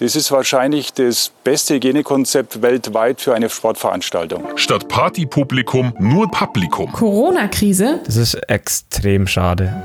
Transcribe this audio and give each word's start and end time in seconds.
Das 0.00 0.14
ist 0.14 0.30
wahrscheinlich 0.30 0.92
das 0.92 1.32
beste 1.42 1.74
Hygienekonzept 1.74 2.62
weltweit 2.62 3.20
für 3.20 3.34
eine 3.34 3.50
Sportveranstaltung. 3.50 4.44
Statt 4.54 4.86
Partypublikum 4.86 5.92
nur 5.98 6.30
Publikum. 6.30 6.92
Corona-Krise. 6.92 7.98
Das 8.06 8.14
ist 8.14 8.34
extrem 8.48 9.26
schade. 9.26 9.82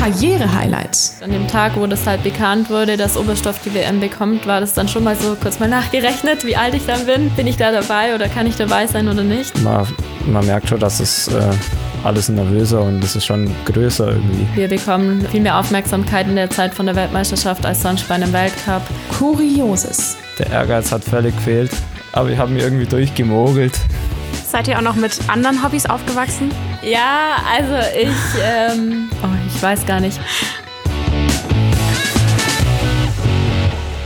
Karriere-Highlight. 0.00 0.98
An 1.22 1.30
dem 1.30 1.46
Tag, 1.46 1.76
wo 1.76 1.86
das 1.86 2.04
halt 2.06 2.24
bekannt 2.24 2.70
wurde, 2.70 2.96
dass 2.96 3.16
Oberstoff 3.16 3.60
die 3.64 3.72
WM 3.72 4.00
bekommt, 4.00 4.48
war 4.48 4.58
das 4.58 4.74
dann 4.74 4.88
schon 4.88 5.04
mal 5.04 5.14
so 5.14 5.36
kurz 5.40 5.60
mal 5.60 5.68
nachgerechnet, 5.70 6.44
wie 6.44 6.56
alt 6.56 6.74
ich 6.74 6.84
dann 6.84 7.06
bin. 7.06 7.30
Bin 7.30 7.46
ich 7.46 7.56
da 7.56 7.70
dabei 7.70 8.16
oder 8.16 8.28
kann 8.28 8.48
ich 8.48 8.56
dabei 8.56 8.88
sein 8.88 9.06
oder 9.06 9.22
nicht? 9.22 9.56
Man, 9.62 9.86
man 10.26 10.44
merkt 10.44 10.68
schon, 10.70 10.80
dass 10.80 10.98
es 10.98 11.28
äh, 11.28 11.52
alles 12.06 12.28
nervöser 12.28 12.82
und 12.82 13.02
es 13.02 13.16
ist 13.16 13.26
schon 13.26 13.50
größer 13.64 14.12
irgendwie. 14.12 14.46
Wir 14.54 14.68
bekommen 14.68 15.26
viel 15.28 15.40
mehr 15.40 15.58
Aufmerksamkeit 15.58 16.28
in 16.28 16.36
der 16.36 16.48
Zeit 16.48 16.72
von 16.72 16.86
der 16.86 16.94
Weltmeisterschaft 16.94 17.66
als 17.66 17.82
sonst 17.82 18.08
bei 18.08 18.14
einem 18.14 18.32
Weltcup. 18.32 18.82
Kurioses. 19.18 20.16
Der 20.38 20.50
Ehrgeiz 20.50 20.92
hat 20.92 21.02
völlig 21.02 21.34
gefehlt, 21.34 21.72
aber 22.12 22.30
ich 22.30 22.38
habe 22.38 22.52
mich 22.52 22.62
irgendwie 22.62 22.86
durchgemogelt. 22.86 23.76
Seid 24.46 24.68
ihr 24.68 24.78
auch 24.78 24.82
noch 24.82 24.94
mit 24.94 25.18
anderen 25.28 25.62
Hobbys 25.64 25.86
aufgewachsen? 25.86 26.52
Ja, 26.82 27.38
also 27.52 27.74
ich, 27.98 28.40
ähm, 28.40 29.08
oh, 29.24 29.28
ich 29.48 29.60
weiß 29.60 29.84
gar 29.84 29.98
nicht. 29.98 30.20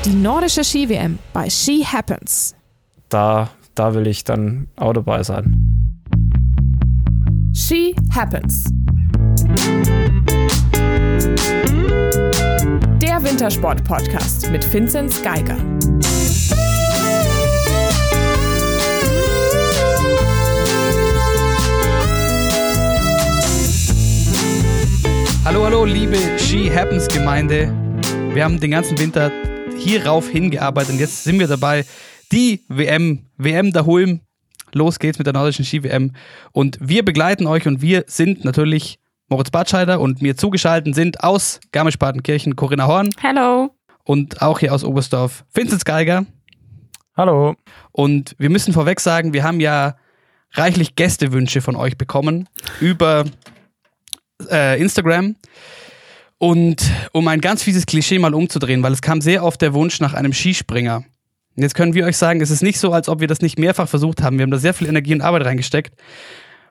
Die 0.07 0.15
nordische 0.15 0.65
Ski-WM 0.65 1.19
bei 1.35 1.51
Ski 1.51 1.85
Happens. 1.85 2.55
Da, 3.11 3.51
da 3.75 3.95
will 3.95 4.07
ich 4.07 4.25
dann 4.25 4.69
auch 4.77 4.95
dabei 4.95 5.23
sein. 5.23 5.70
Ski 7.71 7.95
Happens. 8.13 8.65
Der 13.01 13.23
Wintersport-Podcast 13.23 14.51
mit 14.51 14.75
Vinzenz 14.75 15.23
Geiger. 15.23 15.57
Hallo, 25.45 25.65
hallo, 25.65 25.85
liebe 25.85 26.17
She 26.41 26.75
Happens 26.75 27.07
Gemeinde. 27.07 27.73
Wir 28.33 28.43
haben 28.43 28.59
den 28.59 28.73
ganzen 28.73 28.99
Winter 28.99 29.31
hierauf 29.79 30.29
hingearbeitet 30.29 30.95
und 30.95 30.99
jetzt 30.99 31.23
sind 31.23 31.39
wir 31.39 31.47
dabei. 31.47 31.85
Die 32.33 32.65
WM, 32.67 33.31
WM 33.37 33.73
der 33.73 33.87
Hulm. 33.87 34.23
Los 34.73 34.99
geht's 34.99 35.19
mit 35.19 35.27
der 35.27 35.35
nordischen 35.35 35.65
Ski-WM. 35.65 36.13
Und 36.53 36.79
wir 36.81 37.05
begleiten 37.05 37.47
euch 37.47 37.67
und 37.67 37.83
wir 37.83 38.05
sind 38.07 38.45
natürlich 38.45 38.99
Moritz 39.29 39.51
Batscheider 39.51 40.01
und 40.01 40.23
mir 40.23 40.37
zugeschaltet 40.37 40.95
sind 40.95 41.23
aus 41.23 41.61
Garmisch-Partenkirchen 41.73 42.57
Corinna 42.57 42.87
Horn. 42.87 43.11
Hello. 43.21 43.71
Und 44.05 44.43
auch 44.43 44.59
hier 44.59 44.75
aus 44.75 44.83
Oberstdorf 44.83 45.45
Vinzenz 45.55 45.85
Geiger. 45.85 46.27
Hallo. 47.17 47.55
Und 47.93 48.35
wir 48.39 48.51
müssen 48.51 48.73
vorweg 48.73 48.99
sagen, 49.01 49.33
wir 49.33 49.45
haben 49.45 49.61
ja 49.61 49.97
reichlich 50.53 50.97
Gästewünsche 50.97 51.61
von 51.61 51.77
euch 51.77 51.97
bekommen 51.97 52.49
über 52.81 53.25
äh, 54.51 54.81
Instagram. 54.81 55.37
Und 56.39 56.91
um 57.13 57.29
ein 57.29 57.41
ganz 57.41 57.63
fieses 57.63 57.85
Klischee 57.85 58.19
mal 58.19 58.35
umzudrehen, 58.35 58.83
weil 58.83 58.93
es 58.93 59.03
kam 59.03 59.21
sehr 59.21 59.45
oft 59.45 59.61
der 59.61 59.75
Wunsch 59.75 60.01
nach 60.01 60.15
einem 60.15 60.33
Skispringer. 60.33 61.05
Jetzt 61.57 61.75
können 61.75 61.95
wir 61.95 62.07
euch 62.07 62.17
sagen, 62.17 62.41
es 62.41 62.51
ist 62.51 62.63
nicht 62.63 62.79
so, 62.79 62.93
als 62.93 63.09
ob 63.09 63.21
wir 63.21 63.27
das 63.27 63.41
nicht 63.41 63.59
mehrfach 63.59 63.89
versucht 63.89 64.23
haben. 64.23 64.39
Wir 64.39 64.45
haben 64.45 64.51
da 64.51 64.59
sehr 64.59 64.75
viel 64.75 64.89
Energie 64.89 65.15
und 65.15 65.21
Arbeit 65.21 65.45
reingesteckt. 65.45 65.95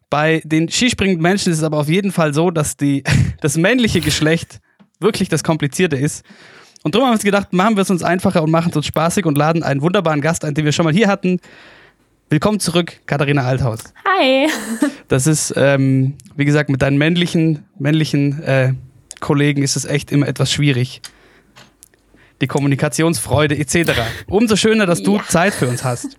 Bei 0.10 0.42
den 0.46 0.70
skispringenden 0.70 1.22
Menschen 1.22 1.52
ist 1.52 1.60
es 1.60 1.64
aber 1.64 1.78
auf 1.78 1.90
jeden 1.90 2.12
Fall 2.12 2.34
so, 2.34 2.50
dass 2.50 2.78
die, 2.78 3.04
das 3.42 3.58
männliche 3.58 4.02
Geschlecht 4.02 4.60
wirklich 5.00 5.30
das 5.30 5.44
Komplizierte 5.44 5.96
ist. 5.96 6.26
Und 6.84 6.96
darum 6.96 7.08
haben 7.08 7.12
wir 7.12 7.16
uns 7.16 7.24
gedacht, 7.24 7.52
machen 7.52 7.76
wir 7.76 7.82
es 7.82 7.90
uns 7.90 8.04
einfacher 8.04 8.42
und 8.42 8.52
machen 8.52 8.70
es 8.72 8.78
uns 8.78 8.86
spaßig 8.86 9.26
und 9.26 9.38
laden 9.38 9.64
einen 9.64 9.82
wunderbaren 9.82 10.22
Gast 10.22 10.46
ein, 10.46 10.54
den 10.54 10.66
wir 10.66 10.72
schon 10.72 10.86
mal 10.86 10.94
hier 10.94 11.08
hatten. 11.08 11.40
Willkommen 12.30 12.60
zurück, 12.60 13.02
Katharina 13.06 13.44
Althaus. 13.44 13.94
Hi. 14.06 14.48
Das 15.08 15.28
ist, 15.28 15.54
ähm, 15.58 16.16
wie 16.36 16.46
gesagt, 16.46 16.70
mit 16.70 16.82
deinen 16.82 16.98
männlichen, 16.98 17.66
männlichen 17.78 18.42
äh, 18.44 18.74
Kollegen 19.20 19.62
ist 19.62 19.76
es 19.76 19.86
echt 19.86 20.12
immer 20.12 20.28
etwas 20.28 20.52
schwierig. 20.52 21.02
Die 22.42 22.48
Kommunikationsfreude 22.48 23.58
etc. 23.58 23.92
Umso 24.28 24.56
schöner, 24.56 24.86
dass 24.86 25.04
du 25.04 25.18
Ja. 25.18 25.24
Zeit 25.28 25.54
für 25.54 25.68
uns 25.68 25.84
hast. 25.84 26.18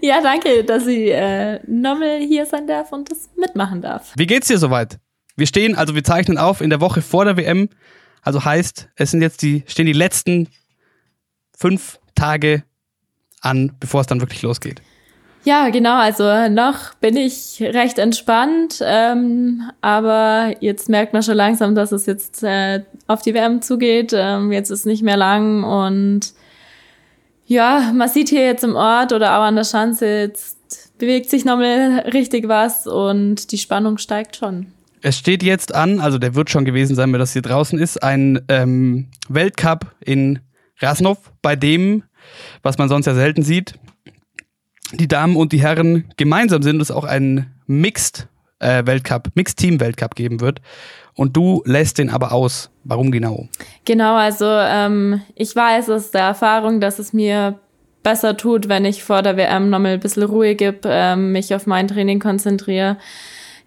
Ja, 0.00 0.20
danke, 0.22 0.64
dass 0.64 0.86
ich 0.86 1.10
äh, 1.10 1.60
nochmal 1.66 2.20
hier 2.20 2.46
sein 2.46 2.66
darf 2.66 2.92
und 2.92 3.10
das 3.10 3.28
mitmachen 3.36 3.82
darf. 3.82 4.12
Wie 4.16 4.26
geht's 4.26 4.48
dir 4.48 4.58
soweit? 4.58 4.98
Wir 5.36 5.46
stehen, 5.46 5.76
also 5.76 5.94
wir 5.94 6.02
zeichnen 6.04 6.38
auf 6.38 6.60
in 6.60 6.70
der 6.70 6.80
Woche 6.80 7.02
vor 7.02 7.24
der 7.24 7.36
WM. 7.36 7.68
Also 8.22 8.44
heißt, 8.44 8.88
es 8.96 9.10
sind 9.10 9.22
jetzt 9.22 9.42
die, 9.42 9.62
stehen 9.66 9.86
die 9.86 9.92
letzten 9.92 10.48
fünf 11.56 11.98
Tage 12.14 12.64
an, 13.40 13.72
bevor 13.78 14.00
es 14.00 14.06
dann 14.06 14.20
wirklich 14.20 14.42
losgeht. 14.42 14.82
Ja, 15.48 15.70
genau. 15.70 15.96
Also 15.96 16.50
noch 16.50 16.92
bin 17.00 17.16
ich 17.16 17.56
recht 17.62 17.98
entspannt, 17.98 18.82
ähm, 18.82 19.62
aber 19.80 20.54
jetzt 20.60 20.90
merkt 20.90 21.14
man 21.14 21.22
schon 21.22 21.36
langsam, 21.36 21.74
dass 21.74 21.90
es 21.90 22.04
jetzt 22.04 22.42
äh, 22.42 22.82
auf 23.06 23.22
die 23.22 23.32
WM 23.32 23.62
zugeht. 23.62 24.12
Ähm, 24.14 24.52
jetzt 24.52 24.68
ist 24.68 24.84
nicht 24.84 25.02
mehr 25.02 25.16
lang 25.16 25.64
und 25.64 26.34
ja, 27.46 27.94
man 27.94 28.10
sieht 28.10 28.28
hier 28.28 28.44
jetzt 28.44 28.62
im 28.62 28.76
Ort 28.76 29.14
oder 29.14 29.38
auch 29.38 29.44
an 29.44 29.56
der 29.56 29.64
Schanze, 29.64 30.04
jetzt 30.04 30.98
bewegt 30.98 31.30
sich 31.30 31.46
nochmal 31.46 32.00
richtig 32.12 32.46
was 32.46 32.86
und 32.86 33.50
die 33.50 33.56
Spannung 33.56 33.96
steigt 33.96 34.36
schon. 34.36 34.66
Es 35.00 35.16
steht 35.16 35.42
jetzt 35.42 35.74
an, 35.74 35.98
also 35.98 36.18
der 36.18 36.34
wird 36.34 36.50
schon 36.50 36.66
gewesen 36.66 36.94
sein, 36.94 37.10
wenn 37.10 37.20
das 37.20 37.32
hier 37.32 37.40
draußen 37.40 37.78
ist, 37.78 38.02
ein 38.02 38.44
ähm, 38.50 39.08
Weltcup 39.30 39.94
in 40.04 40.40
Rasnov, 40.78 41.32
bei 41.40 41.56
dem, 41.56 42.02
was 42.62 42.76
man 42.76 42.90
sonst 42.90 43.06
ja 43.06 43.14
selten 43.14 43.40
sieht, 43.40 43.78
die 44.92 45.08
Damen 45.08 45.36
und 45.36 45.52
die 45.52 45.60
Herren 45.60 46.12
gemeinsam 46.16 46.62
sind 46.62 46.80
es 46.80 46.90
auch 46.90 47.04
einen 47.04 47.54
Mixed 47.66 48.28
äh, 48.60 48.84
Weltcup, 48.86 49.28
Mixed 49.34 49.58
Team 49.58 49.80
Weltcup 49.80 50.14
geben 50.14 50.40
wird. 50.40 50.60
Und 51.14 51.36
du 51.36 51.62
lässt 51.64 51.98
den 51.98 52.10
aber 52.10 52.32
aus. 52.32 52.70
Warum 52.84 53.10
genau? 53.10 53.48
Genau, 53.84 54.14
also 54.14 54.46
ähm, 54.46 55.20
ich 55.34 55.54
weiß 55.54 55.90
aus 55.90 56.10
der 56.10 56.22
Erfahrung, 56.22 56.80
dass 56.80 56.98
es 56.98 57.12
mir 57.12 57.58
besser 58.02 58.36
tut, 58.36 58.68
wenn 58.68 58.84
ich 58.84 59.02
vor 59.02 59.22
der 59.22 59.36
WM 59.36 59.68
nochmal 59.68 59.94
ein 59.94 60.00
bisschen 60.00 60.22
Ruhe 60.22 60.54
gebe, 60.54 60.80
ähm, 60.84 61.32
mich 61.32 61.54
auf 61.54 61.66
mein 61.66 61.88
Training 61.88 62.20
konzentriere. 62.20 62.98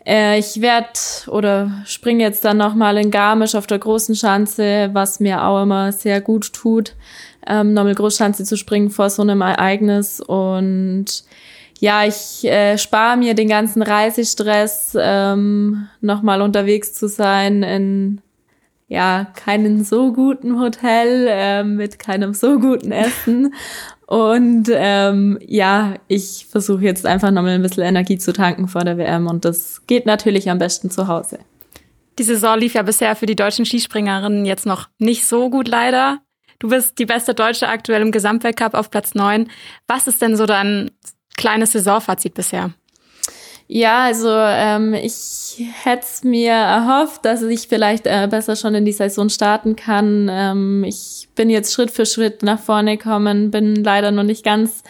Äh, 0.06 0.40
ich 0.40 0.62
werde 0.62 0.88
oder 1.28 1.72
springe 1.86 2.24
jetzt 2.24 2.44
dann 2.46 2.58
nochmal 2.58 2.98
in 2.98 3.12
Garmisch 3.12 3.53
auf 3.53 3.68
der 3.68 3.80
großen 3.80 4.16
Schanze, 4.16 4.90
was 4.94 5.20
mir 5.20 5.44
auch 5.44 5.62
immer 5.62 5.92
sehr 5.92 6.22
gut 6.22 6.53
tut, 6.53 6.96
ähm, 7.47 7.74
nochmal 7.74 7.96
Großschanze 7.96 8.44
zu 8.44 8.57
springen 8.57 8.90
vor 8.90 9.09
so 9.09 9.22
einem 9.22 9.41
Ereignis. 9.41 10.22
Und 10.22 11.24
ja, 11.79 12.06
ich 12.06 12.46
äh, 12.46 12.78
spare 12.78 13.18
mir 13.18 13.34
den 13.34 13.50
ganzen 13.50 13.81
Reisestress, 13.81 14.96
ähm, 15.00 15.88
nochmal 16.00 16.41
unterwegs 16.41 16.94
zu 16.94 17.07
sein 17.07 17.63
in 17.63 18.22
ja, 18.91 19.28
keinen 19.35 19.85
so 19.85 20.12
guten 20.12 20.59
Hotel, 20.59 21.25
ähm, 21.29 21.78
mit 21.78 21.97
keinem 21.97 22.34
so 22.34 22.59
guten 22.59 22.91
Essen. 22.91 23.53
Und 24.06 24.68
ähm, 24.69 25.40
ja, 25.47 25.94
ich 26.09 26.46
versuche 26.52 26.84
jetzt 26.84 27.06
einfach 27.06 27.31
nochmal 27.31 27.53
ein 27.53 27.62
bisschen 27.62 27.84
Energie 27.84 28.18
zu 28.18 28.34
tanken 28.34 28.68
vor 28.68 28.84
der 28.84 28.97
WM 28.97 29.28
und 29.28 29.46
das 29.46 29.88
geht 29.88 30.06
natürlich 30.06 30.50
am 30.50 30.58
besten 30.58 30.90
zu 30.90 31.08
Hause. 31.08 31.40
Die 32.19 32.23
Saison 32.23 32.59
lief 32.59 32.73
ja 32.73 32.81
bisher 32.81 33.16
für 33.16 33.25
die 33.25 33.38
deutschen 33.38 33.63
Skispringerinnen 33.63 34.46
jetzt 34.46 34.66
noch 34.66 34.90
nicht 35.00 35.25
so 35.25 35.50
gut 35.50 35.69
leider. 35.69 36.19
Du 36.62 36.70
bist 36.70 37.00
die 37.00 37.08
beste 37.08 37.34
Deutsche 37.34 37.68
aktuell 37.68 38.04
im 38.04 38.12
Gesamtweltcup 38.12 38.76
auf 38.76 38.92
Platz 38.92 39.16
9. 39.16 39.50
Was 39.88 40.06
ist 40.06 40.22
denn 40.22 40.38
so 40.38 40.46
dein 40.46 40.92
kleines 41.36 41.72
Saisonfazit 41.72 42.36
bisher? 42.36 42.70
Ja, 43.68 44.04
also 44.04 44.30
ähm, 44.30 44.94
ich 44.94 45.66
hätte 45.82 46.04
es 46.04 46.24
mir 46.24 46.52
erhofft, 46.52 47.26
dass 47.26 47.42
ich 47.42 47.68
vielleicht 47.68 48.06
äh, 48.06 48.28
besser 48.30 48.56
schon 48.56 48.76
in 48.76 48.86
die 48.86 48.92
Saison 48.92 49.30
starten 49.30 49.76
kann. 49.76 50.30
Ähm, 50.30 50.84
ich 50.84 51.30
bin 51.34 51.50
jetzt 51.50 51.74
Schritt 51.74 51.90
für 51.90 52.06
Schritt 52.06 52.44
nach 52.44 52.60
vorne 52.60 52.98
gekommen, 52.98 53.50
bin 53.50 53.84
leider 53.84 54.12
noch 54.12 54.22
nicht 54.24 54.46
ganz 54.46 54.84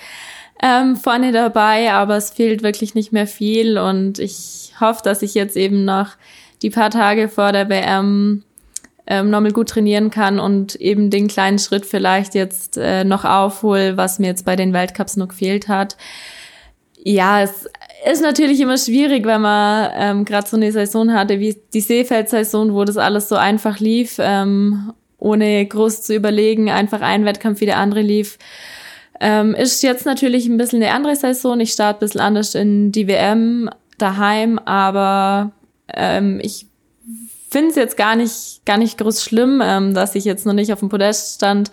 ähm, 0.62 0.98
vorne 0.98 1.32
dabei, 1.32 1.94
aber 1.94 2.18
es 2.18 2.32
fehlt 2.32 2.64
wirklich 2.64 2.96
nicht 2.96 3.14
mehr 3.14 3.28
viel 3.28 3.78
und 3.78 4.20
ich 4.20 4.74
hoffe, 4.82 5.04
dass 5.06 5.22
ich 5.22 5.36
jetzt 5.36 5.56
eben 5.56 5.86
noch 5.86 6.18
die 6.64 6.70
paar 6.70 6.90
Tage 6.90 7.30
vor 7.30 7.54
der 7.54 7.70
WM 7.70 8.44
ähm, 9.08 9.30
nochmal 9.30 9.52
gut 9.52 9.70
trainieren 9.70 10.12
kann 10.12 10.40
und 10.40 10.76
eben 10.76 11.10
den 11.10 11.28
kleinen 11.28 11.60
Schritt 11.60 11.86
vielleicht 11.86 12.36
jetzt 12.36 12.78
äh, 12.78 13.04
noch 13.04 13.26
aufhol, 13.26 13.98
was 13.98 14.20
mir 14.20 14.28
jetzt 14.28 14.46
bei 14.46 14.56
den 14.56 14.74
Weltcups 14.74 15.18
noch 15.18 15.30
gefehlt 15.30 15.68
hat. 15.68 15.98
Ja, 17.04 17.42
es 17.42 17.68
ist 18.10 18.22
natürlich 18.22 18.60
immer 18.60 18.78
schwierig, 18.78 19.26
wenn 19.26 19.42
man 19.42 19.92
ähm, 19.96 20.26
gerade 20.26 20.48
so 20.48 20.56
eine 20.56 20.72
Saison 20.72 21.14
hatte 21.14 21.40
wie 21.40 21.58
die 21.74 21.82
Seefeld-Saison, 21.82 22.74
wo 22.74 22.84
das 22.84 22.98
alles 22.98 23.28
so 23.28 23.36
einfach 23.36 23.80
lief, 23.80 24.18
ähm, 24.20 24.94
ohne 25.18 25.66
groß 25.66 26.04
zu 26.04 26.16
überlegen, 26.16 26.70
einfach 26.70 27.02
ein 27.02 27.26
Wettkampf 27.26 27.62
wie 27.62 27.66
der 27.66 27.78
andere 27.78 28.02
lief. 28.02 28.38
Ähm, 29.20 29.54
ist 29.54 29.84
jetzt 29.84 30.06
natürlich 30.06 30.48
ein 30.48 30.58
bisschen 30.58 30.82
eine 30.82 30.94
andere 30.94 31.16
Saison. 31.16 31.60
Ich 31.60 31.74
starte 31.74 31.98
ein 31.98 32.08
bisschen 32.08 32.22
anders 32.22 32.56
in 32.56 32.92
die 32.92 33.08
WM 33.08 33.70
daheim, 34.00 34.58
aber 34.60 35.52
ähm, 35.94 36.40
ich 36.42 36.66
finde 37.52 37.72
es 37.72 37.76
jetzt 37.76 37.98
gar 37.98 38.16
nicht, 38.16 38.66
gar 38.66 38.78
nicht 38.78 38.98
groß 38.98 39.24
schlimm, 39.24 39.62
ähm, 39.64 39.94
dass 39.94 40.16
ich 40.16 40.26
jetzt 40.26 40.46
noch 40.46 40.54
nicht 40.54 40.72
auf 40.74 40.80
dem 40.80 40.90
Podest 40.90 41.36
stand. 41.36 41.70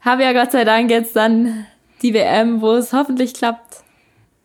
habe 0.00 0.22
ja 0.22 0.32
Gott 0.32 0.52
sei 0.52 0.64
Dank 0.64 0.90
jetzt 0.90 1.16
dann 1.16 1.66
die 2.02 2.14
WM, 2.14 2.60
wo 2.60 2.72
es 2.74 2.92
hoffentlich 2.92 3.34
klappt. 3.34 3.82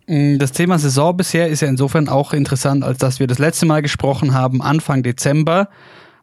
Mm, 0.07 0.39
das 0.39 0.51
Thema 0.51 0.79
Saison 0.79 1.15
bisher 1.15 1.47
ist 1.47 1.61
ja 1.61 1.67
insofern 1.67 2.09
auch 2.09 2.33
interessant, 2.33 2.83
als 2.83 2.97
dass 2.97 3.19
wir 3.19 3.27
das 3.27 3.39
letzte 3.39 3.65
Mal 3.65 3.81
gesprochen 3.81 4.33
haben, 4.33 4.61
Anfang 4.61 5.03
Dezember, 5.03 5.69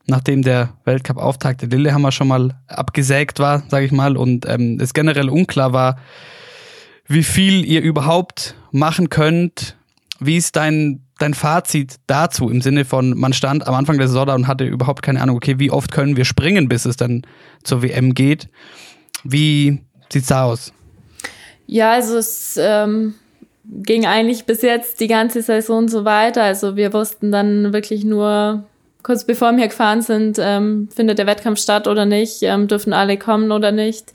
nachdem 0.06 0.42
der 0.42 0.74
Weltcup-Auftakt 0.84 1.62
der 1.62 1.68
Lillehammer 1.68 2.12
schon 2.12 2.28
mal 2.28 2.58
abgesägt 2.66 3.38
war, 3.38 3.62
sage 3.68 3.86
ich 3.86 3.92
mal, 3.92 4.16
und 4.16 4.46
ähm, 4.46 4.78
es 4.80 4.92
generell 4.92 5.28
unklar 5.28 5.72
war, 5.72 5.98
wie 7.06 7.22
viel 7.22 7.64
ihr 7.64 7.80
überhaupt 7.80 8.54
machen 8.72 9.08
könnt. 9.08 9.77
Wie 10.20 10.36
ist 10.36 10.56
dein, 10.56 11.04
dein 11.18 11.34
Fazit 11.34 11.96
dazu 12.06 12.50
im 12.50 12.60
Sinne 12.60 12.84
von, 12.84 13.16
man 13.16 13.32
stand 13.32 13.66
am 13.66 13.74
Anfang 13.74 13.98
der 13.98 14.08
Saison 14.08 14.26
da 14.26 14.34
und 14.34 14.48
hatte 14.48 14.64
überhaupt 14.64 15.02
keine 15.02 15.20
Ahnung, 15.20 15.36
okay, 15.36 15.58
wie 15.58 15.70
oft 15.70 15.92
können 15.92 16.16
wir 16.16 16.24
springen, 16.24 16.68
bis 16.68 16.84
es 16.84 16.96
dann 16.96 17.22
zur 17.62 17.82
WM 17.82 18.14
geht? 18.14 18.48
Wie 19.24 19.80
sieht's 20.12 20.28
da 20.28 20.44
aus? 20.44 20.72
Ja, 21.66 21.92
also 21.92 22.16
es 22.16 22.58
ähm, 22.60 23.14
ging 23.64 24.06
eigentlich 24.06 24.46
bis 24.46 24.62
jetzt 24.62 25.00
die 25.00 25.08
ganze 25.08 25.42
Saison 25.42 25.88
so 25.88 26.04
weiter. 26.04 26.42
Also 26.42 26.76
wir 26.76 26.92
wussten 26.92 27.30
dann 27.30 27.72
wirklich 27.72 28.04
nur 28.04 28.64
kurz 29.02 29.24
bevor 29.24 29.56
wir 29.56 29.68
gefahren 29.68 30.02
sind, 30.02 30.38
ähm, 30.40 30.88
findet 30.94 31.18
der 31.18 31.26
Wettkampf 31.26 31.60
statt 31.60 31.86
oder 31.86 32.04
nicht, 32.04 32.42
ähm, 32.42 32.68
dürfen 32.68 32.92
alle 32.92 33.16
kommen 33.16 33.52
oder 33.52 33.72
nicht. 33.72 34.12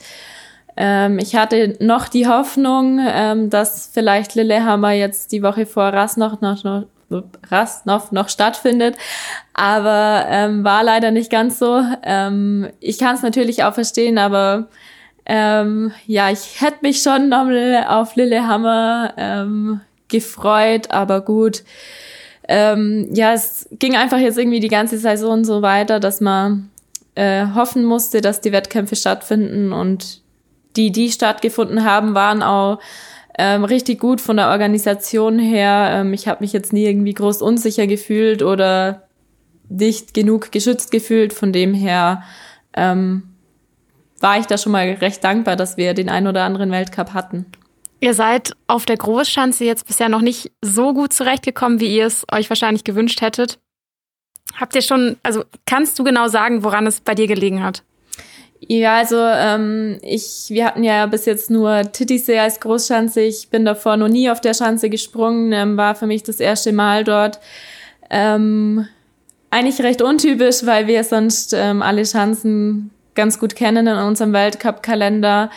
Ähm, 0.76 1.20
ich 1.20 1.36
hatte 1.36 1.78
noch 1.80 2.08
die 2.08 2.28
Hoffnung, 2.28 3.00
ähm, 3.06 3.50
dass 3.50 3.90
vielleicht 3.94 4.36
Lillehammer 4.36 4.92
jetzt 4.92 5.32
die 5.32 5.44
Woche 5.44 5.66
vor 5.66 5.86
Rasnoch 5.86 6.42
noch, 6.42 6.64
noch, 6.64 6.86
Rasnoch 7.50 8.12
noch 8.12 8.30
stattfindet, 8.30 8.98
aber 9.54 10.26
ähm, 10.30 10.64
war 10.64 10.84
leider 10.84 11.12
nicht 11.12 11.32
ganz 11.32 11.60
so. 11.60 11.84
Ähm, 12.04 12.70
ich 12.80 12.98
kann 12.98 13.16
es 13.16 13.22
natürlich 13.22 13.64
auch 13.64 13.74
verstehen, 13.74 14.18
aber 14.18 14.68
ähm, 15.26 15.92
ja, 16.08 16.32
ich 16.32 16.60
hätte 16.62 16.80
mich 16.82 17.02
schon 17.02 17.30
nochmal 17.30 17.86
auf 17.88 18.16
Lillehammer 18.16 19.14
ähm, 19.18 19.82
gefreut, 20.08 20.92
aber 20.92 21.22
gut. 21.22 21.64
Ähm, 22.48 23.10
ja, 23.14 23.34
es 23.34 23.70
ging 23.72 23.96
einfach 23.96 24.18
jetzt 24.18 24.38
irgendwie 24.38 24.60
die 24.60 24.68
ganze 24.68 24.98
Saison 24.98 25.46
so 25.46 25.62
weiter, 25.62 26.00
dass 26.00 26.20
man 26.20 26.72
äh, 27.16 27.46
hoffen 27.54 27.86
musste, 27.86 28.22
dass 28.22 28.42
die 28.42 28.52
Wettkämpfe 28.52 28.96
stattfinden 28.96 29.72
und 29.72 30.23
die, 30.76 30.92
die 30.92 31.12
stattgefunden 31.12 31.84
haben, 31.86 32.16
waren 32.16 32.44
auch 32.44 32.80
ähm, 33.38 33.64
richtig 33.64 34.00
gut 34.00 34.22
von 34.22 34.38
der 34.38 34.50
Organisation 34.50 35.40
her. 35.40 35.90
Ähm, 35.92 36.14
ich 36.14 36.28
habe 36.28 36.44
mich 36.44 36.54
jetzt 36.54 36.74
nie 36.74 36.86
irgendwie 36.86 37.14
groß 37.14 37.42
unsicher 37.42 37.88
gefühlt 37.88 38.44
oder 38.44 39.08
nicht 39.70 40.14
genug 40.14 40.52
geschützt 40.52 40.92
gefühlt. 40.92 41.34
Von 41.34 41.52
dem 41.52 41.74
her 41.74 42.24
ähm, 42.76 43.24
war 44.20 44.40
ich 44.40 44.46
da 44.46 44.58
schon 44.58 44.72
mal 44.72 44.88
recht 44.88 45.24
dankbar, 45.24 45.56
dass 45.56 45.78
wir 45.78 45.94
den 45.94 46.10
ein 46.10 46.28
oder 46.28 46.44
anderen 46.44 46.72
Weltcup 46.72 47.14
hatten. 47.14 47.46
Ihr 48.00 48.14
seid 48.14 48.54
auf 48.68 48.86
der 48.86 48.98
Großschanze 48.98 49.64
jetzt 49.64 49.88
bisher 49.88 50.10
noch 50.10 50.22
nicht 50.22 50.52
so 50.62 50.94
gut 50.94 51.14
zurechtgekommen, 51.14 51.80
wie 51.80 51.96
ihr 51.96 52.06
es 52.06 52.26
euch 52.32 52.50
wahrscheinlich 52.50 52.84
gewünscht 52.84 53.22
hättet. 53.22 53.60
Habt 54.56 54.76
ihr 54.76 54.82
schon, 54.82 55.18
also 55.24 55.44
kannst 55.66 55.98
du 55.98 56.04
genau 56.04 56.28
sagen, 56.28 56.64
woran 56.64 56.86
es 56.86 57.00
bei 57.00 57.16
dir 57.16 57.28
gelegen 57.28 57.64
hat? 57.64 57.84
Ja, 58.68 58.98
also 58.98 59.18
ähm, 59.18 59.98
ich, 60.02 60.46
wir 60.50 60.66
hatten 60.66 60.84
ja 60.84 61.06
bis 61.06 61.26
jetzt 61.26 61.50
nur 61.50 61.82
Titisee 61.92 62.40
als 62.40 62.60
Großschanze. 62.60 63.22
Ich 63.22 63.50
bin 63.50 63.66
davor 63.66 63.98
noch 63.98 64.08
nie 64.08 64.30
auf 64.30 64.42
der 64.42 64.54
Schanze 64.54 64.90
gesprungen, 64.90 65.52
ähm, 65.52 65.76
war 65.76 65.96
für 65.96 66.08
mich 66.08 66.24
das 66.24 66.40
erste 66.40 66.72
Mal 66.72 67.04
dort. 67.04 67.40
Ähm, 68.10 68.88
eigentlich 69.50 69.82
recht 69.82 70.02
untypisch, 70.02 70.66
weil 70.66 70.88
wir 70.88 71.04
sonst 71.04 71.54
ähm, 71.54 71.82
alle 71.82 72.06
Schanzen 72.06 72.92
ganz 73.16 73.38
gut 73.38 73.56
kennen 73.56 73.86
in 73.86 73.98
unserem 73.98 74.34
Weltcup-Kalender. 74.34 75.50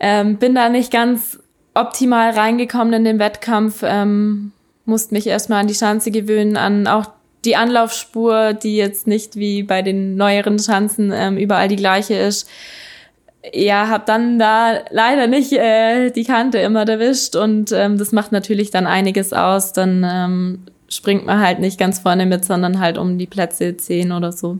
Ähm, 0.00 0.36
bin 0.36 0.54
da 0.54 0.68
nicht 0.68 0.90
ganz 0.90 1.38
optimal 1.74 2.30
reingekommen 2.30 2.92
in 2.92 3.04
den 3.04 3.18
Wettkampf, 3.18 3.82
ähm, 3.82 4.52
musste 4.84 5.14
mich 5.14 5.26
erstmal 5.26 5.60
an 5.60 5.66
die 5.66 5.74
Schanze 5.74 6.10
gewöhnen, 6.10 6.56
an 6.56 6.86
auch 6.86 7.06
die 7.46 7.56
Anlaufspur, 7.56 8.52
die 8.52 8.76
jetzt 8.76 9.06
nicht 9.06 9.36
wie 9.36 9.62
bei 9.62 9.82
den 9.82 10.16
neueren 10.16 10.58
Schanzen 10.58 11.12
ähm, 11.14 11.38
überall 11.38 11.68
die 11.68 11.76
gleiche 11.76 12.14
ist. 12.14 12.48
Ja, 13.54 13.88
habe 13.88 14.02
dann 14.06 14.40
da 14.40 14.80
leider 14.90 15.28
nicht 15.28 15.52
äh, 15.52 16.10
die 16.10 16.24
Kante 16.24 16.58
immer 16.58 16.86
erwischt 16.86 17.36
und 17.36 17.70
ähm, 17.70 17.96
das 17.96 18.10
macht 18.10 18.32
natürlich 18.32 18.72
dann 18.72 18.88
einiges 18.88 19.32
aus. 19.32 19.72
Dann 19.72 20.04
ähm, 20.04 20.58
springt 20.88 21.24
man 21.24 21.40
halt 21.40 21.60
nicht 21.60 21.78
ganz 21.78 22.00
vorne 22.00 22.26
mit, 22.26 22.44
sondern 22.44 22.80
halt 22.80 22.98
um 22.98 23.18
die 23.18 23.28
Plätze 23.28 23.76
10 23.76 24.10
oder 24.10 24.32
so. 24.32 24.58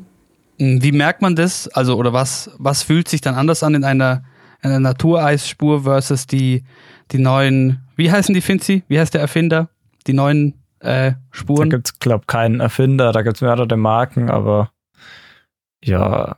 Hm, 0.60 0.82
wie 0.82 0.92
merkt 0.92 1.20
man 1.20 1.34
das? 1.34 1.66
Also, 1.68 1.96
oder 1.96 2.12
was, 2.12 2.50
was 2.58 2.84
fühlt 2.84 3.08
sich 3.08 3.20
dann 3.20 3.34
anders 3.34 3.64
an 3.64 3.74
in 3.74 3.82
einer, 3.82 4.22
in 4.62 4.70
einer 4.70 4.80
Natureisspur 4.80 5.82
versus 5.82 6.28
die, 6.28 6.62
die 7.10 7.18
neuen, 7.18 7.80
wie 7.96 8.12
heißen 8.12 8.34
die 8.34 8.40
Finzi? 8.40 8.84
Wie 8.86 9.00
heißt 9.00 9.14
der 9.14 9.20
Erfinder? 9.20 9.68
Die 10.06 10.12
neuen 10.12 10.54
äh, 10.80 11.12
Spuren? 11.30 11.70
Da 11.70 11.76
gibt 11.76 11.88
es, 11.88 11.98
glaube 11.98 12.22
ich, 12.22 12.26
keinen 12.26 12.60
Erfinder, 12.60 13.12
da 13.12 13.22
gibt 13.22 13.36
es 13.36 13.42
mehrere 13.42 13.76
Marken, 13.76 14.30
aber 14.30 14.70
ja, 15.82 16.36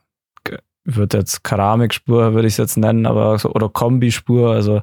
wird 0.85 1.13
jetzt 1.13 1.45
Keramikspur, 1.45 2.33
würde 2.33 2.49
ich 2.49 2.55
es 2.55 2.59
jetzt 2.59 2.79
nennen, 2.79 3.05
aber 3.05 3.39
so, 3.39 3.53
oder 3.53 3.69
Kombispur, 3.69 4.53
also 4.53 4.81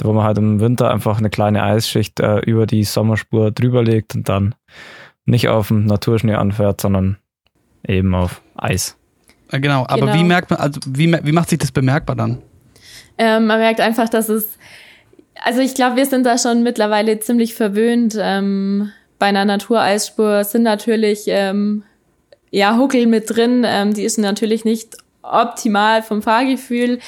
wo 0.00 0.12
man 0.12 0.24
halt 0.24 0.38
im 0.38 0.60
Winter 0.60 0.90
einfach 0.90 1.18
eine 1.18 1.28
kleine 1.28 1.62
Eisschicht 1.62 2.20
äh, 2.20 2.38
über 2.40 2.66
die 2.66 2.84
Sommerspur 2.84 3.50
drüber 3.50 3.82
legt 3.82 4.14
und 4.14 4.28
dann 4.28 4.54
nicht 5.24 5.48
auf 5.48 5.68
dem 5.68 5.86
Naturschnee 5.86 6.34
anfährt, 6.34 6.80
sondern 6.80 7.16
eben 7.86 8.14
auf 8.14 8.42
Eis. 8.54 8.96
Genau, 9.50 9.84
aber 9.88 10.06
genau. 10.06 10.14
wie 10.14 10.24
merkt 10.24 10.50
man, 10.50 10.60
also 10.60 10.80
wie, 10.86 11.12
wie 11.12 11.32
macht 11.32 11.50
sich 11.50 11.58
das 11.58 11.72
bemerkbar 11.72 12.14
dann? 12.14 12.38
Ähm, 13.18 13.46
man 13.46 13.58
merkt 13.58 13.80
einfach, 13.80 14.08
dass 14.08 14.28
es, 14.28 14.56
also 15.42 15.60
ich 15.60 15.74
glaube, 15.74 15.96
wir 15.96 16.06
sind 16.06 16.24
da 16.24 16.38
schon 16.38 16.62
mittlerweile 16.62 17.18
ziemlich 17.18 17.54
verwöhnt. 17.54 18.16
Ähm, 18.18 18.92
bei 19.18 19.26
einer 19.26 19.44
Natureisspur 19.44 20.44
sind 20.44 20.62
natürlich 20.62 21.24
ähm, 21.26 21.82
ja 22.50 22.76
Huckel 22.76 23.06
mit 23.06 23.34
drin. 23.34 23.64
Ähm, 23.66 23.94
die 23.94 24.04
ist 24.04 24.18
natürlich 24.18 24.64
nicht 24.64 24.96
optimal 25.22 26.02
vom 26.02 26.22
Fahrgefühl. 26.22 26.98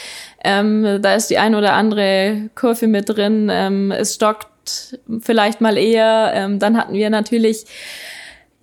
Ähm, 0.44 0.98
da 1.00 1.14
ist 1.14 1.28
die 1.28 1.38
ein 1.38 1.54
oder 1.54 1.74
andere 1.74 2.50
Kurve 2.54 2.86
mit 2.86 3.08
drin. 3.08 3.48
Ähm, 3.50 3.90
es 3.90 4.14
stockt 4.14 4.98
vielleicht 5.20 5.60
mal 5.60 5.76
eher. 5.76 6.32
Ähm, 6.34 6.58
dann 6.58 6.76
hatten 6.76 6.94
wir 6.94 7.10
natürlich 7.10 7.64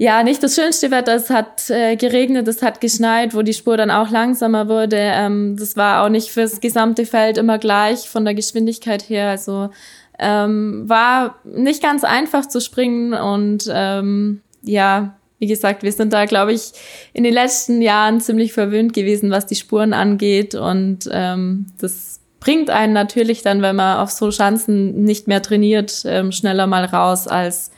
ja, 0.02 0.24
nicht 0.24 0.42
das 0.42 0.56
schönste 0.56 0.92
Wetter. 0.92 1.14
Es 1.14 1.30
hat 1.30 1.70
äh, 1.70 1.98
geregnet, 1.98 2.48
es 2.48 2.62
hat 2.62 2.80
geschneit, 2.80 3.36
wo 3.36 3.42
die 3.42 3.54
Spur 3.54 3.76
dann 3.76 3.92
auch 3.92 4.10
langsamer 4.10 4.70
wurde. 4.70 4.96
Ähm, 4.98 5.58
das 5.60 5.76
war 5.76 6.06
auch 6.06 6.10
nicht 6.10 6.30
fürs 6.30 6.62
gesamte 6.62 7.06
Feld 7.06 7.38
immer 7.38 7.58
gleich 7.58 8.08
von 8.08 8.24
der 8.24 8.34
Geschwindigkeit 8.34 9.10
her. 9.10 9.28
Also 9.28 9.72
ähm, 10.18 10.88
war 10.88 11.36
nicht 11.44 11.84
ganz 11.84 12.06
einfach 12.06 12.48
zu 12.48 12.62
springen 12.62 13.14
und 13.14 13.70
ähm, 13.70 14.40
ja, 14.62 15.18
wie 15.38 15.48
gesagt, 15.48 15.84
wir 15.84 15.92
sind 15.92 16.14
da, 16.14 16.24
glaube 16.24 16.54
ich, 16.54 16.72
in 17.12 17.26
den 17.26 17.34
letzten 17.34 17.82
Jahren 17.82 18.22
ziemlich 18.22 18.54
verwöhnt 18.54 18.94
gewesen, 18.94 19.32
was 19.32 19.48
die 19.48 19.56
Spuren 19.56 19.92
angeht 19.92 20.56
und 20.56 21.10
ähm, 21.12 21.66
das 21.78 22.22
bringt 22.40 22.70
einen 22.70 22.94
natürlich 22.94 23.42
dann, 23.42 23.62
wenn 23.62 23.76
man 23.76 23.98
auf 23.98 24.12
so 24.12 24.32
Schanzen 24.32 25.04
nicht 25.04 25.28
mehr 25.28 25.42
trainiert, 25.42 26.04
ähm, 26.06 26.32
schneller 26.32 26.68
mal 26.68 26.86
raus 26.86 27.28
als 27.28 27.72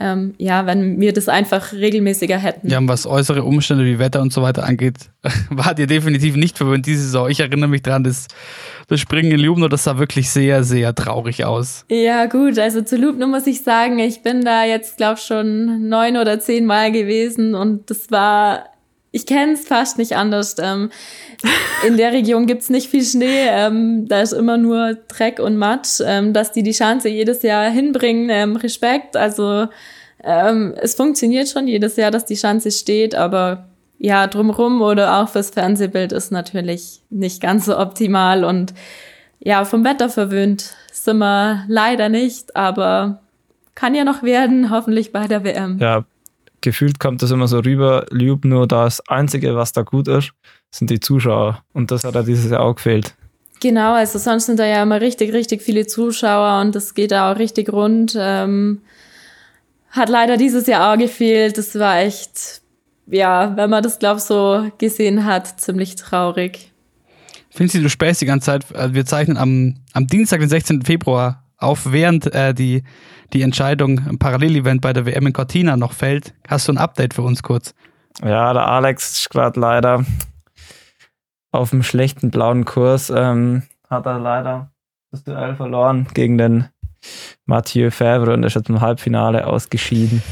ähm, 0.00 0.34
ja, 0.38 0.66
wenn 0.66 1.00
wir 1.00 1.12
das 1.12 1.28
einfach 1.28 1.72
regelmäßiger 1.72 2.38
hätten. 2.38 2.68
Ja, 2.68 2.78
und 2.78 2.88
was 2.88 3.06
äußere 3.06 3.42
Umstände 3.44 3.84
wie 3.84 3.98
Wetter 3.98 4.20
und 4.20 4.32
so 4.32 4.42
weiter 4.42 4.64
angeht, 4.64 5.10
wart 5.50 5.78
ihr 5.78 5.86
definitiv 5.86 6.36
nicht 6.36 6.58
verwöhnt 6.58 6.86
diese 6.86 7.02
Saison. 7.02 7.30
Ich 7.30 7.40
erinnere 7.40 7.68
mich 7.68 7.82
dran, 7.82 8.04
das, 8.04 8.26
das 8.88 9.00
Springen 9.00 9.32
in 9.32 9.40
Lubno, 9.40 9.68
das 9.68 9.84
sah 9.84 9.98
wirklich 9.98 10.30
sehr, 10.30 10.64
sehr 10.64 10.94
traurig 10.94 11.44
aus. 11.44 11.84
Ja, 11.90 12.26
gut, 12.26 12.58
also 12.58 12.82
zu 12.82 12.96
Lubno 12.96 13.26
muss 13.26 13.46
ich 13.46 13.62
sagen, 13.62 13.98
ich 13.98 14.22
bin 14.22 14.44
da 14.44 14.64
jetzt, 14.64 14.98
glaube 14.98 15.20
schon 15.20 15.88
neun 15.88 16.16
oder 16.16 16.40
zehn 16.40 16.66
Mal 16.66 16.92
gewesen 16.92 17.54
und 17.54 17.90
das 17.90 18.10
war 18.10 18.64
ich 19.12 19.26
kenne 19.26 19.52
es 19.52 19.66
fast 19.66 19.98
nicht 19.98 20.16
anders. 20.16 20.56
Ähm, 20.58 20.90
in 21.86 21.96
der 21.96 22.12
Region 22.12 22.46
gibt's 22.46 22.70
nicht 22.70 22.88
viel 22.88 23.04
Schnee, 23.04 23.46
ähm, 23.48 24.08
da 24.08 24.20
ist 24.20 24.32
immer 24.32 24.58
nur 24.58 24.94
Dreck 25.08 25.38
und 25.38 25.56
Matsch. 25.56 26.00
Ähm, 26.04 26.32
dass 26.32 26.52
die 26.52 26.62
die 26.62 26.72
Chance 26.72 27.08
jedes 27.08 27.42
Jahr 27.42 27.70
hinbringen, 27.70 28.28
ähm, 28.30 28.56
Respekt. 28.56 29.16
Also 29.16 29.68
ähm, 30.22 30.74
es 30.80 30.94
funktioniert 30.94 31.48
schon 31.48 31.68
jedes 31.68 31.96
Jahr, 31.96 32.10
dass 32.10 32.24
die 32.24 32.34
Chance 32.34 32.70
steht, 32.70 33.14
aber 33.14 33.68
ja, 33.98 34.26
drumrum 34.26 34.82
oder 34.82 35.18
auch 35.18 35.28
fürs 35.28 35.50
Fernsehbild 35.50 36.12
ist 36.12 36.30
natürlich 36.30 37.00
nicht 37.08 37.40
ganz 37.40 37.66
so 37.66 37.78
optimal 37.78 38.44
und 38.44 38.74
ja, 39.38 39.64
vom 39.64 39.84
Wetter 39.84 40.08
verwöhnt 40.08 40.74
sind 40.92 41.18
wir 41.18 41.64
leider 41.68 42.08
nicht, 42.08 42.56
aber 42.56 43.20
kann 43.74 43.94
ja 43.94 44.04
noch 44.04 44.22
werden, 44.22 44.70
hoffentlich 44.70 45.12
bei 45.12 45.26
der 45.28 45.44
WM. 45.44 45.78
Ja, 45.78 46.04
gefühlt 46.66 46.98
kommt 46.98 47.22
das 47.22 47.30
immer 47.30 47.46
so 47.46 47.60
rüber, 47.60 48.06
Ljub 48.10 48.44
nur 48.44 48.66
das 48.66 49.00
Einzige, 49.08 49.54
was 49.54 49.72
da 49.72 49.82
gut 49.82 50.08
ist, 50.08 50.32
sind 50.72 50.90
die 50.90 50.98
Zuschauer. 50.98 51.62
Und 51.72 51.92
das 51.92 52.02
hat 52.02 52.16
ja 52.16 52.24
dieses 52.24 52.50
Jahr 52.50 52.62
auch 52.62 52.74
gefehlt. 52.74 53.14
Genau, 53.60 53.94
also 53.94 54.18
sonst 54.18 54.46
sind 54.46 54.58
da 54.58 54.66
ja 54.66 54.82
immer 54.82 55.00
richtig, 55.00 55.32
richtig 55.32 55.62
viele 55.62 55.86
Zuschauer 55.86 56.60
und 56.60 56.74
das 56.74 56.94
geht 56.94 57.12
da 57.12 57.30
auch 57.30 57.38
richtig 57.38 57.72
rund. 57.72 58.16
Ähm, 58.18 58.80
hat 59.90 60.08
leider 60.08 60.36
dieses 60.36 60.66
Jahr 60.66 60.92
auch 60.92 60.98
gefehlt. 60.98 61.56
Das 61.56 61.78
war 61.78 62.00
echt, 62.00 62.62
ja, 63.06 63.56
wenn 63.56 63.70
man 63.70 63.84
das, 63.84 64.00
glaube 64.00 64.18
so 64.18 64.68
gesehen 64.78 65.24
hat, 65.24 65.60
ziemlich 65.60 65.94
traurig. 65.94 66.72
Finzi, 67.48 67.80
du 67.80 67.88
spähst 67.88 68.20
die 68.20 68.26
ganze 68.26 68.46
Zeit. 68.46 68.74
Also 68.74 68.92
wir 68.92 69.06
zeichnen 69.06 69.36
am, 69.36 69.76
am 69.92 70.08
Dienstag, 70.08 70.40
den 70.40 70.48
16. 70.48 70.82
Februar 70.82 71.44
auf, 71.58 71.92
während 71.92 72.34
äh, 72.34 72.52
die, 72.52 72.82
die 73.32 73.42
Entscheidung 73.42 74.00
im 74.08 74.18
Parallelevent 74.18 74.80
bei 74.80 74.92
der 74.92 75.06
WM 75.06 75.26
in 75.26 75.32
Cortina 75.32 75.76
noch 75.76 75.92
fällt. 75.92 76.34
Hast 76.48 76.68
du 76.68 76.72
ein 76.72 76.78
Update 76.78 77.14
für 77.14 77.22
uns 77.22 77.42
kurz? 77.42 77.74
Ja, 78.22 78.52
der 78.52 78.66
Alex 78.66 79.18
ist 79.18 79.30
gerade 79.30 79.58
leider 79.60 80.04
auf 81.52 81.72
einem 81.72 81.82
schlechten 81.82 82.30
blauen 82.30 82.64
Kurs. 82.64 83.10
Ähm, 83.10 83.62
hat 83.88 84.06
er 84.06 84.18
leider 84.18 84.70
das 85.10 85.24
Duell 85.24 85.54
verloren 85.54 86.06
gegen 86.14 86.38
den 86.38 86.68
Mathieu 87.44 87.90
Favre 87.90 88.32
und 88.32 88.42
ist 88.42 88.54
jetzt 88.54 88.68
im 88.68 88.80
Halbfinale 88.80 89.46
ausgeschieden. 89.46 90.22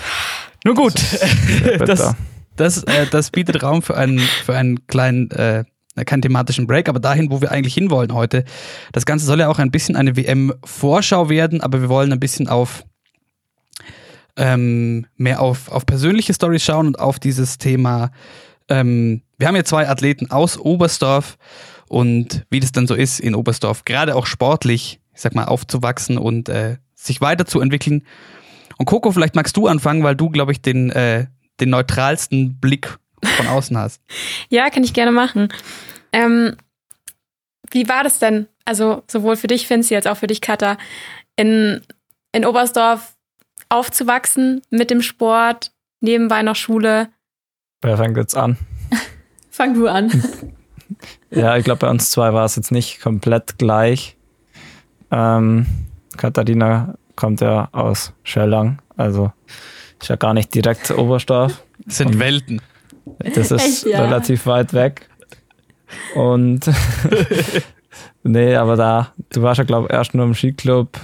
Nun 0.64 0.74
gut, 0.74 0.94
bitter. 1.62 1.84
das, 1.84 2.16
das, 2.56 2.82
äh, 2.84 3.06
das 3.10 3.30
bietet 3.30 3.62
Raum 3.62 3.82
für 3.82 3.96
einen, 3.96 4.18
für 4.18 4.56
einen 4.56 4.86
kleinen, 4.86 5.30
äh, 5.30 5.64
keinen 6.02 6.22
thematischen 6.22 6.66
Break, 6.66 6.88
aber 6.88 6.98
dahin, 6.98 7.30
wo 7.30 7.40
wir 7.40 7.52
eigentlich 7.52 7.74
hinwollen 7.74 8.12
heute. 8.12 8.44
Das 8.92 9.06
Ganze 9.06 9.26
soll 9.26 9.38
ja 9.38 9.48
auch 9.48 9.60
ein 9.60 9.70
bisschen 9.70 9.94
eine 9.94 10.16
WM-Vorschau 10.16 11.28
werden, 11.28 11.60
aber 11.60 11.80
wir 11.80 11.88
wollen 11.88 12.12
ein 12.12 12.20
bisschen 12.20 12.48
auf 12.48 12.84
ähm, 14.36 15.06
mehr 15.16 15.40
auf, 15.40 15.70
auf 15.70 15.86
persönliche 15.86 16.34
Stories 16.34 16.64
schauen 16.64 16.88
und 16.88 16.98
auf 16.98 17.20
dieses 17.20 17.58
Thema. 17.58 18.10
Ähm, 18.68 19.22
wir 19.38 19.46
haben 19.46 19.54
hier 19.54 19.64
zwei 19.64 19.88
Athleten 19.88 20.30
aus 20.30 20.58
Oberstdorf 20.58 21.36
und 21.88 22.44
wie 22.50 22.60
das 22.60 22.72
dann 22.72 22.86
so 22.86 22.94
ist 22.94 23.20
in 23.20 23.34
Oberstdorf, 23.34 23.84
gerade 23.84 24.16
auch 24.16 24.26
sportlich, 24.26 25.00
ich 25.14 25.20
sag 25.20 25.34
mal, 25.34 25.44
aufzuwachsen 25.44 26.18
und 26.18 26.48
äh, 26.48 26.78
sich 26.94 27.20
weiterzuentwickeln. 27.20 28.04
Und 28.78 28.86
Coco, 28.86 29.12
vielleicht 29.12 29.36
magst 29.36 29.56
du 29.56 29.68
anfangen, 29.68 30.02
weil 30.02 30.16
du, 30.16 30.30
glaube 30.30 30.52
ich, 30.52 30.60
den, 30.60 30.90
äh, 30.90 31.26
den 31.60 31.70
neutralsten 31.70 32.58
Blick 32.58 32.98
von 33.26 33.46
außen 33.48 33.76
hast. 33.78 34.00
Ja, 34.48 34.70
kann 34.70 34.84
ich 34.84 34.92
gerne 34.94 35.12
machen. 35.12 35.48
Ähm, 36.12 36.56
wie 37.70 37.88
war 37.88 38.04
das 38.04 38.18
denn? 38.18 38.46
Also 38.64 39.02
sowohl 39.10 39.36
für 39.36 39.46
dich, 39.46 39.66
Finzi, 39.66 39.94
als 39.96 40.06
auch 40.06 40.16
für 40.16 40.26
dich, 40.26 40.40
Katha, 40.40 40.76
in, 41.36 41.82
in 42.32 42.44
Oberstdorf 42.46 43.14
aufzuwachsen 43.68 44.62
mit 44.70 44.90
dem 44.90 45.02
Sport, 45.02 45.72
nebenbei 46.00 46.42
noch 46.42 46.56
Schule. 46.56 47.08
Wer 47.82 47.96
fängt 47.96 48.16
jetzt 48.16 48.36
an? 48.36 48.56
Fang 49.50 49.74
du 49.74 49.88
an. 49.88 50.10
Ja, 51.30 51.56
ich 51.56 51.64
glaube, 51.64 51.80
bei 51.80 51.90
uns 51.90 52.10
zwei 52.10 52.32
war 52.32 52.44
es 52.44 52.54
jetzt 52.54 52.70
nicht 52.70 53.00
komplett 53.00 53.58
gleich. 53.58 54.16
Ähm, 55.10 55.66
Katharina 56.16 56.94
kommt 57.16 57.40
ja 57.40 57.68
aus 57.72 58.12
Schellang, 58.22 58.80
also 58.96 59.32
ist 60.00 60.08
ja 60.10 60.16
gar 60.16 60.34
nicht 60.34 60.54
direkt 60.54 60.90
Oberstdorf. 60.92 61.64
Das 61.86 61.96
sind 61.96 62.08
Und- 62.12 62.18
Welten. 62.20 62.60
Das 63.34 63.50
ist 63.50 63.64
Echt, 63.64 63.86
ja? 63.86 64.02
relativ 64.02 64.46
weit 64.46 64.72
weg. 64.72 65.08
Und 66.14 66.70
nee, 68.22 68.54
aber 68.56 68.76
da, 68.76 69.12
du 69.32 69.42
warst 69.42 69.58
ja, 69.58 69.64
glaube 69.64 69.88
ich, 69.88 69.94
erst 69.94 70.14
nur 70.14 70.24
im 70.24 70.34
Skiclub 70.34 70.98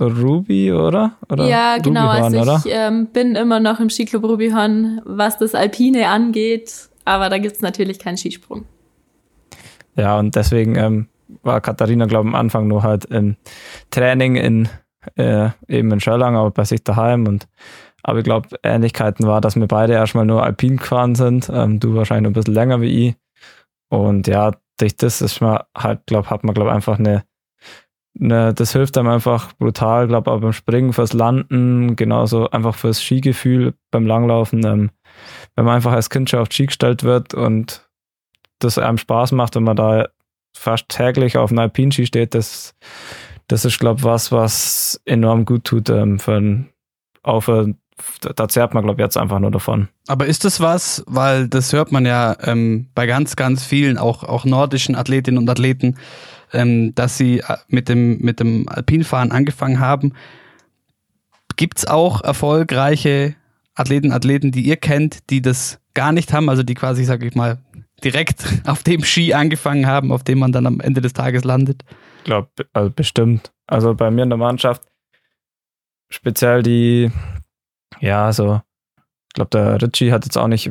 Ruby, 0.00 0.72
oder? 0.72 1.12
oder 1.28 1.46
ja, 1.46 1.78
genau. 1.78 2.10
Rubyhorn, 2.12 2.34
Also 2.48 2.68
ich 2.68 2.74
ähm, 2.74 3.06
bin 3.06 3.34
immer 3.34 3.58
noch 3.58 3.80
im 3.80 3.90
Skiclub 3.90 4.24
Rubihorn, 4.24 5.00
was 5.04 5.38
das 5.38 5.54
Alpine 5.54 6.08
angeht. 6.08 6.88
Aber 7.04 7.28
da 7.28 7.38
gibt's 7.38 7.62
natürlich 7.62 7.98
keinen 7.98 8.16
Skisprung. 8.16 8.64
Ja, 9.96 10.18
und 10.18 10.36
deswegen 10.36 10.76
ähm, 10.76 11.08
war 11.42 11.60
Katharina, 11.60 12.06
glaube 12.06 12.28
ich, 12.28 12.34
am 12.34 12.38
Anfang 12.40 12.68
nur 12.68 12.82
halt 12.82 13.06
im 13.06 13.36
Training 13.90 14.36
in 14.36 14.68
äh, 15.16 15.50
eben 15.68 15.90
in 15.90 16.00
Schörlang, 16.00 16.36
aber 16.36 16.50
bei 16.50 16.64
sich 16.64 16.84
daheim. 16.84 17.26
Und 17.26 17.48
aber 18.08 18.20
ich 18.20 18.24
glaube, 18.24 18.48
Ähnlichkeiten 18.62 19.26
war, 19.26 19.42
dass 19.42 19.54
wir 19.54 19.68
beide 19.68 19.92
erstmal 19.92 20.24
nur 20.24 20.42
Alpin 20.42 20.78
gefahren 20.78 21.14
sind. 21.14 21.50
Ähm, 21.52 21.78
du 21.78 21.94
wahrscheinlich 21.94 22.22
noch 22.22 22.30
ein 22.30 22.40
bisschen 22.40 22.54
länger 22.54 22.80
wie 22.80 23.08
ich. 23.08 23.16
Und 23.90 24.26
ja, 24.26 24.52
durch 24.78 24.96
das 24.96 25.20
ist 25.20 25.42
man 25.42 25.60
halt, 25.76 26.06
glaube 26.06 26.30
hat 26.30 26.42
man, 26.42 26.54
glaube 26.54 26.72
einfach 26.72 26.98
eine, 26.98 27.24
eine, 28.18 28.54
das 28.54 28.72
hilft 28.72 28.96
einem 28.96 29.08
einfach 29.10 29.52
brutal, 29.58 30.08
glaube 30.08 30.30
auch 30.30 30.40
beim 30.40 30.54
Springen, 30.54 30.94
fürs 30.94 31.12
Landen, 31.12 31.96
genauso 31.96 32.48
einfach 32.48 32.74
fürs 32.76 33.02
Skigefühl 33.02 33.74
beim 33.90 34.06
Langlaufen. 34.06 34.64
Ähm, 34.64 34.90
wenn 35.54 35.66
man 35.66 35.74
einfach 35.74 35.92
als 35.92 36.08
Kind 36.08 36.30
schon 36.30 36.40
auf 36.40 36.48
Ski 36.50 36.64
gestellt 36.64 37.04
wird 37.04 37.34
und 37.34 37.90
das 38.58 38.78
einem 38.78 38.96
Spaß 38.96 39.32
macht, 39.32 39.54
wenn 39.54 39.64
man 39.64 39.76
da 39.76 40.08
fast 40.56 40.88
täglich 40.88 41.36
auf 41.36 41.50
einem 41.50 41.58
Alpinski 41.58 42.06
steht, 42.06 42.34
das, 42.34 42.74
das 43.48 43.66
ist, 43.66 43.78
glaube 43.78 43.98
ich, 43.98 44.04
was, 44.04 44.32
was 44.32 44.98
enorm 45.04 45.44
gut 45.44 45.64
tut 45.64 45.90
ähm, 45.90 46.18
für 46.18 46.36
ein, 46.36 46.70
auch 47.22 47.42
für, 47.42 47.74
da 48.20 48.48
zehrt 48.48 48.74
man, 48.74 48.84
glaube 48.84 49.00
ich, 49.00 49.04
jetzt 49.04 49.16
einfach 49.16 49.38
nur 49.38 49.50
davon. 49.50 49.88
Aber 50.06 50.26
ist 50.26 50.44
das 50.44 50.60
was, 50.60 51.04
weil 51.06 51.48
das 51.48 51.72
hört 51.72 51.92
man 51.92 52.06
ja 52.06 52.36
ähm, 52.42 52.88
bei 52.94 53.06
ganz, 53.06 53.36
ganz 53.36 53.64
vielen, 53.64 53.98
auch, 53.98 54.24
auch 54.24 54.44
nordischen 54.44 54.94
Athletinnen 54.94 55.38
und 55.38 55.48
Athleten, 55.48 55.96
ähm, 56.52 56.94
dass 56.94 57.16
sie 57.16 57.40
äh, 57.40 57.56
mit 57.68 57.88
dem, 57.88 58.18
mit 58.18 58.40
dem 58.40 58.68
Alpinfahren 58.68 59.32
angefangen 59.32 59.80
haben. 59.80 60.12
Gibt 61.56 61.78
es 61.78 61.86
auch 61.86 62.22
erfolgreiche 62.22 63.34
Athleten, 63.74 64.12
Athleten, 64.12 64.52
die 64.52 64.62
ihr 64.62 64.76
kennt, 64.76 65.30
die 65.30 65.42
das 65.42 65.80
gar 65.94 66.12
nicht 66.12 66.32
haben, 66.32 66.48
also 66.48 66.62
die 66.62 66.74
quasi, 66.74 67.04
sag 67.04 67.22
ich 67.22 67.34
mal, 67.34 67.58
direkt 68.02 68.44
auf 68.66 68.82
dem 68.82 69.04
Ski 69.04 69.34
angefangen 69.34 69.86
haben, 69.86 70.12
auf 70.12 70.24
dem 70.24 70.38
man 70.38 70.52
dann 70.52 70.66
am 70.66 70.80
Ende 70.80 71.00
des 71.00 71.12
Tages 71.12 71.44
landet? 71.44 71.82
Ich 72.18 72.24
glaube, 72.24 72.48
also 72.72 72.90
bestimmt. 72.90 73.52
Also 73.66 73.94
bei 73.94 74.10
mir 74.10 74.22
in 74.22 74.30
der 74.30 74.38
Mannschaft, 74.38 74.82
speziell 76.08 76.62
die, 76.62 77.10
ja, 78.00 78.32
so, 78.32 78.60
ich 79.28 79.34
glaube, 79.34 79.50
der 79.50 79.82
Ritchie 79.82 80.12
hat 80.12 80.24
jetzt 80.24 80.36
auch 80.36 80.48
nicht 80.48 80.70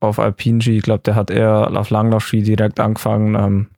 auf 0.00 0.18
Alpinski, 0.18 0.76
ich 0.76 0.82
glaube, 0.82 1.02
der 1.02 1.14
hat 1.14 1.30
eher 1.30 1.70
auf 1.74 1.90
Langlaufski 1.90 2.42
direkt 2.42 2.80
angefangen. 2.80 3.34
Ähm, 3.34 3.70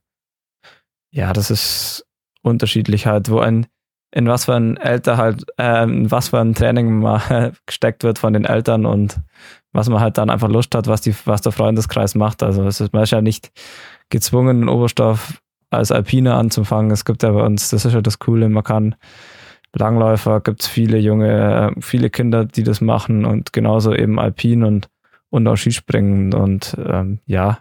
ja, 1.11 1.33
das 1.33 1.51
ist 1.51 2.07
unterschiedlich 2.43 3.07
halt, 3.07 3.31
wo 3.31 3.41
ein, 3.41 3.67
in 4.11 4.27
was 4.27 4.47
für 4.47 4.55
ein 4.55 4.79
Alter 4.79 5.17
halt, 5.17 5.45
äh, 5.59 5.85
in 5.85 6.11
was 6.11 6.29
für 6.29 6.41
ein 6.41 6.55
Training 6.55 7.01
mal 7.01 7.53
gesteckt 7.67 8.03
wird 8.03 8.19
von 8.19 8.33
den 8.33 8.45
Eltern 8.45 8.87
und 8.87 9.21
was 9.73 9.89
man 9.89 10.01
halt 10.01 10.19
dann 10.19 10.31
einfach 10.31 10.49
Lust 10.49 10.75
hat, 10.75 10.87
was 10.87 11.03
die, 11.03 11.15
was 11.25 11.43
der 11.43 11.53
Freundeskreis 11.53 12.15
macht. 12.15 12.43
Also 12.43 12.65
es 12.67 12.81
ist 12.81 12.93
man 12.93 13.03
ist 13.03 13.13
ja 13.13 13.21
nicht 13.21 13.51
gezwungen, 14.09 14.63
in 14.63 14.69
Oberstdorf 14.69 15.41
als 15.71 15.93
Alpine 15.93 16.35
anzufangen. 16.35 16.91
Es 16.91 17.05
gibt 17.05 17.23
ja 17.23 17.31
bei 17.31 17.43
uns, 17.43 17.71
das 17.71 17.85
ist 17.85 17.93
ja 17.93 18.01
das 18.01 18.19
Coole, 18.19 18.49
man 18.49 18.65
kann 18.65 18.95
Langläufer, 19.75 20.41
gibt 20.41 20.63
es 20.63 20.67
viele 20.67 20.99
junge, 20.99 21.73
äh, 21.77 21.81
viele 21.81 22.11
Kinder, 22.11 22.45
die 22.45 22.63
das 22.63 22.81
machen 22.81 23.25
und 23.25 23.53
genauso 23.53 23.95
eben 23.95 24.19
Alpin 24.19 24.65
und, 24.65 24.89
und 25.31 25.47
auch 25.47 25.57
Skispringen. 25.57 26.35
Und 26.35 26.77
ähm, 26.85 27.21
ja, 27.27 27.59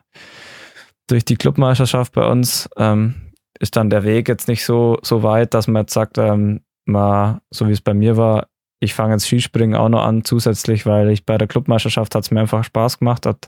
durch 1.07 1.25
die 1.25 1.35
Clubmeisterschaft 1.35 2.13
bei 2.13 2.27
uns 2.27 2.69
ähm, 2.77 3.15
ist 3.59 3.75
dann 3.75 3.89
der 3.89 4.03
Weg 4.03 4.27
jetzt 4.27 4.47
nicht 4.47 4.65
so, 4.65 4.99
so 5.01 5.23
weit, 5.23 5.53
dass 5.53 5.67
man 5.67 5.83
jetzt 5.83 5.93
sagt, 5.93 6.17
ähm, 6.17 6.61
mal, 6.85 7.41
so 7.49 7.67
wie 7.67 7.73
es 7.73 7.81
bei 7.81 7.93
mir 7.93 8.17
war, 8.17 8.47
ich 8.79 8.93
fange 8.93 9.13
jetzt 9.13 9.25
Skispringen 9.25 9.75
auch 9.75 9.89
noch 9.89 10.03
an 10.03 10.23
zusätzlich, 10.23 10.85
weil 10.85 11.09
ich 11.09 11.25
bei 11.25 11.37
der 11.37 11.47
Clubmeisterschaft 11.47 12.13
hat 12.13 12.23
es 12.23 12.31
mir 12.31 12.41
einfach 12.41 12.63
Spaß 12.63 12.99
gemacht, 12.99 13.25
hat 13.25 13.47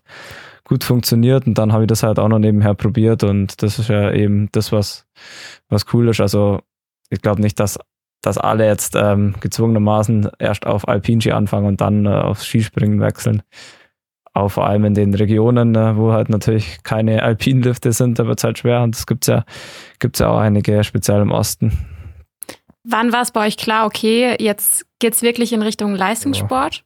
gut 0.64 0.84
funktioniert 0.84 1.48
und 1.48 1.58
dann 1.58 1.72
habe 1.72 1.84
ich 1.84 1.88
das 1.88 2.04
halt 2.04 2.20
auch 2.20 2.28
noch 2.28 2.40
nebenher 2.40 2.74
probiert 2.74 3.24
und 3.24 3.62
das 3.62 3.80
ist 3.80 3.90
ja 3.90 4.12
eben 4.12 4.50
das, 4.52 4.72
was, 4.72 5.06
was 5.68 5.86
cool 5.94 6.10
ist. 6.10 6.20
Also 6.20 6.62
ich 7.10 7.22
glaube 7.22 7.42
nicht, 7.42 7.60
dass, 7.60 7.80
dass 8.22 8.38
alle 8.38 8.66
jetzt 8.66 8.96
ähm, 8.96 9.36
gezwungenermaßen 9.40 10.30
erst 10.40 10.66
auf 10.66 10.88
Alpinski 10.88 11.32
anfangen 11.32 11.68
und 11.68 11.82
dann 11.82 12.06
äh, 12.06 12.10
aufs 12.10 12.46
Skispringen 12.46 13.00
wechseln. 13.00 13.42
Auch 14.34 14.50
vor 14.50 14.68
allem 14.68 14.86
in 14.86 14.94
den 14.94 15.14
Regionen, 15.14 15.76
äh, 15.76 15.96
wo 15.98 16.12
halt 16.12 16.30
natürlich 16.30 16.84
keine 16.84 17.24
Alpinlifte 17.24 17.92
sind, 17.92 18.20
da 18.20 18.28
wird 18.28 18.40
es 18.40 18.44
halt 18.44 18.60
schwer 18.60 18.82
und 18.82 18.96
das 18.96 19.06
gibt's 19.06 19.28
ja, 19.28 19.44
gibt's 20.00 20.20
ja 20.20 20.30
auch 20.30 20.40
einige, 20.40 20.84
speziell 20.84 21.22
im 21.22 21.32
Osten. 21.32 21.78
Wann 22.84 23.12
war 23.12 23.22
es 23.22 23.32
bei 23.32 23.46
euch 23.46 23.58
klar, 23.58 23.86
okay, 23.86 24.36
jetzt 24.40 24.86
geht's 25.00 25.22
wirklich 25.22 25.54
in 25.54 25.62
Richtung 25.62 25.96
Leistungssport? 25.96 26.84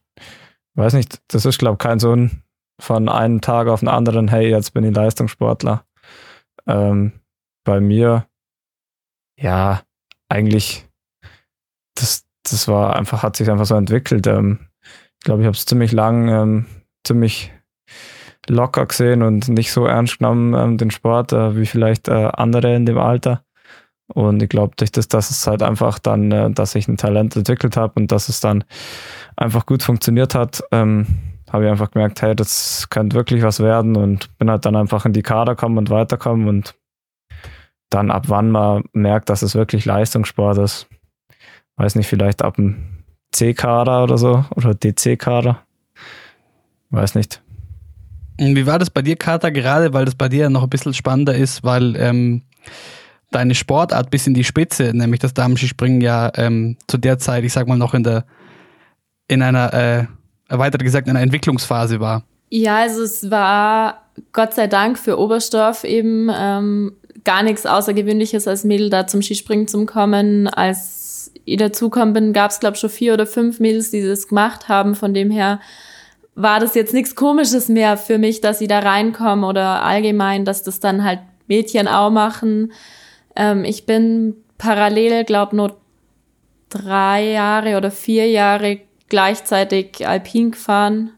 weiß 0.74 0.94
nicht, 0.94 1.20
das 1.28 1.44
ist, 1.44 1.58
glaube 1.58 1.74
ich, 1.74 1.78
kein 1.78 1.98
so 1.98 2.14
ein 2.14 2.42
von 2.80 3.08
einem 3.08 3.40
Tag 3.40 3.68
auf 3.68 3.80
den 3.80 3.88
anderen, 3.88 4.28
hey, 4.28 4.50
jetzt 4.50 4.74
bin 4.74 4.84
ich 4.84 4.94
Leistungssportler. 4.94 5.84
Ähm, 6.66 7.12
bei 7.64 7.80
mir, 7.80 8.26
ja, 9.38 9.82
eigentlich, 10.28 10.86
das, 11.94 12.24
das 12.42 12.68
war 12.68 12.96
einfach, 12.96 13.22
hat 13.22 13.36
sich 13.36 13.50
einfach 13.50 13.66
so 13.66 13.74
entwickelt. 13.74 14.26
Ähm, 14.26 14.58
ich 15.18 15.24
glaube, 15.24 15.42
ich 15.42 15.46
habe 15.46 15.56
es 15.56 15.66
ziemlich 15.66 15.92
lang, 15.92 16.28
ähm, 16.28 16.66
ziemlich 17.04 17.52
locker 18.48 18.86
gesehen 18.86 19.22
und 19.22 19.48
nicht 19.48 19.72
so 19.72 19.86
ernst 19.86 20.18
genommen, 20.18 20.54
ähm, 20.54 20.78
den 20.78 20.90
Sport, 20.90 21.32
äh, 21.32 21.56
wie 21.56 21.66
vielleicht 21.66 22.08
äh, 22.08 22.30
andere 22.32 22.74
in 22.74 22.86
dem 22.86 22.98
Alter. 22.98 23.44
Und 24.12 24.42
ich 24.42 24.50
glaube, 24.50 24.74
durch 24.76 24.92
das, 24.92 25.08
dass 25.08 25.30
es 25.30 25.46
halt 25.46 25.62
einfach 25.62 25.98
dann, 25.98 26.30
äh, 26.30 26.50
dass 26.50 26.74
ich 26.74 26.88
ein 26.88 26.98
Talent 26.98 27.36
entwickelt 27.36 27.76
habe 27.76 27.94
und 27.96 28.12
dass 28.12 28.28
es 28.28 28.40
dann 28.40 28.64
einfach 29.36 29.64
gut 29.64 29.82
funktioniert 29.82 30.34
hat, 30.34 30.62
ähm, 30.72 31.06
habe 31.50 31.64
ich 31.64 31.70
einfach 31.70 31.90
gemerkt, 31.90 32.20
hey, 32.20 32.34
das 32.34 32.88
könnte 32.90 33.16
wirklich 33.16 33.42
was 33.42 33.60
werden 33.60 33.96
und 33.96 34.36
bin 34.38 34.50
halt 34.50 34.66
dann 34.66 34.76
einfach 34.76 35.06
in 35.06 35.12
die 35.12 35.22
Kader 35.22 35.54
kommen 35.54 35.78
und 35.78 35.88
weiterkommen 35.88 36.48
und 36.48 36.74
dann 37.90 38.10
ab 38.10 38.24
wann 38.28 38.50
man 38.50 38.84
merkt, 38.92 39.28
dass 39.30 39.42
es 39.42 39.54
wirklich 39.54 39.84
Leistungssport 39.84 40.58
ist. 40.58 40.88
Weiß 41.76 41.94
nicht, 41.96 42.06
vielleicht 42.06 42.42
ab 42.42 42.56
dem 42.56 43.04
C-Kader 43.32 44.04
oder 44.04 44.18
so 44.18 44.44
oder 44.54 44.74
DC-Kader. 44.74 45.60
Weiß 46.90 47.14
nicht. 47.14 47.42
Wie 48.38 48.66
war 48.66 48.78
das 48.78 48.90
bei 48.90 49.02
dir, 49.02 49.16
Kater, 49.16 49.50
gerade 49.50 49.92
weil 49.92 50.04
das 50.04 50.14
bei 50.14 50.28
dir 50.28 50.50
noch 50.50 50.64
ein 50.64 50.70
bisschen 50.70 50.94
spannender 50.94 51.34
ist, 51.34 51.62
weil 51.62 51.96
ähm, 51.96 52.42
deine 53.30 53.54
Sportart 53.54 54.10
bis 54.10 54.26
in 54.26 54.34
die 54.34 54.44
Spitze, 54.44 54.92
nämlich 54.94 55.20
das 55.20 55.34
Damenskispringen 55.34 56.00
ja 56.00 56.32
ähm, 56.36 56.76
zu 56.86 56.98
der 56.98 57.18
Zeit, 57.18 57.44
ich 57.44 57.52
sag 57.52 57.68
mal, 57.68 57.78
noch 57.78 57.94
in 57.94 58.02
der 58.02 58.24
in 59.28 59.42
einer, 59.42 59.72
äh, 59.72 60.04
erweitert 60.48 60.82
gesagt, 60.82 61.08
in 61.08 61.12
einer 61.12 61.22
Entwicklungsphase 61.22 62.00
war? 62.00 62.24
Ja, 62.50 62.78
also 62.78 63.02
es 63.02 63.30
war 63.30 64.02
Gott 64.32 64.54
sei 64.54 64.66
Dank 64.66 64.98
für 64.98 65.18
Oberstdorf 65.18 65.84
eben 65.84 66.30
ähm, 66.32 66.92
gar 67.24 67.42
nichts 67.42 67.66
Außergewöhnliches 67.66 68.46
als 68.46 68.64
Mädel 68.64 68.90
da 68.90 69.06
zum 69.06 69.22
Skispringen 69.22 69.66
zu 69.66 69.86
kommen. 69.86 70.46
Als 70.46 71.03
ich 71.44 71.58
bin, 71.58 72.32
gab 72.32 72.50
es, 72.50 72.60
glaube 72.60 72.74
ich, 72.74 72.80
schon 72.80 72.90
vier 72.90 73.14
oder 73.14 73.26
fünf 73.26 73.60
Mädels, 73.60 73.90
die 73.90 74.06
das 74.06 74.28
gemacht 74.28 74.68
haben. 74.68 74.94
Von 74.94 75.14
dem 75.14 75.30
her 75.30 75.60
war 76.34 76.60
das 76.60 76.74
jetzt 76.74 76.94
nichts 76.94 77.14
Komisches 77.14 77.68
mehr 77.68 77.96
für 77.96 78.18
mich, 78.18 78.40
dass 78.40 78.58
sie 78.58 78.66
da 78.66 78.80
reinkommen 78.80 79.44
oder 79.44 79.82
allgemein, 79.82 80.44
dass 80.44 80.62
das 80.62 80.80
dann 80.80 81.04
halt 81.04 81.20
Mädchen 81.46 81.88
auch 81.88 82.10
machen. 82.10 82.72
Ähm, 83.36 83.64
ich 83.64 83.86
bin 83.86 84.36
parallel, 84.58 85.24
glaube 85.24 85.56
nur 85.56 85.76
drei 86.70 87.30
Jahre 87.30 87.76
oder 87.76 87.90
vier 87.90 88.28
Jahre 88.28 88.80
gleichzeitig 89.08 90.06
Alpin 90.06 90.52
gefahren 90.52 91.10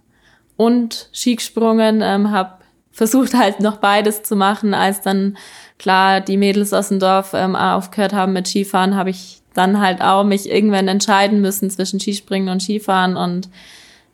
und 0.56 1.08
Ski 1.12 1.36
gesprungen, 1.36 2.02
ähm, 2.02 2.30
habe 2.30 2.56
versucht 2.90 3.34
halt 3.34 3.60
noch 3.60 3.76
beides 3.76 4.22
zu 4.22 4.36
machen, 4.36 4.74
als 4.74 5.02
dann 5.02 5.36
klar 5.78 6.20
die 6.20 6.38
Mädels 6.38 6.72
aus 6.72 6.88
dem 6.88 6.98
Dorf 6.98 7.32
ähm, 7.34 7.54
aufgehört 7.54 8.14
haben 8.14 8.32
mit 8.32 8.48
Skifahren, 8.48 8.96
habe 8.96 9.10
ich 9.10 9.42
dann 9.56 9.80
halt 9.80 10.02
auch 10.02 10.24
mich 10.24 10.50
irgendwann 10.50 10.88
entscheiden 10.88 11.40
müssen 11.40 11.70
zwischen 11.70 12.00
Skispringen 12.00 12.48
und 12.48 12.60
Skifahren. 12.60 13.16
Und 13.16 13.48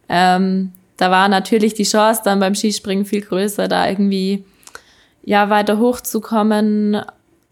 ähm, 0.08 0.72
da 0.96 1.10
war 1.10 1.28
natürlich 1.28 1.74
die 1.74 1.84
Chance 1.84 2.22
dann 2.24 2.40
beim 2.40 2.54
Skispringen 2.54 3.04
viel 3.04 3.22
größer, 3.22 3.68
da 3.68 3.88
irgendwie 3.88 4.44
ja 5.24 5.50
weiter 5.50 5.78
hochzukommen. 5.78 7.02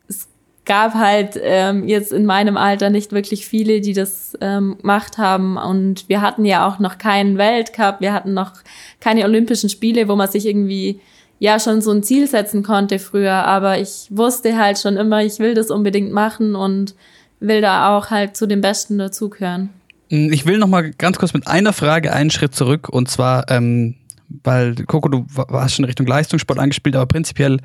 Es 0.08 0.28
gab 0.64 0.94
halt 0.94 1.38
ähm, 1.42 1.88
jetzt 1.88 2.12
in 2.12 2.26
meinem 2.26 2.56
Alter 2.56 2.90
nicht 2.90 3.12
wirklich 3.12 3.46
viele, 3.46 3.80
die 3.80 3.92
das 3.92 4.36
ähm, 4.40 4.78
gemacht 4.78 5.18
haben. 5.18 5.56
Und 5.56 6.08
wir 6.08 6.20
hatten 6.20 6.44
ja 6.44 6.68
auch 6.68 6.78
noch 6.78 6.98
keinen 6.98 7.38
Weltcup, 7.38 8.00
wir 8.00 8.12
hatten 8.12 8.34
noch 8.34 8.52
keine 9.00 9.24
Olympischen 9.24 9.68
Spiele, 9.68 10.08
wo 10.08 10.16
man 10.16 10.30
sich 10.30 10.46
irgendwie 10.46 11.00
ja 11.40 11.58
schon 11.58 11.80
so 11.80 11.90
ein 11.90 12.02
Ziel 12.02 12.28
setzen 12.28 12.62
konnte 12.62 12.98
früher, 12.98 13.32
aber 13.32 13.78
ich 13.80 14.08
wusste 14.10 14.58
halt 14.58 14.78
schon 14.78 14.98
immer, 14.98 15.24
ich 15.24 15.38
will 15.38 15.54
das 15.54 15.70
unbedingt 15.70 16.12
machen. 16.12 16.54
Und 16.54 16.94
will 17.40 17.60
da 17.60 17.96
auch 17.96 18.10
halt 18.10 18.36
zu 18.36 18.46
den 18.46 18.60
Besten 18.60 18.98
dazugehören. 18.98 19.70
Hm, 20.10 20.32
ich 20.32 20.46
will 20.46 20.58
noch 20.58 20.68
mal 20.68 20.90
ganz 20.92 21.18
kurz 21.18 21.32
mit 21.34 21.46
einer 21.46 21.72
Frage 21.72 22.12
einen 22.12 22.30
Schritt 22.30 22.54
zurück 22.54 22.88
und 22.88 23.10
zwar, 23.10 23.50
ähm, 23.50 23.96
weil 24.44 24.74
Coco, 24.86 25.08
du 25.08 25.26
warst 25.28 25.74
schon 25.74 25.84
Richtung 25.84 26.06
Leistungssport 26.06 26.58
angespielt, 26.58 26.94
aber 26.94 27.06
prinzipiell 27.06 27.58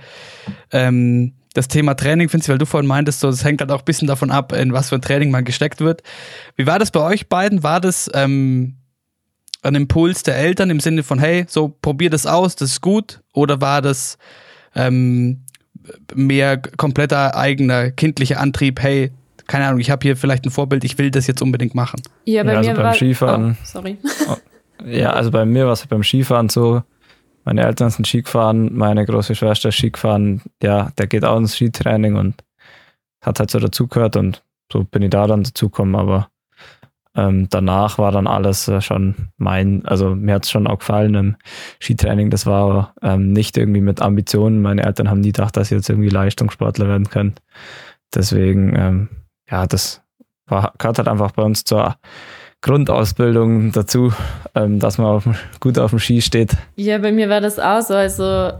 ähm, 0.71 1.33
das 1.53 1.67
Thema 1.67 1.93
Training, 1.95 2.27
findest 2.27 2.49
du, 2.49 2.51
weil 2.51 2.57
du 2.57 2.65
vorhin 2.65 2.87
meintest, 2.87 3.21
so, 3.21 3.29
das 3.29 3.43
hängt 3.43 3.61
halt 3.61 3.71
auch 3.71 3.79
ein 3.79 3.85
bisschen 3.85 4.07
davon 4.07 4.29
ab, 4.29 4.51
in 4.51 4.73
was 4.73 4.89
für 4.89 4.95
ein 4.95 5.01
Training 5.01 5.31
man 5.31 5.45
gesteckt 5.45 5.79
wird. 5.79 6.03
Wie 6.55 6.67
war 6.67 6.79
das 6.79 6.91
bei 6.91 6.99
euch 6.99 7.29
beiden? 7.29 7.63
War 7.63 7.79
das 7.79 8.09
ähm, 8.13 8.75
ein 9.61 9.75
Impuls 9.75 10.23
der 10.23 10.35
Eltern 10.37 10.69
im 10.69 10.79
Sinne 10.79 11.03
von, 11.03 11.17
hey, 11.17 11.45
so 11.47 11.69
probier 11.69 12.09
das 12.09 12.25
aus, 12.25 12.55
das 12.55 12.71
ist 12.71 12.81
gut? 12.81 13.21
Oder 13.33 13.61
war 13.61 13.81
das 13.81 14.17
ähm, 14.75 15.45
mehr 16.13 16.57
kompletter 16.57 17.35
eigener 17.35 17.91
kindlicher 17.91 18.39
Antrieb, 18.39 18.81
hey, 18.81 19.11
keine 19.47 19.67
Ahnung, 19.67 19.79
ich 19.79 19.89
habe 19.91 20.03
hier 20.03 20.17
vielleicht 20.17 20.45
ein 20.45 20.51
Vorbild, 20.51 20.83
ich 20.83 20.97
will 20.97 21.11
das 21.11 21.27
jetzt 21.27 21.41
unbedingt 21.41 21.75
machen? 21.75 22.01
Ja, 22.25 22.43
bei 22.43 22.51
Ja, 22.53 22.57
also 22.57 22.69
mir 22.69 22.75
beim 22.75 22.85
war, 22.85 22.93
Skifahren. 22.93 23.51
Oh, 23.51 23.65
sorry. 23.65 23.97
Ja, 24.85 25.13
also 25.13 25.31
bei 25.31 25.45
mir 25.45 25.65
war 25.65 25.73
es 25.73 25.85
beim 25.87 26.03
Skifahren 26.03 26.49
so. 26.49 26.83
Meine 27.45 27.63
Eltern 27.63 27.91
sind 27.91 28.07
Ski 28.07 28.23
gefahren, 28.23 28.75
meine 28.75 29.05
große 29.05 29.35
Schwester 29.35 29.69
ist 29.69 29.75
Ski 29.75 29.91
gefahren. 29.91 30.41
Ja, 30.63 30.89
der 30.97 31.05
geht 31.05 31.23
auch 31.23 31.37
ins 31.37 31.53
Skitraining 31.53 32.15
und 32.15 32.43
hat 33.21 33.39
halt 33.39 33.51
so 33.51 33.59
dazugehört 33.59 34.15
und 34.17 34.43
so 34.71 34.83
bin 34.83 35.03
ich 35.03 35.11
da 35.11 35.27
dann 35.27 35.43
dazugekommen. 35.43 35.95
Aber 35.95 36.29
ähm, 37.15 37.47
danach 37.49 37.99
war 37.99 38.11
dann 38.11 38.25
alles 38.25 38.67
äh, 38.67 38.81
schon 38.81 39.29
mein, 39.37 39.85
also 39.85 40.15
mir 40.15 40.33
hat 40.33 40.45
es 40.45 40.51
schon 40.51 40.65
auch 40.65 40.79
gefallen 40.79 41.13
im 41.13 41.35
Skitraining. 41.79 42.31
Das 42.31 42.47
war 42.47 42.95
ähm, 43.03 43.31
nicht 43.31 43.57
irgendwie 43.57 43.81
mit 43.81 44.01
Ambitionen. 44.01 44.63
Meine 44.63 44.83
Eltern 44.83 45.09
haben 45.09 45.21
nie 45.21 45.31
gedacht, 45.31 45.55
dass 45.55 45.71
ich 45.71 45.77
jetzt 45.77 45.89
irgendwie 45.89 46.09
Leistungssportler 46.09 46.87
werden 46.87 47.09
können. 47.09 47.35
Deswegen, 48.13 48.75
ähm, 48.75 49.09
ja, 49.49 49.67
das 49.67 50.01
war, 50.47 50.73
gehört 50.77 50.97
halt 50.97 51.07
einfach 51.07 51.31
bei 51.31 51.43
uns 51.43 51.63
zur 51.63 51.95
Grundausbildung 52.61 53.71
dazu, 53.71 54.11
ähm, 54.55 54.79
dass 54.79 54.97
man 54.97 55.07
auf, 55.07 55.27
gut 55.59 55.77
auf 55.77 55.91
dem 55.91 55.99
Ski 55.99 56.21
steht. 56.21 56.51
Ja, 56.75 56.97
bei 56.97 57.11
mir 57.11 57.29
war 57.29 57.41
das 57.41 57.59
auch 57.59 57.81
so. 57.81 57.93
Also 57.93 58.51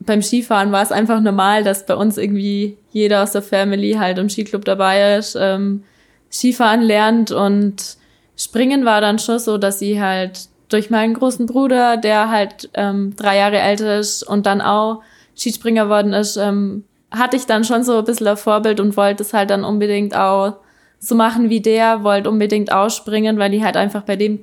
beim 0.00 0.22
Skifahren 0.22 0.72
war 0.72 0.82
es 0.82 0.92
einfach 0.92 1.20
normal, 1.20 1.64
dass 1.64 1.86
bei 1.86 1.94
uns 1.94 2.16
irgendwie 2.18 2.78
jeder 2.90 3.22
aus 3.22 3.32
der 3.32 3.42
Family 3.42 3.92
halt 3.92 4.18
im 4.18 4.28
Skiclub 4.28 4.64
dabei 4.64 5.16
ist, 5.16 5.36
ähm, 5.38 5.82
Skifahren 6.30 6.82
lernt 6.82 7.30
und 7.30 7.96
Springen 8.36 8.84
war 8.84 9.00
dann 9.00 9.18
schon 9.18 9.38
so, 9.38 9.58
dass 9.58 9.78
sie 9.78 10.00
halt 10.00 10.48
durch 10.68 10.90
meinen 10.90 11.14
großen 11.14 11.46
Bruder, 11.46 11.96
der 11.96 12.30
halt 12.30 12.70
ähm, 12.74 13.14
drei 13.16 13.38
Jahre 13.38 13.58
älter 13.58 13.98
ist 13.98 14.22
und 14.22 14.46
dann 14.46 14.60
auch 14.60 15.02
Skispringer 15.36 15.88
worden 15.88 16.12
ist, 16.12 16.36
ähm, 16.36 16.84
hatte 17.16 17.36
ich 17.36 17.46
dann 17.46 17.64
schon 17.64 17.84
so 17.84 17.98
ein 17.98 18.04
bisschen 18.04 18.26
ein 18.26 18.36
Vorbild 18.36 18.80
und 18.80 18.96
wollte 18.96 19.22
es 19.22 19.32
halt 19.32 19.50
dann 19.50 19.64
unbedingt 19.64 20.16
auch 20.16 20.54
so 20.98 21.14
machen 21.14 21.50
wie 21.50 21.60
der, 21.60 22.02
wollte 22.02 22.30
unbedingt 22.30 22.72
ausspringen, 22.72 23.38
weil 23.38 23.54
ich 23.54 23.62
halt 23.62 23.76
einfach 23.76 24.02
bei 24.02 24.16
dem 24.16 24.40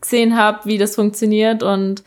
gesehen 0.00 0.36
habe, 0.36 0.60
wie 0.64 0.78
das 0.78 0.94
funktioniert 0.94 1.62
und 1.62 2.02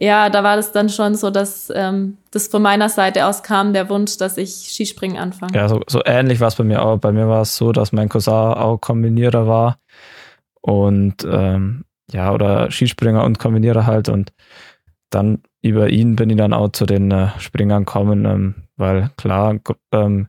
ja, 0.00 0.30
da 0.30 0.44
war 0.44 0.54
das 0.54 0.70
dann 0.70 0.88
schon 0.88 1.16
so, 1.16 1.30
dass 1.30 1.72
ähm, 1.74 2.18
das 2.30 2.46
von 2.46 2.62
meiner 2.62 2.88
Seite 2.88 3.26
aus 3.26 3.42
kam, 3.42 3.72
der 3.72 3.88
Wunsch, 3.90 4.16
dass 4.16 4.36
ich 4.36 4.50
Skispringen 4.50 5.16
anfange. 5.16 5.56
Ja, 5.56 5.68
so, 5.68 5.80
so 5.88 6.00
ähnlich 6.04 6.38
war 6.38 6.46
es 6.46 6.54
bei 6.54 6.62
mir 6.62 6.84
auch. 6.84 6.98
Bei 6.98 7.10
mir 7.10 7.26
war 7.26 7.42
es 7.42 7.56
so, 7.56 7.72
dass 7.72 7.90
mein 7.90 8.08
Cousin 8.08 8.32
auch 8.32 8.78
Kombinierer 8.78 9.48
war 9.48 9.78
und 10.60 11.26
ähm, 11.28 11.84
ja, 12.12 12.32
oder 12.32 12.70
Skispringer 12.70 13.24
und 13.24 13.40
Kombinierer 13.40 13.86
halt 13.86 14.08
und 14.08 14.32
dann 15.10 15.42
über 15.62 15.88
ihn 15.88 16.14
bin 16.14 16.30
ich 16.30 16.36
dann 16.36 16.52
auch 16.52 16.70
zu 16.70 16.86
den 16.86 17.10
äh, 17.10 17.28
Springern 17.38 17.84
gekommen, 17.84 18.24
ähm, 18.24 18.54
weil 18.78 19.10
klar, 19.16 19.58
gr 19.58 19.76
ähm, 19.92 20.28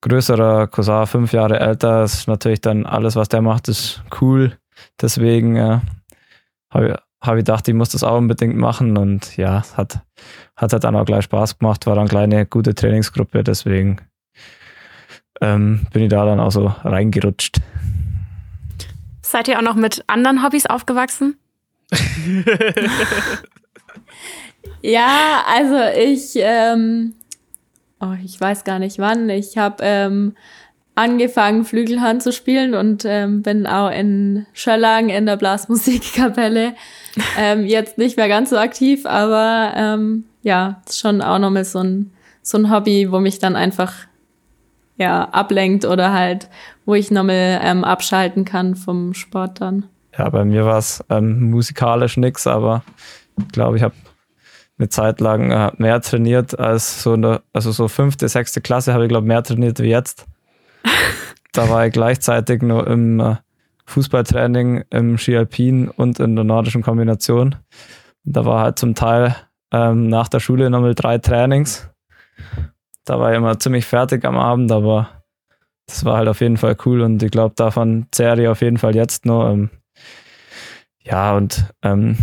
größerer 0.00 0.68
Cousin, 0.68 1.06
fünf 1.06 1.32
Jahre 1.32 1.58
älter, 1.58 2.04
ist 2.04 2.28
natürlich 2.28 2.60
dann 2.60 2.86
alles, 2.86 3.16
was 3.16 3.28
der 3.28 3.42
macht, 3.42 3.68
ist 3.68 4.02
cool. 4.20 4.56
Deswegen 5.00 5.56
äh, 5.56 5.80
habe 6.70 6.88
ich, 6.88 6.94
hab 7.26 7.34
ich 7.34 7.40
gedacht, 7.40 7.66
ich 7.68 7.74
muss 7.74 7.90
das 7.90 8.04
auch 8.04 8.18
unbedingt 8.18 8.56
machen 8.56 8.96
und 8.96 9.36
ja, 9.36 9.64
hat, 9.76 10.00
hat 10.56 10.72
halt 10.72 10.84
dann 10.84 10.96
auch 10.96 11.04
gleich 11.04 11.24
Spaß 11.24 11.58
gemacht, 11.58 11.86
war 11.86 11.94
dann 11.94 12.02
eine 12.02 12.10
kleine, 12.10 12.46
gute 12.46 12.74
Trainingsgruppe, 12.74 13.42
deswegen 13.42 14.00
ähm, 15.40 15.86
bin 15.92 16.04
ich 16.04 16.10
da 16.10 16.24
dann 16.24 16.40
auch 16.40 16.52
so 16.52 16.66
reingerutscht. 16.84 17.60
Seid 19.22 19.48
ihr 19.48 19.58
auch 19.58 19.62
noch 19.62 19.74
mit 19.74 20.04
anderen 20.06 20.44
Hobbys 20.44 20.66
aufgewachsen? 20.66 21.36
Ja, 24.82 25.44
also 25.48 25.98
ich, 25.98 26.32
ähm, 26.36 27.14
oh, 28.00 28.14
ich 28.24 28.40
weiß 28.40 28.64
gar 28.64 28.78
nicht 28.78 28.98
wann. 28.98 29.28
Ich 29.28 29.58
habe 29.58 29.76
ähm, 29.80 30.34
angefangen, 30.94 31.64
Flügelhorn 31.64 32.20
zu 32.20 32.32
spielen 32.32 32.74
und 32.74 33.04
ähm, 33.04 33.42
bin 33.42 33.66
auch 33.66 33.90
in 33.90 34.46
Schöllang 34.52 35.10
in 35.10 35.26
der 35.26 35.36
Blasmusikkapelle. 35.36 36.74
ähm, 37.38 37.64
jetzt 37.66 37.98
nicht 37.98 38.16
mehr 38.16 38.28
ganz 38.28 38.50
so 38.50 38.58
aktiv, 38.58 39.06
aber 39.06 39.72
ähm, 39.76 40.24
ja, 40.42 40.82
ist 40.86 40.98
schon 40.98 41.22
auch 41.22 41.38
nochmal 41.38 41.64
so 41.64 41.80
ein, 41.80 42.10
so 42.42 42.58
ein 42.58 42.70
Hobby, 42.70 43.12
wo 43.12 43.20
mich 43.20 43.38
dann 43.38 43.56
einfach 43.56 43.92
ja, 44.96 45.28
ablenkt 45.28 45.84
oder 45.84 46.12
halt, 46.12 46.48
wo 46.86 46.94
ich 46.94 47.10
nochmal 47.10 47.60
ähm, 47.62 47.84
abschalten 47.84 48.44
kann 48.44 48.74
vom 48.74 49.12
Sport 49.12 49.60
dann. 49.60 49.86
Ja, 50.16 50.30
bei 50.30 50.44
mir 50.46 50.64
war 50.64 50.78
es 50.78 51.04
ähm, 51.10 51.50
musikalisch 51.50 52.16
nix, 52.16 52.46
aber 52.46 52.82
ich 53.38 53.48
glaube, 53.48 53.76
ich 53.76 53.82
habe 53.82 53.94
eine 54.78 54.88
Zeit 54.88 55.20
lang 55.20 55.50
äh, 55.50 55.72
mehr 55.78 56.00
trainiert 56.00 56.58
als 56.58 57.02
so 57.02 57.14
eine, 57.14 57.42
also 57.52 57.72
so 57.72 57.88
fünfte, 57.88 58.28
sechste 58.28 58.60
Klasse 58.60 58.92
habe 58.92 59.04
ich 59.04 59.08
glaube 59.08 59.26
mehr 59.26 59.42
trainiert 59.42 59.80
wie 59.80 59.88
jetzt. 59.88 60.26
da 61.52 61.68
war 61.68 61.86
ich 61.86 61.92
gleichzeitig 61.92 62.62
nur 62.62 62.86
im 62.86 63.20
äh, 63.20 63.36
Fußballtraining, 63.86 64.84
im 64.90 65.16
Ski 65.16 65.36
Alpin 65.36 65.88
und 65.88 66.18
in 66.18 66.34
der 66.34 66.44
nordischen 66.44 66.82
Kombination. 66.82 67.56
Da 68.24 68.44
war 68.44 68.62
halt 68.62 68.78
zum 68.78 68.94
Teil 68.94 69.36
ähm, 69.72 70.08
nach 70.08 70.28
der 70.28 70.40
Schule 70.40 70.68
nochmal 70.68 70.94
drei 70.94 71.18
Trainings. 71.18 71.88
Da 73.04 73.18
war 73.20 73.30
ich 73.30 73.36
immer 73.38 73.58
ziemlich 73.58 73.86
fertig 73.86 74.24
am 74.24 74.36
Abend, 74.36 74.72
aber 74.72 75.08
das 75.86 76.04
war 76.04 76.18
halt 76.18 76.28
auf 76.28 76.40
jeden 76.40 76.56
Fall 76.56 76.76
cool 76.84 77.00
und 77.00 77.22
ich 77.22 77.30
glaube, 77.30 77.54
davon 77.56 78.06
zehre 78.10 78.42
ich 78.42 78.48
auf 78.48 78.60
jeden 78.60 78.78
Fall 78.78 78.96
jetzt 78.96 79.24
noch. 79.24 79.48
Ähm, 79.48 79.70
ja, 81.02 81.36
und 81.36 81.72
ähm, 81.82 82.16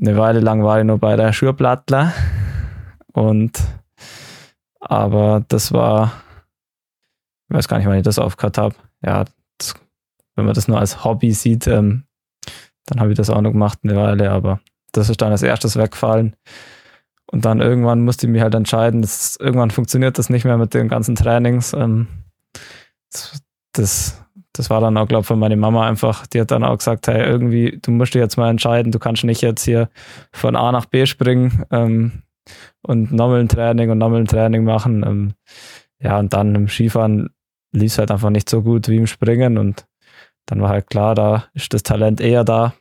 eine 0.00 0.16
Weile 0.16 0.40
lang 0.40 0.62
war 0.64 0.78
ich 0.78 0.84
nur 0.84 0.98
bei 0.98 1.16
der 1.16 1.32
Schurplattler 1.32 2.12
und 3.12 3.60
aber 4.80 5.44
das 5.48 5.72
war, 5.72 6.12
ich 7.48 7.56
weiß 7.56 7.68
gar 7.68 7.78
nicht, 7.78 7.86
wann 7.86 7.98
ich 7.98 8.02
das 8.02 8.18
aufgehört 8.18 8.58
habe. 8.58 8.74
Ja, 9.04 9.24
das, 9.58 9.74
wenn 10.34 10.46
man 10.46 10.54
das 10.54 10.68
nur 10.68 10.78
als 10.78 11.04
Hobby 11.04 11.32
sieht, 11.32 11.66
ähm, 11.66 12.04
dann 12.86 13.00
habe 13.00 13.10
ich 13.10 13.16
das 13.16 13.30
auch 13.30 13.40
noch 13.40 13.52
gemacht 13.52 13.80
eine 13.82 13.96
Weile, 13.96 14.30
aber 14.30 14.60
das 14.92 15.08
ist 15.08 15.20
dann 15.22 15.32
als 15.32 15.42
erstes 15.42 15.76
weggefallen. 15.76 16.34
Und 17.30 17.44
dann 17.44 17.60
irgendwann 17.60 18.00
musste 18.00 18.26
ich 18.26 18.32
mich 18.32 18.42
halt 18.42 18.54
entscheiden, 18.54 19.02
dass 19.02 19.36
irgendwann 19.36 19.70
funktioniert 19.70 20.18
das 20.18 20.30
nicht 20.30 20.44
mehr 20.44 20.58
mit 20.58 20.74
den 20.74 20.88
ganzen 20.88 21.14
Trainings. 21.14 21.72
Ähm, 21.72 22.08
das, 23.12 23.42
das, 23.72 24.19
das 24.52 24.70
war 24.70 24.80
dann 24.80 24.96
auch, 24.96 25.06
glaube 25.06 25.22
ich, 25.22 25.26
von 25.26 25.38
meiner 25.38 25.56
Mama 25.56 25.86
einfach, 25.86 26.26
die 26.26 26.40
hat 26.40 26.50
dann 26.50 26.64
auch 26.64 26.78
gesagt, 26.78 27.06
hey, 27.06 27.22
irgendwie, 27.24 27.78
du 27.82 27.90
musst 27.92 28.14
dich 28.14 28.20
jetzt 28.20 28.36
mal 28.36 28.50
entscheiden, 28.50 28.92
du 28.92 28.98
kannst 28.98 29.24
nicht 29.24 29.42
jetzt 29.42 29.64
hier 29.64 29.88
von 30.32 30.56
A 30.56 30.72
nach 30.72 30.86
B 30.86 31.06
springen 31.06 31.64
ähm, 31.70 32.22
und 32.82 33.12
nochmal 33.12 33.40
ein 33.40 33.48
Training 33.48 33.90
und 33.90 33.98
nochmal 33.98 34.20
ein 34.20 34.26
Training 34.26 34.64
machen. 34.64 35.04
Ähm, 35.06 35.34
ja, 36.00 36.18
und 36.18 36.32
dann 36.32 36.54
im 36.54 36.68
Skifahren 36.68 37.30
lief 37.72 37.92
es 37.92 37.98
halt 37.98 38.10
einfach 38.10 38.30
nicht 38.30 38.48
so 38.48 38.62
gut 38.62 38.88
wie 38.88 38.96
im 38.96 39.06
Springen 39.06 39.56
und 39.58 39.86
dann 40.46 40.60
war 40.60 40.70
halt 40.70 40.90
klar, 40.90 41.14
da 41.14 41.44
ist 41.54 41.72
das 41.72 41.84
Talent 41.84 42.20
eher 42.20 42.42
da. 42.42 42.74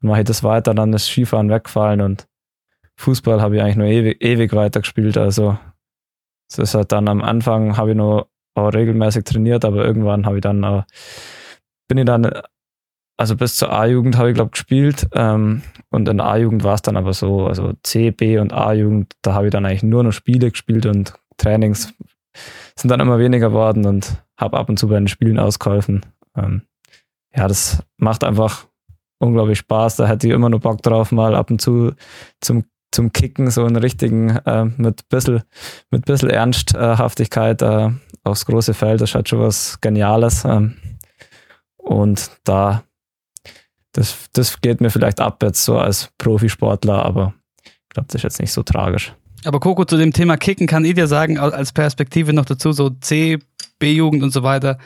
Dann 0.00 0.10
mache 0.10 0.20
ich 0.20 0.26
das 0.26 0.42
weiter, 0.42 0.74
dann 0.74 0.92
ist 0.92 1.06
Skifahren 1.06 1.50
weggefallen 1.50 2.00
und 2.00 2.26
Fußball 2.96 3.40
habe 3.40 3.56
ich 3.56 3.62
eigentlich 3.62 3.76
nur 3.76 3.86
ewig, 3.86 4.22
ewig 4.22 4.52
weitergespielt. 4.52 5.16
Also 5.16 5.56
es 6.50 6.58
ist 6.58 6.74
halt 6.74 6.90
dann 6.90 7.08
am 7.08 7.22
Anfang 7.22 7.76
habe 7.76 7.90
ich 7.90 7.96
nur 7.96 8.28
auch 8.60 8.74
regelmäßig 8.74 9.24
trainiert, 9.24 9.64
aber 9.64 9.84
irgendwann 9.84 10.26
habe 10.26 10.36
ich 10.36 10.42
dann 10.42 10.64
auch, 10.64 10.84
bin 11.88 11.98
ich 11.98 12.04
dann, 12.04 12.30
also 13.16 13.36
bis 13.36 13.56
zur 13.56 13.72
A-Jugend 13.72 14.16
habe 14.16 14.30
ich 14.30 14.34
glaube 14.34 14.50
gespielt 14.50 15.08
ähm, 15.14 15.62
und 15.90 16.08
in 16.08 16.18
der 16.18 16.26
A-Jugend 16.26 16.64
war 16.64 16.74
es 16.74 16.82
dann 16.82 16.96
aber 16.96 17.12
so, 17.12 17.46
also 17.46 17.72
C, 17.82 18.10
B 18.10 18.38
und 18.38 18.52
A-Jugend, 18.52 19.14
da 19.22 19.34
habe 19.34 19.46
ich 19.46 19.52
dann 19.52 19.66
eigentlich 19.66 19.82
nur 19.82 20.02
noch 20.02 20.12
Spiele 20.12 20.50
gespielt 20.50 20.86
und 20.86 21.14
Trainings 21.36 21.92
sind 22.76 22.90
dann 22.90 23.00
immer 23.00 23.18
weniger 23.18 23.48
geworden 23.48 23.86
und 23.86 24.22
habe 24.36 24.58
ab 24.58 24.68
und 24.68 24.78
zu 24.78 24.88
bei 24.88 24.94
den 24.94 25.08
Spielen 25.08 25.38
ausgeholfen. 25.38 26.06
Ähm, 26.36 26.62
ja, 27.34 27.46
das 27.46 27.82
macht 27.96 28.24
einfach 28.24 28.66
unglaublich 29.18 29.58
Spaß. 29.58 29.96
Da 29.96 30.06
hätte 30.06 30.26
ich 30.26 30.32
immer 30.32 30.48
nur 30.48 30.60
Bock 30.60 30.82
drauf, 30.82 31.12
mal 31.12 31.34
ab 31.34 31.50
und 31.50 31.60
zu 31.60 31.92
zum, 32.40 32.64
zum 32.90 33.12
Kicken, 33.12 33.50
so 33.50 33.64
einen 33.64 33.76
richtigen, 33.76 34.30
äh, 34.30 34.64
mit 34.64 35.08
bisschen, 35.08 35.42
mit 35.90 36.06
bisschen 36.06 36.30
Ernsthaftigkeit 36.30 37.62
äh, 37.62 37.90
aufs 38.30 38.46
große 38.46 38.74
Feld. 38.74 39.00
Das 39.00 39.10
ist 39.10 39.14
halt 39.14 39.28
schon 39.28 39.40
was 39.40 39.80
Geniales. 39.80 40.44
Ähm, 40.44 40.76
und 41.76 42.30
da, 42.44 42.84
das, 43.92 44.16
das 44.32 44.60
geht 44.60 44.80
mir 44.80 44.90
vielleicht 44.90 45.20
ab 45.20 45.42
jetzt 45.42 45.64
so 45.64 45.78
als 45.78 46.10
Profisportler, 46.18 47.04
aber 47.04 47.34
ich 47.64 47.88
glaube, 47.90 48.06
das 48.08 48.16
ist 48.16 48.22
jetzt 48.22 48.40
nicht 48.40 48.52
so 48.52 48.62
tragisch. 48.62 49.14
Aber 49.44 49.58
Coco, 49.58 49.84
zu 49.84 49.96
dem 49.96 50.12
Thema 50.12 50.36
Kicken 50.36 50.66
kann 50.66 50.84
ich 50.84 50.94
dir 50.94 51.06
sagen, 51.06 51.38
als 51.38 51.72
Perspektive 51.72 52.32
noch 52.32 52.44
dazu, 52.44 52.72
so 52.72 52.90
C, 52.90 53.38
B-Jugend 53.78 54.22
und 54.22 54.32
so 54.32 54.42
weiter, 54.42 54.78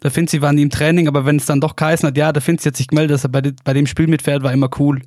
da 0.00 0.10
findet 0.10 0.30
sie, 0.30 0.42
waren 0.42 0.56
die 0.56 0.64
im 0.64 0.70
Training, 0.70 1.06
aber 1.06 1.24
wenn 1.24 1.36
es 1.36 1.46
dann 1.46 1.60
doch 1.60 1.76
geheißen 1.76 2.08
hat, 2.08 2.16
ja, 2.16 2.32
da 2.32 2.40
findet 2.40 2.62
sie 2.62 2.68
jetzt 2.70 2.78
sich 2.78 2.88
gemeldet, 2.88 3.14
dass 3.14 3.24
er 3.24 3.30
bei, 3.30 3.52
bei 3.62 3.72
dem 3.72 3.86
Spiel 3.86 4.08
mitfährt, 4.08 4.42
war 4.42 4.52
immer 4.52 4.68
cool. 4.80 5.00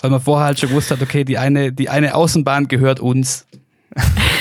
Weil 0.00 0.10
man 0.10 0.20
vorher 0.20 0.46
halt 0.46 0.60
schon 0.60 0.68
gewusst 0.68 0.92
hat, 0.92 1.02
okay, 1.02 1.24
die 1.24 1.38
eine, 1.38 1.72
die 1.72 1.88
eine 1.88 2.14
Außenbahn 2.14 2.68
gehört 2.68 3.00
uns. 3.00 3.46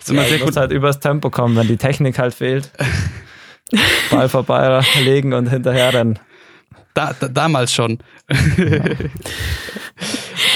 das 0.00 0.10
ja, 0.10 0.24
sehr 0.24 0.38
gut. 0.38 0.56
halt 0.56 0.72
übers 0.72 1.00
Tempo 1.00 1.30
kommen, 1.30 1.56
wenn 1.56 1.68
die 1.68 1.76
Technik 1.76 2.18
halt 2.18 2.34
fehlt. 2.34 2.70
Ball 4.10 4.28
vorbei 4.28 4.82
legen 5.04 5.32
und 5.32 5.48
hinterher 5.48 5.94
rennen. 5.94 6.18
Da, 6.94 7.14
da, 7.18 7.28
damals 7.28 7.72
schon. 7.72 7.98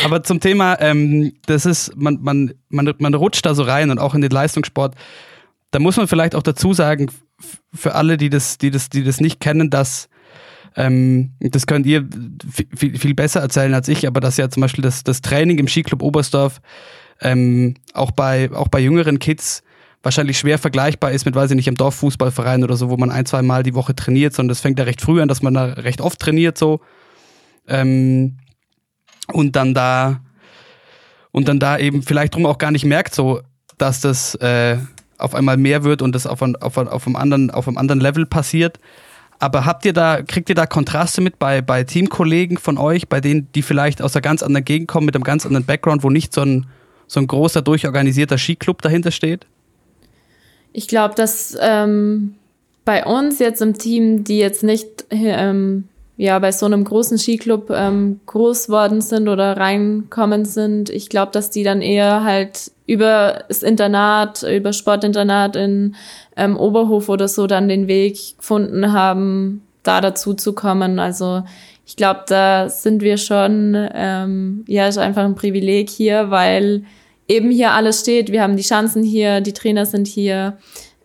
Aber 0.04 0.22
zum 0.22 0.40
Thema, 0.40 0.80
ähm, 0.80 1.32
das 1.46 1.64
ist, 1.66 1.96
man, 1.96 2.18
man, 2.20 2.54
man, 2.68 2.92
man 2.98 3.14
rutscht 3.14 3.46
da 3.46 3.54
so 3.54 3.62
rein 3.62 3.90
und 3.90 3.98
auch 3.98 4.14
in 4.14 4.20
den 4.20 4.30
Leistungssport. 4.30 4.94
Da 5.70 5.78
muss 5.78 5.96
man 5.96 6.08
vielleicht 6.08 6.34
auch 6.34 6.42
dazu 6.42 6.72
sagen, 6.72 7.10
für 7.72 7.94
alle, 7.94 8.16
die 8.16 8.30
das, 8.30 8.58
die 8.58 8.70
das, 8.70 8.88
die 8.88 9.04
das 9.04 9.20
nicht 9.20 9.40
kennen, 9.40 9.70
dass 9.70 10.08
ähm, 10.76 11.32
das 11.40 11.66
könnt 11.66 11.86
ihr 11.86 12.08
viel, 12.74 12.98
viel 12.98 13.14
besser 13.14 13.40
erzählen 13.40 13.74
als 13.74 13.88
ich, 13.88 14.06
aber 14.06 14.20
dass 14.20 14.36
ja 14.36 14.48
zum 14.48 14.60
Beispiel 14.60 14.82
das, 14.82 15.04
das 15.04 15.20
Training 15.20 15.58
im 15.58 15.68
Skiclub 15.68 16.02
Oberstdorf 16.02 16.60
ähm, 17.20 17.74
auch 17.92 18.10
bei 18.10 18.50
auch 18.52 18.68
bei 18.68 18.80
jüngeren 18.80 19.18
Kids 19.18 19.62
wahrscheinlich 20.02 20.38
schwer 20.38 20.58
vergleichbar 20.58 21.12
ist 21.12 21.24
mit, 21.24 21.34
weiß 21.34 21.50
ich 21.50 21.56
nicht, 21.56 21.68
im 21.68 21.76
Dorffußballverein 21.76 22.62
oder 22.62 22.76
so, 22.76 22.90
wo 22.90 22.96
man 22.96 23.10
ein, 23.10 23.24
zwei 23.24 23.42
Mal 23.42 23.62
die 23.62 23.74
Woche 23.74 23.96
trainiert, 23.96 24.34
sondern 24.34 24.50
das 24.50 24.60
fängt 24.60 24.78
ja 24.78 24.84
recht 24.84 25.00
früh 25.00 25.22
an, 25.22 25.28
dass 25.28 25.42
man 25.42 25.54
da 25.54 25.64
recht 25.64 26.00
oft 26.00 26.18
trainiert 26.18 26.58
so. 26.58 26.80
Ähm, 27.66 28.36
und 29.32 29.56
dann 29.56 29.72
da 29.72 30.20
und 31.32 31.48
dann 31.48 31.58
da 31.58 31.78
eben 31.78 32.02
vielleicht 32.02 32.34
drum 32.34 32.46
auch 32.46 32.58
gar 32.58 32.70
nicht 32.70 32.84
merkt, 32.84 33.14
so, 33.14 33.40
dass 33.78 34.00
das 34.00 34.34
äh, 34.36 34.76
auf 35.18 35.34
einmal 35.34 35.56
mehr 35.56 35.82
wird 35.82 36.02
und 36.02 36.14
das 36.14 36.26
auf, 36.26 36.42
ein, 36.42 36.54
auf, 36.56 36.76
auf, 36.76 37.06
einem 37.06 37.16
anderen, 37.16 37.50
auf 37.50 37.66
einem 37.66 37.78
anderen 37.78 38.00
Level 38.00 38.26
passiert. 38.26 38.78
Aber 39.40 39.64
habt 39.64 39.84
ihr 39.84 39.92
da, 39.92 40.22
kriegt 40.22 40.48
ihr 40.48 40.54
da 40.54 40.66
Kontraste 40.66 41.20
mit 41.20 41.38
bei, 41.38 41.60
bei 41.60 41.82
Teamkollegen 41.82 42.56
von 42.56 42.78
euch, 42.78 43.08
bei 43.08 43.20
denen, 43.20 43.50
die 43.52 43.62
vielleicht 43.62 44.00
aus 44.00 44.14
einer 44.14 44.22
ganz 44.22 44.42
anderen 44.42 44.64
Gegend 44.64 44.86
kommen, 44.86 45.06
mit 45.06 45.16
einem 45.16 45.24
ganz 45.24 45.44
anderen 45.44 45.64
Background, 45.64 46.04
wo 46.04 46.10
nicht 46.10 46.32
so 46.32 46.42
ein, 46.42 46.66
so 47.06 47.20
ein 47.20 47.26
großer, 47.26 47.62
durchorganisierter 47.62 48.38
Skiclub 48.38 48.82
dahinter 48.82 49.10
steht? 49.10 49.46
Ich 50.72 50.88
glaube, 50.88 51.14
dass 51.14 51.56
ähm, 51.60 52.34
bei 52.84 53.04
uns 53.04 53.38
jetzt 53.38 53.62
im 53.62 53.78
Team, 53.78 54.24
die 54.24 54.38
jetzt 54.38 54.62
nicht 54.62 55.06
ähm, 55.10 55.88
ja 56.16 56.38
bei 56.38 56.52
so 56.52 56.66
einem 56.66 56.84
großen 56.84 57.18
Skiclub 57.18 57.70
ähm, 57.70 58.20
groß 58.26 58.68
worden 58.68 59.00
sind 59.00 59.28
oder 59.28 59.56
reinkommen 59.56 60.44
sind, 60.44 60.90
ich 60.90 61.08
glaube, 61.08 61.32
dass 61.32 61.50
die 61.50 61.62
dann 61.62 61.80
eher 61.80 62.24
halt 62.24 62.72
über 62.86 63.44
das 63.48 63.62
Internat, 63.62 64.42
über 64.42 64.72
Sportinternat 64.72 65.56
in 65.56 65.94
ähm, 66.36 66.56
Oberhof 66.56 67.08
oder 67.08 67.28
so 67.28 67.46
dann 67.46 67.68
den 67.68 67.88
Weg 67.88 68.36
gefunden 68.38 68.92
haben, 68.92 69.62
da 69.82 70.00
dazu 70.00 70.34
zu 70.34 70.52
kommen. 70.52 70.98
Also 70.98 71.44
ich 71.86 71.96
glaube, 71.96 72.22
da 72.26 72.68
sind 72.68 73.02
wir 73.02 73.18
schon, 73.18 73.76
ähm, 73.94 74.64
ja, 74.66 74.88
ist 74.88 74.98
einfach 74.98 75.24
ein 75.24 75.34
Privileg 75.34 75.90
hier, 75.90 76.30
weil 76.30 76.84
eben 77.28 77.50
hier 77.50 77.72
alles 77.72 78.00
steht. 78.00 78.32
Wir 78.32 78.42
haben 78.42 78.56
die 78.56 78.62
Chancen 78.62 79.02
hier, 79.02 79.40
die 79.40 79.52
Trainer 79.52 79.86
sind 79.86 80.06
hier. 80.06 80.56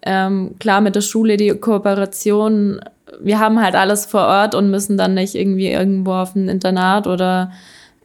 Ähm, 0.01 0.55
klar 0.59 0.79
mit 0.79 0.95
der 0.95 1.01
Schule 1.01 1.35
die 1.35 1.49
Kooperation. 1.49 2.79
Wir 3.19 3.39
haben 3.39 3.61
halt 3.61 3.75
alles 3.75 4.05
vor 4.05 4.21
Ort 4.21 4.55
und 4.55 4.71
müssen 4.71 4.97
dann 4.97 5.13
nicht 5.13 5.35
irgendwie 5.35 5.67
irgendwo 5.67 6.13
auf 6.13 6.35
ein 6.35 6.47
Internat 6.47 7.07
oder 7.07 7.51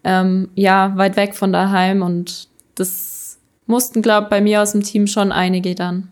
ähm, 0.02 0.48
ja 0.56 0.92
weit 0.96 1.16
weg 1.16 1.34
von 1.36 1.52
daheim. 1.52 2.02
Und 2.02 2.48
das 2.74 3.38
mussten, 3.66 4.02
glaube 4.02 4.24
ich, 4.24 4.30
bei 4.30 4.40
mir 4.40 4.62
aus 4.62 4.72
dem 4.72 4.82
Team 4.82 5.06
schon 5.06 5.30
einige 5.30 5.76
dann. 5.76 6.10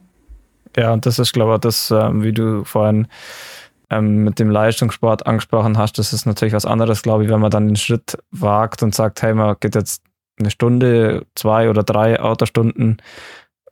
Ja, 0.77 0.92
und 0.92 1.05
das 1.05 1.18
ist, 1.18 1.33
glaube 1.33 1.55
ich, 1.55 1.61
das, 1.61 1.90
ähm, 1.90 2.22
wie 2.22 2.33
du 2.33 2.64
vorhin 2.64 3.09
ähm, 3.92 4.24
mit 4.24 4.38
dem 4.38 4.50
Leistungssport 4.50 5.26
angesprochen 5.26 5.78
hast, 5.78 5.98
das 5.98 6.12
ist 6.12 6.26
natürlich 6.26 6.55
was 6.55 6.66
anderes, 6.66 7.02
glaube 7.02 7.24
ich, 7.24 7.31
wenn 7.31 7.40
man 7.40 7.50
dann 7.50 7.68
den 7.68 7.76
Schritt 7.76 8.18
wagt 8.31 8.83
und 8.83 8.94
sagt, 8.94 9.22
hey, 9.22 9.35
man 9.35 9.57
geht 9.61 9.74
jetzt 9.74 10.02
eine 10.38 10.50
Stunde, 10.50 11.26
zwei 11.35 11.68
oder 11.68 11.83
drei 11.83 12.20
Autostunden 12.20 13.02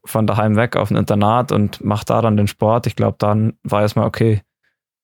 von 0.04 0.26
daheim 0.26 0.56
weg 0.56 0.76
auf 0.76 0.90
ein 0.90 0.96
Internat 0.96 1.52
und 1.52 1.85
macht 1.85 2.11
da 2.11 2.22
dann 2.22 2.37
den 2.37 2.48
Sport. 2.48 2.87
Ich 2.87 2.96
glaube, 2.96 3.16
dann 3.18 3.54
weiß 3.64 3.96
man, 3.96 4.06
okay, 4.06 4.42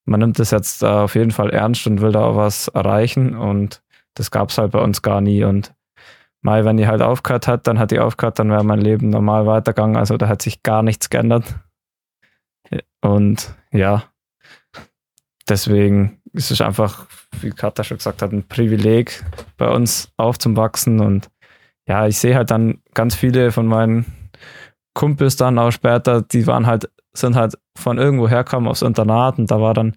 man 0.05 0.21
nimmt 0.21 0.39
das 0.39 0.51
jetzt 0.51 0.83
äh, 0.83 0.87
auf 0.87 1.15
jeden 1.15 1.33
Fall 1.33 1.51
ernst 1.51 1.87
und 1.87 2.01
will 2.01 2.13
da 2.13 2.25
auch 2.25 2.37
was 2.37 2.69
erreichen 2.69 3.37
und 3.37 3.83
das 4.15 4.31
gab 4.31 4.51
es 4.51 4.59
halt 4.59 4.73
bei 4.73 4.81
uns 4.81 5.03
gar 5.03 5.21
nie 5.21 5.45
und 5.45 5.75
mal, 6.43 6.65
wenn 6.65 6.77
die 6.77 6.87
halt 6.87 7.03
aufgehört 7.03 7.49
hat, 7.49 7.67
dann 7.67 7.79
hat 7.79 7.91
die 7.91 7.99
aufgehört, 7.99 8.39
dann 8.39 8.51
wäre 8.51 8.65
mein 8.65 8.81
Leben 8.81 9.11
normal 9.11 9.47
weitergegangen. 9.47 9.97
Also 9.97 10.17
da 10.17 10.29
hat 10.29 10.43
sich 10.43 10.63
gar 10.63 10.83
nichts 10.83 11.11
geändert. 11.11 11.57
Und 13.03 13.55
ja, 13.73 14.05
deswegen 15.49 16.21
ist 16.33 16.51
es 16.51 16.61
einfach, 16.61 17.07
wie 17.41 17.51
Katja 17.51 17.85
schon 17.85 17.99
gesagt 17.99 18.23
hat, 18.23 18.33
ein 18.33 18.47
Privileg, 18.47 19.25
bei 19.57 19.69
uns 19.69 20.11
aufzuwachsen. 20.17 21.01
Und 21.01 21.29
ja, 21.89 22.07
ich 22.07 22.19
sehe 22.19 22.35
halt 22.35 22.51
dann 22.51 22.83
ganz 22.95 23.15
viele 23.15 23.53
von 23.53 23.67
meinen 23.67 24.07
Kumpels 24.95 25.37
dann 25.37 25.59
auch 25.59 25.71
später, 25.71 26.23
die 26.23 26.47
waren 26.47 26.67
halt, 26.67 26.91
sind 27.15 27.37
halt 27.37 27.57
von 27.77 27.99
irgendwo 27.99 28.29
herkommen 28.29 28.69
aufs 28.69 28.83
Internat. 28.83 29.39
Und 29.39 29.51
da 29.51 29.61
war 29.61 29.75
dann, 29.75 29.97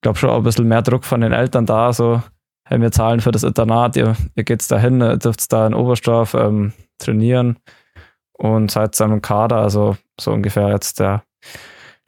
glaube 0.00 0.18
schon 0.18 0.30
auch 0.30 0.38
ein 0.38 0.44
bisschen 0.44 0.68
mehr 0.68 0.82
Druck 0.82 1.04
von 1.04 1.20
den 1.20 1.32
Eltern 1.32 1.66
da, 1.66 1.92
so, 1.92 2.22
hey, 2.64 2.80
wir 2.80 2.92
zahlen 2.92 3.20
für 3.20 3.32
das 3.32 3.44
Internat, 3.44 3.96
ihr, 3.96 4.16
ihr 4.34 4.44
geht's 4.44 4.68
da 4.68 4.78
hin, 4.78 5.00
dürft 5.18 5.52
da 5.52 5.66
in 5.66 5.74
Oberstdorf 5.74 6.34
ähm, 6.34 6.72
trainieren. 6.98 7.58
Und 8.32 8.70
seid 8.70 8.94
zusammen 8.94 9.14
im 9.14 9.22
Kader, 9.22 9.56
also 9.56 9.96
so 10.20 10.30
ungefähr 10.30 10.68
jetzt 10.68 11.00
der 11.00 11.24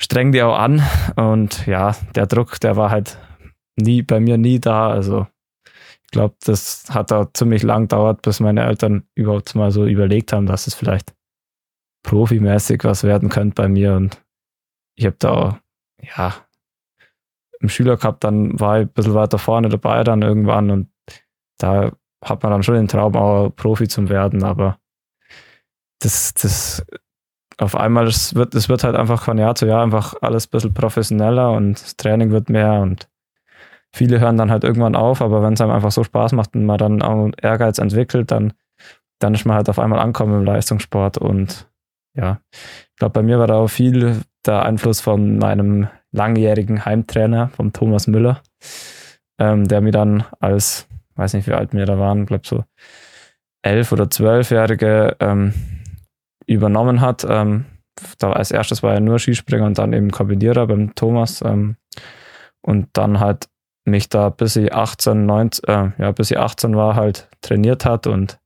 streng 0.00 0.32
die 0.32 0.42
auch 0.42 0.58
an. 0.58 0.82
Und 1.16 1.66
ja, 1.66 1.94
der 2.14 2.26
Druck, 2.26 2.58
der 2.60 2.76
war 2.76 2.90
halt 2.90 3.18
nie 3.76 4.02
bei 4.02 4.18
mir 4.18 4.38
nie 4.38 4.58
da. 4.58 4.90
Also 4.90 5.26
ich 6.02 6.10
glaube, 6.10 6.34
das 6.44 6.86
hat 6.90 7.10
da 7.10 7.32
ziemlich 7.32 7.62
lang 7.62 7.82
gedauert, 7.82 8.22
bis 8.22 8.40
meine 8.40 8.64
Eltern 8.64 9.04
überhaupt 9.14 9.54
mal 9.54 9.70
so 9.70 9.86
überlegt 9.86 10.32
haben, 10.32 10.46
dass 10.46 10.66
es 10.66 10.74
vielleicht 10.74 11.14
profimäßig 12.02 12.82
was 12.84 13.04
werden 13.04 13.28
könnte 13.28 13.62
bei 13.62 13.68
mir. 13.68 13.94
Und 13.94 14.20
ich 14.96 15.06
habe 15.06 15.16
da, 15.18 15.60
ja, 16.02 16.34
im 17.60 17.68
Schüler 17.68 17.96
gehabt, 17.96 18.24
dann 18.24 18.58
war 18.58 18.80
ich 18.80 18.86
ein 18.86 18.92
bisschen 18.92 19.14
weiter 19.14 19.38
vorne 19.38 19.68
dabei 19.68 20.02
dann 20.02 20.22
irgendwann 20.22 20.70
und 20.70 20.90
da 21.58 21.92
hat 22.24 22.42
man 22.42 22.52
dann 22.52 22.62
schon 22.62 22.74
den 22.74 22.88
Traum, 22.88 23.16
auch 23.16 23.50
Profi 23.50 23.86
zu 23.86 24.08
werden, 24.08 24.42
aber 24.42 24.78
das, 26.00 26.32
das 26.34 26.84
auf 27.60 27.76
einmal, 27.76 28.06
es 28.06 28.34
wird, 28.34 28.54
es 28.54 28.68
wird 28.68 28.84
halt 28.84 28.96
einfach 28.96 29.22
von 29.22 29.38
Jahr 29.38 29.54
zu 29.54 29.66
Jahr 29.66 29.82
einfach 29.82 30.14
alles 30.22 30.46
ein 30.46 30.50
bisschen 30.50 30.74
professioneller 30.74 31.52
und 31.52 31.80
das 31.80 31.96
Training 31.96 32.30
wird 32.30 32.48
mehr 32.48 32.80
und 32.80 33.08
viele 33.92 34.20
hören 34.20 34.38
dann 34.38 34.50
halt 34.50 34.64
irgendwann 34.64 34.96
auf, 34.96 35.20
aber 35.20 35.42
wenn 35.42 35.54
es 35.54 35.60
einem 35.60 35.72
einfach 35.72 35.92
so 35.92 36.02
Spaß 36.04 36.32
macht 36.32 36.54
und 36.54 36.64
man 36.64 36.78
dann 36.78 37.02
auch 37.02 37.30
Ehrgeiz 37.40 37.78
entwickelt, 37.78 38.30
dann 38.30 38.52
dann 39.20 39.34
ist 39.34 39.44
man 39.44 39.56
halt 39.56 39.68
auf 39.68 39.78
einmal 39.78 39.98
angekommen 39.98 40.40
im 40.40 40.44
Leistungssport 40.44 41.18
und 41.18 41.68
ja, 42.16 42.40
ich 42.52 42.96
glaube, 42.96 43.12
bei 43.12 43.22
mir 43.22 43.38
war 43.38 43.46
da 43.46 43.56
auch 43.56 43.68
viel 43.68 44.22
der 44.46 44.62
Einfluss 44.62 45.00
von 45.00 45.38
meinem 45.38 45.88
langjährigen 46.10 46.84
Heimtrainer, 46.84 47.50
vom 47.50 47.72
Thomas 47.72 48.06
Müller, 48.06 48.42
ähm, 49.38 49.68
der 49.68 49.80
mir 49.80 49.92
dann 49.92 50.24
als, 50.40 50.88
weiß 51.14 51.34
nicht, 51.34 51.46
wie 51.46 51.52
alt 51.52 51.72
wir 51.72 51.86
da 51.86 51.98
waren, 51.98 52.26
glaube 52.26 52.46
so 52.46 52.64
elf 53.62 53.92
oder 53.92 54.10
zwölfjährige 54.10 55.16
ähm, 55.20 55.52
übernommen 56.54 57.00
hat. 57.00 57.26
Ähm, 57.28 57.66
da 58.18 58.32
als 58.32 58.50
erstes 58.50 58.82
war 58.82 58.94
er 58.94 59.00
nur 59.00 59.18
Skispringer 59.18 59.66
und 59.66 59.78
dann 59.78 59.92
eben 59.92 60.10
Kombinierer 60.10 60.66
beim 60.66 60.94
Thomas. 60.94 61.42
Ähm, 61.42 61.76
und 62.62 62.88
dann 62.92 63.20
halt 63.20 63.48
mich 63.84 64.08
da 64.08 64.28
bis 64.28 64.56
ich 64.56 64.72
18, 64.72 65.26
19, 65.26 65.68
äh, 65.68 65.90
ja, 65.98 66.12
bis 66.12 66.30
ich 66.30 66.38
18 66.38 66.76
war, 66.76 66.94
halt 66.94 67.28
trainiert 67.40 67.84
hat 67.84 68.06
und 68.06 68.38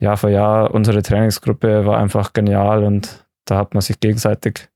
Jahr 0.00 0.16
für 0.16 0.30
Jahr 0.30 0.72
unsere 0.72 1.02
Trainingsgruppe 1.02 1.86
war 1.86 1.98
einfach 1.98 2.32
genial 2.32 2.84
und 2.84 3.26
da 3.46 3.56
hat 3.56 3.74
man 3.74 3.80
sich 3.80 3.98
gegenseitig 4.00 4.68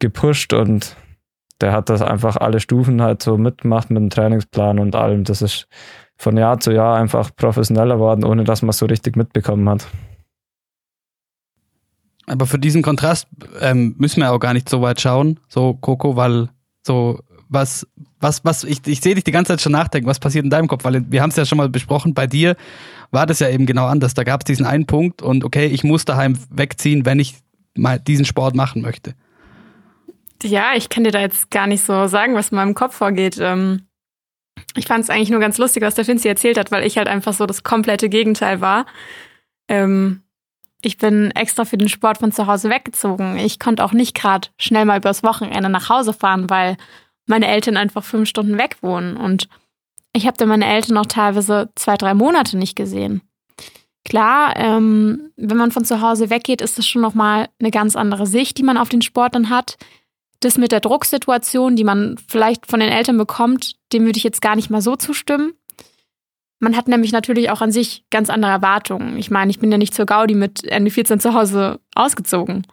gepusht 0.00 0.52
und 0.52 0.96
der 1.60 1.72
hat 1.72 1.88
das 1.88 2.02
einfach 2.02 2.36
alle 2.36 2.60
Stufen 2.60 3.00
halt 3.00 3.22
so 3.22 3.38
mitgemacht 3.38 3.90
mit 3.90 4.02
dem 4.02 4.10
Trainingsplan 4.10 4.78
und 4.78 4.96
allem. 4.96 5.24
Das 5.24 5.40
ist 5.40 5.68
von 6.16 6.36
Jahr 6.36 6.60
zu 6.60 6.72
Jahr 6.72 6.96
einfach 6.96 7.30
professioneller 7.34 7.98
worden, 7.98 8.24
ohne 8.24 8.44
dass 8.44 8.62
man 8.62 8.70
es 8.70 8.78
so 8.78 8.86
richtig 8.86 9.16
mitbekommen 9.16 9.68
hat. 9.68 9.86
Aber 12.26 12.46
für 12.46 12.58
diesen 12.58 12.82
Kontrast 12.82 13.28
ähm, 13.60 13.94
müssen 13.98 14.20
wir 14.20 14.32
auch 14.32 14.38
gar 14.38 14.54
nicht 14.54 14.68
so 14.68 14.80
weit 14.82 15.00
schauen, 15.00 15.40
so 15.48 15.74
Coco, 15.74 16.16
weil 16.16 16.48
so 16.86 17.20
was, 17.48 17.86
was, 18.20 18.44
was, 18.44 18.64
ich, 18.64 18.86
ich 18.86 19.00
sehe 19.00 19.14
dich 19.14 19.24
die 19.24 19.30
ganze 19.30 19.52
Zeit 19.52 19.60
schon 19.60 19.72
nachdenken, 19.72 20.08
was 20.08 20.18
passiert 20.18 20.44
in 20.44 20.50
deinem 20.50 20.68
Kopf, 20.68 20.84
weil 20.84 21.10
wir 21.10 21.22
haben 21.22 21.30
es 21.30 21.36
ja 21.36 21.44
schon 21.44 21.58
mal 21.58 21.68
besprochen, 21.68 22.14
bei 22.14 22.26
dir 22.26 22.56
war 23.10 23.26
das 23.26 23.38
ja 23.38 23.48
eben 23.48 23.66
genau 23.66 23.86
anders. 23.86 24.14
Da 24.14 24.24
gab 24.24 24.40
es 24.40 24.44
diesen 24.44 24.66
einen 24.66 24.86
Punkt 24.86 25.22
und 25.22 25.44
okay, 25.44 25.66
ich 25.66 25.84
muss 25.84 26.04
daheim 26.04 26.38
wegziehen, 26.50 27.06
wenn 27.06 27.20
ich 27.20 27.36
mal 27.76 27.98
diesen 27.98 28.24
Sport 28.24 28.54
machen 28.54 28.82
möchte. 28.82 29.14
Ja, 30.42 30.72
ich 30.74 30.88
kann 30.88 31.04
dir 31.04 31.12
da 31.12 31.20
jetzt 31.20 31.50
gar 31.50 31.66
nicht 31.66 31.84
so 31.84 32.06
sagen, 32.06 32.34
was 32.34 32.50
in 32.50 32.56
meinem 32.56 32.74
Kopf 32.74 32.96
vorgeht. 32.96 33.38
Ähm, 33.40 33.82
ich 34.76 34.86
fand 34.86 35.04
es 35.04 35.10
eigentlich 35.10 35.30
nur 35.30 35.40
ganz 35.40 35.58
lustig, 35.58 35.82
was 35.82 35.94
der 35.94 36.04
Finzi 36.04 36.28
erzählt 36.28 36.58
hat, 36.58 36.70
weil 36.70 36.84
ich 36.84 36.98
halt 36.98 37.08
einfach 37.08 37.32
so 37.32 37.46
das 37.46 37.62
komplette 37.62 38.08
Gegenteil 38.08 38.60
war. 38.60 38.86
Ähm, 39.68 40.23
ich 40.84 40.98
bin 40.98 41.30
extra 41.32 41.64
für 41.64 41.78
den 41.78 41.88
Sport 41.88 42.18
von 42.18 42.32
zu 42.32 42.46
Hause 42.46 42.70
weggezogen. 42.70 43.38
Ich 43.38 43.58
konnte 43.58 43.84
auch 43.84 43.92
nicht 43.92 44.14
gerade 44.14 44.48
schnell 44.58 44.84
mal 44.84 44.98
übers 44.98 45.22
Wochenende 45.22 45.68
nach 45.68 45.88
Hause 45.88 46.12
fahren, 46.12 46.50
weil 46.50 46.76
meine 47.26 47.46
Eltern 47.46 47.76
einfach 47.76 48.04
fünf 48.04 48.28
Stunden 48.28 48.58
weg 48.58 48.76
wohnen. 48.82 49.16
Und 49.16 49.48
ich 50.12 50.26
habe 50.26 50.36
dann 50.36 50.48
meine 50.48 50.66
Eltern 50.66 50.96
auch 50.98 51.06
teilweise 51.06 51.70
zwei, 51.74 51.96
drei 51.96 52.14
Monate 52.14 52.56
nicht 52.56 52.76
gesehen. 52.76 53.22
Klar, 54.04 54.54
ähm, 54.56 55.30
wenn 55.36 55.56
man 55.56 55.72
von 55.72 55.84
zu 55.84 56.02
Hause 56.02 56.28
weggeht, 56.28 56.60
ist 56.60 56.76
das 56.76 56.86
schon 56.86 57.00
nochmal 57.00 57.48
eine 57.58 57.70
ganz 57.70 57.96
andere 57.96 58.26
Sicht, 58.26 58.58
die 58.58 58.62
man 58.62 58.76
auf 58.76 58.90
den 58.90 59.00
Sport 59.00 59.34
dann 59.34 59.48
hat. 59.48 59.76
Das 60.40 60.58
mit 60.58 60.72
der 60.72 60.80
Drucksituation, 60.80 61.74
die 61.74 61.84
man 61.84 62.16
vielleicht 62.28 62.66
von 62.66 62.80
den 62.80 62.90
Eltern 62.90 63.16
bekommt, 63.16 63.76
dem 63.94 64.04
würde 64.04 64.18
ich 64.18 64.24
jetzt 64.24 64.42
gar 64.42 64.56
nicht 64.56 64.68
mal 64.68 64.82
so 64.82 64.94
zustimmen. 64.94 65.54
Man 66.64 66.78
hat 66.78 66.88
nämlich 66.88 67.12
natürlich 67.12 67.50
auch 67.50 67.60
an 67.60 67.72
sich 67.72 68.06
ganz 68.10 68.30
andere 68.30 68.50
Erwartungen. 68.50 69.18
Ich 69.18 69.30
meine, 69.30 69.50
ich 69.50 69.58
bin 69.58 69.70
ja 69.70 69.76
nicht 69.76 69.92
zur 69.92 70.06
Gaudi 70.06 70.34
mit 70.34 70.64
Ende 70.64 70.90
14 70.90 71.20
zu 71.20 71.34
Hause 71.34 71.78
ausgezogen. 71.94 72.66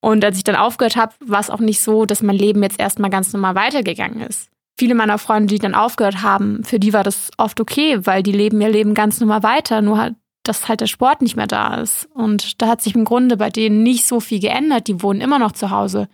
Und 0.00 0.24
als 0.24 0.38
ich 0.38 0.44
dann 0.44 0.56
aufgehört 0.56 0.96
habe, 0.96 1.12
war 1.26 1.38
es 1.38 1.50
auch 1.50 1.58
nicht 1.58 1.82
so, 1.82 2.06
dass 2.06 2.22
mein 2.22 2.36
Leben 2.36 2.62
jetzt 2.62 2.80
erstmal 2.80 3.10
ganz 3.10 3.34
normal 3.34 3.54
weitergegangen 3.54 4.22
ist. 4.22 4.48
Viele 4.78 4.94
meiner 4.94 5.18
Freunde, 5.18 5.52
die 5.52 5.58
dann 5.58 5.74
aufgehört 5.74 6.22
haben, 6.22 6.64
für 6.64 6.78
die 6.78 6.94
war 6.94 7.04
das 7.04 7.30
oft 7.36 7.60
okay, 7.60 7.98
weil 8.06 8.22
die 8.22 8.32
leben 8.32 8.62
ihr 8.62 8.70
Leben 8.70 8.94
ganz 8.94 9.20
normal 9.20 9.42
weiter, 9.42 9.82
nur 9.82 9.98
halt, 9.98 10.14
dass 10.42 10.66
halt 10.66 10.80
der 10.80 10.86
Sport 10.86 11.20
nicht 11.20 11.36
mehr 11.36 11.46
da 11.46 11.74
ist. 11.74 12.08
Und 12.14 12.62
da 12.62 12.68
hat 12.68 12.80
sich 12.80 12.94
im 12.94 13.04
Grunde 13.04 13.36
bei 13.36 13.50
denen 13.50 13.82
nicht 13.82 14.06
so 14.06 14.20
viel 14.20 14.40
geändert. 14.40 14.88
Die 14.88 15.02
wohnen 15.02 15.20
immer 15.20 15.38
noch 15.38 15.52
zu 15.52 15.70
Hause. 15.70 16.08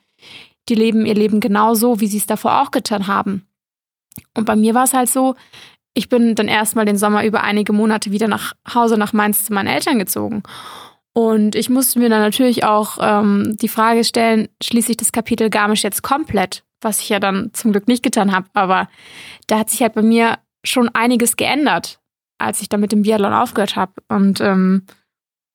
Die 0.68 0.74
leben 0.74 1.06
ihr 1.06 1.14
Leben 1.14 1.38
genauso, 1.38 2.00
wie 2.00 2.08
sie 2.08 2.18
es 2.18 2.26
davor 2.26 2.60
auch 2.60 2.72
getan 2.72 3.06
haben. 3.06 3.46
Und 4.36 4.46
bei 4.46 4.56
mir 4.56 4.74
war 4.74 4.84
es 4.84 4.94
halt 4.94 5.08
so, 5.08 5.34
ich 5.94 6.08
bin 6.08 6.34
dann 6.34 6.48
erstmal 6.48 6.84
den 6.84 6.98
Sommer 6.98 7.24
über 7.24 7.42
einige 7.42 7.72
Monate 7.72 8.10
wieder 8.10 8.28
nach 8.28 8.52
Hause 8.72 8.98
nach 8.98 9.12
Mainz 9.12 9.44
zu 9.44 9.52
meinen 9.52 9.68
Eltern 9.68 9.98
gezogen. 9.98 10.42
Und 11.12 11.54
ich 11.54 11.70
musste 11.70 12.00
mir 12.00 12.08
dann 12.08 12.20
natürlich 12.20 12.64
auch 12.64 12.98
ähm, 13.00 13.56
die 13.60 13.68
Frage 13.68 14.02
stellen, 14.02 14.48
schließe 14.60 14.90
ich 14.90 14.96
das 14.96 15.12
Kapitel 15.12 15.48
Garmisch 15.48 15.84
jetzt 15.84 16.02
komplett, 16.02 16.64
was 16.80 17.00
ich 17.00 17.08
ja 17.08 17.20
dann 17.20 17.50
zum 17.52 17.70
Glück 17.70 17.86
nicht 17.86 18.02
getan 18.02 18.34
habe. 18.34 18.48
Aber 18.52 18.88
da 19.46 19.60
hat 19.60 19.70
sich 19.70 19.80
halt 19.80 19.94
bei 19.94 20.02
mir 20.02 20.38
schon 20.64 20.88
einiges 20.88 21.36
geändert, 21.36 22.00
als 22.38 22.60
ich 22.60 22.68
dann 22.68 22.80
mit 22.80 22.90
dem 22.90 23.02
Biathlon 23.02 23.32
aufgehört 23.32 23.76
habe. 23.76 23.92
Und 24.08 24.40
ähm, 24.40 24.82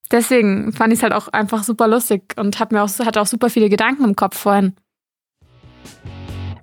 deswegen 0.09 0.71
fand 0.71 0.93
ich 0.93 0.99
es 0.99 1.03
halt 1.03 1.11
auch 1.11 1.27
einfach 1.27 1.63
super 1.63 1.89
lustig 1.89 2.35
und 2.37 2.61
hab 2.61 2.71
mir 2.71 2.81
auch, 2.81 2.99
hatte 2.99 3.19
auch 3.19 3.27
super 3.27 3.49
viele 3.49 3.67
Gedanken 3.67 4.05
im 4.05 4.15
Kopf 4.15 4.37
vorhin. 4.37 4.77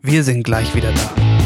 Wir 0.00 0.24
sind 0.24 0.44
gleich 0.44 0.74
wieder 0.74 0.92
da. 0.92 1.45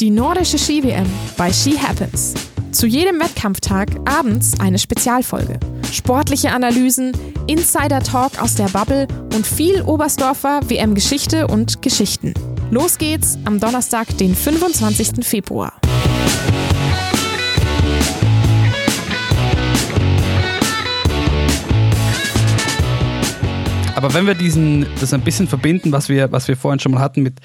Die 0.00 0.10
nordische 0.10 0.58
Ski-WM 0.58 1.06
bei 1.36 1.52
Ski 1.52 1.76
Happens. 1.78 2.34
Zu 2.72 2.88
jedem 2.88 3.20
Wettkampftag 3.20 3.88
abends 4.06 4.58
eine 4.58 4.80
Spezialfolge. 4.80 5.60
Sportliche 5.92 6.50
Analysen, 6.50 7.12
Insider-Talk 7.46 8.42
aus 8.42 8.56
der 8.56 8.68
Bubble 8.70 9.06
und 9.36 9.46
viel 9.46 9.82
Oberstdorfer 9.82 10.62
WM-Geschichte 10.68 11.46
und 11.46 11.80
Geschichten. 11.80 12.34
Los 12.72 12.98
geht's 12.98 13.38
am 13.44 13.60
Donnerstag, 13.60 14.18
den 14.18 14.34
25. 14.34 15.24
Februar. 15.24 15.72
Aber 23.96 24.12
wenn 24.12 24.26
wir 24.26 24.34
diesen, 24.34 24.86
das 25.00 25.14
ein 25.14 25.20
bisschen 25.20 25.46
verbinden, 25.46 25.92
was 25.92 26.08
wir, 26.08 26.32
was 26.32 26.48
wir 26.48 26.56
vorhin 26.56 26.80
schon 26.80 26.92
mal 26.92 27.00
hatten 27.00 27.22
mit, 27.22 27.38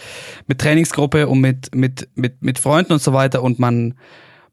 mit 0.48 0.60
Trainingsgruppe 0.60 1.28
und 1.28 1.42
mit, 1.42 1.76
mit, 1.76 2.10
mit, 2.16 2.42
mit 2.42 2.58
Freunden 2.58 2.94
und 2.94 3.02
so 3.02 3.14
weiter 3.14 3.44
und 3.44 3.60
man, 3.60 3.94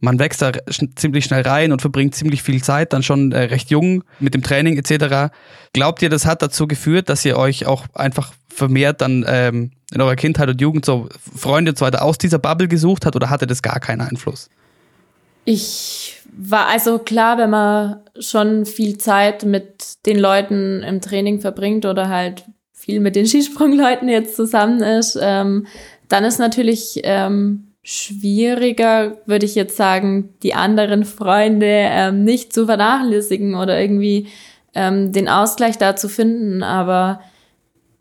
man 0.00 0.18
wächst 0.18 0.42
da 0.42 0.52
ziemlich 0.94 1.24
schnell 1.24 1.42
rein 1.42 1.72
und 1.72 1.80
verbringt 1.80 2.14
ziemlich 2.14 2.42
viel 2.42 2.62
Zeit, 2.62 2.92
dann 2.92 3.02
schon 3.02 3.32
äh, 3.32 3.44
recht 3.44 3.70
jung 3.70 4.04
mit 4.20 4.34
dem 4.34 4.42
Training 4.42 4.76
etc. 4.76 5.32
Glaubt 5.72 6.02
ihr, 6.02 6.10
das 6.10 6.26
hat 6.26 6.42
dazu 6.42 6.66
geführt, 6.68 7.08
dass 7.08 7.24
ihr 7.24 7.38
euch 7.38 7.64
auch 7.66 7.86
einfach 7.94 8.32
vermehrt 8.48 9.00
dann 9.00 9.24
ähm, 9.26 9.70
in 9.92 10.00
eurer 10.00 10.16
Kindheit 10.16 10.50
und 10.50 10.60
Jugend 10.60 10.84
so 10.84 11.08
Freunde 11.34 11.72
und 11.72 11.78
so 11.78 11.86
weiter 11.86 12.02
aus 12.02 12.18
dieser 12.18 12.38
Bubble 12.38 12.68
gesucht 12.68 13.06
hat 13.06 13.16
oder 13.16 13.30
hatte 13.30 13.46
das 13.46 13.62
gar 13.62 13.80
keinen 13.80 14.02
Einfluss? 14.02 14.50
Ich 15.46 16.15
war 16.36 16.66
also 16.66 16.98
klar, 16.98 17.38
wenn 17.38 17.50
man 17.50 18.00
schon 18.18 18.66
viel 18.66 18.98
Zeit 18.98 19.44
mit 19.44 20.06
den 20.06 20.18
Leuten 20.18 20.82
im 20.82 21.00
Training 21.00 21.40
verbringt 21.40 21.86
oder 21.86 22.08
halt 22.08 22.44
viel 22.72 23.00
mit 23.00 23.16
den 23.16 23.26
Skisprungleuten 23.26 24.08
jetzt 24.08 24.36
zusammen 24.36 24.80
ist, 24.82 25.18
ähm, 25.20 25.66
dann 26.08 26.24
ist 26.24 26.38
natürlich 26.38 27.00
ähm, 27.04 27.72
schwieriger, 27.82 29.16
würde 29.26 29.46
ich 29.46 29.54
jetzt 29.54 29.76
sagen, 29.76 30.34
die 30.42 30.54
anderen 30.54 31.04
Freunde 31.04 31.66
ähm, 31.66 32.24
nicht 32.24 32.52
zu 32.52 32.66
vernachlässigen 32.66 33.54
oder 33.54 33.80
irgendwie 33.80 34.28
ähm, 34.74 35.12
den 35.12 35.28
Ausgleich 35.28 35.78
da 35.78 35.96
zu 35.96 36.08
finden. 36.08 36.62
Aber 36.62 37.20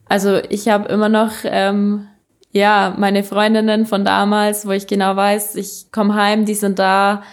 also 0.07 0.39
ich 0.49 0.67
habe 0.67 0.89
immer 0.89 1.09
noch 1.09 1.31
ähm, 1.45 2.07
ja 2.51 2.95
meine 2.97 3.23
Freundinnen 3.23 3.85
von 3.85 4.03
damals, 4.03 4.67
wo 4.67 4.71
ich 4.71 4.87
genau 4.87 5.15
weiß, 5.15 5.55
ich 5.55 5.91
komme 5.91 6.15
heim, 6.15 6.45
die 6.45 6.55
sind 6.55 6.79
da, 6.79 7.23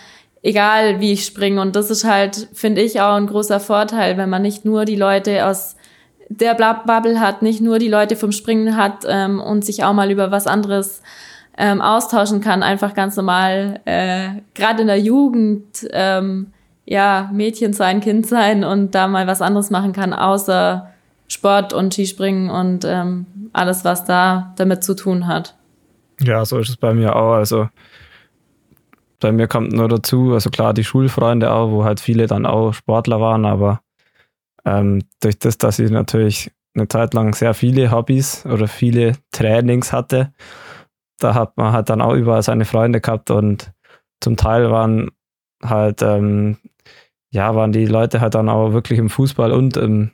egal 0.43 1.01
wie 1.01 1.13
ich 1.13 1.25
springe. 1.25 1.61
Und 1.61 1.77
das 1.77 1.91
ist 1.91 2.05
halt, 2.05 2.49
finde 2.53 2.83
ich, 2.83 3.01
auch 3.01 3.15
ein 3.15 3.27
großer 3.27 3.61
Vorteil, 3.61 4.17
wenn 4.17 4.29
man 4.29 4.43
nicht 4.43 4.65
nur 4.65 4.85
die 4.85 4.97
Leute 4.97 5.47
aus 5.47 5.77
der 6.29 6.55
Bubble 6.55 7.21
hat, 7.21 7.43
nicht 7.43 7.61
nur 7.61 7.79
die 7.79 7.89
Leute 7.89 8.17
vom 8.17 8.33
Springen 8.33 8.77
hat 8.77 9.05
ähm, 9.07 9.41
und 9.41 9.65
sich 9.65 9.85
auch 9.85 9.93
mal 9.93 10.11
über 10.11 10.31
was 10.31 10.47
anderes 10.47 11.03
ähm, 11.59 11.81
austauschen 11.81 12.41
kann, 12.41 12.63
einfach 12.63 12.95
ganz 12.95 13.17
normal, 13.17 13.81
äh, 13.85 14.41
gerade 14.55 14.81
in 14.81 14.87
der 14.87 14.99
Jugend, 14.99 15.87
ähm, 15.93 16.49
ja, 16.87 17.31
Mädchen 17.33 17.75
sein, 17.75 18.01
Kind 18.01 18.27
sein 18.27 18.65
und 18.65 18.95
da 18.95 19.07
mal 19.07 19.27
was 19.27 19.43
anderes 19.43 19.71
machen 19.71 19.93
kann, 19.93 20.15
außer 20.15 20.91
Sport 21.29 21.73
und 21.73 21.95
Skispringen 21.95 22.51
und 22.51 22.85
ähm, 22.85 23.27
alles, 23.53 23.85
was 23.85 24.05
da 24.05 24.53
damit 24.57 24.83
zu 24.83 24.95
tun 24.95 25.27
hat. 25.27 25.55
Ja, 26.21 26.45
so 26.45 26.59
ist 26.59 26.71
es 26.71 26.77
bei 26.77 26.95
mir 26.95 27.15
auch. 27.15 27.35
Also 27.35 27.69
bei 29.23 29.33
mir 29.33 29.49
kommt 29.49 29.73
nur 29.73 29.89
dazu, 29.89 30.33
also 30.33 30.51
klar, 30.51 30.75
die 30.75 30.85
Schulfreunde 30.85 31.53
auch, 31.53 31.71
wo 31.71 31.85
halt 31.85 32.01
viele 32.01 32.27
dann 32.27 32.45
auch 32.45 32.73
Sportler 32.73 33.21
waren, 33.21 33.47
aber 33.47 33.81
ähm, 34.65 35.03
durch 35.21 35.39
das, 35.39 35.59
dass 35.59 35.79
ich 35.79 35.91
natürlich 35.91 36.51
eine 36.75 36.89
Zeit 36.89 37.15
lang 37.15 37.35
sehr 37.35 37.55
viele 37.55 37.91
Hobbys 37.91 38.45
oder 38.47 38.69
viele 38.69 39.15
Trainings 39.31 39.93
hatte, 39.93 40.33
da 41.19 41.35
hat 41.35 41.57
man 41.57 41.73
halt 41.73 41.89
dann 41.89 42.03
auch 42.03 42.15
überall 42.15 42.43
seine 42.43 42.65
Freunde 42.65 43.01
gehabt 43.01 43.31
und 43.31 43.73
zum 44.21 44.37
Teil 44.37 44.71
waren 44.71 45.11
halt, 45.65 46.03
ähm, 46.03 46.59
ja, 47.33 47.55
waren 47.55 47.73
die 47.73 47.87
Leute 47.87 48.21
halt 48.21 48.35
dann 48.35 48.49
auch 48.49 48.73
wirklich 48.73 48.99
im 48.99 49.11
Fußball 49.11 49.53
und 49.53 49.77
im, 49.77 50.11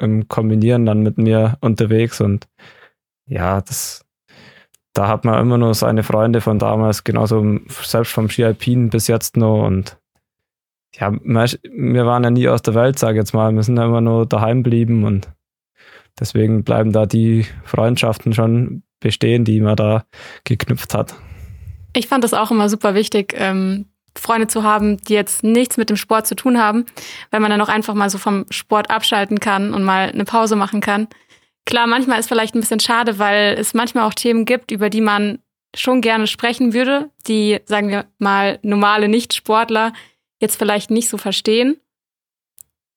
im 0.00 0.28
Kombinieren 0.28 0.86
dann 0.86 1.02
mit 1.02 1.18
mir 1.18 1.56
unterwegs 1.60 2.20
und 2.20 2.48
ja, 3.26 3.60
das, 3.60 4.03
da 4.94 5.08
hat 5.08 5.24
man 5.24 5.40
immer 5.40 5.58
nur 5.58 5.74
seine 5.74 6.02
Freunde 6.02 6.40
von 6.40 6.58
damals, 6.58 7.04
genauso 7.04 7.58
selbst 7.68 8.12
vom 8.12 8.30
Ski 8.30 8.44
Alpin 8.44 8.90
bis 8.90 9.08
jetzt 9.08 9.36
noch 9.36 9.66
und 9.66 9.98
ja, 10.98 11.12
wir 11.12 12.06
waren 12.06 12.22
ja 12.22 12.30
nie 12.30 12.48
aus 12.48 12.62
der 12.62 12.74
Welt, 12.74 13.00
sage 13.00 13.14
ich 13.14 13.22
jetzt 13.22 13.34
mal. 13.34 13.52
Wir 13.52 13.64
sind 13.64 13.76
ja 13.76 13.84
immer 13.84 14.00
nur 14.00 14.26
daheim 14.26 14.62
geblieben 14.62 15.02
und 15.02 15.28
deswegen 16.20 16.62
bleiben 16.62 16.92
da 16.92 17.04
die 17.04 17.46
Freundschaften 17.64 18.32
schon 18.32 18.84
bestehen, 19.00 19.44
die 19.44 19.60
man 19.60 19.74
da 19.74 20.04
geknüpft 20.44 20.94
hat. 20.94 21.14
Ich 21.94 22.06
fand 22.06 22.22
das 22.22 22.32
auch 22.32 22.52
immer 22.52 22.68
super 22.68 22.94
wichtig, 22.94 23.34
ähm, 23.36 23.86
Freunde 24.16 24.46
zu 24.46 24.62
haben, 24.62 24.98
die 24.98 25.14
jetzt 25.14 25.42
nichts 25.42 25.76
mit 25.76 25.90
dem 25.90 25.96
Sport 25.96 26.28
zu 26.28 26.36
tun 26.36 26.60
haben, 26.60 26.86
weil 27.32 27.40
man 27.40 27.50
dann 27.50 27.60
auch 27.60 27.68
einfach 27.68 27.94
mal 27.94 28.10
so 28.10 28.18
vom 28.18 28.46
Sport 28.50 28.90
abschalten 28.90 29.40
kann 29.40 29.74
und 29.74 29.82
mal 29.82 30.10
eine 30.10 30.24
Pause 30.24 30.54
machen 30.54 30.80
kann. 30.80 31.08
Klar, 31.66 31.86
manchmal 31.86 32.20
ist 32.20 32.28
vielleicht 32.28 32.54
ein 32.54 32.60
bisschen 32.60 32.80
schade, 32.80 33.18
weil 33.18 33.56
es 33.58 33.74
manchmal 33.74 34.04
auch 34.04 34.14
Themen 34.14 34.44
gibt, 34.44 34.70
über 34.70 34.90
die 34.90 35.00
man 35.00 35.38
schon 35.74 36.00
gerne 36.00 36.26
sprechen 36.26 36.72
würde, 36.72 37.10
die, 37.26 37.60
sagen 37.66 37.88
wir 37.88 38.04
mal, 38.18 38.58
normale 38.62 39.08
Nicht-Sportler 39.08 39.92
jetzt 40.40 40.56
vielleicht 40.56 40.90
nicht 40.90 41.08
so 41.08 41.18
verstehen. 41.18 41.76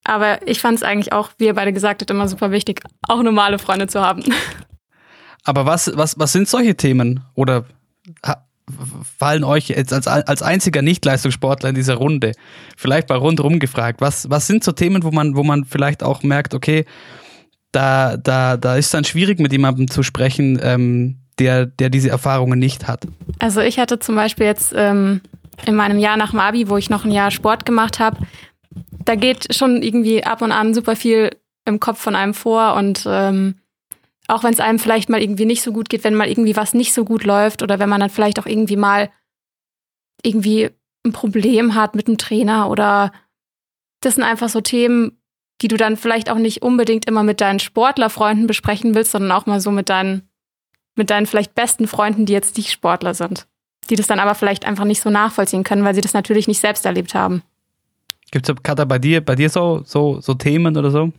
Aber 0.03 0.45
ich 0.47 0.59
fand 0.59 0.77
es 0.77 0.83
eigentlich 0.83 1.11
auch, 1.11 1.31
wie 1.37 1.45
ihr 1.45 1.53
beide 1.53 1.73
gesagt 1.73 2.01
habt, 2.01 2.11
immer 2.11 2.27
super 2.27 2.51
wichtig, 2.51 2.81
auch 3.07 3.21
normale 3.23 3.59
Freunde 3.59 3.87
zu 3.87 4.01
haben. 4.01 4.23
Aber 5.43 5.65
was, 5.65 5.91
was, 5.95 6.19
was 6.19 6.33
sind 6.33 6.47
solche 6.47 6.75
Themen? 6.75 7.23
Oder 7.33 7.65
fallen 9.17 9.43
euch 9.43 9.69
jetzt 9.69 9.93
als, 9.93 10.07
als 10.07 10.41
einziger 10.41 10.81
Nicht-Leistungssportler 10.81 11.69
in 11.69 11.75
dieser 11.75 11.95
Runde, 11.95 12.33
vielleicht 12.75 13.07
mal 13.09 13.17
rundherum 13.17 13.59
gefragt, 13.59 14.01
was, 14.01 14.29
was 14.29 14.47
sind 14.47 14.63
so 14.63 14.73
Themen, 14.73 15.03
wo 15.03 15.11
man, 15.11 15.35
wo 15.35 15.43
man 15.43 15.63
vielleicht 15.63 16.03
auch 16.03 16.23
merkt, 16.23 16.53
okay, 16.53 16.85
da, 17.71 18.17
da, 18.17 18.57
da 18.57 18.75
ist 18.75 18.93
dann 18.93 19.03
schwierig, 19.03 19.39
mit 19.39 19.51
jemandem 19.51 19.89
zu 19.89 20.03
sprechen, 20.03 20.59
ähm, 20.61 21.17
der, 21.39 21.65
der 21.65 21.89
diese 21.89 22.09
Erfahrungen 22.09 22.59
nicht 22.59 22.87
hat? 22.87 23.07
Also 23.39 23.61
ich 23.61 23.79
hatte 23.79 23.99
zum 23.99 24.15
Beispiel 24.15 24.45
jetzt 24.45 24.73
ähm, 24.75 25.21
in 25.65 25.75
meinem 25.75 25.99
Jahr 25.99 26.17
nach 26.17 26.31
dem 26.31 26.39
Abi, 26.39 26.69
wo 26.69 26.77
ich 26.77 26.89
noch 26.89 27.05
ein 27.05 27.11
Jahr 27.11 27.31
Sport 27.31 27.65
gemacht 27.65 27.99
habe, 27.99 28.17
da 29.05 29.15
geht 29.15 29.55
schon 29.55 29.81
irgendwie 29.81 30.23
ab 30.23 30.41
und 30.41 30.51
an 30.51 30.73
super 30.73 30.95
viel 30.95 31.31
im 31.65 31.79
Kopf 31.79 31.99
von 31.99 32.15
einem 32.15 32.33
vor 32.33 32.75
und 32.75 33.05
ähm, 33.07 33.55
auch 34.27 34.43
wenn 34.43 34.53
es 34.53 34.59
einem 34.59 34.79
vielleicht 34.79 35.09
mal 35.09 35.21
irgendwie 35.21 35.45
nicht 35.45 35.61
so 35.61 35.71
gut 35.71 35.89
geht, 35.89 36.03
wenn 36.03 36.15
mal 36.15 36.27
irgendwie 36.27 36.55
was 36.55 36.73
nicht 36.73 36.93
so 36.93 37.05
gut 37.05 37.23
läuft 37.23 37.63
oder 37.63 37.79
wenn 37.79 37.89
man 37.89 38.01
dann 38.01 38.09
vielleicht 38.09 38.39
auch 38.39 38.45
irgendwie 38.45 38.75
mal 38.75 39.09
irgendwie 40.23 40.69
ein 41.05 41.13
Problem 41.13 41.75
hat 41.75 41.95
mit 41.95 42.07
dem 42.07 42.17
Trainer 42.17 42.69
oder 42.69 43.11
das 44.01 44.15
sind 44.15 44.23
einfach 44.23 44.49
so 44.49 44.61
Themen, 44.61 45.19
die 45.61 45.67
du 45.67 45.77
dann 45.77 45.97
vielleicht 45.97 46.29
auch 46.29 46.37
nicht 46.37 46.61
unbedingt 46.61 47.05
immer 47.05 47.23
mit 47.23 47.41
deinen 47.41 47.59
Sportlerfreunden 47.59 48.47
besprechen 48.47 48.95
willst, 48.95 49.11
sondern 49.11 49.31
auch 49.31 49.45
mal 49.45 49.59
so 49.59 49.71
mit 49.71 49.89
deinen, 49.89 50.29
mit 50.95 51.09
deinen 51.09 51.25
vielleicht 51.25 51.55
besten 51.55 51.87
Freunden, 51.87 52.25
die 52.25 52.33
jetzt 52.33 52.57
nicht 52.57 52.71
Sportler 52.71 53.13
sind. 53.13 53.47
Die 53.89 53.95
das 53.95 54.07
dann 54.07 54.19
aber 54.19 54.35
vielleicht 54.35 54.65
einfach 54.65 54.85
nicht 54.85 55.01
so 55.01 55.09
nachvollziehen 55.09 55.63
können, 55.63 55.83
weil 55.83 55.95
sie 55.95 56.01
das 56.01 56.13
natürlich 56.13 56.47
nicht 56.47 56.59
selbst 56.59 56.85
erlebt 56.85 57.15
haben. 57.15 57.41
Gibt 58.31 58.47
es, 58.49 58.55
Katha, 58.61 58.85
bei 58.85 58.99
dir, 58.99 59.21
bei 59.21 59.35
dir 59.35 59.49
so, 59.49 59.81
so, 59.85 60.19
so 60.19 60.33
Themen 60.33 60.75
oder 60.77 60.91
so? 60.91 61.11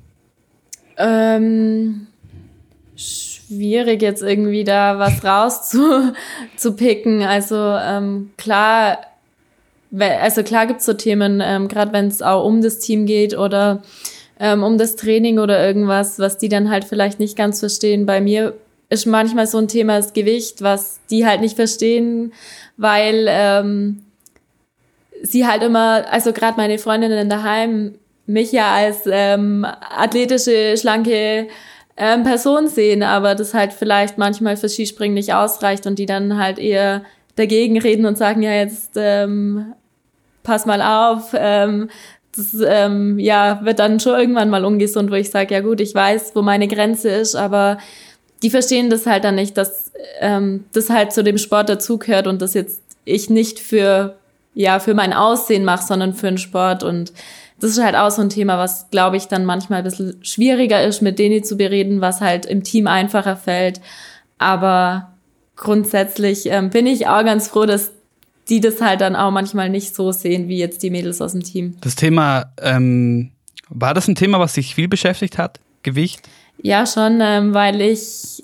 Ähm, 0.98 2.06
schwierig 2.96 4.02
jetzt 4.02 4.22
irgendwie 4.22 4.64
da 4.64 4.98
was 4.98 5.24
rauszupicken. 6.52 7.22
Also 7.22 7.56
ähm, 7.56 8.30
klar, 8.36 8.98
also 9.98 10.42
klar 10.42 10.66
gibt's 10.66 10.84
so 10.84 10.92
Themen, 10.92 11.40
ähm, 11.42 11.68
gerade 11.68 11.92
wenn 11.92 12.08
es 12.08 12.20
auch 12.20 12.44
um 12.44 12.60
das 12.60 12.78
Team 12.78 13.06
geht 13.06 13.36
oder 13.36 13.82
ähm, 14.40 14.62
um 14.62 14.78
das 14.78 14.96
Training 14.96 15.38
oder 15.38 15.64
irgendwas, 15.64 16.18
was 16.18 16.38
die 16.38 16.48
dann 16.48 16.70
halt 16.70 16.84
vielleicht 16.84 17.20
nicht 17.20 17.36
ganz 17.36 17.60
verstehen. 17.60 18.06
Bei 18.06 18.20
mir 18.20 18.54
ist 18.88 19.06
manchmal 19.06 19.46
so 19.46 19.58
ein 19.58 19.68
Thema 19.68 19.96
das 19.96 20.12
Gewicht, 20.12 20.62
was 20.62 21.00
die 21.10 21.26
halt 21.26 21.40
nicht 21.40 21.56
verstehen, 21.56 22.32
weil 22.76 23.26
ähm, 23.28 24.02
sie 25.22 25.46
halt 25.46 25.62
immer, 25.62 26.04
also 26.10 26.32
gerade 26.32 26.56
meine 26.56 26.78
Freundinnen 26.78 27.28
daheim, 27.28 27.94
mich 28.26 28.52
ja 28.52 28.74
als 28.74 29.00
ähm, 29.06 29.64
athletische, 29.64 30.76
schlanke 30.76 31.48
ähm, 31.96 32.22
Person 32.22 32.68
sehen, 32.68 33.02
aber 33.02 33.34
das 33.34 33.54
halt 33.54 33.72
vielleicht 33.72 34.18
manchmal 34.18 34.56
für 34.56 34.68
Skispringen 34.68 35.14
nicht 35.14 35.32
ausreicht 35.32 35.86
und 35.86 35.98
die 35.98 36.06
dann 36.06 36.38
halt 36.38 36.58
eher 36.58 37.02
dagegen 37.36 37.78
reden 37.78 38.04
und 38.06 38.18
sagen, 38.18 38.42
ja, 38.42 38.52
jetzt 38.52 38.92
ähm, 38.96 39.72
pass 40.42 40.66
mal 40.66 40.82
auf, 40.82 41.34
ähm, 41.34 41.88
das 42.38 42.54
ähm, 42.66 43.18
ja, 43.18 43.60
wird 43.64 43.78
dann 43.78 44.00
schon 44.00 44.18
irgendwann 44.18 44.50
mal 44.50 44.64
ungesund, 44.64 45.10
wo 45.10 45.14
ich 45.14 45.30
sage, 45.30 45.54
ja 45.54 45.60
gut, 45.60 45.80
ich 45.80 45.94
weiß, 45.94 46.32
wo 46.34 46.42
meine 46.42 46.68
Grenze 46.68 47.08
ist, 47.08 47.34
aber 47.34 47.78
die 48.42 48.50
verstehen 48.50 48.88
das 48.88 49.06
halt 49.06 49.24
dann 49.24 49.34
nicht, 49.34 49.56
dass 49.56 49.92
ähm, 50.20 50.64
das 50.72 50.90
halt 50.90 51.12
zu 51.12 51.24
dem 51.24 51.38
Sport 51.38 51.68
dazugehört 51.68 52.26
und 52.26 52.40
das 52.40 52.54
jetzt 52.54 52.82
ich 53.04 53.30
nicht 53.30 53.58
für 53.58 54.16
ja 54.54 54.78
für 54.80 54.94
mein 54.94 55.12
Aussehen 55.12 55.64
mache, 55.64 55.86
sondern 55.86 56.14
für 56.14 56.28
den 56.28 56.38
Sport 56.38 56.82
und 56.82 57.12
das 57.60 57.70
ist 57.70 57.82
halt 57.82 57.96
auch 57.96 58.10
so 58.10 58.22
ein 58.22 58.30
Thema, 58.30 58.58
was 58.58 58.90
glaube 58.90 59.16
ich 59.16 59.26
dann 59.26 59.44
manchmal 59.44 59.78
ein 59.78 59.84
bisschen 59.84 60.18
schwieriger 60.22 60.82
ist, 60.84 61.02
mit 61.02 61.18
denen 61.18 61.42
zu 61.42 61.56
bereden, 61.56 62.00
was 62.00 62.20
halt 62.20 62.46
im 62.46 62.62
Team 62.62 62.86
einfacher 62.86 63.36
fällt. 63.36 63.80
Aber 64.38 65.12
grundsätzlich 65.56 66.46
ähm, 66.46 66.70
bin 66.70 66.86
ich 66.86 67.08
auch 67.08 67.24
ganz 67.24 67.48
froh, 67.48 67.66
dass 67.66 67.90
die 68.48 68.60
das 68.60 68.80
halt 68.80 69.00
dann 69.00 69.16
auch 69.16 69.30
manchmal 69.30 69.68
nicht 69.68 69.94
so 69.94 70.12
sehen 70.12 70.48
wie 70.48 70.58
jetzt 70.58 70.82
die 70.82 70.90
Mädels 70.90 71.20
aus 71.20 71.32
dem 71.32 71.42
Team. 71.42 71.76
Das 71.80 71.96
Thema, 71.96 72.52
ähm, 72.60 73.30
war 73.68 73.94
das 73.94 74.08
ein 74.08 74.14
Thema, 74.14 74.40
was 74.40 74.54
dich 74.54 74.74
viel 74.74 74.88
beschäftigt 74.88 75.38
hat? 75.38 75.60
Gewicht? 75.82 76.28
Ja, 76.62 76.86
schon, 76.86 77.20
ähm, 77.20 77.54
weil 77.54 77.80
ich 77.80 78.42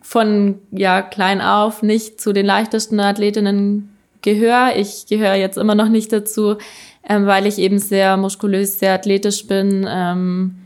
von 0.00 0.58
ja, 0.70 1.02
klein 1.02 1.40
auf 1.40 1.82
nicht 1.82 2.20
zu 2.20 2.32
den 2.32 2.46
leichtesten 2.46 3.00
Athletinnen 3.00 3.96
gehöre. 4.22 4.76
Ich 4.76 5.06
gehöre 5.06 5.34
jetzt 5.34 5.58
immer 5.58 5.74
noch 5.74 5.88
nicht 5.88 6.12
dazu, 6.12 6.56
ähm, 7.08 7.26
weil 7.26 7.46
ich 7.46 7.58
eben 7.58 7.78
sehr 7.78 8.16
muskulös, 8.16 8.78
sehr 8.78 8.94
athletisch 8.94 9.46
bin. 9.46 9.86
Ähm, 9.88 10.56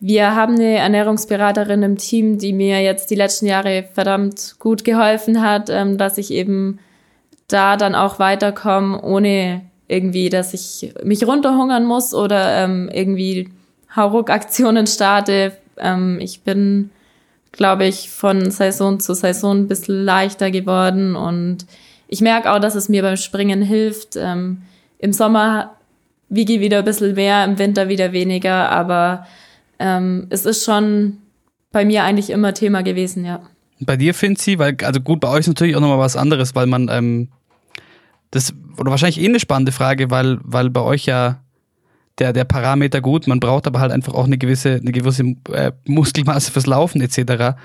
wir 0.00 0.34
haben 0.34 0.54
eine 0.54 0.78
Ernährungsberaterin 0.78 1.82
im 1.82 1.96
Team, 1.96 2.38
die 2.38 2.52
mir 2.52 2.82
jetzt 2.82 3.10
die 3.10 3.14
letzten 3.14 3.46
Jahre 3.46 3.84
verdammt 3.92 4.56
gut 4.58 4.84
geholfen 4.84 5.42
hat, 5.42 5.70
ähm, 5.70 5.96
dass 5.96 6.18
ich 6.18 6.32
eben 6.32 6.80
da 7.52 7.76
dann 7.76 7.94
auch 7.94 8.18
weiterkomme, 8.18 9.00
ohne 9.02 9.62
irgendwie, 9.88 10.30
dass 10.30 10.54
ich 10.54 10.94
mich 11.04 11.26
runterhungern 11.26 11.84
muss 11.84 12.14
oder 12.14 12.64
ähm, 12.64 12.88
irgendwie 12.92 13.50
Hauruck-Aktionen 13.94 14.86
starte. 14.86 15.52
Ähm, 15.76 16.18
ich 16.20 16.42
bin, 16.42 16.90
glaube 17.52 17.86
ich, 17.86 18.08
von 18.10 18.50
Saison 18.50 19.00
zu 19.00 19.14
Saison 19.14 19.58
ein 19.58 19.68
bisschen 19.68 20.04
leichter 20.04 20.50
geworden 20.50 21.14
und 21.14 21.66
ich 22.08 22.20
merke 22.20 22.52
auch, 22.52 22.58
dass 22.58 22.74
es 22.74 22.88
mir 22.88 23.02
beim 23.02 23.16
Springen 23.16 23.62
hilft. 23.62 24.16
Ähm, 24.16 24.62
Im 24.98 25.12
Sommer 25.12 25.76
wiege 26.28 26.54
ich 26.54 26.60
wieder 26.60 26.78
ein 26.78 26.84
bisschen 26.84 27.14
mehr, 27.14 27.44
im 27.44 27.58
Winter 27.58 27.88
wieder 27.88 28.12
weniger, 28.12 28.70
aber 28.70 29.26
ähm, 29.78 30.26
es 30.30 30.46
ist 30.46 30.64
schon 30.64 31.18
bei 31.70 31.84
mir 31.84 32.04
eigentlich 32.04 32.30
immer 32.30 32.54
Thema 32.54 32.82
gewesen, 32.82 33.24
ja. 33.24 33.40
Bei 33.80 33.96
dir, 33.96 34.14
Finzi, 34.14 34.58
weil, 34.58 34.76
also 34.84 35.00
gut, 35.00 35.20
bei 35.20 35.28
euch 35.28 35.40
ist 35.40 35.48
natürlich 35.48 35.74
auch 35.74 35.80
nochmal 35.80 35.98
was 35.98 36.16
anderes, 36.16 36.54
weil 36.54 36.66
man, 36.66 36.88
ähm, 36.90 37.28
das, 38.32 38.52
oder 38.78 38.90
wahrscheinlich 38.90 39.20
eh 39.20 39.28
eine 39.28 39.38
spannende 39.38 39.72
Frage, 39.72 40.10
weil, 40.10 40.38
weil 40.42 40.70
bei 40.70 40.80
euch 40.80 41.06
ja 41.06 41.42
der, 42.18 42.32
der 42.32 42.44
Parameter 42.44 43.00
gut, 43.00 43.26
man 43.26 43.40
braucht 43.40 43.66
aber 43.66 43.80
halt 43.80 43.92
einfach 43.92 44.14
auch 44.14 44.24
eine 44.24 44.38
gewisse, 44.38 44.74
eine 44.74 44.90
gewisse 44.90 45.22
äh, 45.50 45.72
Muskelmasse 45.86 46.50
fürs 46.50 46.66
Laufen 46.66 47.00
etc. 47.00 47.56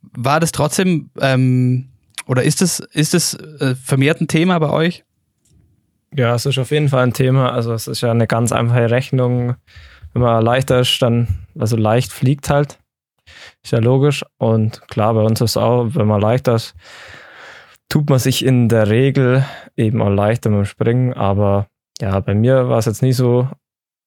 War 0.00 0.40
das 0.40 0.52
trotzdem, 0.52 1.10
ähm, 1.20 1.88
oder 2.26 2.42
ist 2.42 2.62
es 2.62 2.80
ist 2.80 3.14
das, 3.14 3.34
äh, 3.34 3.74
vermehrt 3.74 4.20
ein 4.20 4.28
Thema 4.28 4.58
bei 4.58 4.70
euch? 4.70 5.04
Ja, 6.14 6.34
es 6.34 6.46
ist 6.46 6.58
auf 6.58 6.70
jeden 6.70 6.88
Fall 6.88 7.02
ein 7.02 7.12
Thema. 7.12 7.52
Also 7.52 7.72
es 7.74 7.86
ist 7.86 8.00
ja 8.00 8.10
eine 8.10 8.26
ganz 8.26 8.52
einfache 8.52 8.90
Rechnung. 8.90 9.56
Wenn 10.12 10.22
man 10.22 10.42
leichter 10.42 10.80
ist, 10.80 11.00
dann, 11.02 11.46
also 11.58 11.76
leicht 11.76 12.12
fliegt 12.12 12.48
halt. 12.48 12.78
Ist 13.62 13.72
ja 13.72 13.80
logisch. 13.80 14.24
Und 14.38 14.80
klar, 14.88 15.12
bei 15.12 15.22
uns 15.22 15.40
ist 15.42 15.50
es 15.50 15.56
auch, 15.58 15.88
wenn 15.90 16.06
man 16.06 16.20
leichter 16.20 16.54
ist, 16.54 16.74
tut 17.88 18.10
man 18.10 18.18
sich 18.18 18.44
in 18.44 18.68
der 18.68 18.88
Regel 18.88 19.44
eben 19.76 20.02
auch 20.02 20.10
leichter 20.10 20.50
beim 20.50 20.64
Springen. 20.64 21.14
Aber 21.14 21.68
ja, 22.00 22.18
bei 22.20 22.34
mir 22.34 22.68
war 22.68 22.78
es 22.78 22.86
jetzt 22.86 23.02
nicht 23.02 23.16
so 23.16 23.48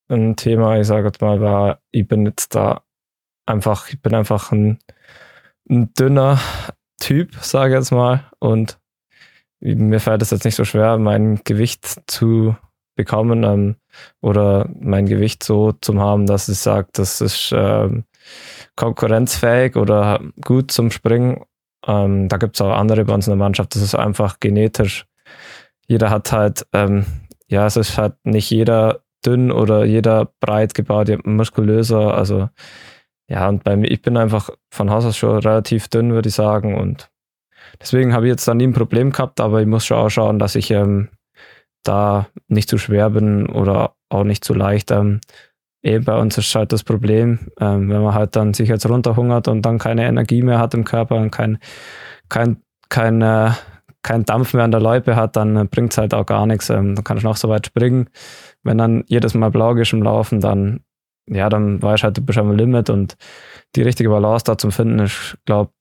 ein 0.09 0.35
Thema. 0.35 0.79
Ich 0.79 0.87
sage 0.87 1.07
jetzt 1.07 1.21
mal, 1.21 1.41
war, 1.41 1.79
ich 1.91 2.07
bin 2.07 2.25
jetzt 2.25 2.55
da 2.55 2.81
einfach, 3.45 3.89
ich 3.89 4.01
bin 4.01 4.13
einfach 4.15 4.51
ein, 4.51 4.79
ein 5.69 5.93
dünner 5.93 6.39
Typ, 6.99 7.35
sage 7.35 7.73
ich 7.73 7.79
jetzt 7.79 7.91
mal. 7.91 8.25
Und 8.39 8.79
mir 9.59 9.99
fällt 9.99 10.21
es 10.21 10.31
jetzt 10.31 10.45
nicht 10.45 10.55
so 10.55 10.65
schwer, 10.65 10.97
mein 10.97 11.41
Gewicht 11.43 12.01
zu 12.07 12.55
bekommen 12.95 13.43
ähm, 13.43 13.75
oder 14.21 14.69
mein 14.77 15.05
Gewicht 15.05 15.43
so 15.43 15.71
zu 15.71 15.97
haben, 15.99 16.25
dass 16.25 16.49
ich 16.49 16.59
sage, 16.59 16.89
das 16.93 17.21
ist 17.21 17.53
ähm, 17.55 18.03
konkurrenzfähig 18.75 19.75
oder 19.75 20.21
gut 20.41 20.71
zum 20.71 20.91
Springen. 20.91 21.43
Ähm, 21.87 22.27
da 22.27 22.37
gibt 22.37 22.55
es 22.55 22.61
auch 22.61 22.71
andere 22.71 23.05
bei 23.05 23.13
uns 23.13 23.27
in 23.27 23.31
der 23.31 23.37
Mannschaft, 23.37 23.75
das 23.75 23.81
ist 23.81 23.95
einfach 23.95 24.39
genetisch. 24.39 25.05
Jeder 25.87 26.09
hat 26.09 26.31
halt, 26.31 26.67
ähm, 26.73 27.05
ja, 27.47 27.65
es 27.65 27.77
ist 27.77 27.97
halt 27.97 28.13
nicht 28.23 28.49
jeder 28.49 29.01
dünn 29.25 29.51
oder 29.51 29.85
jeder 29.85 30.31
breit 30.39 30.73
gebaut, 30.73 31.09
muskulöser. 31.25 32.13
Also 32.13 32.49
ja, 33.27 33.47
und 33.47 33.63
bei 33.63 33.75
mir, 33.75 33.89
ich 33.89 34.01
bin 34.01 34.17
einfach 34.17 34.49
von 34.71 34.89
Haus 34.89 35.05
aus 35.05 35.17
schon 35.17 35.37
relativ 35.39 35.87
dünn, 35.87 36.11
würde 36.13 36.29
ich 36.29 36.35
sagen. 36.35 36.75
Und 36.77 37.09
deswegen 37.81 38.13
habe 38.13 38.25
ich 38.25 38.31
jetzt 38.31 38.47
da 38.47 38.53
nie 38.53 38.67
ein 38.67 38.73
Problem 38.73 39.11
gehabt, 39.11 39.39
aber 39.39 39.61
ich 39.61 39.67
muss 39.67 39.85
schon 39.85 39.97
auch 39.97 40.09
schauen, 40.09 40.39
dass 40.39 40.55
ich 40.55 40.71
ähm, 40.71 41.09
da 41.83 42.27
nicht 42.47 42.69
zu 42.69 42.77
schwer 42.77 43.09
bin 43.11 43.47
oder 43.47 43.95
auch 44.09 44.23
nicht 44.23 44.43
zu 44.43 44.53
leicht. 44.53 44.91
Ähm, 44.91 45.21
eben 45.83 46.03
bei 46.05 46.17
uns 46.17 46.37
ist 46.37 46.53
halt 46.55 46.71
das 46.71 46.83
Problem, 46.83 47.39
ähm, 47.59 47.89
wenn 47.89 48.01
man 48.01 48.13
halt 48.13 48.35
dann 48.35 48.53
sich 48.53 48.69
jetzt 48.69 48.87
runterhungert 48.87 49.47
und 49.47 49.61
dann 49.61 49.77
keine 49.77 50.05
Energie 50.07 50.41
mehr 50.41 50.59
hat 50.59 50.73
im 50.73 50.83
Körper 50.83 51.15
und 51.15 51.31
kein, 51.31 51.59
kein, 52.29 52.61
kein, 52.89 53.21
äh, 53.21 53.51
kein 54.03 54.25
Dampf 54.25 54.53
mehr 54.53 54.63
an 54.63 54.71
der 54.71 54.81
Loipe 54.81 55.15
hat, 55.15 55.35
dann 55.35 55.55
äh, 55.55 55.65
bringt 55.65 55.91
es 55.91 55.97
halt 55.97 56.13
auch 56.13 56.25
gar 56.25 56.45
nichts. 56.45 56.69
Ähm, 56.69 56.95
dann 56.95 57.03
kann 57.03 57.17
ich 57.17 57.23
noch 57.23 57.37
so 57.37 57.49
weit 57.49 57.67
springen. 57.67 58.09
Wenn 58.63 58.77
dann 58.77 59.03
jedes 59.07 59.33
Mal 59.33 59.51
blau 59.51 59.73
ist 59.75 59.93
im 59.93 60.03
Laufen, 60.03 60.41
dann, 60.41 60.81
ja, 61.27 61.49
dann 61.49 61.81
weiß 61.81 61.99
ich 61.99 62.03
halt, 62.03 62.17
du 62.17 62.21
bist 62.21 62.37
am 62.37 62.55
Limit 62.55 62.89
und 62.89 63.17
die 63.75 63.81
richtige 63.83 64.09
Balance 64.09 64.45
da 64.45 64.57
zum 64.57 64.71
finden 64.71 64.99
ist, 64.99 65.37
glaube 65.45 65.71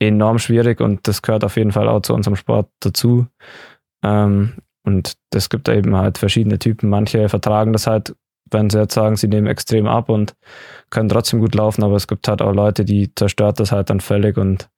enorm 0.00 0.38
schwierig 0.38 0.80
und 0.80 1.06
das 1.06 1.22
gehört 1.22 1.44
auf 1.44 1.56
jeden 1.56 1.72
Fall 1.72 1.88
auch 1.88 2.00
zu 2.00 2.14
unserem 2.14 2.36
Sport 2.36 2.68
dazu. 2.80 3.26
Ähm, 4.04 4.54
und 4.84 5.14
das 5.30 5.48
gibt 5.48 5.68
eben 5.68 5.96
halt 5.96 6.18
verschiedene 6.18 6.58
Typen. 6.58 6.88
Manche 6.88 7.28
vertragen 7.28 7.72
das 7.72 7.86
halt, 7.86 8.16
wenn 8.52 8.70
sie 8.70 8.78
jetzt 8.78 8.94
sagen, 8.94 9.16
sie 9.16 9.28
nehmen 9.28 9.46
extrem 9.46 9.86
ab 9.86 10.08
und 10.08 10.34
können 10.90 11.08
trotzdem 11.08 11.40
gut 11.40 11.54
laufen, 11.54 11.82
aber 11.82 11.96
es 11.96 12.06
gibt 12.06 12.28
halt 12.28 12.42
auch 12.42 12.52
Leute, 12.52 12.84
die 12.84 13.14
zerstört 13.14 13.60
das 13.60 13.72
halt 13.72 13.90
dann 13.90 14.00
völlig 14.00 14.36
und 14.36 14.68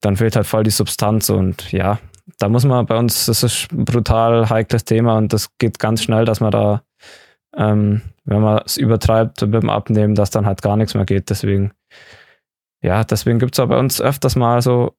dann 0.00 0.16
fehlt 0.16 0.36
halt 0.36 0.46
voll 0.46 0.64
die 0.64 0.70
Substanz 0.70 1.30
und 1.30 1.72
ja, 1.72 1.98
da 2.38 2.48
muss 2.48 2.64
man 2.64 2.86
bei 2.86 2.96
uns, 2.98 3.26
das 3.26 3.42
ist 3.42 3.72
ein 3.72 3.84
brutal 3.84 4.48
heikles 4.48 4.84
Thema 4.84 5.16
und 5.18 5.32
das 5.32 5.56
geht 5.58 5.78
ganz 5.78 6.02
schnell, 6.02 6.24
dass 6.24 6.40
man 6.40 6.50
da, 6.50 6.82
ähm, 7.56 8.02
wenn 8.24 8.40
man 8.40 8.62
es 8.64 8.76
übertreibt 8.76 9.42
dem 9.42 9.70
Abnehmen, 9.70 10.14
dass 10.14 10.30
dann 10.30 10.46
halt 10.46 10.62
gar 10.62 10.76
nichts 10.76 10.94
mehr 10.94 11.04
geht. 11.04 11.30
Deswegen, 11.30 11.72
ja, 12.82 13.04
deswegen 13.04 13.38
gibt 13.38 13.54
es 13.54 13.60
auch 13.60 13.68
bei 13.68 13.78
uns 13.78 14.00
öfters 14.00 14.36
mal 14.36 14.62
so 14.62 14.94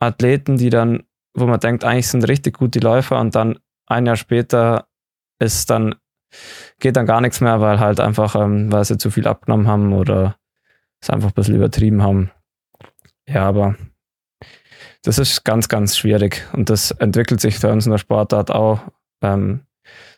Athleten, 0.00 0.56
die 0.56 0.70
dann 0.70 1.02
wo 1.38 1.46
man 1.46 1.60
denkt, 1.60 1.84
eigentlich 1.84 2.08
sind 2.08 2.28
richtig 2.28 2.58
gut 2.58 2.74
die 2.74 2.80
Läufer 2.80 3.20
und 3.20 3.34
dann 3.34 3.58
ein 3.86 4.06
Jahr 4.06 4.16
später 4.16 4.86
ist 5.40 5.70
dann, 5.70 5.94
geht 6.78 6.96
dann 6.96 7.06
gar 7.06 7.20
nichts 7.20 7.40
mehr, 7.40 7.60
weil 7.60 7.80
halt 7.80 8.00
einfach, 8.00 8.34
ähm, 8.34 8.70
weil 8.72 8.84
sie 8.84 8.98
zu 8.98 9.10
viel 9.10 9.26
abgenommen 9.26 9.66
haben 9.66 9.92
oder 9.92 10.36
es 11.00 11.10
einfach 11.10 11.28
ein 11.28 11.34
bisschen 11.34 11.56
übertrieben 11.56 12.02
haben. 12.02 12.30
Ja, 13.26 13.44
aber 13.44 13.76
das 15.02 15.18
ist 15.18 15.44
ganz, 15.44 15.68
ganz 15.68 15.96
schwierig 15.96 16.46
und 16.52 16.70
das 16.70 16.90
entwickelt 16.92 17.40
sich 17.40 17.58
für 17.58 17.70
uns 17.70 17.86
in 17.86 17.92
der 17.92 17.98
Sportart 17.98 18.50
auch. 18.50 18.80
Ähm, 19.22 19.60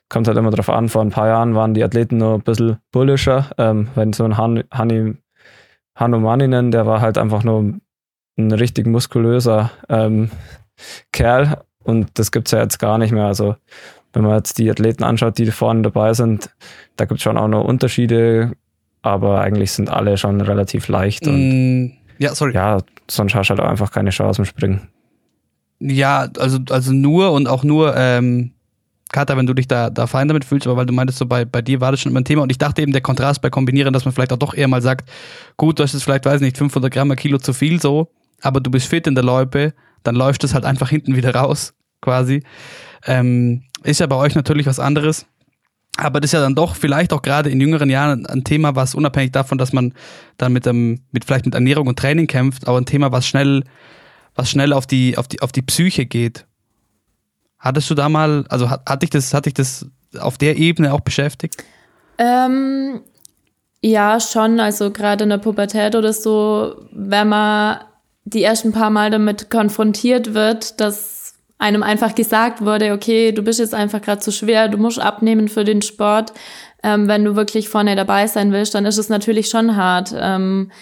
kommt 0.08 0.26
halt 0.26 0.36
immer 0.36 0.50
darauf 0.50 0.68
an, 0.68 0.88
vor 0.88 1.02
ein 1.02 1.10
paar 1.10 1.28
Jahren 1.28 1.54
waren 1.54 1.74
die 1.74 1.84
Athleten 1.84 2.18
nur 2.18 2.34
ein 2.34 2.42
bisschen 2.42 2.78
bullischer. 2.90 3.50
Ähm, 3.58 3.88
wenn 3.94 4.12
so 4.12 4.24
ein 4.24 4.36
Han, 4.36 4.64
Hanni, 4.70 5.16
Hanno 5.94 6.18
Manninen, 6.18 6.70
der 6.70 6.86
war 6.86 7.00
halt 7.00 7.18
einfach 7.18 7.44
nur 7.44 7.78
ein 8.38 8.52
richtig 8.52 8.86
muskulöser 8.86 9.70
ähm, 9.88 10.30
Kerl 11.12 11.62
und 11.82 12.18
das 12.18 12.32
gibt 12.32 12.48
es 12.48 12.52
ja 12.52 12.60
jetzt 12.60 12.78
gar 12.78 12.98
nicht 12.98 13.12
mehr. 13.12 13.26
Also 13.26 13.56
wenn 14.12 14.22
man 14.22 14.36
jetzt 14.36 14.58
die 14.58 14.70
Athleten 14.70 15.04
anschaut, 15.04 15.38
die 15.38 15.46
vorne 15.50 15.82
dabei 15.82 16.12
sind, 16.14 16.50
da 16.96 17.04
gibt 17.04 17.18
es 17.18 17.22
schon 17.24 17.36
auch 17.38 17.48
noch 17.48 17.64
Unterschiede, 17.64 18.52
aber 19.02 19.40
eigentlich 19.40 19.72
sind 19.72 19.88
alle 19.90 20.16
schon 20.18 20.40
relativ 20.40 20.88
leicht. 20.88 21.26
Und 21.26 21.84
Mm, 21.86 21.92
ja, 22.18 22.34
sorry. 22.34 22.54
ja, 22.54 22.78
sonst 23.08 23.34
hast 23.34 23.48
du 23.48 23.50
halt 23.50 23.60
auch 23.60 23.68
einfach 23.70 23.90
keine 23.92 24.10
Chance 24.10 24.42
im 24.42 24.46
Springen. 24.46 24.88
Ja, 25.78 26.28
also, 26.38 26.58
also 26.70 26.92
nur 26.92 27.32
und 27.32 27.48
auch 27.48 27.64
nur, 27.64 27.96
ähm, 27.96 28.52
Kata, 29.12 29.36
wenn 29.36 29.46
du 29.46 29.54
dich 29.54 29.66
da, 29.66 29.90
da 29.90 30.06
fein 30.06 30.28
damit 30.28 30.44
fühlst, 30.44 30.66
aber 30.68 30.76
weil 30.76 30.86
du 30.86 30.92
meintest, 30.92 31.18
so 31.18 31.26
bei, 31.26 31.44
bei 31.44 31.62
dir 31.62 31.80
war 31.80 31.90
das 31.90 32.00
schon 32.00 32.12
immer 32.12 32.20
ein 32.20 32.24
Thema 32.24 32.42
und 32.42 32.50
ich 32.52 32.58
dachte 32.58 32.80
eben, 32.82 32.92
der 32.92 33.00
Kontrast 33.00 33.42
bei 33.42 33.50
Kombinieren, 33.50 33.92
dass 33.92 34.04
man 34.04 34.12
vielleicht 34.14 34.32
auch 34.32 34.38
doch 34.38 34.54
eher 34.54 34.68
mal 34.68 34.82
sagt, 34.82 35.10
gut, 35.56 35.78
du 35.78 35.82
hast 35.82 35.94
jetzt 35.94 36.04
vielleicht, 36.04 36.26
weiß 36.26 36.36
ich 36.36 36.42
nicht, 36.42 36.58
500 36.58 36.92
Gramm, 36.92 37.10
ein 37.10 37.16
Kilo 37.16 37.38
zu 37.38 37.52
viel 37.52 37.80
so, 37.80 38.08
aber 38.42 38.60
du 38.60 38.70
bist 38.70 38.86
fit 38.86 39.06
in 39.08 39.14
der 39.16 39.24
Loipe, 39.24 39.72
dann 40.04 40.14
läuft 40.14 40.44
es 40.44 40.54
halt 40.54 40.64
einfach 40.64 40.90
hinten 40.90 41.16
wieder 41.16 41.34
raus, 41.34 41.74
quasi. 42.02 42.44
Ähm, 43.06 43.62
ist 43.82 44.00
ja 44.00 44.06
bei 44.06 44.16
euch 44.16 44.34
natürlich 44.34 44.66
was 44.66 44.78
anderes. 44.78 45.26
Aber 45.96 46.20
das 46.20 46.28
ist 46.28 46.32
ja 46.32 46.40
dann 46.40 46.54
doch 46.54 46.76
vielleicht 46.76 47.12
auch 47.12 47.22
gerade 47.22 47.50
in 47.50 47.60
jüngeren 47.60 47.90
Jahren 47.90 48.24
ein 48.26 48.44
Thema, 48.44 48.74
was 48.74 48.94
unabhängig 48.94 49.32
davon, 49.32 49.58
dass 49.58 49.72
man 49.72 49.92
dann 50.38 50.52
mit 50.52 50.64
dem, 50.64 51.00
mit 51.12 51.24
vielleicht 51.24 51.44
mit 51.44 51.54
Ernährung 51.54 51.88
und 51.88 51.98
Training 51.98 52.26
kämpft, 52.26 52.66
auch 52.66 52.76
ein 52.76 52.86
Thema, 52.86 53.12
was 53.12 53.26
schnell, 53.26 53.64
was 54.34 54.50
schnell 54.50 54.72
auf 54.72 54.86
die, 54.86 55.18
auf 55.18 55.28
die, 55.28 55.42
auf 55.42 55.52
die 55.52 55.62
Psyche 55.62 56.06
geht. 56.06 56.46
Hattest 57.58 57.90
du 57.90 57.94
da 57.94 58.08
mal, 58.08 58.46
also 58.48 58.70
hat, 58.70 58.88
hat 58.88 59.02
dich 59.02 59.10
das, 59.10 59.34
hat 59.34 59.46
dich 59.46 59.54
das 59.54 59.86
auf 60.18 60.38
der 60.38 60.56
Ebene 60.56 60.94
auch 60.94 61.00
beschäftigt? 61.00 61.62
Ähm, 62.16 63.00
ja, 63.82 64.20
schon. 64.20 64.60
Also 64.60 64.90
gerade 64.90 65.24
in 65.24 65.30
der 65.30 65.38
Pubertät 65.38 65.94
oder 65.94 66.12
so, 66.12 66.76
wenn 66.92 67.28
man 67.28 67.80
die 68.24 68.42
ersten 68.42 68.72
paar 68.72 68.90
Mal 68.90 69.10
damit 69.10 69.50
konfrontiert 69.50 70.34
wird, 70.34 70.80
dass 70.80 71.19
einem 71.60 71.82
einfach 71.82 72.14
gesagt 72.14 72.64
wurde, 72.64 72.92
okay, 72.92 73.32
du 73.32 73.42
bist 73.42 73.60
jetzt 73.60 73.74
einfach 73.74 74.00
gerade 74.00 74.20
zu 74.20 74.32
schwer, 74.32 74.68
du 74.68 74.78
musst 74.78 74.98
abnehmen 74.98 75.48
für 75.48 75.64
den 75.64 75.82
Sport. 75.82 76.32
Ähm, 76.82 77.06
wenn 77.06 77.24
du 77.24 77.36
wirklich 77.36 77.68
vorne 77.68 77.94
dabei 77.94 78.26
sein 78.26 78.50
willst, 78.52 78.74
dann 78.74 78.86
ist 78.86 78.96
es 78.96 79.10
natürlich 79.10 79.48
schon 79.48 79.76
hart. 79.76 80.14
Ähm, 80.18 80.72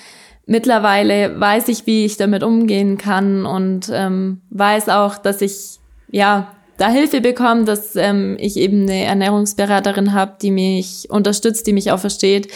mittlerweile 0.47 1.39
weiß 1.39 1.69
ich, 1.69 1.87
wie 1.87 2.05
ich 2.05 2.17
damit 2.17 2.45
umgehen 2.45 2.97
kann 2.97 3.45
und 3.45 3.91
ähm, 3.93 4.41
weiß 4.51 4.89
auch, 4.89 5.19
dass 5.19 5.43
ich 5.43 5.81
ja 6.11 6.55
da 6.77 6.89
Hilfe 6.89 7.21
bekomme, 7.21 7.65
dass 7.65 7.97
ähm, 7.97 8.37
ich 8.39 8.57
eben 8.57 8.83
eine 8.83 9.03
Ernährungsberaterin 9.03 10.13
habe, 10.15 10.37
die 10.41 10.53
mich 10.53 11.11
unterstützt, 11.11 11.67
die 11.67 11.73
mich 11.73 11.91
auch 11.91 11.99
versteht. 11.99 12.53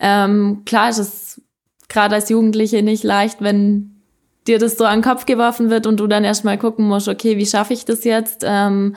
Ähm, 0.00 0.62
klar 0.66 0.90
ist 0.90 0.98
es 0.98 1.42
gerade 1.88 2.16
als 2.16 2.28
Jugendliche 2.30 2.82
nicht 2.82 3.04
leicht, 3.04 3.40
wenn 3.40 3.99
dir 4.46 4.58
das 4.58 4.78
so 4.78 4.84
an 4.84 5.00
den 5.00 5.04
Kopf 5.04 5.26
geworfen 5.26 5.70
wird 5.70 5.86
und 5.86 6.00
du 6.00 6.06
dann 6.06 6.24
erstmal 6.24 6.58
gucken 6.58 6.86
musst, 6.86 7.08
okay, 7.08 7.36
wie 7.36 7.46
schaffe 7.46 7.74
ich 7.74 7.84
das 7.84 8.04
jetzt, 8.04 8.44
ähm, 8.46 8.96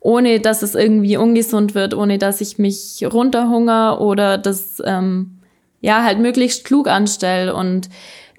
ohne 0.00 0.40
dass 0.40 0.62
es 0.62 0.74
irgendwie 0.74 1.16
ungesund 1.16 1.74
wird, 1.74 1.94
ohne 1.94 2.18
dass 2.18 2.40
ich 2.40 2.58
mich 2.58 3.04
runterhunger 3.10 4.00
oder 4.00 4.38
das 4.38 4.82
ähm, 4.84 5.38
ja 5.80 6.04
halt 6.04 6.18
möglichst 6.20 6.64
klug 6.64 6.88
anstelle. 6.88 7.54
Und 7.54 7.88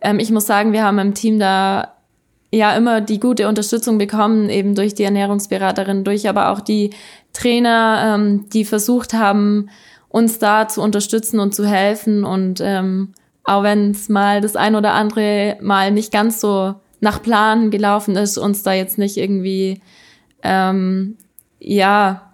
ähm, 0.02 0.20
ich 0.20 0.32
muss 0.32 0.46
sagen, 0.46 0.72
wir 0.72 0.84
haben 0.84 1.00
im 1.00 1.14
Team 1.14 1.40
da 1.40 1.96
ja 2.52 2.76
immer 2.76 3.02
die 3.02 3.20
gute 3.20 3.48
Unterstützung 3.48 3.98
bekommen, 3.98 4.50
eben 4.50 4.76
durch 4.76 4.96
die 4.96 5.04
Ernährungsberaterin, 5.04 6.04
durch 6.04 6.30
aber 6.30 6.50
auch 6.50 6.62
die 6.62 6.92
Trainer, 7.34 8.16
ähm, 8.16 8.48
die 8.50 8.64
versucht 8.64 9.14
haben, 9.14 9.70
uns 10.08 10.40
da 10.40 10.68
zu 10.68 10.82
unterstützen 10.82 11.40
und 11.40 11.54
zu 11.54 11.66
helfen. 11.66 12.24
Und 12.24 12.62
ähm, 12.62 13.14
auch 13.46 13.64
wenn 13.64 13.92
es 13.92 14.10
mal 14.10 14.42
das 14.42 14.56
ein 14.56 14.76
oder 14.76 14.94
andere 14.94 15.58
Mal 15.62 15.92
nicht 15.92 16.12
ganz 16.12 16.42
so 16.42 16.76
nach 17.00 17.22
Plan 17.22 17.72
gelaufen 17.72 18.16
ist, 18.16 18.38
uns 18.38 18.64
da 18.64 18.74
jetzt 18.74 18.98
nicht 18.98 19.18
irgendwie, 19.18 19.82
ähm, 20.44 21.18
ja, 21.60 22.34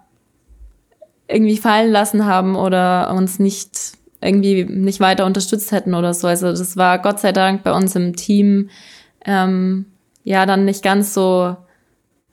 irgendwie 1.28 1.56
fallen 1.56 1.92
lassen 1.92 2.24
haben 2.26 2.56
oder 2.56 3.12
uns 3.14 3.38
nicht 3.38 3.92
irgendwie 4.20 4.64
nicht 4.64 5.00
weiter 5.00 5.26
unterstützt 5.26 5.72
hätten 5.72 5.94
oder 5.94 6.14
so. 6.14 6.28
Also 6.28 6.48
das 6.50 6.76
war 6.76 6.98
Gott 7.00 7.20
sei 7.20 7.32
Dank 7.32 7.62
bei 7.62 7.72
uns 7.72 7.96
im 7.96 8.14
Team 8.14 8.70
ähm, 9.24 9.86
ja 10.24 10.46
dann 10.46 10.64
nicht 10.64 10.82
ganz 10.82 11.14
so 11.14 11.56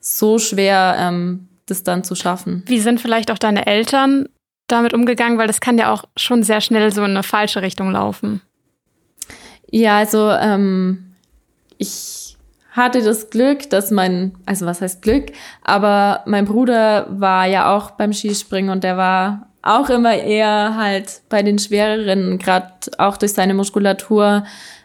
so 0.00 0.38
schwer, 0.38 0.96
ähm, 0.98 1.48
das 1.66 1.82
dann 1.82 2.04
zu 2.04 2.14
schaffen. 2.14 2.62
Wie 2.66 2.80
sind 2.80 3.00
vielleicht 3.00 3.30
auch 3.30 3.38
deine 3.38 3.66
Eltern 3.66 4.28
damit 4.66 4.94
umgegangen? 4.94 5.38
Weil 5.38 5.46
das 5.46 5.60
kann 5.60 5.78
ja 5.78 5.92
auch 5.92 6.04
schon 6.16 6.42
sehr 6.42 6.60
schnell 6.60 6.90
so 6.92 7.02
in 7.04 7.10
eine 7.10 7.22
falsche 7.22 7.62
Richtung 7.62 7.90
laufen. 7.92 8.40
Ja, 9.70 9.98
also 9.98 10.30
ähm, 10.30 11.14
ich 11.78 12.36
hatte 12.72 13.02
das 13.02 13.30
Glück, 13.30 13.70
dass 13.70 13.90
mein, 13.90 14.32
also 14.46 14.66
was 14.66 14.80
heißt 14.80 15.02
Glück, 15.02 15.32
aber 15.62 16.22
mein 16.26 16.44
Bruder 16.44 17.06
war 17.10 17.46
ja 17.46 17.74
auch 17.74 17.92
beim 17.92 18.12
Skispringen 18.12 18.70
und 18.70 18.84
der 18.84 18.96
war 18.96 19.48
auch 19.62 19.90
immer 19.90 20.14
eher 20.14 20.76
halt 20.76 21.22
bei 21.28 21.42
den 21.42 21.58
schwereren, 21.58 22.38
gerade 22.38 22.72
auch 22.98 23.16
durch 23.16 23.32
seine 23.32 23.54
Muskulatur. 23.54 24.44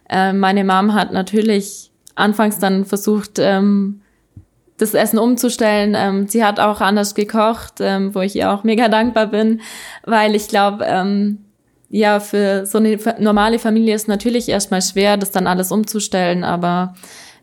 Äh, 0.09 0.33
meine 0.33 0.63
Mom 0.63 0.93
hat 0.93 1.13
natürlich 1.13 1.91
anfangs 2.15 2.59
dann 2.59 2.85
versucht, 2.85 3.39
ähm, 3.39 4.01
das 4.77 4.93
Essen 4.93 5.19
umzustellen. 5.19 5.95
Ähm, 5.95 6.27
sie 6.27 6.43
hat 6.43 6.59
auch 6.59 6.81
anders 6.81 7.15
gekocht, 7.15 7.75
ähm, 7.79 8.13
wo 8.13 8.19
ich 8.21 8.35
ihr 8.35 8.51
auch 8.51 8.63
mega 8.63 8.89
dankbar 8.89 9.27
bin, 9.27 9.61
weil 10.03 10.35
ich 10.35 10.49
glaube, 10.49 10.85
ähm, 10.85 11.44
ja, 11.89 12.19
für 12.19 12.65
so 12.65 12.77
eine 12.77 12.97
normale 13.19 13.59
Familie 13.59 13.95
ist 13.95 14.07
natürlich 14.07 14.49
erstmal 14.49 14.81
schwer, 14.81 15.17
das 15.17 15.31
dann 15.31 15.47
alles 15.47 15.71
umzustellen, 15.71 16.43
aber 16.43 16.93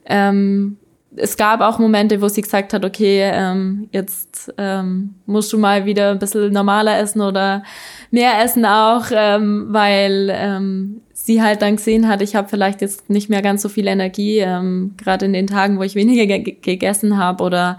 ähm, 0.04 0.78
es 1.16 1.36
gab 1.36 1.60
auch 1.60 1.78
Momente, 1.78 2.22
wo 2.22 2.28
sie 2.28 2.40
gesagt 2.40 2.72
hat, 2.72 2.84
okay, 2.84 3.30
ähm, 3.32 3.88
jetzt 3.92 4.52
ähm, 4.56 5.14
musst 5.26 5.52
du 5.52 5.58
mal 5.58 5.84
wieder 5.84 6.10
ein 6.10 6.18
bisschen 6.18 6.52
normaler 6.52 6.98
essen 6.98 7.20
oder 7.20 7.62
mehr 8.10 8.42
essen 8.42 8.64
auch, 8.64 9.06
ähm, 9.12 9.66
weil 9.70 10.30
ähm, 10.32 11.02
sie 11.12 11.42
halt 11.42 11.62
dann 11.62 11.76
gesehen 11.76 12.08
hat, 12.08 12.22
ich 12.22 12.34
habe 12.34 12.48
vielleicht 12.48 12.80
jetzt 12.80 13.10
nicht 13.10 13.28
mehr 13.28 13.42
ganz 13.42 13.62
so 13.62 13.68
viel 13.68 13.86
Energie, 13.86 14.38
ähm, 14.38 14.94
gerade 14.96 15.26
in 15.26 15.32
den 15.32 15.46
Tagen, 15.46 15.78
wo 15.78 15.82
ich 15.82 15.94
weniger 15.94 16.26
ge 16.26 16.56
gegessen 16.60 17.18
habe 17.18 17.44
oder 17.44 17.78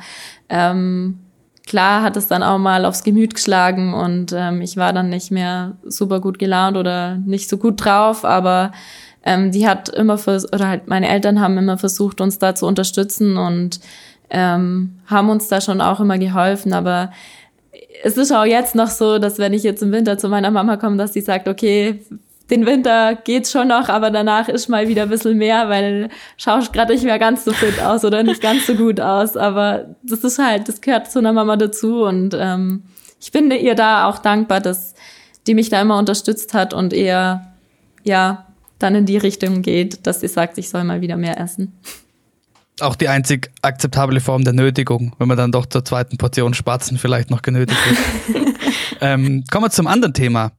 ähm, 0.50 1.20
klar 1.66 2.04
hat 2.04 2.18
es 2.18 2.28
dann 2.28 2.44
auch 2.44 2.58
mal 2.58 2.86
aufs 2.86 3.04
Gemüt 3.04 3.36
geschlagen 3.36 3.94
und 3.94 4.34
ähm, 4.34 4.62
ich 4.62 4.78
war 4.78 4.94
dann 4.94 5.10
nicht 5.10 5.32
mehr 5.32 5.78
super 5.84 6.20
gut 6.20 6.40
gelaunt 6.40 6.78
oder 6.78 7.18
nicht 7.18 7.50
so 7.50 7.58
gut 7.58 7.84
drauf, 7.84 8.26
aber 8.26 8.72
ähm, 9.24 9.52
die 9.52 9.68
hat 9.68 9.90
immer 9.90 10.18
vers 10.18 10.52
oder 10.52 10.68
halt 10.68 10.88
meine 10.88 11.08
Eltern 11.08 11.40
haben 11.40 11.58
immer 11.58 11.78
versucht, 11.78 12.22
uns 12.22 12.40
da 12.40 12.56
zu 12.56 12.68
unterstützen 12.68 13.38
und 13.38 13.80
ähm, 14.30 15.00
haben 15.06 15.30
uns 15.30 15.48
da 15.48 15.62
schon 15.62 15.80
auch 15.80 16.00
immer 16.00 16.18
geholfen. 16.18 16.74
Aber 16.74 17.12
es 18.04 18.18
ist 18.18 18.32
auch 18.32 18.46
jetzt 18.46 18.76
noch 18.76 18.90
so, 18.90 19.20
dass 19.20 19.40
wenn 19.40 19.54
ich 19.54 19.64
jetzt 19.64 19.82
im 19.82 19.92
Winter 19.92 20.18
zu 20.18 20.28
meiner 20.28 20.52
Mama 20.52 20.78
komme, 20.78 20.98
dass 20.98 21.14
sie 21.14 21.22
sagt, 21.22 21.48
okay, 21.48 22.02
den 22.50 22.66
Winter 22.66 23.16
geht's 23.16 23.52
schon 23.52 23.70
noch, 23.70 23.90
aber 23.90 24.12
danach 24.12 24.50
ist 24.50 24.68
mal 24.68 24.88
wieder 24.88 25.04
ein 25.04 25.10
bisschen 25.10 25.38
mehr, 25.38 25.70
weil 25.70 26.10
schaust 26.38 26.74
gerade 26.74 26.94
nicht 26.94 27.06
mehr 27.06 27.18
ganz 27.18 27.46
so 27.46 27.54
fit 27.54 27.82
aus 27.82 28.04
oder 28.04 28.22
nicht 28.24 28.42
ganz 28.42 28.68
so 28.68 28.76
gut 28.76 29.00
aus. 29.00 29.38
Aber 29.38 29.96
das 30.04 30.24
ist 30.24 30.40
halt, 30.40 30.68
das 30.68 30.82
gehört 30.82 31.10
zu 31.10 31.20
einer 31.20 31.34
Mama 31.34 31.56
dazu 31.56 32.04
und 32.04 32.36
ähm, 32.38 32.84
ich 33.22 33.32
bin 33.32 33.50
ihr 33.52 33.76
da 33.76 34.10
auch 34.10 34.20
dankbar, 34.20 34.60
dass 34.60 34.94
die 35.48 35.56
mich 35.56 35.70
da 35.70 35.82
immer 35.82 35.98
unterstützt 35.98 36.54
hat 36.54 36.74
und 36.74 36.94
eher, 36.94 37.54
ja, 38.04 38.48
dann 38.80 38.96
in 38.96 39.06
die 39.06 39.18
Richtung 39.18 39.62
geht, 39.62 40.06
dass 40.06 40.20
sie 40.20 40.28
sagt, 40.28 40.58
ich 40.58 40.70
soll 40.70 40.84
mal 40.84 41.00
wieder 41.00 41.16
mehr 41.16 41.40
essen. 41.40 41.74
Auch 42.82 42.96
die 42.96 43.08
einzig 43.08 43.52
akzeptable 43.62 44.20
Form 44.20 44.44
der 44.44 44.54
Nötigung, 44.54 45.16
wenn 45.20 45.28
man 45.28 45.38
dann 45.38 45.52
doch 45.52 45.68
zur 45.68 45.86
zweiten 45.86 46.18
Portion 46.18 46.54
Spatzen 46.54 46.98
vielleicht 46.98 47.30
noch 47.30 47.42
genötigt 47.42 47.80
wird. 48.28 48.48
ähm, 49.02 49.44
kommen 49.50 49.66
wir 49.66 49.70
zum 49.70 49.88
anderen 49.88 50.14
Thema. 50.14 50.52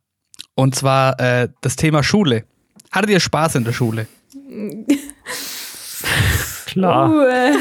Und 0.55 0.75
zwar 0.75 1.19
äh, 1.21 1.49
das 1.61 1.77
Thema 1.77 2.03
Schule. 2.03 2.45
Hattet 2.91 3.11
ihr 3.11 3.21
Spaß 3.21 3.57
in 3.57 3.65
der 3.65 3.73
Schule? 3.73 4.07
Klar. 6.67 7.11
Uh, 7.11 7.23
äh, 7.23 7.53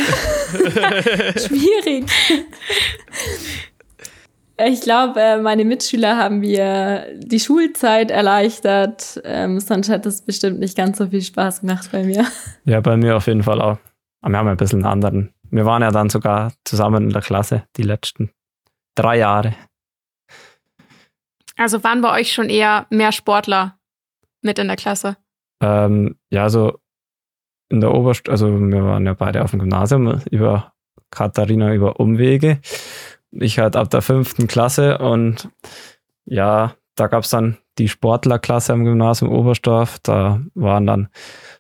schwierig. 1.40 2.06
Ich 4.58 4.82
glaube, 4.82 5.20
äh, 5.20 5.38
meine 5.42 5.66
Mitschüler 5.66 6.18
haben 6.18 6.40
mir 6.40 7.08
die 7.18 7.40
Schulzeit 7.40 8.12
erleichtert. 8.12 9.20
Ähm, 9.24 9.60
sonst 9.60 9.90
hätte 9.90 10.10
es 10.10 10.22
bestimmt 10.22 10.60
nicht 10.60 10.78
ganz 10.78 11.00
so 11.00 11.08
viel 11.08 11.22
Spaß 11.22 11.62
gemacht 11.62 11.90
bei 11.92 12.04
mir. 12.04 12.26
Ja, 12.66 12.80
bei 12.82 12.96
mir 12.96 13.18
auf 13.18 13.28
jeden 13.28 13.44
Fall 13.44 13.62
auch. 13.62 13.78
Aber 14.22 14.32
wir 14.32 14.38
haben 14.38 14.48
ein 14.48 14.58
bisschen 14.58 14.86
einen 14.86 14.92
anderen. 14.92 15.34
Wir 15.50 15.66
waren 15.66 15.82
ja 15.82 15.92
dann 15.92 16.10
sogar 16.10 16.54
zusammen 16.64 17.06
in 17.06 17.10
der 17.10 17.22
Klasse 17.22 17.64
die 17.78 17.84
letzten 17.84 18.32
drei 18.96 19.18
Jahre. 19.18 19.56
Also 21.56 21.84
waren 21.84 22.02
bei 22.02 22.20
euch 22.20 22.34
schon 22.34 22.50
eher 22.50 22.88
mehr 22.90 23.12
Sportler 23.12 23.78
mit 24.42 24.60
in 24.60 24.68
der 24.68 24.76
Klasse? 24.76 25.18
Ähm, 25.62 26.18
ja, 26.30 26.44
also 26.44 26.80
in 27.70 27.82
der 27.82 27.94
Oberst, 27.94 28.30
also 28.30 28.48
wir 28.60 28.84
waren 28.84 29.06
ja 29.06 29.14
beide 29.14 29.44
auf 29.44 29.52
dem 29.52 29.60
Gymnasium 29.60 30.22
über 30.30 30.74
Katharina 31.10 31.74
über 31.74 32.00
Umwege. 32.00 32.60
Ich 33.32 33.60
halt 33.60 33.76
ab 33.76 33.90
der 33.90 34.02
fünften 34.02 34.48
Klasse 34.48 34.98
und 34.98 35.50
ja, 36.26 36.76
da 36.96 37.08
gab 37.08 37.24
es 37.24 37.30
dann 37.30 37.58
die 37.78 37.90
Sportlerklasse 37.90 38.74
am 38.74 38.84
Gymnasium 38.84 39.32
Oberstdorf. 39.32 40.00
Da 40.04 40.42
waren 40.54 40.86
dann 40.86 41.10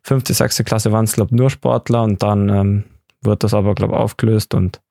fünfte, 0.03 0.33
sechste 0.33 0.63
Klasse 0.63 0.91
waren 0.91 1.05
es, 1.05 1.13
glaube 1.13 1.35
nur 1.35 1.49
Sportler 1.49 2.03
und 2.03 2.21
dann 2.21 2.49
ähm, 2.49 2.83
wird 3.21 3.43
das 3.43 3.53
aber, 3.53 3.73
glaube 3.73 3.97
aufgelöst 3.97 4.53
und 4.53 4.81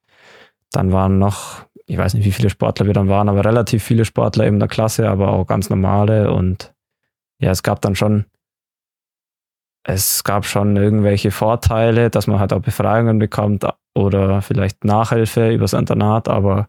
dann 0.72 0.90
waren 0.90 1.18
noch, 1.18 1.66
ich 1.92 1.98
weiß 1.98 2.14
nicht, 2.14 2.24
wie 2.24 2.32
viele 2.32 2.48
Sportler 2.48 2.86
wir 2.86 2.94
dann 2.94 3.08
waren, 3.08 3.28
aber 3.28 3.44
relativ 3.44 3.84
viele 3.84 4.06
Sportler 4.06 4.46
in 4.46 4.58
der 4.58 4.68
Klasse, 4.68 5.10
aber 5.10 5.28
auch 5.28 5.46
ganz 5.46 5.68
normale 5.68 6.32
und 6.32 6.72
ja, 7.38 7.50
es 7.50 7.62
gab 7.62 7.82
dann 7.82 7.94
schon, 7.94 8.24
es 9.84 10.24
gab 10.24 10.46
schon 10.46 10.76
irgendwelche 10.76 11.30
Vorteile, 11.30 12.08
dass 12.08 12.26
man 12.26 12.40
halt 12.40 12.54
auch 12.54 12.60
Befreiungen 12.60 13.18
bekommt 13.18 13.66
oder 13.94 14.40
vielleicht 14.40 14.84
Nachhilfe 14.84 15.52
übers 15.52 15.74
Internat, 15.74 16.28
aber 16.28 16.68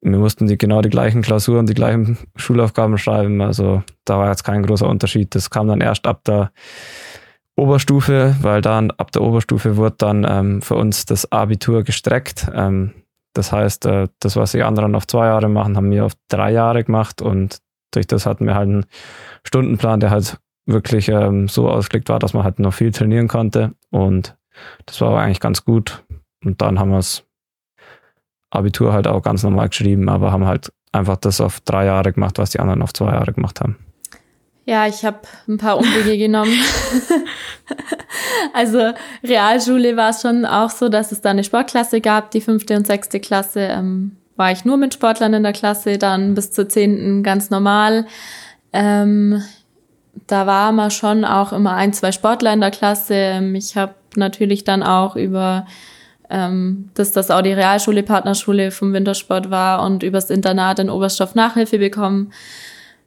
wir 0.00 0.18
mussten 0.18 0.48
die 0.48 0.58
genau 0.58 0.82
die 0.82 0.90
gleichen 0.90 1.22
Klausuren, 1.22 1.66
die 1.66 1.74
gleichen 1.74 2.18
Schulaufgaben 2.34 2.98
schreiben. 2.98 3.40
Also 3.42 3.84
da 4.04 4.18
war 4.18 4.28
jetzt 4.28 4.42
kein 4.42 4.64
großer 4.64 4.88
Unterschied. 4.88 5.36
Das 5.36 5.50
kam 5.50 5.68
dann 5.68 5.80
erst 5.80 6.06
ab 6.06 6.24
der 6.24 6.50
Oberstufe, 7.54 8.34
weil 8.42 8.60
dann 8.60 8.90
ab 8.90 9.12
der 9.12 9.22
Oberstufe 9.22 9.76
wurde 9.76 9.94
dann 9.98 10.26
ähm, 10.28 10.62
für 10.62 10.74
uns 10.74 11.06
das 11.06 11.30
Abitur 11.30 11.84
gestreckt. 11.84 12.50
Ähm, 12.52 12.92
das 13.34 13.52
heißt, 13.52 13.86
äh, 13.86 14.08
das, 14.20 14.36
was 14.36 14.52
die 14.52 14.62
anderen 14.62 14.94
auf 14.94 15.06
zwei 15.06 15.26
Jahre 15.26 15.48
machen, 15.48 15.76
haben 15.76 15.90
wir 15.90 16.06
auf 16.06 16.14
drei 16.28 16.52
Jahre 16.52 16.84
gemacht 16.84 17.20
und 17.20 17.58
durch 17.92 18.06
das 18.06 18.26
hatten 18.26 18.46
wir 18.46 18.54
halt 18.54 18.68
einen 18.68 18.86
Stundenplan, 19.44 20.00
der 20.00 20.10
halt 20.10 20.38
wirklich 20.66 21.08
ähm, 21.08 21.48
so 21.48 21.68
ausgelegt 21.68 22.08
war, 22.08 22.18
dass 22.18 22.32
man 22.32 22.44
halt 22.44 22.58
noch 22.58 22.72
viel 22.72 22.92
trainieren 22.92 23.28
konnte 23.28 23.74
und 23.90 24.36
das 24.86 25.00
war 25.00 25.20
eigentlich 25.20 25.40
ganz 25.40 25.64
gut. 25.64 26.04
Und 26.44 26.62
dann 26.62 26.78
haben 26.78 26.90
wir 26.90 26.96
das 26.96 27.24
Abitur 28.50 28.92
halt 28.92 29.06
auch 29.06 29.22
ganz 29.22 29.42
normal 29.42 29.68
geschrieben, 29.68 30.08
aber 30.08 30.32
haben 30.32 30.46
halt 30.46 30.72
einfach 30.92 31.16
das 31.16 31.40
auf 31.40 31.60
drei 31.60 31.86
Jahre 31.86 32.12
gemacht, 32.12 32.38
was 32.38 32.50
die 32.50 32.60
anderen 32.60 32.82
auf 32.82 32.92
zwei 32.92 33.12
Jahre 33.12 33.32
gemacht 33.32 33.60
haben. 33.60 33.76
Ja, 34.66 34.86
ich 34.86 35.04
habe 35.04 35.20
ein 35.46 35.58
paar 35.58 35.76
Umwege 35.76 36.16
genommen. 36.16 36.58
also 38.54 38.92
Realschule 39.22 39.96
war 39.96 40.10
es 40.10 40.22
schon 40.22 40.46
auch 40.46 40.70
so, 40.70 40.88
dass 40.88 41.12
es 41.12 41.20
da 41.20 41.30
eine 41.30 41.44
Sportklasse 41.44 42.00
gab, 42.00 42.30
die 42.30 42.40
fünfte 42.40 42.76
und 42.76 42.86
sechste 42.86 43.20
Klasse. 43.20 43.60
Ähm, 43.60 44.16
war 44.36 44.52
ich 44.52 44.64
nur 44.64 44.76
mit 44.76 44.94
Sportlern 44.94 45.34
in 45.34 45.42
der 45.42 45.52
Klasse, 45.52 45.98
dann 45.98 46.34
bis 46.34 46.50
zur 46.50 46.68
zehnten 46.68 47.22
ganz 47.22 47.50
normal. 47.50 48.06
Ähm, 48.72 49.42
da 50.26 50.46
war 50.46 50.72
man 50.72 50.90
schon 50.90 51.24
auch 51.24 51.52
immer 51.52 51.74
ein, 51.74 51.92
zwei 51.92 52.10
Sportler 52.10 52.52
in 52.52 52.60
der 52.60 52.70
Klasse. 52.70 53.14
Ähm, 53.14 53.54
ich 53.54 53.76
habe 53.76 53.94
natürlich 54.16 54.64
dann 54.64 54.82
auch 54.82 55.16
über 55.16 55.66
ähm, 56.30 56.90
dass 56.94 57.12
das 57.12 57.30
auch 57.30 57.42
die 57.42 57.52
Realschule, 57.52 58.02
Partnerschule 58.02 58.70
vom 58.70 58.92
Wintersport 58.92 59.50
war 59.50 59.84
und 59.84 60.02
übers 60.02 60.30
Internat 60.30 60.78
in 60.78 60.90
Oberstoff 60.90 61.34
Nachhilfe 61.34 61.78
bekommen. 61.78 62.32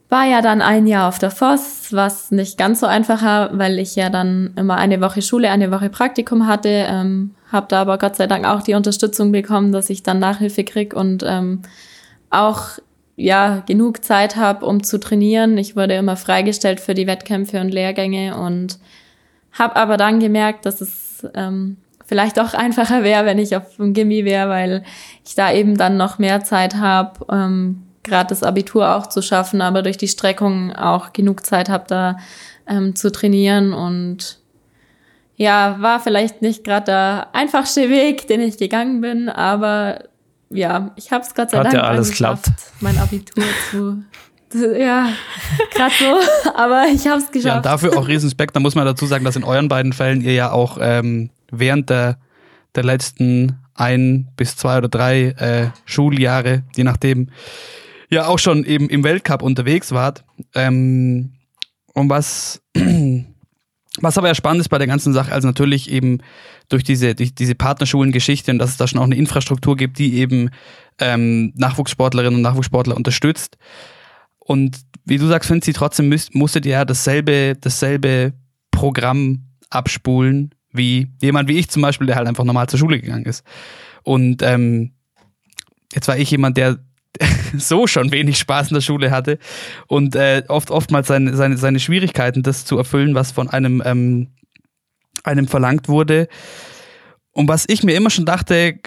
War 0.10 0.26
ja 0.26 0.42
dann 0.42 0.62
ein 0.62 0.88
Jahr 0.88 1.10
auf 1.10 1.20
der 1.20 1.32
Voss, 1.32 1.90
was 1.92 2.32
nicht 2.32 2.58
ganz 2.58 2.80
so 2.80 2.86
einfach 2.86 3.22
war, 3.22 3.58
weil 3.58 3.78
ich 3.78 3.96
ja 3.98 4.10
dann 4.10 4.54
immer 4.56 4.78
eine 4.78 5.02
Woche 5.02 5.22
Schule, 5.22 5.52
eine 5.52 5.70
Woche 5.70 5.90
Praktikum 5.90 6.48
hatte. 6.48 6.70
Ähm, 6.70 7.36
habe 7.52 7.68
da 7.70 7.82
aber 7.82 7.98
Gott 7.98 8.16
sei 8.16 8.28
Dank 8.28 8.46
auch 8.46 8.62
die 8.62 8.74
Unterstützung 8.74 9.34
bekommen, 9.34 9.74
dass 9.74 9.90
ich 9.90 10.04
dann 10.04 10.20
Nachhilfe 10.20 10.64
krieg 10.64 10.94
und 10.94 11.24
ähm, 11.28 11.62
auch 12.30 12.80
ja 13.18 13.64
genug 13.66 14.04
Zeit 14.04 14.38
habe, 14.38 14.66
um 14.66 14.84
zu 14.84 15.00
trainieren. 15.00 15.58
Ich 15.58 15.76
wurde 15.76 15.96
immer 15.96 16.16
freigestellt 16.16 16.80
für 16.80 16.94
die 16.94 17.08
Wettkämpfe 17.08 17.60
und 17.60 17.70
Lehrgänge 17.70 18.38
und 18.38 18.80
habe 19.52 19.76
aber 19.76 19.98
dann 19.98 20.20
gemerkt, 20.20 20.66
dass 20.66 20.80
es 20.82 21.28
ähm, 21.34 21.78
vielleicht 22.06 22.40
auch 22.40 22.54
einfacher 22.54 23.04
wäre, 23.04 23.26
wenn 23.26 23.40
ich 23.40 23.56
auf 23.58 23.76
dem 23.78 23.94
Gimmi 23.94 24.24
wäre, 24.24 24.50
weil 24.50 24.84
ich 25.26 25.36
da 25.36 25.52
eben 25.52 25.78
dann 25.78 25.98
noch 25.98 26.20
mehr 26.20 26.44
Zeit 26.44 26.76
habe, 26.76 27.26
ähm, 27.32 27.84
gerade 28.08 28.30
das 28.30 28.44
Abitur 28.44 28.96
auch 28.96 29.08
zu 29.08 29.22
schaffen, 29.22 29.62
aber 29.62 29.84
durch 29.84 29.98
die 29.98 30.08
Streckung 30.08 30.76
auch 30.76 31.14
genug 31.14 31.46
Zeit 31.46 31.70
habe, 31.70 31.86
da 31.88 32.18
ähm, 32.68 32.96
zu 32.96 33.12
trainieren 33.12 33.74
und 33.74 34.40
ja, 35.36 35.78
war 35.80 36.00
vielleicht 36.00 36.42
nicht 36.42 36.64
gerade 36.64 36.86
der 36.86 37.28
einfachste 37.34 37.90
Weg, 37.90 38.28
den 38.28 38.42
ich 38.42 38.58
gegangen 38.58 39.02
bin, 39.02 39.30
aber 39.30 40.06
ja, 40.50 40.92
ich 40.96 41.12
habe 41.12 41.24
es 41.24 41.36
Gott 41.36 41.52
sei 41.52 41.58
Hat 41.58 41.66
Dank 41.66 41.76
ja 41.76 41.84
alles 41.84 42.10
geschafft, 42.10 42.46
klappt. 42.46 42.72
mein 42.80 42.98
Abitur 42.98 43.44
zu 43.70 44.04
ja, 44.54 45.10
gerade 45.74 45.94
so, 46.00 46.52
aber 46.56 46.86
ich 46.94 47.06
habe 47.08 47.20
es 47.20 47.32
geschafft. 47.32 47.66
Ja, 47.66 47.72
dafür 47.72 47.98
auch 47.98 48.08
Riesenspekt. 48.08 48.56
Da 48.56 48.60
muss 48.60 48.76
man 48.76 48.86
dazu 48.86 49.06
sagen, 49.06 49.26
dass 49.26 49.36
in 49.36 49.44
euren 49.44 49.68
beiden 49.68 49.92
Fällen 49.92 50.22
ihr 50.22 50.34
ja 50.34 50.52
auch 50.52 50.78
ähm, 50.80 51.32
während 51.52 51.90
der, 51.90 52.18
der 52.76 52.84
letzten 52.84 53.58
ein 53.76 54.30
bis 54.38 54.56
zwei 54.56 54.78
oder 54.78 54.88
drei 54.88 55.30
äh, 55.38 55.68
Schuljahre, 55.86 56.64
je 56.76 56.84
nachdem, 56.84 57.30
ja 58.10 58.28
auch 58.28 58.40
schon 58.40 58.64
eben 58.64 58.90
im 58.90 59.04
Weltcup 59.04 59.42
unterwegs 59.42 59.92
wart. 59.92 60.24
Ähm, 60.56 61.34
und 61.94 62.10
was, 62.10 62.62
was 64.02 64.18
aber 64.18 64.28
ja 64.28 64.36
spannend 64.36 64.62
ist 64.62 64.70
bei 64.70 64.78
der 64.78 64.88
ganzen 64.88 65.14
Sache, 65.14 65.32
also 65.32 65.48
natürlich 65.48 65.92
eben 65.92 66.20
durch 66.70 66.84
diese, 66.84 67.16
durch 67.16 67.34
diese 67.34 67.56
Partnerschulen-Geschichte 67.56 68.52
und 68.52 68.60
dass 68.60 68.72
es 68.72 68.78
da 68.78 68.88
schon 68.88 69.00
auch 69.00 69.06
eine 69.06 69.16
Infrastruktur 69.16 69.76
gibt, 69.76 70.00
die 70.00 70.16
eben 70.16 70.50
ähm, 71.00 71.54
Nachwuchssportlerinnen 71.56 72.36
und 72.36 72.42
Nachwuchssportler 72.42 72.96
unterstützt. 72.96 73.58
Und 74.40 74.80
wie 75.06 75.18
du 75.18 75.28
sagst, 75.28 75.48
Finzi, 75.48 75.74
trotzdem 75.74 76.10
müsst, 76.10 76.36
musstet 76.36 76.66
ihr 76.66 76.74
ja 76.74 76.86
dasselbe, 76.86 77.56
dasselbe 77.60 78.34
Programm 78.72 79.48
abspulen, 79.70 80.54
wie 80.72 81.12
jemand 81.22 81.50
wie 81.50 81.58
ich 81.58 81.70
zum 81.70 81.82
Beispiel, 81.82 82.08
der 82.08 82.16
halt 82.16 82.28
einfach 82.28 82.44
normal 82.44 82.68
zur 82.68 82.80
Schule 82.80 83.00
gegangen 83.00 83.26
ist. 83.26 83.44
Und 84.04 84.42
ähm, 84.42 84.94
jetzt 85.94 86.08
war 86.08 86.18
ich 86.18 86.32
jemand, 86.32 86.58
der 86.58 86.80
so 87.58 87.88
schon 87.88 88.12
wenig 88.12 88.38
Spaß 88.38 88.70
in 88.70 88.76
der 88.76 88.82
Schule 88.82 89.12
hatte 89.12 89.40
und 89.88 90.16
äh, 90.16 90.44
oft 90.48 90.72
oftmals 90.72 91.08
seine, 91.08 91.36
seine, 91.36 91.58
seine 91.58 91.80
Schwierigkeiten, 91.80 92.44
das 92.44 92.66
zu 92.66 92.78
erfüllen, 92.78 93.16
was 93.16 93.32
von 93.32 93.50
einem, 93.50 93.82
ähm, 93.86 94.34
einem 95.24 95.48
verlangt 95.48 95.88
wurde. 95.88 96.28
Und 97.32 97.48
was 97.48 97.66
ich 97.68 97.84
mir 97.84 97.96
immer 97.96 98.10
schon 98.10 98.26
dachte, 98.26 98.80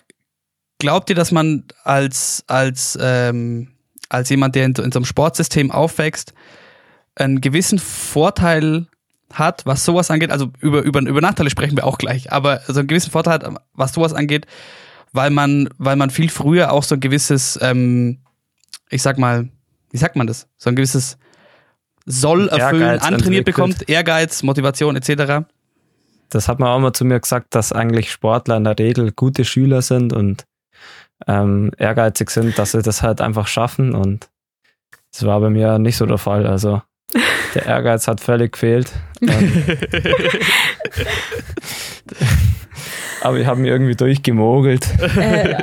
glaubt 0.78 1.10
ihr, 1.10 1.16
dass 1.16 1.30
man 1.30 1.64
als, 1.84 2.44
als, 2.46 2.98
ähm, 3.00 3.68
als 4.08 4.28
jemand, 4.28 4.54
der 4.56 4.64
in, 4.64 4.74
in 4.74 4.92
so 4.92 4.98
einem 4.98 5.04
Sportsystem 5.04 5.70
aufwächst, 5.70 6.34
einen 7.14 7.40
gewissen 7.40 7.78
Vorteil 7.78 8.86
hat, 9.32 9.64
was 9.66 9.84
sowas 9.84 10.10
angeht, 10.10 10.30
also 10.30 10.50
über, 10.58 10.82
über, 10.82 11.00
über 11.00 11.20
Nachteile 11.20 11.50
sprechen 11.50 11.76
wir 11.76 11.86
auch 11.86 11.98
gleich, 11.98 12.32
aber 12.32 12.60
so 12.66 12.80
einen 12.80 12.88
gewissen 12.88 13.10
Vorteil 13.10 13.34
hat, 13.34 13.54
was 13.74 13.92
sowas 13.92 14.12
angeht, 14.12 14.46
weil 15.12 15.30
man, 15.30 15.68
weil 15.78 15.96
man 15.96 16.10
viel 16.10 16.30
früher 16.30 16.72
auch 16.72 16.82
so 16.82 16.94
ein 16.94 17.00
gewisses, 17.00 17.58
ähm, 17.62 18.18
ich 18.90 19.02
sag 19.02 19.18
mal, 19.18 19.48
wie 19.90 19.98
sagt 19.98 20.16
man 20.16 20.26
das? 20.26 20.48
So 20.56 20.70
ein 20.70 20.76
gewisses 20.76 21.18
Soll 22.06 22.48
erfüllen, 22.48 22.82
Ehrgeiz 22.82 23.02
antrainiert 23.02 23.24
entwickelt. 23.24 23.44
bekommt, 23.44 23.88
Ehrgeiz, 23.88 24.42
Motivation 24.42 24.96
etc. 24.96 25.46
Das 26.28 26.48
hat 26.48 26.60
man 26.60 26.68
auch 26.68 26.78
mal 26.78 26.92
zu 26.92 27.04
mir 27.04 27.20
gesagt, 27.20 27.54
dass 27.54 27.72
eigentlich 27.72 28.10
Sportler 28.10 28.56
in 28.56 28.64
der 28.64 28.78
Regel 28.78 29.12
gute 29.12 29.44
Schüler 29.44 29.82
sind 29.82 30.12
und 30.12 30.44
ähm, 31.26 31.70
ehrgeizig 31.76 32.30
sind, 32.30 32.58
dass 32.58 32.72
sie 32.72 32.82
das 32.82 33.02
halt 33.02 33.20
einfach 33.20 33.46
schaffen 33.46 33.94
und 33.94 34.30
das 35.12 35.26
war 35.26 35.40
bei 35.40 35.50
mir 35.50 35.78
nicht 35.78 35.96
so 35.96 36.06
der 36.06 36.18
Fall. 36.18 36.46
Also 36.46 36.82
der 37.54 37.66
Ehrgeiz 37.66 38.06
hat 38.06 38.20
völlig 38.20 38.52
gefehlt. 38.52 38.92
Aber 43.22 43.38
ich 43.38 43.46
habe 43.46 43.60
mich 43.60 43.70
irgendwie 43.70 43.96
durchgemogelt. 43.96 44.86
Äh, 45.16 45.62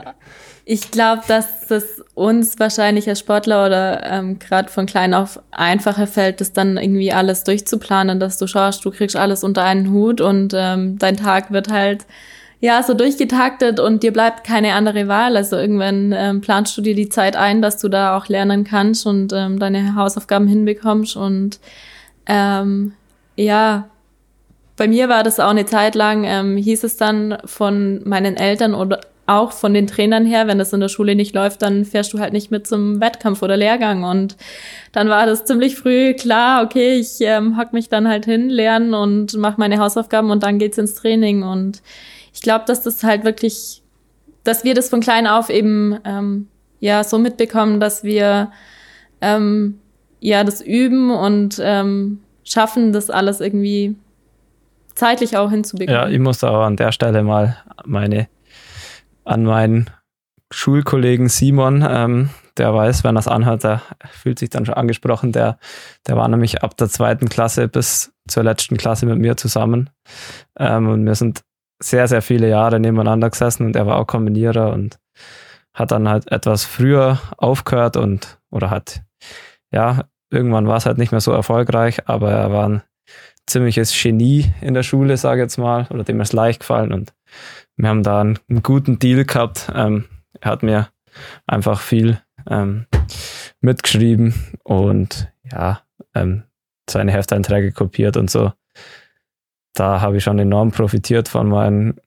ich 0.69 0.91
glaube, 0.91 1.21
dass 1.27 1.71
es 1.71 2.03
uns 2.13 2.59
wahrscheinlich 2.59 3.07
als 3.07 3.19
Sportler 3.19 3.65
oder 3.65 4.03
ähm, 4.03 4.37
gerade 4.37 4.69
von 4.69 4.85
klein 4.85 5.13
auf 5.13 5.39
einfacher 5.51 6.07
fällt, 6.07 6.41
das 6.41 6.51
dann 6.51 6.77
irgendwie 6.77 7.13
alles 7.13 7.45
durchzuplanen, 7.45 8.19
dass 8.19 8.37
du 8.37 8.47
schaust, 8.47 8.83
du 8.83 8.91
kriegst 8.91 9.15
alles 9.15 9.45
unter 9.45 9.63
einen 9.63 9.91
Hut 9.91 10.19
und 10.19 10.53
ähm, 10.53 10.97
dein 10.99 11.15
Tag 11.15 11.51
wird 11.51 11.71
halt 11.71 12.05
ja 12.59 12.83
so 12.83 12.93
durchgetaktet 12.95 13.79
und 13.79 14.03
dir 14.03 14.11
bleibt 14.11 14.43
keine 14.43 14.73
andere 14.73 15.07
Wahl. 15.07 15.37
Also 15.37 15.55
irgendwann 15.55 16.13
ähm, 16.15 16.41
planst 16.41 16.77
du 16.77 16.81
dir 16.81 16.95
die 16.95 17.09
Zeit 17.09 17.37
ein, 17.37 17.61
dass 17.61 17.77
du 17.77 17.87
da 17.87 18.17
auch 18.17 18.27
lernen 18.27 18.63
kannst 18.63 19.05
und 19.05 19.31
ähm, 19.33 19.59
deine 19.59 19.95
Hausaufgaben 19.95 20.47
hinbekommst 20.47 21.15
und 21.15 21.59
ähm, 22.25 22.93
ja, 23.37 23.87
bei 24.77 24.87
mir 24.87 25.09
war 25.09 25.23
das 25.23 25.39
auch 25.39 25.49
eine 25.49 25.65
Zeit 25.65 25.95
lang, 25.95 26.23
ähm, 26.23 26.55
hieß 26.55 26.83
es 26.83 26.97
dann 26.97 27.37
von 27.45 28.07
meinen 28.07 28.37
Eltern 28.37 28.75
oder 28.75 29.01
auch 29.25 29.51
von 29.51 29.73
den 29.73 29.87
Trainern 29.87 30.25
her, 30.25 30.47
wenn 30.47 30.57
das 30.57 30.71
in 30.71 30.79
der 30.79 30.87
Schule 30.87 31.13
nicht 31.13 31.35
läuft, 31.35 31.61
dann 31.61 31.83
fährst 31.83 32.13
du 32.13 32.19
halt 32.19 32.31
nicht 32.31 32.49
mit 32.49 32.65
zum 32.65 33.01
Wettkampf 33.01 33.41
oder 33.41 33.57
Lehrgang. 33.57 34.03
Und 34.03 34.37
dann 34.93 35.09
war 35.09 35.25
das 35.25 35.43
ziemlich 35.43 35.75
früh 35.75 36.13
klar, 36.13 36.63
okay, 36.63 36.95
ich 36.95 37.17
ähm, 37.19 37.57
hock 37.57 37.73
mich 37.73 37.89
dann 37.89 38.07
halt 38.07 38.23
hin, 38.23 38.49
lernen 38.49 38.93
und 38.93 39.35
mache 39.35 39.59
meine 39.59 39.79
Hausaufgaben 39.79 40.31
und 40.31 40.43
dann 40.43 40.59
geht's 40.59 40.77
ins 40.77 40.95
Training. 40.95 41.43
Und 41.43 41.81
ich 42.33 42.41
glaube, 42.41 42.63
dass 42.67 42.83
das 42.83 43.03
halt 43.03 43.25
wirklich, 43.25 43.81
dass 44.45 44.63
wir 44.63 44.75
das 44.75 44.89
von 44.89 45.01
klein 45.01 45.27
auf 45.27 45.49
eben 45.49 45.99
ähm, 46.05 46.47
ja 46.79 47.03
so 47.03 47.17
mitbekommen, 47.17 47.81
dass 47.81 48.05
wir 48.05 48.51
ähm, 49.19 49.79
ja 50.21 50.45
das 50.45 50.61
üben 50.61 51.11
und 51.11 51.59
ähm, 51.61 52.19
schaffen, 52.45 52.93
das 52.93 53.09
alles 53.09 53.41
irgendwie 53.41 53.97
zeitlich 54.97 55.37
auch 55.37 55.49
hinzubekommen. 55.49 56.01
Ja, 56.01 56.09
ich 56.09 56.19
muss 56.19 56.43
auch 56.43 56.63
an 56.63 56.75
der 56.75 56.91
Stelle 56.91 57.23
mal 57.23 57.57
meine 57.85 58.27
an 59.23 59.43
meinen 59.43 59.89
Schulkollegen 60.51 61.27
Simon, 61.27 61.85
ähm, 61.87 62.29
der 62.57 62.73
weiß, 62.73 63.03
wenn 63.03 63.17
er 63.17 63.19
es 63.19 63.27
anhört, 63.27 63.63
der 63.63 63.81
fühlt 64.09 64.39
sich 64.39 64.49
dann 64.49 64.65
schon 64.65 64.75
angesprochen. 64.75 65.31
Der, 65.31 65.59
der 66.07 66.15
war 66.15 66.27
nämlich 66.27 66.63
ab 66.63 66.77
der 66.77 66.87
zweiten 66.87 67.27
Klasse 67.29 67.67
bis 67.67 68.13
zur 68.27 68.43
letzten 68.43 68.77
Klasse 68.77 69.05
mit 69.05 69.19
mir 69.19 69.35
zusammen. 69.37 69.89
Ähm, 70.57 70.87
und 70.87 71.05
wir 71.05 71.15
sind 71.15 71.43
sehr, 71.83 72.07
sehr 72.07 72.21
viele 72.21 72.49
Jahre 72.49 72.79
nebeneinander 72.79 73.29
gesessen 73.29 73.65
und 73.65 73.75
er 73.75 73.85
war 73.85 73.97
auch 73.97 74.07
Kombinierer 74.07 74.71
und 74.71 74.97
hat 75.73 75.91
dann 75.91 76.09
halt 76.09 76.31
etwas 76.31 76.65
früher 76.65 77.19
aufgehört 77.37 77.97
und 77.97 78.39
oder 78.49 78.71
hat, 78.71 79.03
ja, 79.71 80.05
irgendwann 80.31 80.67
war 80.67 80.77
es 80.77 80.87
halt 80.87 80.97
nicht 80.97 81.11
mehr 81.11 81.21
so 81.21 81.31
erfolgreich, 81.31 82.07
aber 82.07 82.31
er 82.31 82.51
war 82.51 82.69
ein 82.69 82.81
ziemliches 83.47 83.91
Genie 83.99 84.51
in 84.61 84.73
der 84.73 84.83
Schule, 84.83 85.17
sage 85.17 85.41
ich 85.41 85.45
jetzt 85.45 85.57
mal, 85.57 85.87
oder 85.89 86.03
dem 86.03 86.21
ist 86.21 86.33
leicht 86.33 86.59
gefallen 86.59 86.93
und 86.93 87.13
wir 87.77 87.89
haben 87.89 88.03
da 88.03 88.21
einen, 88.21 88.39
einen 88.49 88.63
guten 88.63 88.99
Deal 88.99 89.25
gehabt. 89.25 89.71
Ähm, 89.73 90.05
er 90.39 90.51
hat 90.51 90.63
mir 90.63 90.89
einfach 91.45 91.79
viel 91.79 92.21
ähm, 92.49 92.85
mitgeschrieben 93.61 94.33
und 94.63 95.31
ja, 95.51 95.81
ähm, 96.13 96.43
seine 96.89 97.11
Hefteinträge 97.11 97.71
kopiert 97.71 98.17
und 98.17 98.29
so. 98.29 98.53
Da 99.73 100.01
habe 100.01 100.17
ich 100.17 100.23
schon 100.23 100.39
enorm 100.39 100.71
profitiert 100.71 101.27
von 101.27 101.47
meinen 101.47 101.99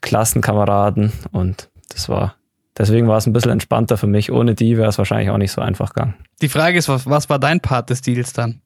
Klassenkameraden 0.00 1.12
und 1.32 1.70
das 1.90 2.08
war, 2.08 2.36
deswegen 2.76 3.08
war 3.08 3.18
es 3.18 3.26
ein 3.26 3.32
bisschen 3.32 3.52
entspannter 3.52 3.96
für 3.96 4.06
mich. 4.06 4.32
Ohne 4.32 4.54
die 4.54 4.76
wäre 4.76 4.88
es 4.88 4.98
wahrscheinlich 4.98 5.30
auch 5.30 5.38
nicht 5.38 5.52
so 5.52 5.60
einfach 5.60 5.92
gegangen. 5.92 6.14
Die 6.40 6.48
Frage 6.48 6.78
ist, 6.78 6.88
was, 6.88 7.06
was 7.06 7.28
war 7.28 7.38
dein 7.38 7.60
Part 7.60 7.90
des 7.90 8.00
Deals 8.00 8.32
dann? 8.32 8.62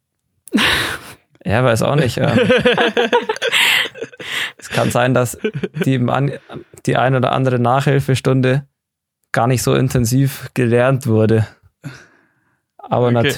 Ja, 1.44 1.64
weiß 1.64 1.82
auch 1.82 1.96
nicht. 1.96 2.18
Ähm, 2.18 2.38
es 4.58 4.68
kann 4.68 4.90
sein, 4.90 5.14
dass 5.14 5.38
die, 5.84 6.04
die 6.86 6.96
ein 6.96 7.14
oder 7.14 7.32
andere 7.32 7.58
Nachhilfestunde 7.58 8.66
gar 9.32 9.46
nicht 9.46 9.62
so 9.62 9.74
intensiv 9.74 10.50
gelernt 10.54 11.06
wurde. 11.06 11.46
Aber 12.78 13.08
okay. 13.08 13.34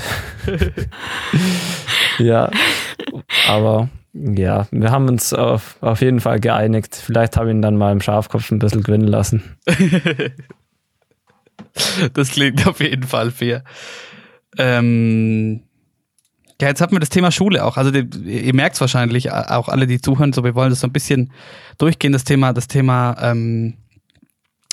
ja, 2.19 2.51
aber 3.49 3.89
ja, 4.13 4.67
wir 4.71 4.91
haben 4.91 5.09
uns 5.09 5.33
auf, 5.33 5.77
auf 5.81 6.01
jeden 6.01 6.21
Fall 6.21 6.41
geeinigt. 6.41 6.95
Vielleicht 6.95 7.37
habe 7.37 7.49
ich 7.49 7.55
ihn 7.55 7.63
dann 7.63 7.77
mal 7.77 7.93
im 7.93 8.01
Schafkopf 8.01 8.51
ein 8.51 8.59
bisschen 8.59 8.83
gewinnen 8.83 9.09
lassen. 9.09 9.57
das 12.15 12.31
klingt 12.31 12.67
auf 12.67 12.81
jeden 12.81 13.03
Fall 13.03 13.31
fair. 13.31 13.65
Ähm, 14.57 15.64
ja, 16.61 16.69
jetzt 16.69 16.81
hatten 16.81 16.93
wir 16.93 17.01
das 17.01 17.09
Thema 17.09 17.33
Schule 17.33 17.65
auch. 17.65 17.77
Also 17.77 17.91
die, 17.91 18.47
ihr 18.47 18.55
merkt 18.55 18.75
es 18.75 18.81
wahrscheinlich, 18.81 19.33
auch 19.33 19.69
alle, 19.69 19.87
die 19.87 20.01
zuhören, 20.01 20.33
so 20.33 20.45
wir 20.45 20.55
wollen 20.55 20.71
das 20.71 20.81
so 20.81 20.87
ein 20.87 20.93
bisschen 20.93 21.33
durchgehen, 21.79 22.13
das 22.13 22.25
Thema, 22.25 22.53
das 22.53 22.69
Thema 22.69 23.17
ähm, 23.21 23.75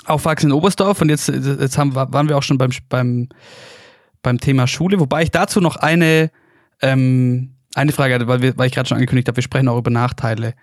Aufwachsen 0.04 0.50
in 0.50 0.52
Oberstdorf. 0.52 1.00
Und 1.00 1.08
jetzt, 1.08 1.28
jetzt 1.28 1.78
haben, 1.78 1.94
waren 1.94 2.28
wir 2.28 2.38
auch 2.38 2.42
schon 2.42 2.58
beim, 2.58 2.70
beim, 2.88 3.28
beim 4.22 4.38
Thema 4.38 4.66
Schule, 4.66 5.00
wobei 5.00 5.24
ich 5.24 5.30
dazu 5.32 5.60
noch 5.60 5.76
eine, 5.76 6.30
ähm, 6.80 7.56
eine 7.74 7.92
Frage 7.92 8.14
hatte, 8.14 8.28
weil, 8.28 8.42
wir, 8.42 8.56
weil 8.56 8.68
ich 8.68 8.72
gerade 8.72 8.88
schon 8.88 8.96
angekündigt 8.96 9.28
habe, 9.28 9.36
wir 9.36 9.42
sprechen 9.42 9.68
auch 9.68 9.78
über 9.78 9.90
Nachteile. 9.90 10.54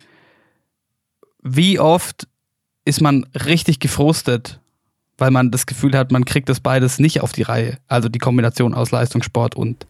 Wie 1.42 1.80
oft 1.80 2.28
ist 2.86 3.02
man 3.02 3.26
richtig 3.46 3.80
gefrustet, 3.80 4.62
weil 5.18 5.32
man 5.32 5.52
das 5.52 5.66
Gefühl 5.66 5.98
hat, 5.98 6.12
man 6.12 6.24
kriegt 6.24 6.48
das 6.48 6.62
beides 6.62 6.98
nicht 6.98 7.22
auf 7.22 7.34
die 7.34 7.42
Reihe? 7.44 7.78
Also 7.88 8.08
die 8.08 8.20
Kombination 8.20 8.74
aus 8.74 8.92
Leistungssport 8.92 9.56
und 9.56 9.86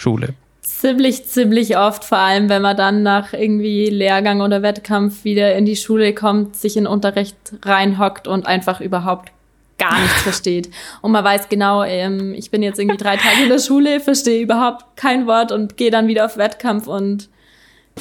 Schule? 0.00 0.34
Ziemlich, 0.62 1.26
ziemlich 1.26 1.76
oft, 1.76 2.04
vor 2.04 2.18
allem 2.18 2.48
wenn 2.48 2.62
man 2.62 2.76
dann 2.76 3.02
nach 3.02 3.32
irgendwie 3.32 3.90
Lehrgang 3.90 4.40
oder 4.40 4.62
Wettkampf 4.62 5.24
wieder 5.24 5.54
in 5.54 5.66
die 5.66 5.76
Schule 5.76 6.14
kommt, 6.14 6.56
sich 6.56 6.76
in 6.76 6.86
Unterricht 6.86 7.36
reinhockt 7.62 8.26
und 8.28 8.46
einfach 8.46 8.80
überhaupt 8.80 9.32
gar 9.78 9.98
nichts 9.98 10.22
versteht. 10.22 10.70
Und 11.02 11.12
man 11.12 11.24
weiß 11.24 11.48
genau, 11.48 11.82
ähm, 11.82 12.34
ich 12.34 12.50
bin 12.50 12.62
jetzt 12.62 12.78
irgendwie 12.78 12.98
drei 12.98 13.16
Tage 13.16 13.42
in 13.42 13.48
der 13.48 13.58
Schule, 13.58 14.00
verstehe 14.00 14.42
überhaupt 14.42 14.84
kein 14.96 15.26
Wort 15.26 15.52
und 15.52 15.76
gehe 15.76 15.90
dann 15.90 16.06
wieder 16.06 16.26
auf 16.26 16.36
Wettkampf 16.36 16.86
und 16.86 17.28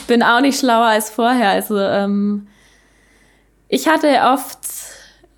bin 0.07 0.21
auch 0.21 0.41
nicht 0.41 0.59
schlauer 0.59 0.87
als 0.87 1.09
vorher. 1.09 1.49
Also 1.49 1.79
ähm, 1.79 2.47
ich 3.67 3.87
hatte 3.87 4.07
oft 4.33 4.59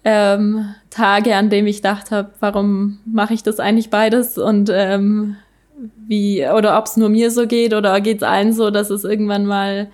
ähm, 0.04 0.74
Tage, 0.90 1.36
an 1.36 1.50
denen 1.50 1.68
ich 1.68 1.82
dachte, 1.82 2.32
warum 2.40 3.00
mache 3.06 3.34
ich 3.34 3.44
das 3.44 3.60
eigentlich 3.60 3.90
beides 3.90 4.38
und 4.38 4.70
ähm, 4.74 5.38
wie, 6.08 6.48
oder 6.48 6.78
ob 6.78 6.86
es 6.86 6.98
nur 6.98 7.10
mir 7.10 7.32
so 7.32 7.48
geht 7.48 7.74
oder 7.74 8.00
geht 8.02 8.18
es 8.18 8.24
allen 8.24 8.54
so, 8.54 8.70
dass 8.70 8.90
es 8.90 9.04
irgendwann 9.04 9.46
mal 9.46 9.90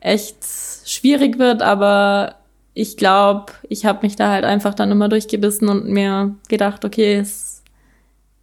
echt 0.00 0.38
schwierig 0.84 1.38
wird, 1.38 1.62
aber 1.62 2.36
ich 2.74 2.96
glaube, 2.96 3.52
ich 3.68 3.84
habe 3.84 4.00
mich 4.02 4.16
da 4.16 4.30
halt 4.30 4.44
einfach 4.44 4.74
dann 4.74 4.90
immer 4.90 5.08
durchgebissen 5.08 5.68
und 5.68 5.88
mir 5.88 6.34
gedacht, 6.48 6.84
okay, 6.84 7.16
es 7.16 7.62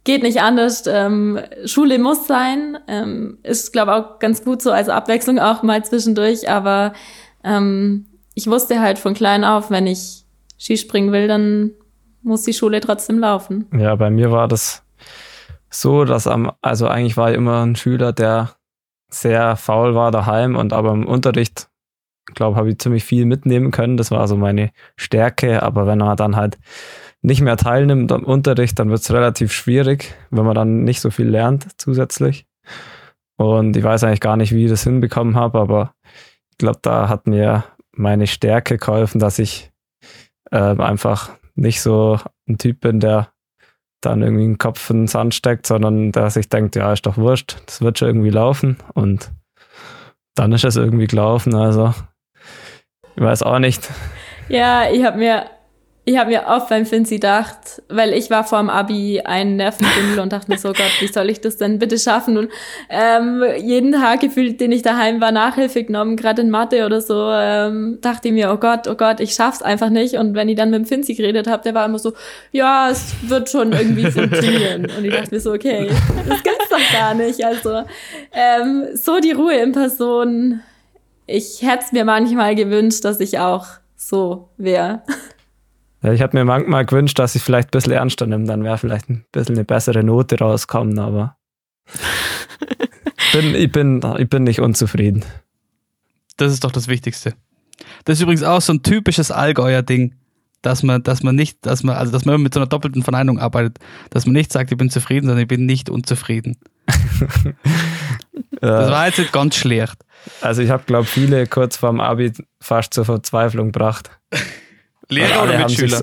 geht 0.04 0.22
nicht 0.22 0.40
anders. 0.40 0.84
Ähm, 0.86 1.38
Schule 1.64 1.98
muss 1.98 2.26
sein. 2.26 2.78
Ähm, 2.86 3.38
ist, 3.42 3.72
glaube 3.72 3.94
auch 3.94 4.18
ganz 4.18 4.44
gut 4.44 4.62
so 4.62 4.70
als 4.70 4.88
Abwechslung 4.88 5.38
auch 5.38 5.62
mal 5.62 5.84
zwischendurch, 5.84 6.48
aber 6.48 6.92
ähm, 7.44 8.06
ich 8.34 8.46
wusste 8.46 8.80
halt 8.80 8.98
von 8.98 9.14
klein 9.14 9.44
auf, 9.44 9.70
wenn 9.70 9.86
ich 9.86 10.24
Skispringen 10.58 11.12
will, 11.12 11.26
dann 11.26 11.72
muss 12.22 12.42
die 12.42 12.52
Schule 12.52 12.80
trotzdem 12.80 13.18
laufen. 13.18 13.66
Ja, 13.76 13.94
bei 13.96 14.10
mir 14.10 14.30
war 14.30 14.46
das 14.46 14.82
so, 15.70 16.04
dass 16.04 16.26
am, 16.26 16.52
also 16.60 16.88
eigentlich 16.88 17.16
war 17.16 17.30
ich 17.30 17.36
immer 17.36 17.64
ein 17.64 17.76
Schüler, 17.76 18.12
der 18.12 18.50
sehr 19.08 19.56
faul 19.56 19.94
war 19.94 20.10
daheim 20.10 20.56
und 20.56 20.72
aber 20.72 20.92
im 20.92 21.06
Unterricht, 21.06 21.68
glaube 22.34 22.56
habe 22.56 22.70
ich 22.70 22.78
ziemlich 22.78 23.04
viel 23.04 23.24
mitnehmen 23.24 23.70
können. 23.70 23.96
Das 23.96 24.10
war 24.10 24.26
so 24.28 24.36
meine 24.36 24.70
Stärke. 24.96 25.62
Aber 25.62 25.86
wenn 25.86 25.98
man 25.98 26.16
dann 26.16 26.36
halt 26.36 26.58
nicht 27.22 27.40
mehr 27.40 27.56
teilnimmt 27.56 28.12
am 28.12 28.24
Unterricht, 28.24 28.78
dann 28.78 28.90
wird 28.90 29.00
es 29.00 29.12
relativ 29.12 29.52
schwierig, 29.52 30.14
wenn 30.30 30.44
man 30.44 30.54
dann 30.54 30.84
nicht 30.84 31.00
so 31.00 31.10
viel 31.10 31.28
lernt 31.28 31.66
zusätzlich. 31.78 32.46
Und 33.36 33.76
ich 33.76 33.82
weiß 33.82 34.04
eigentlich 34.04 34.20
gar 34.20 34.36
nicht, 34.36 34.52
wie 34.52 34.64
ich 34.64 34.70
das 34.70 34.84
hinbekommen 34.84 35.36
habe, 35.36 35.58
aber 35.58 35.94
ich 36.50 36.58
glaube, 36.58 36.78
da 36.82 37.08
hat 37.08 37.26
mir 37.26 37.64
meine 37.92 38.26
Stärke 38.26 38.78
geholfen, 38.78 39.18
dass 39.18 39.38
ich 39.38 39.70
äh, 40.50 40.56
einfach 40.58 41.30
nicht 41.54 41.80
so 41.80 42.18
ein 42.48 42.58
Typ 42.58 42.80
bin, 42.80 43.00
der 43.00 43.32
dann 44.00 44.22
irgendwie 44.22 44.44
den 44.44 44.58
Kopf 44.58 44.90
in 44.90 45.02
den 45.02 45.06
Sand 45.06 45.34
steckt, 45.34 45.66
sondern 45.66 46.12
dass 46.12 46.36
ich 46.36 46.48
denke, 46.48 46.78
ja, 46.78 46.92
ist 46.92 47.06
doch 47.06 47.16
wurscht, 47.16 47.56
das 47.66 47.80
wird 47.82 47.98
schon 47.98 48.08
irgendwie 48.08 48.30
laufen 48.30 48.78
und 48.94 49.30
dann 50.34 50.52
ist 50.52 50.64
es 50.64 50.76
irgendwie 50.76 51.06
gelaufen, 51.06 51.54
also 51.54 51.92
ich 53.16 53.22
weiß 53.22 53.42
auch 53.42 53.58
nicht. 53.58 53.88
Ja, 54.48 54.90
ich 54.90 55.04
habe 55.04 55.18
mir 55.18 55.44
ich 56.06 56.18
habe 56.18 56.30
mir 56.30 56.46
oft 56.46 56.68
beim 56.70 56.86
Finzi 56.86 57.16
gedacht, 57.16 57.82
weil 57.88 58.14
ich 58.14 58.30
war 58.30 58.42
vor 58.42 58.58
dem 58.58 58.70
Abi 58.70 59.20
ein 59.22 59.56
Nervenbündel 59.56 60.20
und 60.20 60.32
dachte 60.32 60.50
mir 60.50 60.56
so, 60.56 60.68
Gott, 60.68 60.90
wie 61.00 61.08
soll 61.08 61.28
ich 61.28 61.40
das 61.40 61.58
denn 61.58 61.78
bitte 61.78 61.98
schaffen? 61.98 62.38
Und 62.38 62.50
ähm, 62.88 63.44
jeden 63.58 63.92
Tag 63.92 64.20
gefühlt, 64.20 64.60
den 64.60 64.72
ich 64.72 64.82
daheim 64.82 65.20
war, 65.20 65.30
Nachhilfe 65.30 65.84
genommen, 65.84 66.16
gerade 66.16 66.40
in 66.40 66.50
Mathe 66.50 66.86
oder 66.86 67.02
so, 67.02 67.30
ähm, 67.30 67.98
dachte 68.00 68.28
ich 68.28 68.34
mir, 68.34 68.50
oh 68.50 68.56
Gott, 68.56 68.88
oh 68.88 68.94
Gott, 68.94 69.20
ich 69.20 69.34
schaff's 69.34 69.60
einfach 69.60 69.90
nicht. 69.90 70.14
Und 70.14 70.34
wenn 70.34 70.48
ich 70.48 70.56
dann 70.56 70.70
mit 70.70 70.80
dem 70.80 70.86
Finzi 70.86 71.14
geredet 71.14 71.46
habe, 71.46 71.62
der 71.62 71.74
war 71.74 71.84
immer 71.84 71.98
so, 71.98 72.14
ja, 72.50 72.88
es 72.90 73.14
wird 73.28 73.50
schon 73.50 73.72
irgendwie 73.72 74.10
funktionieren. 74.10 74.86
Und 74.96 75.04
ich 75.04 75.12
dachte 75.12 75.34
mir 75.34 75.40
so, 75.40 75.52
okay, 75.52 75.90
das 76.28 76.42
gibt's 76.42 76.68
doch 76.70 76.92
gar 76.92 77.12
nicht. 77.14 77.44
Also 77.44 77.84
ähm, 78.32 78.86
so 78.94 79.20
die 79.20 79.32
Ruhe 79.32 79.56
in 79.56 79.72
Person. 79.72 80.60
Ich 81.26 81.62
hätte 81.62 81.84
mir 81.92 82.04
manchmal 82.04 82.54
gewünscht, 82.54 83.04
dass 83.04 83.20
ich 83.20 83.38
auch 83.38 83.66
so 83.96 84.48
wäre. 84.56 85.02
Ja, 86.02 86.12
ich 86.12 86.20
hätte 86.20 86.36
mir 86.36 86.44
manchmal 86.44 86.86
gewünscht, 86.86 87.18
dass 87.18 87.34
ich 87.34 87.42
vielleicht 87.42 87.68
ein 87.68 87.72
bisschen 87.72 87.92
ernster 87.92 88.26
nehme, 88.26 88.46
dann 88.46 88.64
wäre 88.64 88.78
vielleicht 88.78 89.10
ein 89.10 89.24
bisschen 89.32 89.56
eine 89.56 89.64
bessere 89.64 90.02
Note 90.02 90.38
rauskommen, 90.38 90.98
aber 90.98 91.36
bin, 93.32 93.54
ich, 93.54 93.70
bin, 93.70 94.00
ich 94.18 94.28
bin 94.28 94.44
nicht 94.44 94.60
unzufrieden. 94.60 95.24
Das 96.36 96.52
ist 96.52 96.64
doch 96.64 96.72
das 96.72 96.88
Wichtigste. 96.88 97.34
Das 98.04 98.18
ist 98.18 98.22
übrigens 98.22 98.42
auch 98.42 98.62
so 98.62 98.72
ein 98.72 98.82
typisches 98.82 99.30
Allgäuer 99.30 99.82
Ding, 99.82 100.14
dass 100.62 100.82
man, 100.82 101.02
dass 101.02 101.22
man 101.22 101.34
nicht, 101.34 101.64
dass 101.66 101.82
man, 101.82 101.96
also 101.96 102.12
dass 102.12 102.24
man 102.24 102.40
mit 102.40 102.54
so 102.54 102.60
einer 102.60 102.68
doppelten 102.68 103.02
Verneinung 103.02 103.38
arbeitet, 103.38 103.78
dass 104.08 104.24
man 104.26 104.32
nicht 104.34 104.52
sagt, 104.52 104.72
ich 104.72 104.78
bin 104.78 104.90
zufrieden, 104.90 105.26
sondern 105.26 105.42
ich 105.42 105.48
bin 105.48 105.66
nicht 105.66 105.90
unzufrieden. 105.90 106.56
das 108.60 108.90
war 108.90 109.06
jetzt 109.06 109.18
nicht 109.18 109.32
ganz 109.32 109.56
schlecht. 109.56 109.96
Also 110.40 110.62
ich 110.62 110.70
habe, 110.70 110.84
glaube 110.84 111.04
viele 111.06 111.46
kurz 111.46 111.76
vorm 111.76 112.00
Abi 112.00 112.32
fast 112.60 112.94
zur 112.94 113.04
Verzweiflung 113.04 113.72
gebracht. 113.72 114.10
Lehrer 115.10 115.42
oder 115.42 115.58
Mitschüler? 115.58 116.02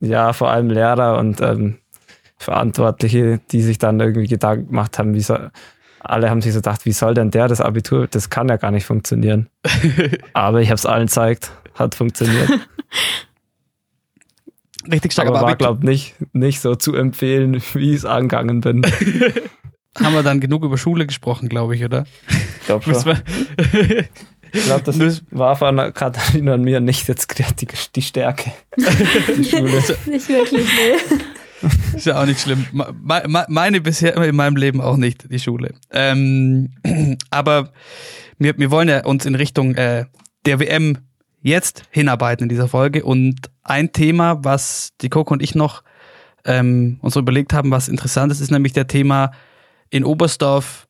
ja, 0.00 0.32
vor 0.32 0.50
allem 0.50 0.70
Lehrer 0.70 1.18
und 1.18 1.40
ähm, 1.40 1.78
Verantwortliche, 2.36 3.40
die 3.50 3.62
sich 3.62 3.78
dann 3.78 3.98
irgendwie 4.00 4.28
Gedanken 4.28 4.68
gemacht 4.68 4.98
haben, 4.98 5.14
wie 5.14 5.20
soll, 5.20 5.50
alle 6.00 6.30
haben 6.30 6.42
sich 6.42 6.52
so 6.52 6.58
gedacht, 6.58 6.84
wie 6.84 6.92
soll 6.92 7.14
denn 7.14 7.30
der 7.30 7.48
das 7.48 7.60
Abitur, 7.60 8.06
das 8.06 8.28
kann 8.30 8.48
ja 8.48 8.56
gar 8.56 8.70
nicht 8.70 8.84
funktionieren. 8.86 9.48
aber 10.34 10.60
ich 10.60 10.68
habe 10.68 10.76
es 10.76 10.86
allen 10.86 11.06
gezeigt, 11.06 11.52
hat 11.74 11.94
funktioniert. 11.94 12.50
Richtig 14.90 15.12
stark, 15.12 15.28
aber, 15.28 15.38
aber 15.38 15.48
war, 15.48 15.56
glaube 15.56 15.78
ich, 15.90 16.14
nicht, 16.20 16.34
nicht 16.34 16.60
so 16.60 16.74
zu 16.74 16.94
empfehlen, 16.94 17.62
wie 17.72 17.90
ich 17.90 17.96
es 17.96 18.04
angegangen 18.04 18.60
bin. 18.60 18.82
haben 20.02 20.14
wir 20.14 20.22
dann 20.22 20.40
genug 20.40 20.62
über 20.64 20.76
Schule 20.76 21.06
gesprochen, 21.06 21.48
glaube 21.48 21.74
ich, 21.74 21.84
oder? 21.84 22.04
Ich 22.28 22.66
glaube 22.66 22.84
schon. 22.84 23.16
Ich 24.54 24.64
glaube, 24.64 24.84
das 24.84 25.22
war 25.32 25.56
von 25.56 25.76
Katharina 25.92 26.54
und 26.54 26.62
mir 26.62 26.78
nicht 26.78 27.08
jetzt 27.08 27.28
die, 27.60 27.66
die 27.94 28.02
Stärke. 28.02 28.52
Die 28.76 29.44
Schule. 29.50 29.82
nicht 30.06 30.28
wirklich, 30.28 30.66
nee. 30.66 31.18
Ist 31.96 32.06
ja 32.06 32.20
auch 32.20 32.26
nicht 32.26 32.40
schlimm. 32.40 32.66
Meine 33.02 33.80
bisher 33.80 34.14
immer 34.14 34.26
in 34.26 34.36
meinem 34.36 34.56
Leben 34.56 34.80
auch 34.80 34.96
nicht, 34.96 35.30
die 35.30 35.38
Schule. 35.40 35.74
Ähm, 35.90 36.70
aber 37.30 37.72
wir, 38.38 38.56
wir 38.56 38.70
wollen 38.70 38.88
ja 38.88 39.04
uns 39.04 39.26
in 39.26 39.34
Richtung 39.34 39.74
äh, 39.74 40.04
der 40.46 40.60
WM 40.60 40.98
jetzt 41.40 41.82
hinarbeiten 41.90 42.44
in 42.44 42.48
dieser 42.48 42.68
Folge. 42.68 43.04
Und 43.04 43.50
ein 43.64 43.92
Thema, 43.92 44.44
was 44.44 44.90
die 45.00 45.08
Coco 45.08 45.34
und 45.34 45.42
ich 45.42 45.54
noch 45.54 45.82
ähm, 46.44 46.98
uns 47.00 47.16
überlegt 47.16 47.52
haben, 47.52 47.70
was 47.72 47.88
interessant 47.88 48.30
ist, 48.30 48.40
ist 48.40 48.52
nämlich 48.52 48.72
der 48.72 48.86
Thema 48.86 49.32
in 49.90 50.04
Oberstdorf, 50.04 50.86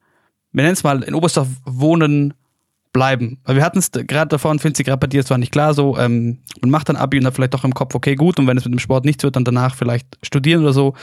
wir 0.52 0.64
nennen 0.64 0.74
es 0.74 0.84
mal 0.84 1.02
in 1.02 1.14
Oberstdorf 1.14 1.48
wohnen 1.64 2.34
bleiben. 2.94 3.38
Weil 3.44 3.56
wir 3.56 3.64
hatten 3.64 3.78
es 3.78 3.90
gerade 3.90 4.28
davon, 4.28 4.58
finde 4.58 4.80
ich 4.80 4.86
gerade 4.86 5.00
bei 5.00 5.06
dir, 5.06 5.20
es 5.20 5.28
war 5.28 5.36
nicht 5.36 5.52
klar 5.52 5.74
so, 5.74 5.98
ähm, 5.98 6.38
man 6.62 6.70
macht 6.70 6.88
dann 6.88 6.96
Abi 6.96 7.18
und 7.18 7.24
dann 7.24 7.34
vielleicht 7.34 7.52
doch 7.52 7.64
im 7.64 7.74
Kopf, 7.74 7.94
okay, 7.94 8.14
gut, 8.14 8.38
und 8.38 8.46
wenn 8.46 8.56
es 8.56 8.64
mit 8.64 8.72
dem 8.72 8.78
Sport 8.78 9.04
nichts 9.04 9.22
wird, 9.22 9.36
dann 9.36 9.44
danach 9.44 9.74
vielleicht 9.74 10.06
studieren 10.22 10.62
oder 10.62 10.72
so. 10.72 10.94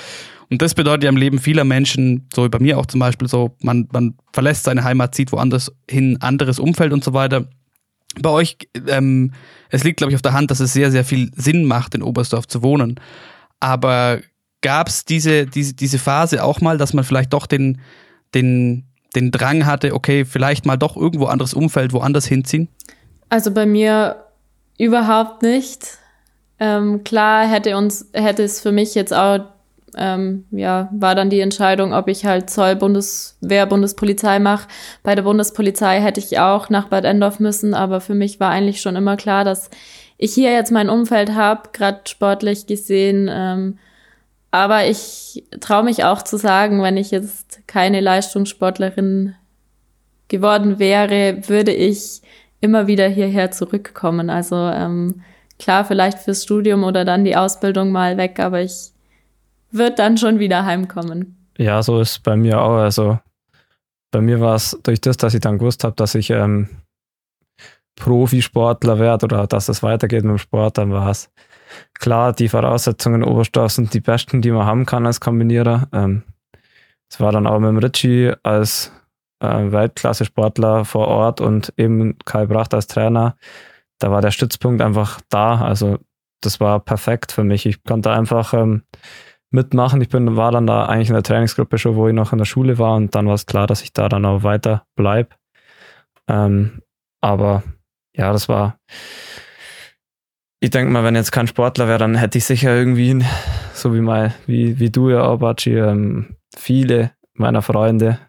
Und 0.49 0.61
das 0.61 0.73
bedeutet 0.73 1.03
ja 1.03 1.09
im 1.09 1.17
Leben 1.17 1.37
vieler 1.37 1.63
Menschen, 1.63 2.27
so 2.33 2.43
wie 2.43 2.49
bei 2.49 2.59
mir 2.59 2.79
auch 2.79 2.87
zum 2.87 2.99
Beispiel, 2.99 3.27
so, 3.27 3.55
man, 3.61 3.87
man 3.91 4.15
verlässt 4.33 4.63
seine 4.63 4.83
Heimat, 4.83 5.13
zieht 5.13 5.31
woanders 5.31 5.71
hin, 5.89 6.17
anderes 6.21 6.57
Umfeld 6.57 6.93
und 6.93 7.03
so 7.03 7.13
weiter. 7.13 7.45
Bei 8.19 8.29
euch, 8.29 8.57
ähm, 8.87 9.33
es 9.69 9.83
liegt, 9.83 9.97
glaube 9.97 10.11
ich, 10.11 10.15
auf 10.15 10.21
der 10.21 10.33
Hand, 10.33 10.49
dass 10.49 10.59
es 10.59 10.73
sehr, 10.73 10.91
sehr 10.91 11.05
viel 11.05 11.31
Sinn 11.35 11.65
macht, 11.65 11.93
in 11.93 12.01
Oberstdorf 12.01 12.47
zu 12.47 12.63
wohnen. 12.63 12.99
Aber 13.59 14.19
gab 14.61 14.87
es 14.87 15.05
diese, 15.05 15.45
diese, 15.45 15.73
diese 15.73 15.99
Phase 15.99 16.43
auch 16.43 16.61
mal, 16.61 16.77
dass 16.77 16.93
man 16.93 17.03
vielleicht 17.03 17.33
doch 17.33 17.47
den, 17.47 17.79
den, 18.33 18.90
den 19.15 19.31
Drang 19.31 19.65
hatte, 19.65 19.93
okay, 19.93 20.25
vielleicht 20.25 20.65
mal 20.65 20.77
doch 20.77 20.95
irgendwo 20.95 21.25
anderes 21.25 21.53
Umfeld, 21.53 21.93
woanders 21.93 22.25
hinziehen? 22.25 22.69
Also 23.29 23.51
bei 23.51 23.65
mir 23.65 24.23
überhaupt 24.77 25.41
nicht. 25.43 25.97
Ähm, 26.59 27.03
klar 27.03 27.47
hätte 27.47 27.75
uns, 27.77 28.09
hätte 28.13 28.43
es 28.43 28.61
für 28.61 28.71
mich 28.71 28.95
jetzt 28.95 29.13
auch, 29.13 29.39
ähm, 29.97 30.45
ja, 30.51 30.89
war 30.91 31.15
dann 31.15 31.29
die 31.29 31.39
Entscheidung, 31.39 31.93
ob 31.93 32.07
ich 32.07 32.25
halt 32.25 32.49
Zoll 32.49 32.75
Bundeswehr, 32.75 33.65
Bundespolizei 33.65 34.39
mache. 34.39 34.67
Bei 35.03 35.15
der 35.15 35.23
Bundespolizei 35.23 35.99
hätte 35.99 36.19
ich 36.19 36.39
auch 36.39 36.69
nach 36.69 36.87
Bad 36.87 37.03
Endorf 37.03 37.39
müssen, 37.39 37.73
aber 37.73 37.99
für 37.99 38.13
mich 38.13 38.39
war 38.39 38.51
eigentlich 38.51 38.81
schon 38.81 38.95
immer 38.95 39.17
klar, 39.17 39.43
dass 39.43 39.69
ich 40.17 40.33
hier 40.33 40.51
jetzt 40.51 40.71
mein 40.71 40.89
Umfeld 40.89 41.33
habe, 41.33 41.69
gerade 41.73 42.01
sportlich 42.07 42.67
gesehen. 42.67 43.27
Ähm, 43.29 43.77
aber 44.51 44.85
ich 44.85 45.45
traue 45.61 45.83
mich 45.83 46.03
auch 46.03 46.21
zu 46.21 46.37
sagen, 46.37 46.81
wenn 46.83 46.97
ich 46.97 47.11
jetzt 47.11 47.65
keine 47.67 48.01
Leistungssportlerin 48.01 49.35
geworden 50.27 50.77
wäre, 50.77 51.47
würde 51.47 51.73
ich 51.73 52.21
immer 52.59 52.87
wieder 52.87 53.07
hierher 53.07 53.51
zurückkommen. 53.51 54.29
Also 54.29 54.55
ähm, 54.55 55.21
klar, 55.57 55.85
vielleicht 55.85 56.19
fürs 56.19 56.43
Studium 56.43 56.83
oder 56.83 57.05
dann 57.05 57.25
die 57.25 57.35
Ausbildung 57.35 57.91
mal 57.91 58.17
weg, 58.17 58.39
aber 58.39 58.61
ich 58.61 58.91
würde 59.71 59.95
dann 59.95 60.17
schon 60.17 60.39
wieder 60.39 60.65
heimkommen. 60.65 61.37
Ja, 61.57 61.81
so 61.81 61.99
ist 62.01 62.23
bei 62.23 62.35
mir 62.35 62.61
auch. 62.61 62.77
Also 62.77 63.19
bei 64.11 64.21
mir 64.21 64.41
war 64.41 64.55
es 64.55 64.77
durch 64.83 64.99
das, 64.99 65.17
dass 65.17 65.33
ich 65.33 65.41
dann 65.41 65.57
gewusst 65.57 65.83
habe, 65.83 65.95
dass 65.95 66.15
ich 66.15 66.29
ähm, 66.29 66.69
Profisportler 67.95 68.99
werde 68.99 69.25
oder 69.25 69.47
dass 69.47 69.69
es 69.69 69.83
weitergeht 69.83 70.23
mit 70.23 70.31
dem 70.31 70.37
Sport, 70.37 70.77
dann 70.77 70.91
war 70.91 71.09
es 71.09 71.29
klar, 71.93 72.33
die 72.33 72.49
Voraussetzungen 72.49 73.23
in 73.23 73.27
Oberstdorf 73.27 73.71
sind 73.71 73.93
die 73.93 74.01
besten, 74.01 74.41
die 74.41 74.51
man 74.51 74.65
haben 74.65 74.85
kann 74.85 75.05
als 75.05 75.19
Kombinierer. 75.19 75.87
Ähm, 75.93 76.23
es 77.09 77.19
war 77.19 77.31
dann 77.31 77.47
auch 77.47 77.59
mit 77.59 77.69
dem 77.69 77.77
Ritchie 77.77 78.33
als 78.43 78.91
äh, 79.41 79.71
Weltklasse-Sportler 79.71 80.85
vor 80.85 81.07
Ort 81.07 81.41
und 81.41 81.73
eben 81.77 82.17
Kai 82.25 82.45
Bracht 82.45 82.73
als 82.73 82.87
Trainer. 82.87 83.35
Da 83.99 84.11
war 84.11 84.21
der 84.21 84.31
Stützpunkt 84.31 84.81
einfach 84.81 85.21
da. 85.29 85.61
Also 85.61 85.97
das 86.41 86.59
war 86.59 86.79
perfekt 86.79 87.31
für 87.31 87.43
mich. 87.43 87.65
Ich 87.65 87.83
konnte 87.83 88.11
einfach 88.11 88.53
ähm, 88.53 88.83
mitmachen. 89.51 90.01
Ich 90.01 90.09
bin, 90.09 90.37
war 90.37 90.51
dann 90.51 90.67
da 90.67 90.85
eigentlich 90.85 91.09
in 91.09 91.15
der 91.15 91.23
Trainingsgruppe 91.23 91.77
schon, 91.77 91.95
wo 91.95 92.07
ich 92.07 92.13
noch 92.13 92.31
in 92.31 92.39
der 92.39 92.45
Schule 92.45 92.77
war 92.77 92.95
und 92.95 93.13
dann 93.13 93.27
war 93.27 93.35
es 93.35 93.45
klar, 93.45 93.67
dass 93.67 93.81
ich 93.81 93.93
da 93.93 94.09
dann 94.09 94.25
auch 94.25 94.43
weiter 94.43 94.85
bleibe. 94.95 95.29
Ähm, 96.27 96.81
aber 97.21 97.63
ja, 98.15 98.31
das 98.31 98.49
war 98.49 98.77
ich 100.63 100.69
denke 100.69 100.91
mal, 100.91 101.03
wenn 101.03 101.15
jetzt 101.15 101.31
kein 101.31 101.47
Sportler 101.47 101.87
wäre, 101.87 101.97
dann 101.97 102.15
hätte 102.15 102.37
ich 102.37 102.45
sicher 102.45 102.73
irgendwie, 102.75 103.25
so 103.73 103.95
wie 103.95 103.99
mal, 103.99 104.35
wie, 104.45 104.79
wie 104.79 104.91
du 104.91 105.09
ja 105.09 105.23
auch, 105.23 105.39
Batschi, 105.39 105.75
ähm, 105.75 106.35
viele 106.55 107.11
meiner 107.33 107.63
Freunde, 107.63 108.19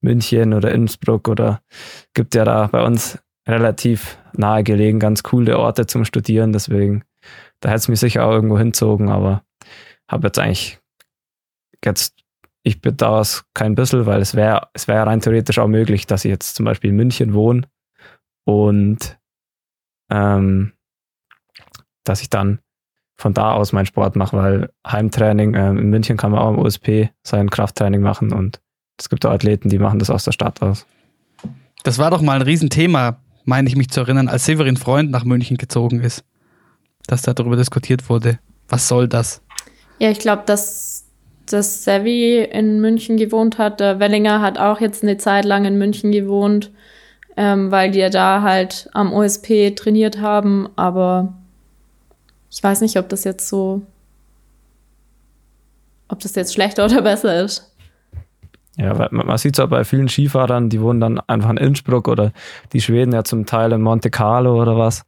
München 0.00 0.54
oder 0.54 0.72
Innsbruck 0.72 1.28
oder 1.28 1.62
gibt 2.14 2.34
ja 2.34 2.44
da 2.44 2.66
bei 2.66 2.84
uns 2.84 3.18
relativ 3.46 4.18
nahe 4.32 4.64
gelegen, 4.64 4.98
ganz 4.98 5.22
coole 5.22 5.56
Orte 5.56 5.86
zum 5.86 6.04
Studieren, 6.04 6.52
deswegen, 6.52 7.04
da 7.60 7.68
hätte 7.68 7.78
es 7.78 7.88
mich 7.88 8.00
sicher 8.00 8.24
auch 8.24 8.32
irgendwo 8.32 8.58
hinzogen, 8.58 9.08
aber 9.08 9.44
habe 10.10 10.26
jetzt 10.26 10.40
eigentlich 10.40 10.80
jetzt, 11.84 12.16
ich 12.64 12.80
bedauere 12.80 13.20
es 13.20 13.44
kein 13.54 13.76
bisschen, 13.76 14.04
weil 14.04 14.20
es 14.20 14.34
wäre, 14.34 14.68
es 14.72 14.88
wäre 14.88 15.06
rein 15.06 15.20
theoretisch 15.20 15.60
auch 15.60 15.68
möglich, 15.68 16.08
dass 16.08 16.24
ich 16.24 16.30
jetzt 16.30 16.56
zum 16.56 16.64
Beispiel 16.64 16.90
in 16.90 16.96
München 16.96 17.34
wohne 17.34 17.68
und 18.44 19.16
ähm, 20.10 20.72
dass 22.08 22.22
ich 22.22 22.30
dann 22.30 22.60
von 23.16 23.34
da 23.34 23.52
aus 23.52 23.72
meinen 23.72 23.86
Sport 23.86 24.16
mache, 24.16 24.36
weil 24.36 24.70
Heimtraining, 24.86 25.54
äh, 25.54 25.70
in 25.70 25.90
München 25.90 26.16
kann 26.16 26.30
man 26.30 26.40
auch 26.40 26.50
im 26.50 26.58
USP 26.58 27.10
sein 27.22 27.50
Krafttraining 27.50 28.00
machen 28.00 28.32
und 28.32 28.60
es 28.98 29.08
gibt 29.08 29.26
auch 29.26 29.30
Athleten, 29.30 29.68
die 29.68 29.78
machen 29.78 29.98
das 29.98 30.10
aus 30.10 30.24
der 30.24 30.32
Stadt 30.32 30.62
aus. 30.62 30.86
Das 31.84 31.98
war 31.98 32.10
doch 32.10 32.22
mal 32.22 32.36
ein 32.36 32.42
Riesenthema, 32.42 33.20
meine 33.44 33.68
ich 33.68 33.76
mich 33.76 33.90
zu 33.90 34.00
erinnern, 34.00 34.28
als 34.28 34.44
Severin 34.44 34.76
Freund 34.76 35.10
nach 35.10 35.24
München 35.24 35.56
gezogen 35.56 36.00
ist, 36.00 36.24
dass 37.06 37.22
da 37.22 37.34
darüber 37.34 37.56
diskutiert 37.56 38.08
wurde. 38.08 38.38
Was 38.68 38.88
soll 38.88 39.08
das? 39.08 39.42
Ja, 39.98 40.10
ich 40.10 40.18
glaube, 40.18 40.42
dass, 40.46 41.06
dass 41.46 41.84
Sevi 41.84 42.38
in 42.42 42.80
München 42.80 43.16
gewohnt 43.16 43.58
hat. 43.58 43.80
Der 43.80 43.98
Wellinger 43.98 44.42
hat 44.42 44.58
auch 44.58 44.80
jetzt 44.80 45.02
eine 45.02 45.16
Zeit 45.16 45.44
lang 45.44 45.64
in 45.64 45.78
München 45.78 46.12
gewohnt, 46.12 46.70
ähm, 47.36 47.70
weil 47.70 47.90
die 47.90 48.00
ja 48.00 48.10
da 48.10 48.42
halt 48.42 48.90
am 48.92 49.12
OSP 49.12 49.74
trainiert 49.74 50.20
haben, 50.20 50.68
aber 50.76 51.37
ich 52.50 52.62
weiß 52.62 52.80
nicht, 52.80 52.96
ob 52.98 53.08
das 53.08 53.24
jetzt 53.24 53.48
so, 53.48 53.82
ob 56.08 56.20
das 56.20 56.34
jetzt 56.34 56.54
schlechter 56.54 56.84
oder 56.84 57.02
besser 57.02 57.42
ist. 57.42 57.74
Ja, 58.76 58.96
weil 58.96 59.08
man 59.10 59.36
sieht 59.38 59.58
es 59.58 59.60
auch 59.60 59.68
bei 59.68 59.84
vielen 59.84 60.08
Skifahrern, 60.08 60.68
die 60.70 60.80
wohnen 60.80 61.00
dann 61.00 61.20
einfach 61.20 61.50
in 61.50 61.56
Innsbruck 61.56 62.06
oder 62.06 62.32
die 62.72 62.80
Schweden 62.80 63.12
ja 63.12 63.24
zum 63.24 63.44
Teil 63.44 63.72
in 63.72 63.82
Monte 63.82 64.08
Carlo 64.08 64.62
oder 64.62 64.78
was. 64.78 65.04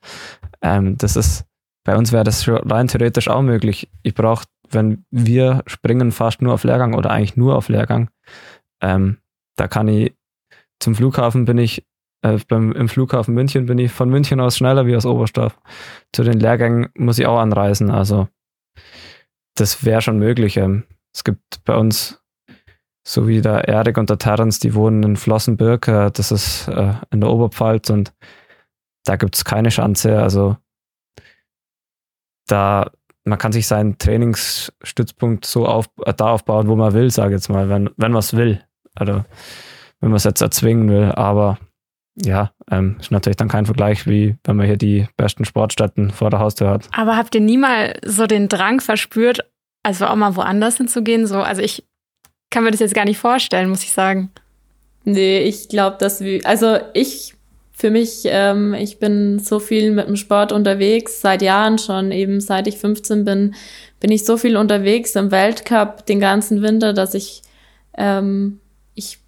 Ähm, 0.61 0.99
das 0.99 1.15
ist, 1.15 1.45
bei 1.85 1.97
uns 1.97 2.11
wäre 2.11 2.25
das 2.25 2.49
rein 2.49 2.89
theoretisch 2.89 3.29
auch 3.29 3.43
möglich. 3.43 3.89
Ich 4.03 4.15
brauche, 4.15 4.45
wenn 4.71 5.05
wir 5.13 5.63
springen, 5.67 6.11
fast 6.11 6.43
nur 6.43 6.53
auf 6.53 6.65
Lehrgang 6.65 6.95
oder 6.95 7.11
eigentlich 7.11 7.37
nur 7.37 7.55
auf 7.55 7.69
Lehrgang. 7.69 8.11
Ähm, 8.83 9.19
da 9.55 9.69
kann 9.69 9.87
ich 9.87 10.15
zum 10.81 10.97
Flughafen 10.97 11.45
bin 11.45 11.59
ich, 11.59 11.85
äh, 12.23 12.39
beim, 12.49 12.73
im 12.73 12.89
Flughafen 12.89 13.35
München 13.35 13.67
bin 13.67 13.79
ich 13.79 13.93
von 13.93 14.11
München 14.11 14.41
aus 14.41 14.57
schneller 14.57 14.87
wie 14.87 14.97
aus 14.97 15.07
Oberstdorf. 15.07 15.59
Zu 16.13 16.23
den 16.23 16.41
Lehrgängen 16.41 16.89
muss 16.95 17.19
ich 17.19 17.27
auch 17.27 17.39
anreisen. 17.39 17.91
Also 17.91 18.29
das 19.55 19.85
wäre 19.85 20.03
schon 20.03 20.19
möglich. 20.19 20.57
Ähm, 20.57 20.85
es 21.15 21.25
gibt 21.25 21.65
bei 21.65 21.77
uns, 21.77 22.23
so 23.07 23.27
wie 23.27 23.41
der 23.41 23.69
Erik 23.69 23.99
und 23.99 24.11
der 24.11 24.19
Terrence, 24.19 24.59
die 24.61 24.75
wohnen 24.75 25.03
in 25.03 25.17
Flossenbürg, 25.17 25.89
äh, 25.89 26.11
das 26.11 26.31
ist 26.31 26.69
äh, 26.69 26.95
in 27.11 27.21
der 27.21 27.31
Oberpfalz 27.31 27.91
und 27.91 28.13
da 29.05 29.17
gibt 29.17 29.37
es 29.37 29.45
keine 29.45 29.71
Chance. 29.71 30.21
Also 30.21 30.57
da, 32.47 32.91
man 33.25 33.39
kann 33.39 33.53
sich 33.53 33.67
seinen 33.67 33.99
Trainingsstützpunkt 33.99 35.47
so 35.47 35.67
auf, 35.67 35.89
äh, 36.05 36.13
da 36.13 36.31
aufbauen, 36.31 36.69
wo 36.69 36.77
man 36.77 36.93
will, 36.93 37.11
sage 37.11 37.35
ich 37.35 37.41
jetzt 37.41 37.49
mal, 37.49 37.69
wenn, 37.69 37.91
wenn 37.97 38.13
man 38.13 38.21
es 38.21 38.37
will. 38.37 38.63
Also 38.95 39.25
wenn 40.01 40.11
man 40.11 40.17
es 40.17 40.25
jetzt 40.25 40.41
erzwingen 40.41 40.89
will. 40.91 41.13
Aber 41.13 41.59
ja, 42.25 42.53
ähm, 42.71 42.97
ist 43.01 43.11
natürlich 43.11 43.37
dann 43.37 43.49
kein 43.49 43.67
Vergleich, 43.67 44.07
wie 44.07 44.37
wenn 44.45 44.57
man 44.57 44.67
hier 44.67 44.77
die 44.77 45.07
besten 45.17 45.45
Sportstätten 45.45 46.11
vor 46.11 46.31
der 46.31 46.41
Haustür 46.41 46.71
hat. 46.71 46.89
Aber 46.93 47.17
habt 47.17 47.35
ihr 47.35 47.41
nie 47.41 47.59
mal 47.59 47.99
so 48.05 48.27
den 48.27 48.49
Drang 48.49 48.81
verspürt, 48.81 49.41
also 49.83 50.07
auch 50.07 50.17
mal 50.17 50.37
woanders 50.37 50.77
hinzugehen? 50.77 51.27
So, 51.27 51.39
also 51.39 51.63
ich 51.63 51.85
kann 52.51 52.65
mir 52.65 52.71
das 52.71 52.81
jetzt 52.81 52.95
gar 52.95 53.05
nicht 53.05 53.19
vorstellen, 53.19 53.71
muss 53.71 53.85
ich 53.85 53.93
sagen. 53.93 54.31
Nee, 55.05 55.41
ich 55.41 55.69
glaube, 55.69 55.97
dass 55.99 56.21
wir, 56.21 56.45
also 56.45 56.79
ich 56.95 57.35
für 57.81 57.91
mich, 57.91 58.25
ähm, 58.27 58.75
ich 58.75 58.99
bin 58.99 59.39
so 59.39 59.59
viel 59.59 59.91
mit 59.91 60.07
dem 60.07 60.17
Sport 60.17 60.53
unterwegs, 60.53 61.23
seit 61.23 61.41
Jahren 61.41 61.79
schon, 61.79 62.13
eben 62.13 62.41
seit 62.41 62.67
ich 62.67 62.77
15 62.77 63.25
bin, 63.25 63.55
bin 64.01 64.11
ich 64.11 64.27
so 64.27 64.37
viel 64.37 64.59
unterwegs 64.59 65.17
im 65.17 65.31
Weltcup 65.31 66.05
den 66.05 66.21
ganzen 66.21 66.61
Winter, 66.61 66.93
dass 66.93 67.15
ich, 67.15 67.43
ähm, 67.97 68.61
ich 68.95 69.19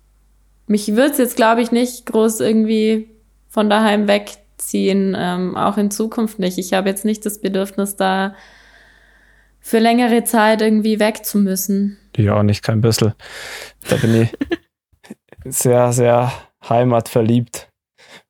mich 0.66 0.88
würde 0.88 1.12
es 1.12 1.18
jetzt, 1.18 1.36
glaube 1.36 1.62
ich, 1.62 1.72
nicht 1.72 2.06
groß 2.06 2.40
irgendwie 2.40 3.10
von 3.48 3.68
daheim 3.68 4.08
wegziehen, 4.08 5.16
ähm, 5.18 5.56
auch 5.56 5.76
in 5.76 5.90
Zukunft 5.90 6.38
nicht. 6.38 6.58
Ich 6.58 6.72
habe 6.72 6.88
jetzt 6.88 7.04
nicht 7.04 7.26
das 7.26 7.40
Bedürfnis, 7.40 7.96
da 7.96 8.34
für 9.60 9.78
längere 9.78 10.24
Zeit 10.24 10.60
irgendwie 10.60 10.98
weg 10.98 11.24
zu 11.24 11.38
müssen. 11.38 11.98
Ja, 12.16 12.38
auch 12.38 12.42
nicht 12.42 12.62
kein 12.62 12.80
bisschen. 12.80 13.14
Da 13.88 13.96
bin 13.96 14.22
ich 14.22 14.36
sehr, 15.44 15.92
sehr 15.92 16.32
heimatverliebt. 16.68 17.70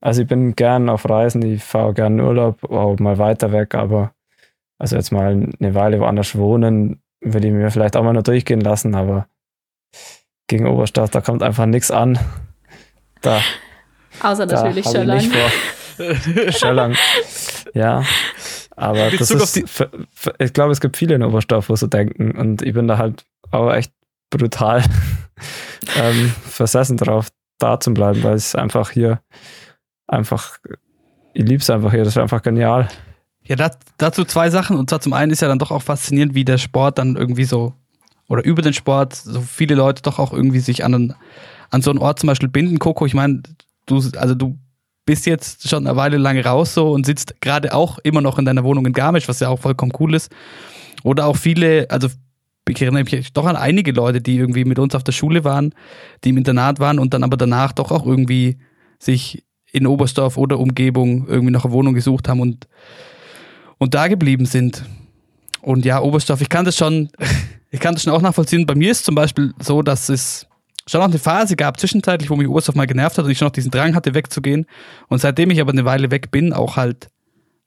Also 0.00 0.22
ich 0.22 0.28
bin 0.28 0.54
gern 0.54 0.88
auf 0.88 1.08
Reisen, 1.08 1.42
ich 1.42 1.62
fahre 1.64 1.94
gern 1.94 2.18
in 2.18 2.24
Urlaub, 2.24 2.64
auch 2.64 2.98
mal 2.98 3.18
weiter 3.18 3.52
weg, 3.52 3.74
aber 3.74 4.12
also 4.78 4.96
jetzt 4.96 5.12
mal 5.12 5.48
eine 5.58 5.74
Weile 5.74 6.00
woanders 6.00 6.36
wohnen, 6.36 7.02
würde 7.20 7.46
ich 7.46 7.52
mir 7.52 7.70
vielleicht 7.70 7.96
auch 7.96 8.02
mal 8.02 8.12
noch 8.12 8.22
durchgehen 8.22 8.60
lassen, 8.60 8.94
aber 8.94 9.28
gegen 10.52 10.66
Oberstadt, 10.66 11.14
da 11.14 11.22
kommt 11.22 11.42
einfach 11.42 11.64
nichts 11.64 11.90
an. 11.90 12.18
Da, 13.22 13.40
Außer 14.22 14.44
natürlich 14.46 14.86
Schöllern. 14.86 15.32
Schöllern. 16.50 16.96
Ja, 17.74 18.04
aber 18.76 19.10
das 19.12 19.30
ist, 19.30 19.56
ich 19.56 20.52
glaube, 20.52 20.72
es 20.72 20.80
gibt 20.82 20.98
viele 20.98 21.14
in 21.14 21.22
Oberstoff, 21.22 21.70
wo 21.70 21.76
so 21.76 21.86
denken 21.86 22.32
und 22.32 22.60
ich 22.60 22.74
bin 22.74 22.86
da 22.86 22.98
halt 22.98 23.24
auch 23.50 23.72
echt 23.72 23.94
brutal 24.28 24.82
ähm, 25.96 26.34
versessen 26.44 26.98
drauf, 26.98 27.28
da 27.58 27.80
zu 27.80 27.94
bleiben, 27.94 28.22
weil 28.22 28.34
es 28.34 28.54
einfach 28.54 28.90
hier 28.90 29.22
einfach, 30.06 30.58
ich 31.32 31.44
liebe 31.44 31.62
es 31.62 31.70
einfach 31.70 31.92
hier, 31.92 32.04
das 32.04 32.14
ist 32.14 32.18
einfach 32.18 32.42
genial. 32.42 32.88
Ja, 33.42 33.56
das, 33.56 33.78
dazu 33.96 34.24
zwei 34.26 34.50
Sachen. 34.50 34.76
Und 34.76 34.90
zwar 34.90 35.00
zum 35.00 35.14
einen 35.14 35.32
ist 35.32 35.40
ja 35.40 35.48
dann 35.48 35.58
doch 35.58 35.70
auch 35.70 35.82
faszinierend, 35.82 36.34
wie 36.34 36.44
der 36.44 36.58
Sport 36.58 36.98
dann 36.98 37.16
irgendwie 37.16 37.44
so, 37.44 37.72
oder 38.28 38.44
über 38.44 38.62
den 38.62 38.72
Sport, 38.72 39.14
so 39.14 39.40
viele 39.40 39.74
Leute 39.74 40.02
doch 40.02 40.18
auch 40.18 40.32
irgendwie 40.32 40.60
sich 40.60 40.84
an, 40.84 41.14
an 41.70 41.82
so 41.82 41.90
einen 41.90 41.98
Ort 41.98 42.18
zum 42.18 42.28
Beispiel 42.28 42.48
binden. 42.48 42.78
Coco, 42.78 43.06
ich 43.06 43.14
meine, 43.14 43.42
du, 43.86 44.02
also 44.16 44.34
du 44.34 44.58
bist 45.04 45.26
jetzt 45.26 45.68
schon 45.68 45.86
eine 45.86 45.96
Weile 45.96 46.16
lang 46.16 46.38
raus 46.38 46.74
so 46.74 46.92
und 46.92 47.04
sitzt 47.06 47.40
gerade 47.40 47.74
auch 47.74 47.98
immer 47.98 48.20
noch 48.20 48.38
in 48.38 48.44
deiner 48.44 48.64
Wohnung 48.64 48.86
in 48.86 48.92
Garmisch, 48.92 49.28
was 49.28 49.40
ja 49.40 49.48
auch 49.48 49.58
vollkommen 49.58 49.92
cool 49.98 50.14
ist. 50.14 50.30
Oder 51.02 51.26
auch 51.26 51.36
viele, 51.36 51.90
also 51.90 52.08
ich 52.68 52.80
erinnere 52.80 53.04
mich 53.04 53.32
doch 53.32 53.46
an 53.46 53.56
einige 53.56 53.92
Leute, 53.92 54.20
die 54.20 54.36
irgendwie 54.36 54.64
mit 54.64 54.78
uns 54.78 54.94
auf 54.94 55.02
der 55.02 55.12
Schule 55.12 55.44
waren, 55.44 55.74
die 56.24 56.30
im 56.30 56.36
Internat 56.36 56.78
waren 56.78 56.98
und 56.98 57.12
dann 57.12 57.24
aber 57.24 57.36
danach 57.36 57.72
doch 57.72 57.90
auch 57.90 58.06
irgendwie 58.06 58.58
sich 58.98 59.44
in 59.72 59.86
Oberstdorf 59.86 60.36
oder 60.36 60.58
Umgebung 60.58 61.26
irgendwie 61.26 61.52
nach 61.52 61.64
einer 61.64 61.72
Wohnung 61.72 61.94
gesucht 61.94 62.28
haben 62.28 62.40
und, 62.40 62.68
und 63.78 63.94
da 63.94 64.06
geblieben 64.06 64.46
sind. 64.46 64.84
Und 65.60 65.84
ja, 65.84 66.00
Oberstdorf, 66.00 66.40
ich 66.40 66.48
kann 66.48 66.64
das 66.64 66.76
schon, 66.76 67.08
ich 67.72 67.80
kann 67.80 67.94
das 67.94 68.04
schon 68.04 68.12
auch 68.12 68.20
nachvollziehen. 68.20 68.66
Bei 68.66 68.74
mir 68.74 68.92
ist 68.92 69.04
zum 69.04 69.14
Beispiel 69.14 69.54
so, 69.58 69.82
dass 69.82 70.10
es 70.10 70.46
schon 70.86 71.00
noch 71.00 71.08
eine 71.08 71.18
Phase 71.18 71.56
gab, 71.56 71.80
zwischenzeitlich, 71.80 72.28
wo 72.28 72.36
mich 72.36 72.46
Oberstdorf 72.46 72.76
mal 72.76 72.86
genervt 72.86 73.16
hat 73.16 73.24
und 73.24 73.30
ich 73.30 73.38
schon 73.38 73.46
noch 73.46 73.52
diesen 73.52 73.70
Drang 73.70 73.94
hatte, 73.94 74.14
wegzugehen. 74.14 74.66
Und 75.08 75.20
seitdem 75.20 75.50
ich 75.50 75.60
aber 75.60 75.72
eine 75.72 75.86
Weile 75.86 76.10
weg 76.10 76.30
bin, 76.30 76.52
auch 76.52 76.76
halt, 76.76 77.08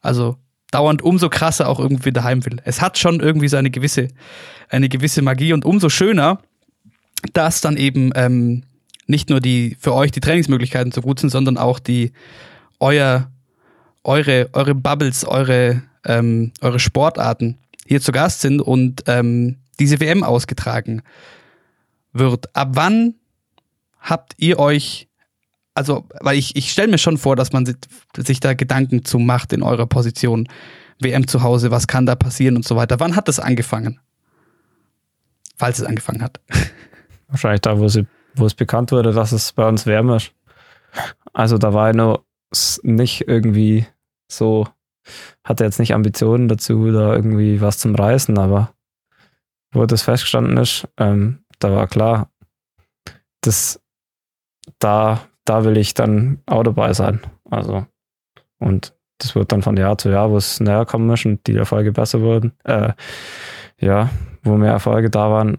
also 0.01 0.38
dauernd 0.70 1.01
umso 1.01 1.30
krasser 1.30 1.68
auch 1.68 1.80
irgendwie 1.80 2.12
daheim 2.12 2.45
will. 2.45 2.58
Es 2.66 2.82
hat 2.82 2.99
schon 2.99 3.20
irgendwie 3.20 3.47
so 3.47 3.58
eine 3.58 3.72
gewisse, 3.72 4.10
eine 4.70 4.89
gewisse 4.89 5.24
Magie 5.24 5.53
und 5.53 5.66
umso 5.66 5.89
schöner, 5.89 6.39
dass 7.34 7.62
dann 7.62 7.76
eben 7.76 8.12
ähm, 8.16 8.64
nicht 9.08 9.32
nur 9.32 9.39
die 9.39 9.76
für 9.80 9.93
euch 9.93 10.12
die 10.12 10.20
Trainingsmöglichkeiten 10.20 10.91
so 10.91 11.01
gut 11.01 11.20
sind, 11.20 11.32
sondern 11.32 11.58
auch 11.58 11.80
die 11.80 12.12
euer 12.80 13.32
eure 14.03 14.49
eure 14.53 14.76
Bubbles, 14.76 15.26
eure 15.26 15.82
ähm, 16.06 16.51
eure 16.62 16.80
Sportarten 16.80 17.58
hier 17.88 18.01
zu 18.01 18.12
Gast 18.12 18.41
sind 18.41 18.62
und 18.62 19.03
ähm, 19.08 19.58
diese 19.80 19.99
WM 19.99 20.23
ausgetragen 20.23 21.01
wird. 22.13 22.55
Ab 22.55 22.69
wann 22.73 23.15
habt 23.99 24.34
ihr 24.38 24.59
euch 24.59 25.07
also, 25.78 26.05
weil 26.21 26.38
ich, 26.38 26.55
ich 26.55 26.71
stelle 26.71 26.88
mir 26.88 26.97
schon 26.97 27.17
vor, 27.17 27.36
dass 27.36 27.51
man 27.51 27.65
sich 28.15 28.39
da 28.39 28.53
Gedanken 28.53 29.03
zu 29.03 29.19
macht 29.19 29.51
in 29.51 29.61
eurer 29.61 29.86
Position. 29.86 30.47
WM 31.01 31.28
zu 31.28 31.43
Hause, 31.43 31.69
was 31.69 31.88
kann 31.88 32.05
da 32.05 32.15
passieren 32.15 32.55
und 32.55 32.65
so 32.65 32.78
weiter. 32.78 33.01
Wann 33.01 33.17
hat 33.17 33.28
das 33.28 33.41
angefangen? 33.41 33.99
Falls 35.57 35.80
es 35.80 35.86
angefangen 35.86 36.21
hat. 36.21 36.39
Wahrscheinlich 37.28 37.59
da, 37.59 37.78
wo 37.78 37.89
sie 37.89 38.07
wo 38.36 38.45
es 38.45 38.53
bekannt 38.53 38.91
wurde, 38.91 39.13
dass 39.13 39.32
es 39.32 39.51
bei 39.53 39.67
uns 39.67 39.86
wärmer 39.86 40.17
ist. 40.17 40.34
Also 41.34 41.57
da 41.57 41.73
war 41.73 41.89
ich 41.89 41.95
noch 41.95 42.23
nicht 42.84 43.28
irgendwie 43.28 43.86
so, 44.28 44.67
hatte 45.43 45.63
jetzt 45.63 45.80
nicht 45.80 45.93
Ambitionen 45.93 46.47
dazu, 46.47 46.91
da 46.91 47.13
irgendwie 47.13 47.61
was 47.61 47.78
zum 47.78 47.95
Reißen, 47.95 48.38
aber 48.38 48.73
wo 49.76 49.86
das 49.86 50.03
festgestanden 50.03 50.57
ist, 50.57 50.88
ähm, 50.97 51.39
da 51.59 51.71
war 51.76 51.88
klar, 51.88 52.30
dass 53.41 53.82
da, 54.80 55.21
da 55.45 55.63
will 55.63 55.78
ich 55.78 55.93
dann 55.93 56.41
auch 56.45 56.63
dabei 56.63 56.93
sein. 56.93 57.21
Also, 57.49 57.86
und 58.59 58.93
das 59.19 59.36
wird 59.36 59.51
dann 59.51 59.61
von 59.61 59.78
Jahr 59.78 59.97
zu 59.97 60.09
Jahr, 60.09 60.32
wo 60.32 60.38
es 60.38 60.59
näher 60.59 60.86
kommen 60.86 61.09
ist 61.11 61.26
und 61.26 61.45
die 61.47 61.55
Erfolge 61.55 61.91
besser 61.91 62.21
wurden, 62.21 62.53
äh, 62.63 62.93
ja, 63.80 64.09
wo 64.43 64.57
mehr 64.57 64.71
Erfolge 64.71 65.09
da 65.09 65.30
waren, 65.30 65.57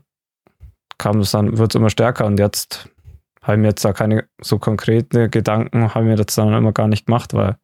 kam 0.98 1.20
es 1.20 1.30
dann, 1.30 1.58
wird 1.58 1.74
es 1.74 1.78
immer 1.78 1.90
stärker 1.90 2.26
und 2.26 2.38
jetzt 2.38 2.88
habe 3.42 3.56
ich 3.56 3.60
mir 3.60 3.68
jetzt 3.68 3.84
da 3.84 3.92
keine 3.92 4.28
so 4.40 4.58
konkrete 4.58 5.28
Gedanken, 5.28 5.94
habe 5.94 6.06
mir 6.06 6.16
das 6.16 6.34
dann 6.34 6.52
immer 6.52 6.72
gar 6.72 6.88
nicht 6.88 7.06
gemacht, 7.06 7.32
weil 7.32 7.56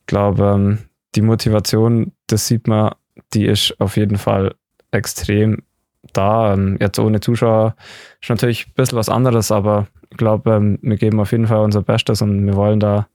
ich 0.00 0.06
glaube, 0.06 0.44
ähm, 0.44 0.78
die 1.14 1.22
Motivation, 1.22 2.12
das 2.26 2.46
sieht 2.46 2.66
man, 2.66 2.94
die 3.32 3.46
ist 3.46 3.80
auf 3.80 3.96
jeden 3.96 4.18
Fall 4.18 4.54
extrem 4.90 5.62
da. 6.12 6.54
Ähm, 6.54 6.76
jetzt 6.80 6.98
ohne 6.98 7.20
Zuschauer 7.20 7.74
ist 8.20 8.30
natürlich 8.30 8.68
ein 8.68 8.74
bisschen 8.74 8.98
was 8.98 9.08
anderes, 9.08 9.50
aber 9.50 9.86
ich 10.10 10.16
glaube, 10.16 10.52
ähm, 10.52 10.78
wir 10.82 10.96
geben 10.96 11.20
auf 11.20 11.32
jeden 11.32 11.46
Fall 11.46 11.60
unser 11.60 11.82
Bestes 11.82 12.22
und 12.22 12.46
wir 12.46 12.54
wollen 12.54 12.80
da 12.80 13.08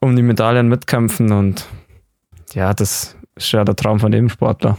um 0.00 0.16
die 0.16 0.22
Medaillen 0.22 0.68
mitkämpfen 0.68 1.32
und 1.32 1.66
ja, 2.52 2.74
das 2.74 3.16
ist 3.36 3.52
ja 3.52 3.64
der 3.64 3.76
Traum 3.76 3.98
von 3.98 4.12
jedem 4.12 4.28
Sportler. 4.28 4.76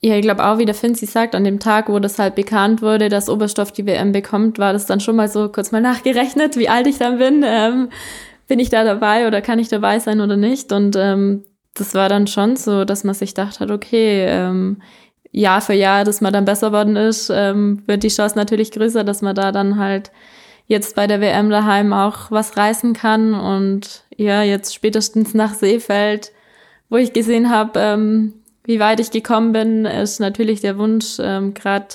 Ja, 0.00 0.14
ich 0.14 0.22
glaube 0.22 0.44
auch, 0.44 0.58
wie 0.58 0.64
der 0.64 0.76
Finzi 0.76 1.06
sagt, 1.06 1.34
an 1.34 1.42
dem 1.42 1.58
Tag, 1.58 1.88
wo 1.88 1.98
das 1.98 2.18
halt 2.18 2.36
bekannt 2.36 2.82
wurde, 2.82 3.08
dass 3.08 3.28
Oberstoff 3.28 3.72
die 3.72 3.84
WM 3.84 4.12
bekommt, 4.12 4.58
war 4.58 4.72
das 4.72 4.86
dann 4.86 5.00
schon 5.00 5.16
mal 5.16 5.28
so 5.28 5.48
kurz 5.48 5.72
mal 5.72 5.80
nachgerechnet, 5.80 6.56
wie 6.56 6.68
alt 6.68 6.86
ich 6.86 6.98
dann 6.98 7.18
bin. 7.18 7.44
Ähm, 7.44 7.88
bin 8.46 8.60
ich 8.60 8.70
da 8.70 8.84
dabei 8.84 9.26
oder 9.26 9.42
kann 9.42 9.58
ich 9.58 9.68
dabei 9.68 9.98
sein 9.98 10.20
oder 10.20 10.36
nicht? 10.36 10.72
Und 10.72 10.96
ähm, 10.96 11.44
das 11.78 11.94
war 11.94 12.08
dann 12.08 12.26
schon 12.26 12.56
so, 12.56 12.84
dass 12.84 13.04
man 13.04 13.14
sich 13.14 13.34
gedacht 13.34 13.60
hat, 13.60 13.70
okay, 13.70 14.26
ähm, 14.26 14.82
Jahr 15.30 15.60
für 15.60 15.74
Jahr, 15.74 16.04
dass 16.04 16.20
man 16.20 16.32
dann 16.32 16.44
besser 16.44 16.72
worden 16.72 16.96
ist, 16.96 17.30
ähm, 17.32 17.82
wird 17.86 18.02
die 18.02 18.08
Chance 18.08 18.36
natürlich 18.36 18.70
größer, 18.70 19.04
dass 19.04 19.22
man 19.22 19.34
da 19.34 19.52
dann 19.52 19.78
halt 19.78 20.10
jetzt 20.66 20.96
bei 20.96 21.06
der 21.06 21.20
WM 21.20 21.50
daheim 21.50 21.92
auch 21.92 22.30
was 22.30 22.56
reißen 22.56 22.92
kann. 22.94 23.34
Und 23.34 24.04
ja, 24.16 24.42
jetzt 24.42 24.74
spätestens 24.74 25.34
nach 25.34 25.54
Seefeld, 25.54 26.32
wo 26.88 26.96
ich 26.96 27.12
gesehen 27.12 27.50
habe, 27.50 27.78
ähm, 27.80 28.34
wie 28.64 28.80
weit 28.80 29.00
ich 29.00 29.10
gekommen 29.10 29.52
bin, 29.52 29.84
ist 29.84 30.20
natürlich 30.20 30.60
der 30.60 30.78
Wunsch, 30.78 31.16
ähm, 31.20 31.54
gerade 31.54 31.88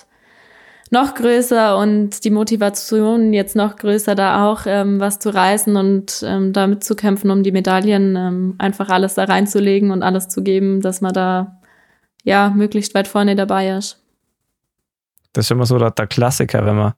noch 0.93 1.15
größer 1.15 1.75
und 1.77 2.23
die 2.23 2.29
Motivation 2.29 3.33
jetzt 3.33 3.55
noch 3.55 3.77
größer, 3.77 4.13
da 4.13 4.45
auch 4.45 4.61
ähm, 4.67 4.99
was 4.99 5.17
zu 5.17 5.33
reißen 5.33 5.75
und 5.75 6.23
ähm, 6.25 6.53
damit 6.53 6.83
zu 6.83 6.95
kämpfen, 6.95 7.31
um 7.31 7.41
die 7.41 7.51
Medaillen, 7.51 8.15
ähm, 8.15 8.55
einfach 8.59 8.89
alles 8.89 9.15
da 9.15 9.23
reinzulegen 9.23 9.89
und 9.89 10.03
alles 10.03 10.29
zu 10.29 10.43
geben, 10.43 10.81
dass 10.81 11.01
man 11.01 11.11
da 11.11 11.59
ja 12.23 12.51
möglichst 12.55 12.93
weit 12.93 13.07
vorne 13.07 13.35
dabei 13.35 13.69
ist. 13.69 14.03
Das 15.33 15.47
ist 15.47 15.51
immer 15.51 15.65
so 15.65 15.79
der, 15.79 15.89
der 15.89 16.05
Klassiker, 16.05 16.63
wenn 16.63 16.75
man, 16.75 16.93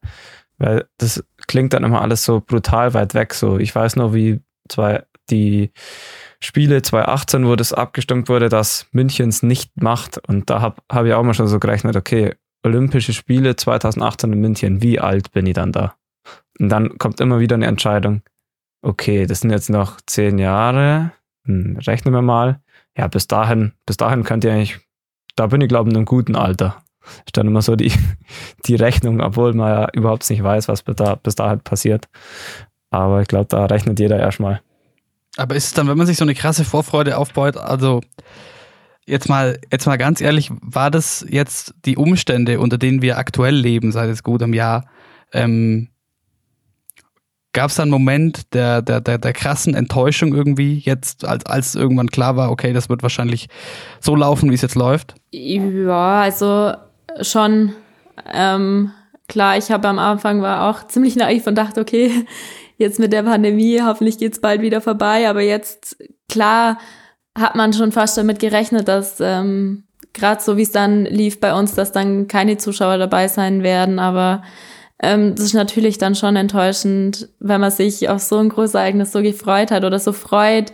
weil 0.57 0.85
das 0.97 1.23
klingt 1.47 1.71
dann 1.71 1.85
immer 1.85 2.01
alles 2.01 2.25
so 2.25 2.41
brutal 2.45 2.93
weit 2.93 3.13
weg. 3.13 3.33
So, 3.33 3.57
ich 3.57 3.73
weiß 3.73 3.95
noch, 3.95 4.13
wie 4.13 4.41
zwei 4.67 5.05
die 5.29 5.71
Spiele 6.41 6.81
2018, 6.81 7.47
wo 7.47 7.55
das 7.55 7.71
abgestimmt 7.71 8.27
wurde, 8.27 8.49
dass 8.49 8.87
München 8.91 9.29
es 9.29 9.41
nicht 9.41 9.81
macht. 9.81 10.17
Und 10.27 10.49
da 10.49 10.59
habe 10.59 10.81
hab 10.91 11.05
ich 11.05 11.13
auch 11.13 11.23
mal 11.23 11.33
schon 11.33 11.47
so 11.47 11.59
gerechnet, 11.59 11.95
okay, 11.95 12.35
Olympische 12.65 13.13
Spiele 13.13 13.55
2018 13.55 14.33
in 14.33 14.41
München, 14.41 14.81
wie 14.81 14.99
alt 14.99 15.31
bin 15.31 15.45
ich 15.45 15.53
dann 15.53 15.71
da? 15.71 15.95
Und 16.59 16.69
dann 16.69 16.97
kommt 16.97 17.21
immer 17.21 17.39
wieder 17.39 17.55
eine 17.55 17.67
Entscheidung, 17.67 18.23
okay, 18.81 19.27
das 19.27 19.41
sind 19.41 19.51
jetzt 19.51 19.69
noch 19.69 20.01
zehn 20.07 20.39
Jahre, 20.39 21.11
hm, 21.45 21.77
rechnen 21.85 22.13
wir 22.13 22.23
mal. 22.23 22.59
Ja, 22.97 23.07
bis 23.07 23.27
dahin, 23.27 23.73
bis 23.85 23.97
dahin 23.97 24.23
könnt 24.23 24.43
ihr 24.43 24.51
eigentlich, 24.51 24.79
da 25.35 25.47
bin 25.47 25.61
ich 25.61 25.69
glaube 25.69 25.89
ich 25.89 25.93
in 25.93 25.97
einem 25.97 26.05
guten 26.05 26.35
Alter. 26.35 26.81
Ist 27.25 27.37
dann 27.37 27.45
immer 27.45 27.61
so 27.61 27.75
die, 27.75 27.91
die 28.65 28.75
Rechnung, 28.75 29.21
obwohl 29.21 29.53
man 29.53 29.69
ja 29.69 29.87
überhaupt 29.93 30.27
nicht 30.27 30.41
weiß, 30.41 30.67
was 30.67 30.81
bis, 30.81 30.95
da, 30.95 31.15
bis 31.15 31.35
dahin 31.35 31.59
passiert. 31.59 32.07
Aber 32.89 33.21
ich 33.21 33.27
glaube, 33.27 33.45
da 33.49 33.65
rechnet 33.65 33.99
jeder 33.99 34.19
erstmal. 34.19 34.61
Aber 35.37 35.55
ist 35.55 35.65
es 35.65 35.73
dann, 35.73 35.87
wenn 35.87 35.97
man 35.97 36.07
sich 36.07 36.17
so 36.17 36.25
eine 36.25 36.33
krasse 36.33 36.65
Vorfreude 36.65 37.17
aufbaut, 37.17 37.57
also 37.57 38.01
jetzt 39.05 39.29
mal, 39.29 39.59
jetzt 39.71 39.85
mal 39.85 39.97
ganz 39.97 40.21
ehrlich, 40.21 40.51
war 40.61 40.91
das 40.91 41.25
jetzt 41.29 41.73
die 41.85 41.97
Umstände, 41.97 42.59
unter 42.59 42.77
denen 42.77 43.01
wir 43.01 43.17
aktuell 43.17 43.55
leben, 43.55 43.91
seit 43.91 44.09
es 44.09 44.23
gut 44.23 44.41
am 44.41 44.53
Jahr, 44.53 44.85
ähm, 45.31 45.89
gab 47.53 47.69
es 47.69 47.77
da 47.77 47.83
einen 47.83 47.91
Moment 47.91 48.53
der, 48.53 48.81
der, 48.81 48.99
der, 48.99 49.17
der 49.17 49.33
krassen 49.33 49.75
Enttäuschung 49.75 50.33
irgendwie, 50.33 50.77
jetzt, 50.77 51.23
als, 51.25 51.45
als 51.45 51.73
irgendwann 51.73 52.09
klar 52.09 52.35
war, 52.35 52.51
okay, 52.51 52.73
das 52.73 52.89
wird 52.89 53.01
wahrscheinlich 53.01 53.47
so 54.01 54.15
laufen, 54.15 54.49
wie 54.49 54.55
es 54.55 54.61
jetzt 54.61 54.75
läuft? 54.75 55.15
Ja, 55.31 56.21
also 56.21 56.73
schon. 57.21 57.73
Ähm, 58.31 58.91
klar, 59.27 59.57
ich 59.57 59.71
habe 59.71 59.87
am 59.87 59.99
Anfang 59.99 60.41
war 60.41 60.69
auch 60.69 60.87
ziemlich 60.87 61.15
naiv 61.15 61.47
und 61.47 61.55
dachte, 61.55 61.79
okay, 61.79 62.11
jetzt 62.77 62.99
mit 62.99 63.13
der 63.13 63.23
Pandemie, 63.23 63.81
hoffentlich 63.81 64.17
geht's 64.17 64.41
bald 64.41 64.61
wieder 64.61 64.81
vorbei. 64.81 65.29
Aber 65.29 65.41
jetzt, 65.41 65.97
klar, 66.29 66.77
hat 67.37 67.55
man 67.55 67.73
schon 67.73 67.91
fast 67.91 68.17
damit 68.17 68.39
gerechnet, 68.39 68.87
dass 68.87 69.19
ähm, 69.19 69.83
gerade 70.13 70.41
so 70.41 70.57
wie 70.57 70.63
es 70.63 70.71
dann 70.71 71.05
lief 71.05 71.39
bei 71.39 71.53
uns, 71.53 71.73
dass 71.75 71.91
dann 71.91 72.27
keine 72.27 72.57
Zuschauer 72.57 72.97
dabei 72.97 73.27
sein 73.27 73.63
werden. 73.63 73.99
Aber 73.99 74.43
ähm, 75.01 75.35
das 75.35 75.45
ist 75.45 75.53
natürlich 75.53 75.97
dann 75.97 76.15
schon 76.15 76.35
enttäuschend, 76.35 77.29
wenn 77.39 77.61
man 77.61 77.71
sich 77.71 78.09
auf 78.09 78.21
so 78.21 78.37
ein 78.37 78.49
großes 78.49 78.75
Ereignis 78.75 79.11
so 79.11 79.21
gefreut 79.21 79.71
hat 79.71 79.83
oder 79.83 79.99
so 79.99 80.13
freut, 80.13 80.71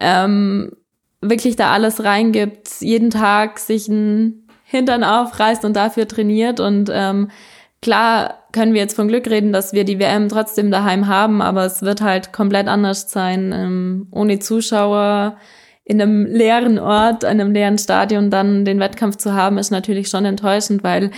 ähm, 0.00 0.72
wirklich 1.20 1.56
da 1.56 1.72
alles 1.72 2.04
reingibt, 2.04 2.68
jeden 2.80 3.10
Tag 3.10 3.58
sich 3.58 3.88
ein 3.88 4.48
Hintern 4.64 5.02
aufreißt 5.02 5.64
und 5.64 5.74
dafür 5.74 6.06
trainiert 6.06 6.60
und 6.60 6.90
ähm, 6.92 7.30
Klar 7.82 8.42
können 8.52 8.74
wir 8.74 8.80
jetzt 8.80 8.96
von 8.96 9.08
Glück 9.08 9.28
reden, 9.28 9.52
dass 9.52 9.72
wir 9.72 9.84
die 9.84 9.98
WM 9.98 10.28
trotzdem 10.28 10.70
daheim 10.70 11.06
haben, 11.06 11.42
aber 11.42 11.64
es 11.64 11.82
wird 11.82 12.00
halt 12.00 12.32
komplett 12.32 12.68
anders 12.68 13.10
sein. 13.10 13.52
Ähm, 13.54 14.08
ohne 14.10 14.38
Zuschauer 14.38 15.36
in 15.88 16.02
einem 16.02 16.26
leeren 16.26 16.80
Ort, 16.80 17.22
in 17.22 17.28
einem 17.28 17.52
leeren 17.52 17.78
Stadion 17.78 18.28
dann 18.28 18.64
den 18.64 18.80
Wettkampf 18.80 19.16
zu 19.16 19.34
haben, 19.34 19.56
ist 19.56 19.70
natürlich 19.70 20.08
schon 20.08 20.24
enttäuschend, 20.24 20.82
weil 20.82 21.12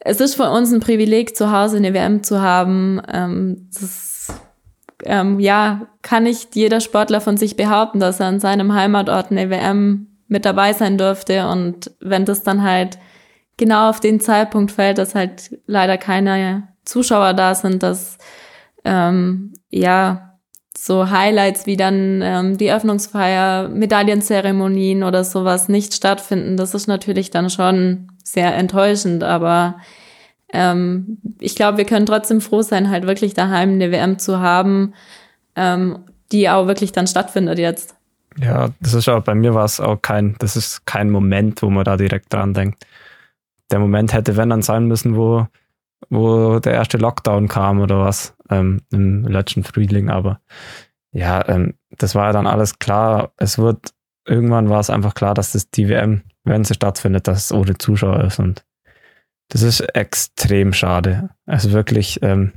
es 0.00 0.20
ist 0.20 0.34
für 0.34 0.50
uns 0.50 0.72
ein 0.72 0.80
Privileg, 0.80 1.36
zu 1.36 1.52
Hause 1.52 1.76
eine 1.76 1.94
WM 1.94 2.24
zu 2.24 2.42
haben. 2.42 3.00
Ähm, 3.12 3.68
das 3.72 4.32
ähm, 5.04 5.38
ja, 5.38 5.86
kann 6.02 6.24
nicht 6.24 6.56
jeder 6.56 6.80
Sportler 6.80 7.20
von 7.20 7.36
sich 7.36 7.54
behaupten, 7.54 8.00
dass 8.00 8.18
er 8.18 8.26
an 8.26 8.40
seinem 8.40 8.74
Heimatort 8.74 9.30
eine 9.30 9.50
WM 9.50 10.08
mit 10.26 10.44
dabei 10.44 10.72
sein 10.72 10.98
dürfte. 10.98 11.46
Und 11.46 11.92
wenn 12.00 12.24
das 12.24 12.42
dann 12.42 12.64
halt 12.64 12.98
genau 13.56 13.88
auf 13.88 14.00
den 14.00 14.18
Zeitpunkt 14.18 14.72
fällt, 14.72 14.98
dass 14.98 15.14
halt 15.14 15.56
leider 15.66 15.96
keine 15.96 16.66
Zuschauer 16.84 17.34
da 17.34 17.54
sind, 17.54 17.84
dass 17.84 18.18
ähm, 18.84 19.54
ja 19.70 20.25
so 20.76 21.10
Highlights 21.10 21.66
wie 21.66 21.76
dann 21.76 22.20
ähm, 22.22 22.58
die 22.58 22.72
Öffnungsfeier, 22.72 23.68
Medaillenzeremonien 23.68 25.02
oder 25.02 25.24
sowas 25.24 25.68
nicht 25.68 25.94
stattfinden. 25.94 26.56
Das 26.56 26.74
ist 26.74 26.86
natürlich 26.86 27.30
dann 27.30 27.50
schon 27.50 28.08
sehr 28.22 28.54
enttäuschend, 28.54 29.22
aber 29.22 29.76
ähm, 30.52 31.18
ich 31.40 31.54
glaube, 31.54 31.78
wir 31.78 31.84
können 31.84 32.06
trotzdem 32.06 32.40
froh 32.40 32.62
sein, 32.62 32.90
halt 32.90 33.06
wirklich 33.06 33.34
daheim 33.34 33.70
eine 33.72 33.90
WM 33.90 34.18
zu 34.18 34.40
haben, 34.40 34.94
ähm, 35.54 36.00
die 36.32 36.48
auch 36.48 36.66
wirklich 36.66 36.92
dann 36.92 37.06
stattfindet 37.06 37.58
jetzt. 37.58 37.94
Ja, 38.38 38.68
das 38.80 38.94
ist 38.94 39.08
auch 39.08 39.22
bei 39.22 39.34
mir 39.34 39.54
war 39.54 39.64
es 39.64 39.80
auch 39.80 40.00
kein, 40.02 40.36
das 40.38 40.56
ist 40.56 40.84
kein 40.84 41.10
Moment, 41.10 41.62
wo 41.62 41.70
man 41.70 41.84
da 41.84 41.96
direkt 41.96 42.32
dran 42.32 42.52
denkt 42.52 42.84
der 43.70 43.78
Moment 43.78 44.12
hätte, 44.12 44.36
wenn 44.36 44.50
dann 44.50 44.62
sein 44.62 44.86
müssen, 44.86 45.16
wo, 45.16 45.46
wo 46.10 46.58
der 46.58 46.74
erste 46.74 46.98
Lockdown 46.98 47.48
kam 47.48 47.80
oder 47.80 48.00
was 48.00 48.36
ähm, 48.50 48.82
im 48.90 49.24
letzten 49.24 49.64
Frühling. 49.64 50.10
Aber 50.10 50.40
ja, 51.12 51.46
ähm, 51.48 51.74
das 51.90 52.14
war 52.14 52.26
ja 52.26 52.32
dann 52.32 52.46
alles 52.46 52.78
klar. 52.78 53.32
Es 53.36 53.58
wird, 53.58 53.92
irgendwann 54.26 54.68
war 54.68 54.80
es 54.80 54.90
einfach 54.90 55.14
klar, 55.14 55.34
dass 55.34 55.52
das 55.52 55.70
die 55.70 55.88
WM, 55.88 56.22
wenn 56.44 56.64
sie 56.64 56.74
stattfindet, 56.74 57.26
dass 57.28 57.44
es 57.44 57.52
ohne 57.52 57.78
Zuschauer 57.78 58.24
ist. 58.24 58.38
Und 58.38 58.64
das 59.48 59.62
ist 59.62 59.80
extrem 59.80 60.72
schade. 60.72 61.30
Also 61.46 61.72
wirklich, 61.72 62.22
ähm, 62.22 62.52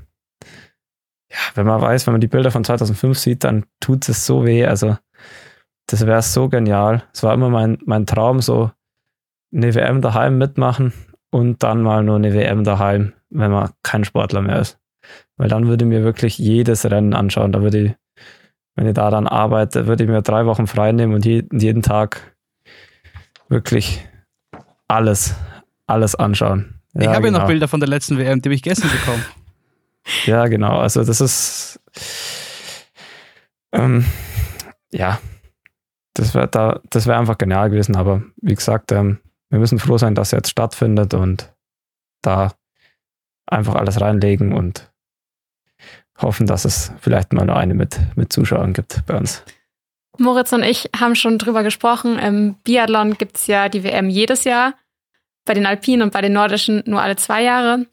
ja, 1.31 1.37
wenn 1.55 1.67
man 1.67 1.81
weiß, 1.81 2.07
wenn 2.07 2.13
man 2.13 2.21
die 2.21 2.27
Bilder 2.27 2.51
von 2.51 2.63
2005 2.63 3.17
sieht, 3.17 3.43
dann 3.43 3.65
tut 3.79 4.09
es 4.09 4.25
so 4.25 4.45
weh. 4.45 4.65
Also, 4.65 4.97
das 5.87 6.05
wäre 6.05 6.21
so 6.21 6.49
genial. 6.49 7.03
Es 7.13 7.23
war 7.23 7.33
immer 7.33 7.49
mein, 7.49 7.77
mein 7.85 8.05
Traum, 8.05 8.41
so 8.41 8.71
eine 9.53 9.73
WM 9.73 10.01
daheim 10.01 10.37
mitmachen 10.37 10.93
und 11.31 11.63
dann 11.63 11.81
mal 11.81 12.03
nur 12.03 12.15
eine 12.15 12.33
WM 12.33 12.63
daheim, 12.63 13.13
wenn 13.29 13.51
man 13.51 13.71
kein 13.83 14.03
Sportler 14.03 14.41
mehr 14.41 14.59
ist. 14.59 14.79
Weil 15.37 15.49
dann 15.49 15.67
würde 15.67 15.85
ich 15.85 15.89
mir 15.89 16.03
wirklich 16.03 16.37
jedes 16.37 16.85
Rennen 16.85 17.13
anschauen. 17.13 17.51
Da 17.51 17.61
würde 17.61 17.79
ich, 17.79 17.95
wenn 18.75 18.87
ich 18.87 18.93
da 18.93 19.09
dann 19.09 19.27
arbeite, 19.27 19.87
würde 19.87 20.03
ich 20.03 20.09
mir 20.09 20.21
drei 20.21 20.45
Wochen 20.45 20.67
frei 20.67 20.91
nehmen 20.91 21.13
und 21.13 21.25
jeden 21.25 21.81
Tag 21.81 22.35
wirklich 23.47 24.05
alles, 24.87 25.35
alles 25.87 26.15
anschauen. 26.15 26.75
Ja, 26.93 27.01
ich 27.01 27.07
habe 27.09 27.27
ja 27.27 27.31
noch 27.31 27.39
genau. 27.39 27.47
Bilder 27.47 27.67
von 27.67 27.79
der 27.79 27.89
letzten 27.89 28.17
WM, 28.17 28.41
die 28.41 28.49
habe 28.49 28.55
ich 28.55 28.63
gestern 28.63 28.89
bekommen. 28.91 29.23
ja, 30.25 30.47
genau. 30.47 30.79
Also 30.79 31.03
das 31.03 31.21
ist 31.21 31.79
ähm, 33.71 34.05
ja, 34.91 35.19
das 36.13 36.33
wäre 36.33 36.47
da, 36.47 36.81
das 36.89 37.05
wäre 37.05 37.19
einfach 37.19 37.37
genial 37.37 37.69
gewesen. 37.69 37.95
Aber 37.95 38.23
wie 38.41 38.55
gesagt, 38.55 38.91
ähm, 38.91 39.19
wir 39.49 39.59
müssen 39.59 39.79
froh 39.79 39.97
sein, 39.97 40.15
dass 40.15 40.31
jetzt 40.31 40.49
stattfindet 40.49 41.13
und 41.13 41.53
da 42.21 42.51
einfach 43.51 43.75
alles 43.75 43.99
reinlegen 44.01 44.53
und 44.53 44.89
hoffen, 46.21 46.47
dass 46.47 46.65
es 46.65 46.91
vielleicht 46.99 47.33
mal 47.33 47.45
noch 47.45 47.55
eine 47.55 47.73
mit, 47.73 47.97
mit 48.15 48.31
Zuschauern 48.33 48.73
gibt 48.73 49.05
bei 49.05 49.17
uns. 49.17 49.43
Moritz 50.17 50.51
und 50.51 50.63
ich 50.63 50.89
haben 50.99 51.15
schon 51.15 51.37
drüber 51.37 51.63
gesprochen. 51.63 52.19
Im 52.19 52.55
Biathlon 52.63 53.17
gibt 53.17 53.37
es 53.37 53.47
ja 53.47 53.69
die 53.69 53.83
WM 53.83 54.09
jedes 54.09 54.43
Jahr, 54.43 54.73
bei 55.45 55.53
den 55.53 55.65
Alpinen 55.65 56.01
und 56.01 56.11
bei 56.11 56.21
den 56.21 56.33
Nordischen 56.33 56.83
nur 56.85 57.01
alle 57.01 57.15
zwei 57.15 57.41
Jahre. 57.41 57.85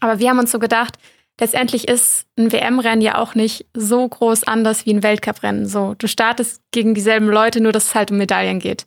Aber 0.00 0.18
wir 0.18 0.28
haben 0.28 0.38
uns 0.38 0.50
so 0.50 0.58
gedacht, 0.58 0.98
letztendlich 1.40 1.88
ist 1.88 2.26
ein 2.36 2.52
WM-Rennen 2.52 3.00
ja 3.00 3.18
auch 3.18 3.34
nicht 3.34 3.66
so 3.72 4.06
groß 4.08 4.44
anders 4.44 4.84
wie 4.84 4.92
ein 4.92 5.02
Weltcuprennen. 5.02 5.66
So, 5.66 5.94
du 5.94 6.08
startest 6.08 6.62
gegen 6.72 6.94
dieselben 6.94 7.28
Leute, 7.28 7.60
nur 7.60 7.72
dass 7.72 7.86
es 7.86 7.94
halt 7.94 8.10
um 8.10 8.18
Medaillen 8.18 8.58
geht. 8.58 8.86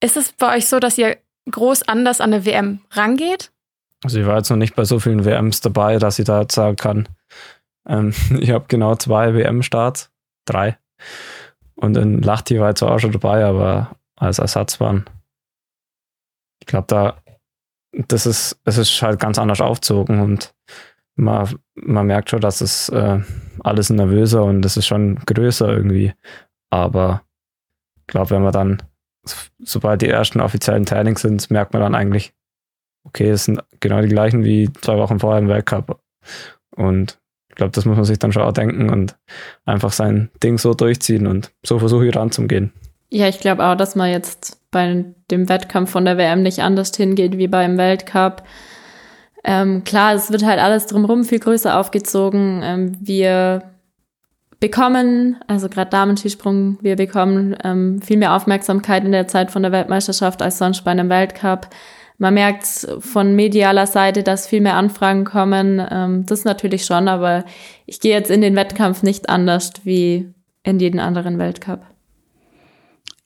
Ist 0.00 0.16
es 0.16 0.32
bei 0.32 0.56
euch 0.56 0.66
so, 0.66 0.78
dass 0.78 0.98
ihr 0.98 1.16
groß 1.50 1.88
anders 1.88 2.20
an 2.20 2.32
eine 2.32 2.44
WM 2.44 2.80
rangeht? 2.90 3.50
Also 4.06 4.20
ich 4.20 4.26
war 4.26 4.36
jetzt 4.36 4.50
noch 4.50 4.56
nicht 4.56 4.76
bei 4.76 4.84
so 4.84 5.00
vielen 5.00 5.24
WMs 5.24 5.60
dabei, 5.62 5.98
dass 5.98 6.20
ich 6.20 6.26
da 6.26 6.42
jetzt 6.42 6.54
sagen 6.54 6.76
kann, 6.76 7.08
ähm, 7.88 8.14
ich 8.38 8.50
habe 8.50 8.66
genau 8.68 8.94
zwei 8.94 9.34
WM-Starts, 9.34 10.12
drei. 10.44 10.78
Und 11.74 11.96
in 11.96 12.22
Lachti 12.22 12.60
war 12.60 12.70
ich 12.70 12.76
zwar 12.76 12.92
auch 12.92 13.00
schon 13.00 13.10
dabei, 13.10 13.44
aber 13.44 13.96
als 14.14 14.38
Ersatz 14.38 14.78
waren. 14.78 15.06
Ich 16.60 16.66
glaube, 16.66 16.86
da, 16.86 17.16
das 18.06 18.26
ist, 18.26 18.60
es 18.64 18.78
ist 18.78 19.02
halt 19.02 19.18
ganz 19.18 19.38
anders 19.38 19.60
aufzogen 19.60 20.20
und 20.20 20.54
man, 21.16 21.58
man 21.74 22.06
merkt 22.06 22.30
schon, 22.30 22.40
dass 22.40 22.60
es 22.60 22.88
äh, 22.90 23.20
alles 23.64 23.90
nervöser 23.90 24.44
und 24.44 24.64
es 24.64 24.76
ist 24.76 24.86
schon 24.86 25.16
größer 25.26 25.68
irgendwie. 25.68 26.14
Aber 26.70 27.22
ich 27.96 28.06
glaube, 28.06 28.30
wenn 28.30 28.42
man 28.42 28.52
dann 28.52 28.82
sobald 29.58 30.02
die 30.02 30.08
ersten 30.08 30.40
offiziellen 30.40 30.86
Trainings 30.86 31.22
sind, 31.22 31.50
merkt 31.50 31.72
man 31.72 31.82
dann 31.82 31.96
eigentlich, 31.96 32.32
okay, 33.06 33.30
es 33.30 33.44
sind 33.44 33.62
genau 33.80 34.00
die 34.00 34.08
gleichen 34.08 34.44
wie 34.44 34.70
zwei 34.80 34.98
Wochen 34.98 35.18
vorher 35.18 35.40
im 35.40 35.48
Weltcup. 35.48 36.00
Und 36.76 37.18
ich 37.48 37.56
glaube, 37.56 37.72
das 37.72 37.84
muss 37.86 37.96
man 37.96 38.04
sich 38.04 38.18
dann 38.18 38.32
schon 38.32 38.42
auch 38.42 38.52
denken 38.52 38.90
und 38.90 39.16
einfach 39.64 39.92
sein 39.92 40.30
Ding 40.42 40.58
so 40.58 40.74
durchziehen 40.74 41.26
und 41.26 41.52
so 41.64 41.78
versuche 41.78 42.06
ich 42.06 42.14
ranzugehen. 42.14 42.72
Ja, 43.08 43.28
ich 43.28 43.40
glaube 43.40 43.64
auch, 43.64 43.76
dass 43.76 43.96
man 43.96 44.10
jetzt 44.10 44.60
bei 44.70 45.04
dem 45.30 45.48
Wettkampf 45.48 45.90
von 45.90 46.04
der 46.04 46.18
WM 46.18 46.42
nicht 46.42 46.60
anders 46.60 46.92
hingeht 46.94 47.38
wie 47.38 47.48
beim 47.48 47.78
Weltcup. 47.78 48.42
Ähm, 49.44 49.84
klar, 49.84 50.14
es 50.14 50.30
wird 50.30 50.44
halt 50.44 50.60
alles 50.60 50.86
drumherum 50.86 51.24
viel 51.24 51.38
größer 51.38 51.78
aufgezogen. 51.78 52.60
Ähm, 52.64 52.96
wir 53.00 53.62
bekommen, 54.58 55.36
also 55.46 55.68
gerade 55.68 55.90
Damen-Skisprung, 55.90 56.78
wir 56.80 56.96
bekommen 56.96 57.56
ähm, 57.62 58.02
viel 58.02 58.16
mehr 58.16 58.34
Aufmerksamkeit 58.34 59.04
in 59.04 59.12
der 59.12 59.28
Zeit 59.28 59.50
von 59.50 59.62
der 59.62 59.72
Weltmeisterschaft 59.72 60.42
als 60.42 60.58
sonst 60.58 60.82
bei 60.82 60.90
einem 60.90 61.08
Weltcup. 61.08 61.68
Man 62.18 62.34
merkt 62.34 62.66
von 63.00 63.34
medialer 63.36 63.86
Seite, 63.86 64.22
dass 64.22 64.46
viel 64.46 64.60
mehr 64.60 64.76
Anfragen 64.76 65.24
kommen. 65.24 65.84
Ähm, 65.90 66.26
das 66.26 66.44
natürlich 66.44 66.84
schon, 66.84 67.08
aber 67.08 67.44
ich 67.84 68.00
gehe 68.00 68.12
jetzt 68.12 68.30
in 68.30 68.40
den 68.40 68.56
Wettkampf 68.56 69.02
nicht 69.02 69.28
anders 69.28 69.72
wie 69.84 70.32
in 70.62 70.78
jeden 70.78 71.00
anderen 71.00 71.38
Weltcup. 71.38 71.84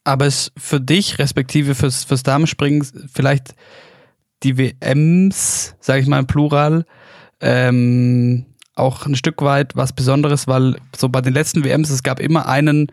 Aber 0.04 0.26
es 0.26 0.50
für 0.56 0.80
dich, 0.80 1.18
respektive 1.18 1.74
fürs, 1.74 2.04
fürs 2.04 2.22
Damenspringen, 2.22 2.84
vielleicht 3.12 3.54
die 4.42 4.56
WMs, 4.58 5.76
sage 5.80 6.00
ich 6.00 6.08
mal 6.08 6.18
im 6.18 6.26
Plural, 6.26 6.84
ähm, 7.40 8.46
auch 8.74 9.06
ein 9.06 9.14
Stück 9.14 9.42
weit 9.42 9.76
was 9.76 9.92
Besonderes, 9.92 10.48
weil 10.48 10.76
so 10.96 11.08
bei 11.08 11.20
den 11.20 11.34
letzten 11.34 11.64
WMs, 11.64 11.90
es 11.90 12.02
gab 12.02 12.18
immer 12.18 12.48
einen 12.48 12.90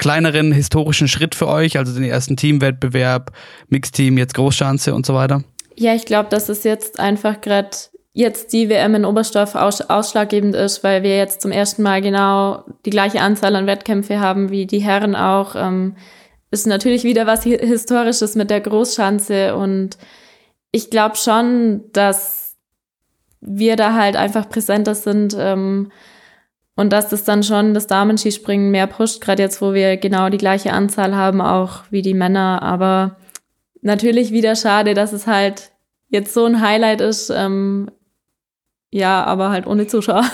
kleineren 0.00 0.50
historischen 0.50 1.06
Schritt 1.06 1.34
für 1.34 1.46
euch, 1.46 1.78
also 1.78 1.92
den 1.92 2.04
ersten 2.04 2.36
Teamwettbewerb, 2.36 3.32
Mixteam, 3.68 4.16
jetzt 4.18 4.34
Großschanze 4.34 4.94
und 4.94 5.04
so 5.06 5.14
weiter? 5.14 5.44
Ja, 5.76 5.94
ich 5.94 6.06
glaube, 6.06 6.30
dass 6.30 6.48
es 6.48 6.64
jetzt 6.64 6.98
einfach 6.98 7.40
gerade 7.42 7.70
jetzt 8.12 8.52
die 8.52 8.68
WM 8.68 8.94
in 8.94 9.04
Oberstdorf 9.04 9.54
aus 9.54 9.82
ausschlaggebend 9.82 10.56
ist, 10.56 10.82
weil 10.82 11.02
wir 11.02 11.16
jetzt 11.16 11.42
zum 11.42 11.52
ersten 11.52 11.82
Mal 11.82 12.00
genau 12.00 12.64
die 12.86 12.90
gleiche 12.90 13.20
Anzahl 13.20 13.54
an 13.54 13.66
Wettkämpfe 13.66 14.18
haben 14.20 14.50
wie 14.50 14.66
die 14.66 14.80
Herren 14.80 15.14
auch. 15.14 15.54
Ähm, 15.54 15.94
ist 16.50 16.66
natürlich 16.66 17.04
wieder 17.04 17.26
was 17.26 17.44
Historisches 17.44 18.34
mit 18.34 18.50
der 18.50 18.60
Großschanze 18.60 19.54
und 19.54 19.98
ich 20.72 20.90
glaube 20.90 21.16
schon, 21.16 21.82
dass 21.92 22.56
wir 23.40 23.76
da 23.76 23.94
halt 23.94 24.16
einfach 24.16 24.48
präsenter 24.48 24.94
sind 24.94 25.36
ähm, 25.38 25.92
und 26.76 26.92
dass 26.92 27.08
das 27.08 27.24
dann 27.24 27.42
schon 27.42 27.74
das 27.74 27.86
Damenskispringen 27.86 28.70
mehr 28.70 28.86
pusht, 28.86 29.20
gerade 29.20 29.42
jetzt, 29.42 29.60
wo 29.60 29.74
wir 29.74 29.96
genau 29.96 30.28
die 30.30 30.38
gleiche 30.38 30.72
Anzahl 30.72 31.14
haben, 31.14 31.40
auch 31.40 31.82
wie 31.90 32.02
die 32.02 32.14
Männer. 32.14 32.62
Aber 32.62 33.16
natürlich 33.82 34.30
wieder 34.30 34.56
schade, 34.56 34.94
dass 34.94 35.12
es 35.12 35.26
halt 35.26 35.72
jetzt 36.08 36.32
so 36.34 36.44
ein 36.44 36.60
Highlight 36.60 37.00
ist. 37.00 37.30
Ähm, 37.30 37.90
ja, 38.90 39.24
aber 39.24 39.50
halt 39.50 39.66
ohne 39.66 39.86
Zuschauer. 39.86 40.24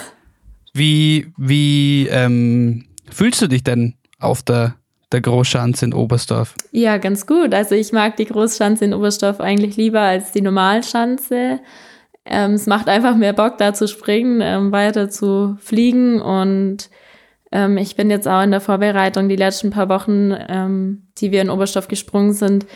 Wie, 0.72 1.32
wie 1.36 2.06
ähm, 2.08 2.84
fühlst 3.10 3.40
du 3.42 3.46
dich 3.46 3.64
denn 3.64 3.94
auf 4.18 4.42
der, 4.42 4.76
der 5.12 5.22
Großschanze 5.22 5.86
in 5.86 5.94
Oberstdorf? 5.94 6.54
Ja, 6.70 6.98
ganz 6.98 7.26
gut. 7.26 7.54
Also 7.54 7.74
ich 7.74 7.92
mag 7.92 8.16
die 8.16 8.26
Großschanze 8.26 8.84
in 8.84 8.94
Oberstdorf 8.94 9.40
eigentlich 9.40 9.76
lieber 9.76 10.00
als 10.00 10.32
die 10.32 10.42
Normalschanze. 10.42 11.60
Ähm, 12.26 12.54
es 12.54 12.66
macht 12.66 12.88
einfach 12.88 13.16
mehr 13.16 13.32
Bock, 13.32 13.56
da 13.58 13.72
zu 13.72 13.86
springen, 13.86 14.40
ähm, 14.42 14.72
weiter 14.72 15.08
zu 15.08 15.56
fliegen. 15.60 16.20
Und 16.20 16.90
ähm, 17.52 17.78
ich 17.78 17.94
bin 17.96 18.10
jetzt 18.10 18.26
auch 18.26 18.42
in 18.42 18.50
der 18.50 18.60
Vorbereitung 18.60 19.28
die 19.28 19.36
letzten 19.36 19.70
paar 19.70 19.88
Wochen, 19.88 20.34
ähm, 20.48 21.06
die 21.18 21.30
wir 21.30 21.40
in 21.40 21.50
Oberstoff 21.50 21.86
gesprungen 21.86 22.32
sind, 22.32 22.66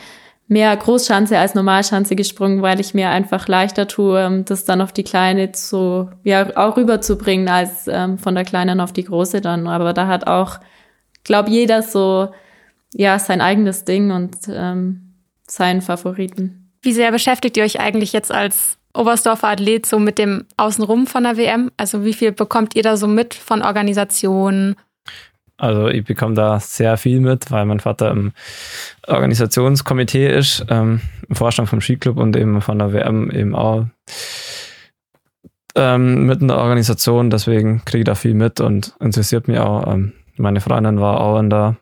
mehr 0.46 0.76
Großschanze 0.76 1.38
als 1.38 1.54
Normalschanze 1.54 2.14
gesprungen, 2.16 2.62
weil 2.62 2.80
ich 2.80 2.94
mir 2.94 3.10
einfach 3.10 3.48
leichter 3.48 3.88
tue, 3.88 4.20
ähm, 4.20 4.44
das 4.44 4.64
dann 4.64 4.80
auf 4.80 4.92
die 4.92 5.04
kleine 5.04 5.50
zu, 5.52 6.10
ja, 6.22 6.56
auch 6.56 6.76
rüberzubringen, 6.76 7.48
als 7.48 7.88
ähm, 7.88 8.18
von 8.18 8.34
der 8.36 8.44
kleinen 8.44 8.80
auf 8.80 8.92
die 8.92 9.04
große 9.04 9.40
dann. 9.40 9.66
Aber 9.66 9.92
da 9.92 10.06
hat 10.06 10.28
auch, 10.28 10.60
glaube 11.24 11.50
jeder 11.50 11.82
so, 11.82 12.30
ja, 12.94 13.18
sein 13.18 13.40
eigenes 13.40 13.84
Ding 13.84 14.10
und 14.10 14.36
seinen 14.42 15.80
Favoriten. 15.80 16.72
Wie 16.82 16.92
sehr 16.92 17.12
beschäftigt 17.12 17.56
ihr 17.56 17.62
euch 17.62 17.78
eigentlich 17.78 18.12
jetzt 18.12 18.32
als 18.32 18.79
Oberstdorfer 18.94 19.48
Athlet 19.48 19.86
so 19.86 19.98
mit 19.98 20.18
dem 20.18 20.46
Außenrum 20.56 21.06
von 21.06 21.24
der 21.24 21.36
WM? 21.36 21.70
Also 21.76 22.04
wie 22.04 22.14
viel 22.14 22.32
bekommt 22.32 22.74
ihr 22.74 22.82
da 22.82 22.96
so 22.96 23.06
mit 23.06 23.34
von 23.34 23.62
Organisationen? 23.62 24.76
Also 25.56 25.88
ich 25.88 26.04
bekomme 26.04 26.34
da 26.34 26.58
sehr 26.58 26.96
viel 26.96 27.20
mit, 27.20 27.50
weil 27.50 27.66
mein 27.66 27.80
Vater 27.80 28.10
im 28.10 28.32
Organisationskomitee 29.06 30.26
ist, 30.26 30.64
ähm, 30.70 31.00
im 31.28 31.36
Vorstand 31.36 31.68
vom 31.68 31.82
Skiclub 31.82 32.16
und 32.16 32.34
eben 32.34 32.62
von 32.62 32.78
der 32.78 32.94
WM 32.94 33.30
eben 33.30 33.54
auch 33.54 33.84
ähm, 35.76 36.26
mit 36.26 36.40
in 36.40 36.48
der 36.48 36.56
Organisation. 36.56 37.28
Deswegen 37.28 37.84
kriege 37.84 37.98
ich 37.98 38.04
da 38.06 38.14
viel 38.14 38.34
mit 38.34 38.60
und 38.60 38.94
interessiert 39.00 39.48
mich 39.48 39.58
auch. 39.58 39.86
Ähm, 39.86 40.14
meine 40.36 40.62
Freundin 40.62 40.98
war 40.98 41.20
auch 41.20 41.38
in 41.38 41.50
der, 41.50 41.76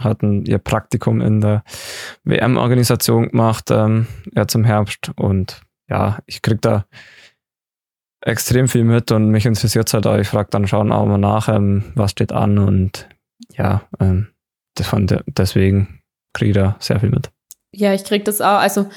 hatten 0.00 0.44
ihr 0.44 0.58
Praktikum 0.58 1.20
in 1.20 1.40
der 1.40 1.62
WM-Organisation 2.24 3.28
gemacht, 3.28 3.70
ähm, 3.70 4.08
ja 4.34 4.48
zum 4.48 4.64
Herbst 4.64 5.12
und 5.14 5.60
ja, 5.90 6.18
ich 6.26 6.42
krieg 6.42 6.62
da 6.62 6.84
extrem 8.22 8.68
viel 8.68 8.84
mit 8.84 9.10
und 9.12 9.30
mich 9.30 9.46
interessiert 9.46 9.88
es 9.88 9.94
halt 9.94 10.06
auch. 10.06 10.16
Ich 10.16 10.28
frage 10.28 10.48
dann 10.50 10.66
schon 10.66 10.92
auch 10.92 11.06
mal 11.06 11.18
nach, 11.18 11.48
ähm, 11.48 11.84
was 11.94 12.12
steht 12.12 12.32
an 12.32 12.58
und 12.58 13.08
ja, 13.52 13.82
ähm, 13.98 14.28
von 14.80 15.06
de 15.06 15.20
deswegen 15.26 16.00
kriege 16.32 16.50
ich 16.50 16.56
da 16.56 16.76
sehr 16.78 17.00
viel 17.00 17.10
mit. 17.10 17.30
Ja, 17.72 17.92
ich 17.92 18.04
krieg 18.04 18.24
das 18.24 18.40
auch, 18.40 18.60
also 18.60 18.88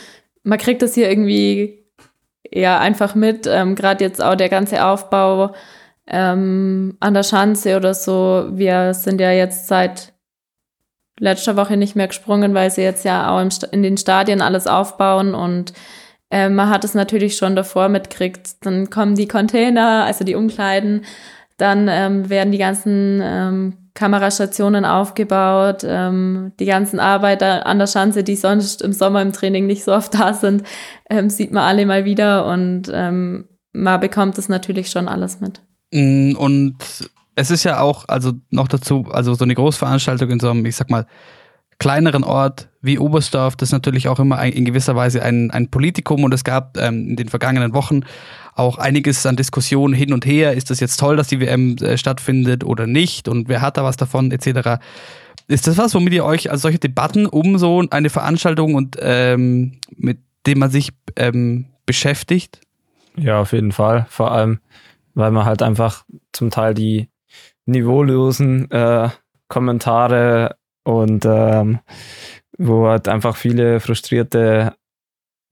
man 0.44 0.60
kriegt 0.60 0.82
das 0.82 0.94
hier 0.94 1.10
irgendwie 1.10 1.84
ja 2.52 2.80
einfach 2.80 3.16
mit, 3.16 3.48
ähm, 3.48 3.76
gerade 3.76 4.04
jetzt 4.04 4.22
auch 4.22 4.36
der 4.36 4.50
ganze 4.50 4.86
Aufbau 4.86 5.54
ähm, 6.08 6.98
an 7.00 7.14
der 7.14 7.24
Schanze 7.24 7.78
oder 7.78 7.94
so. 7.94 8.50
Wir 8.52 8.94
sind 8.94 9.22
ja 9.22 9.32
jetzt 9.32 9.68
seit 9.68 10.14
letzter 11.20 11.56
Woche 11.56 11.78
nicht 11.78 11.96
mehr 11.96 12.08
gesprungen, 12.08 12.54
weil 12.54 12.72
sie 12.72 12.82
jetzt 12.82 13.06
ja 13.06 13.30
auch 13.32 13.40
in 13.72 13.84
den 13.84 13.98
Stadien 13.98 14.42
alles 14.42 14.68
aufbauen 14.68 15.34
und 15.34 15.74
äh, 16.34 16.50
man 16.50 16.70
hat 16.70 16.84
es 16.84 16.96
natürlich 16.96 17.38
schon 17.38 17.56
davor 17.56 17.90
mitkriegt. 17.90 18.66
Dann 18.66 18.90
kommen 18.90 19.14
die 19.14 19.28
Container, 19.28 20.04
also 20.06 20.26
die 20.26 20.34
Umkleiden, 20.34 21.06
dann 21.58 21.88
ähm, 21.88 22.28
werden 22.28 22.52
die 22.52 22.58
ganzen 22.58 23.22
ähm, 23.24 23.74
Kamerastationen 23.94 24.84
aufgebaut, 24.84 25.84
ähm, 25.86 26.52
die 26.60 26.66
ganzen 26.66 27.00
Arbeiter 27.00 27.68
an 27.68 27.78
der 27.78 27.86
Schanze, 27.86 28.24
die 28.24 28.36
sonst 28.36 28.82
im 28.82 28.94
Sommer 28.94 29.22
im 29.22 29.32
Training 29.32 29.68
nicht 29.68 29.84
so 29.84 29.94
oft 29.94 30.16
da 30.16 30.34
sind, 30.34 30.64
ähm, 31.08 31.30
sieht 31.30 31.52
man 31.52 31.66
alle 31.66 31.86
mal 31.86 32.04
wieder 32.04 32.48
und 32.48 32.90
ähm, 32.92 33.46
man 33.72 34.00
bekommt 34.00 34.40
das 34.40 34.50
natürlich 34.50 34.90
schon 34.90 35.08
alles 35.08 35.40
mit. 35.40 35.62
Mm, 35.92 36.36
und 36.36 36.78
es 37.36 37.52
ist 37.52 37.64
ja 37.64 37.80
auch, 37.80 38.06
also 38.08 38.32
noch 38.50 38.68
dazu, 38.68 39.06
also 39.12 39.36
so 39.36 39.44
eine 39.44 39.54
Großveranstaltung 39.54 40.32
in 40.32 40.40
so 40.40 40.50
einem, 40.50 40.66
ich 40.66 40.76
sag 40.76 40.90
mal, 40.90 41.06
kleineren 41.80 42.24
Ort 42.24 42.70
wie 42.82 43.00
Oberstdorf, 43.00 43.56
das 43.56 43.70
ist 43.70 43.74
natürlich 43.74 44.08
auch 44.08 44.20
immer 44.20 44.38
ein, 44.38 44.52
in 44.52 44.66
gewisser 44.66 44.96
Weise 44.96 45.24
ein, 45.24 45.52
ein 45.52 45.70
Politikum 45.70 46.24
und 46.24 46.34
es 46.34 46.44
gab 46.44 46.78
ähm, 46.78 47.10
in 47.10 47.16
den 47.16 47.30
vergangenen 47.30 47.74
Wochen 47.74 48.02
auch 48.56 48.78
einiges 48.78 49.26
an 49.26 49.36
Diskussionen 49.36 49.94
hin 49.94 50.14
und 50.14 50.26
her. 50.26 50.54
Ist 50.54 50.70
das 50.70 50.80
jetzt 50.80 51.00
toll, 51.00 51.16
dass 51.16 51.28
die 51.28 51.40
WM 51.40 51.78
äh, 51.78 51.98
stattfindet 51.98 52.64
oder 52.64 52.88
nicht 52.88 53.28
und 53.28 53.48
wer 53.48 53.62
hat 53.62 53.78
da 53.78 53.84
was 53.84 53.98
davon 53.98 54.32
etc. 54.32 54.82
Ist 55.48 55.68
das 55.68 55.78
was, 55.78 55.94
womit 55.96 56.14
ihr 56.14 56.26
euch 56.26 56.52
also 56.52 56.64
solche 56.64 56.80
Debatten 56.80 57.26
um 57.26 57.58
so 57.58 57.84
eine 57.90 58.10
Veranstaltung 58.10 58.76
und 58.76 58.98
ähm, 59.00 59.80
mit 59.96 60.20
dem 60.46 60.60
man 60.60 60.70
sich 60.70 60.92
ähm, 61.16 61.66
beschäftigt? 61.86 62.62
Ja, 63.16 63.42
auf 63.42 63.54
jeden 63.54 63.72
Fall. 63.72 64.06
Vor 64.10 64.32
allem, 64.32 64.60
weil 65.14 65.32
man 65.32 65.46
halt 65.46 65.62
einfach 65.62 66.06
zum 66.32 66.50
Teil 66.50 66.74
die 66.74 67.10
niveaulosen 67.66 68.70
äh, 68.72 69.10
Kommentare 69.48 70.56
und 70.84 71.26
ähm, 71.26 71.80
wo 72.58 72.88
halt 72.88 73.08
einfach 73.08 73.36
viele 73.36 73.80
frustrierte 73.80 74.76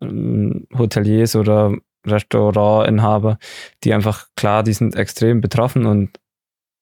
ähm, 0.01 0.67
Hoteliers 0.77 1.35
oder 1.35 1.75
Restaurantinhaber, 2.05 3.37
die 3.83 3.93
einfach 3.93 4.27
klar, 4.35 4.63
die 4.63 4.73
sind 4.73 4.95
extrem 4.95 5.41
betroffen 5.41 5.85
und 5.85 6.19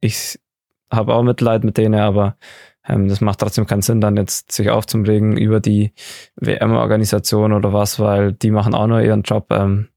ich 0.01 0.39
habe 0.91 1.13
auch 1.13 1.23
Mitleid 1.23 1.63
mit 1.63 1.77
denen, 1.77 1.99
aber 1.99 2.37
ähm, 2.87 3.07
das 3.07 3.21
macht 3.21 3.39
trotzdem 3.39 3.67
keinen 3.67 3.81
Sinn, 3.81 4.01
dann 4.01 4.17
jetzt 4.17 4.51
sich 4.51 4.69
aufzuregen 4.69 5.37
über 5.37 5.59
die 5.59 5.93
WM-Organisation 6.37 7.53
oder 7.53 7.73
was, 7.73 7.99
weil 7.99 8.33
die 8.33 8.51
machen 8.51 8.73
auch 8.73 8.87
nur 8.87 9.01
ihren 9.01 9.21
Job. 9.21 9.47
Ähm, 9.51 9.89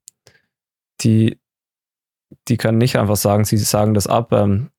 die, 1.01 1.39
die 2.49 2.57
können 2.57 2.79
nicht 2.79 2.97
einfach 2.97 3.16
sagen, 3.16 3.45
sie 3.45 3.57
sagen 3.57 3.95
das 3.95 4.07
ab. 4.07 4.33
Ähm, 4.33 4.70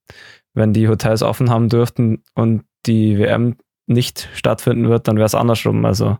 wenn 0.53 0.73
die 0.73 0.87
Hotels 0.87 1.23
offen 1.23 1.49
haben 1.49 1.69
dürften 1.69 2.23
und 2.35 2.65
die 2.85 3.17
WM 3.17 3.55
nicht 3.87 4.29
stattfinden 4.33 4.89
wird, 4.89 5.07
dann 5.07 5.17
wäre 5.17 5.25
es 5.25 5.35
andersrum. 5.35 5.83
Also 5.85 6.17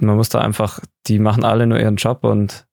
man 0.00 0.16
muss 0.16 0.28
da 0.28 0.40
einfach, 0.40 0.80
die 1.06 1.18
machen 1.18 1.44
alle 1.44 1.66
nur 1.66 1.78
ihren 1.78 1.96
Job 1.96 2.24
und 2.24 2.66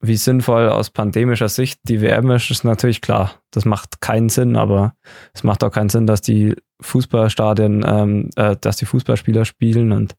wie 0.00 0.16
sinnvoll 0.16 0.68
aus 0.68 0.90
pandemischer 0.90 1.48
Sicht 1.48 1.80
die 1.84 2.00
WM 2.00 2.30
ist, 2.30 2.50
ist 2.50 2.64
natürlich 2.64 3.00
klar. 3.00 3.32
Das 3.50 3.64
macht 3.64 4.00
keinen 4.00 4.28
Sinn, 4.28 4.56
aber 4.56 4.94
es 5.32 5.42
macht 5.42 5.64
auch 5.64 5.70
keinen 5.70 5.88
Sinn, 5.88 6.06
dass 6.06 6.20
die 6.20 6.54
Fußballstadien, 6.82 7.84
ähm, 7.86 8.30
äh, 8.36 8.56
dass 8.60 8.76
die 8.76 8.84
Fußballspieler 8.84 9.44
spielen 9.44 9.92
und 9.92 10.14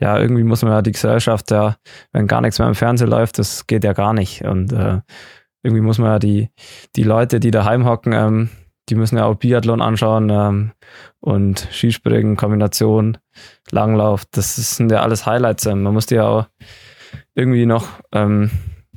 ja, 0.00 0.18
irgendwie 0.18 0.44
muss 0.44 0.62
man 0.62 0.72
ja 0.72 0.82
die 0.82 0.92
Gesellschaft 0.92 1.50
ja, 1.50 1.76
wenn 2.12 2.28
gar 2.28 2.40
nichts 2.40 2.58
mehr 2.58 2.68
im 2.68 2.76
Fernsehen 2.76 3.10
läuft, 3.10 3.38
das 3.38 3.66
geht 3.66 3.82
ja 3.82 3.92
gar 3.92 4.12
nicht. 4.12 4.42
Und 4.42 4.72
äh, 4.72 5.00
irgendwie 5.62 5.82
muss 5.82 5.98
man 5.98 6.10
ja 6.10 6.18
die, 6.20 6.50
die 6.94 7.02
Leute, 7.02 7.40
die 7.40 7.50
daheim 7.50 7.84
hocken, 7.84 8.12
ähm, 8.12 8.50
die 8.88 8.94
müssen 8.94 9.16
ja 9.16 9.24
auch 9.24 9.36
Biathlon 9.36 9.82
anschauen 9.82 10.30
ähm, 10.30 10.72
und 11.20 11.68
Skispringen, 11.72 12.36
Kombination, 12.36 13.18
Langlauf, 13.70 14.24
das 14.30 14.56
sind 14.56 14.90
ja 14.90 15.02
alles 15.02 15.26
Highlights. 15.26 15.66
Ähm, 15.66 15.82
man 15.82 15.94
muss 15.94 16.06
die 16.06 16.16
ja 16.16 16.26
auch 16.26 16.46
irgendwie 17.34 17.66
noch 17.66 17.88
ähm, 18.12 18.50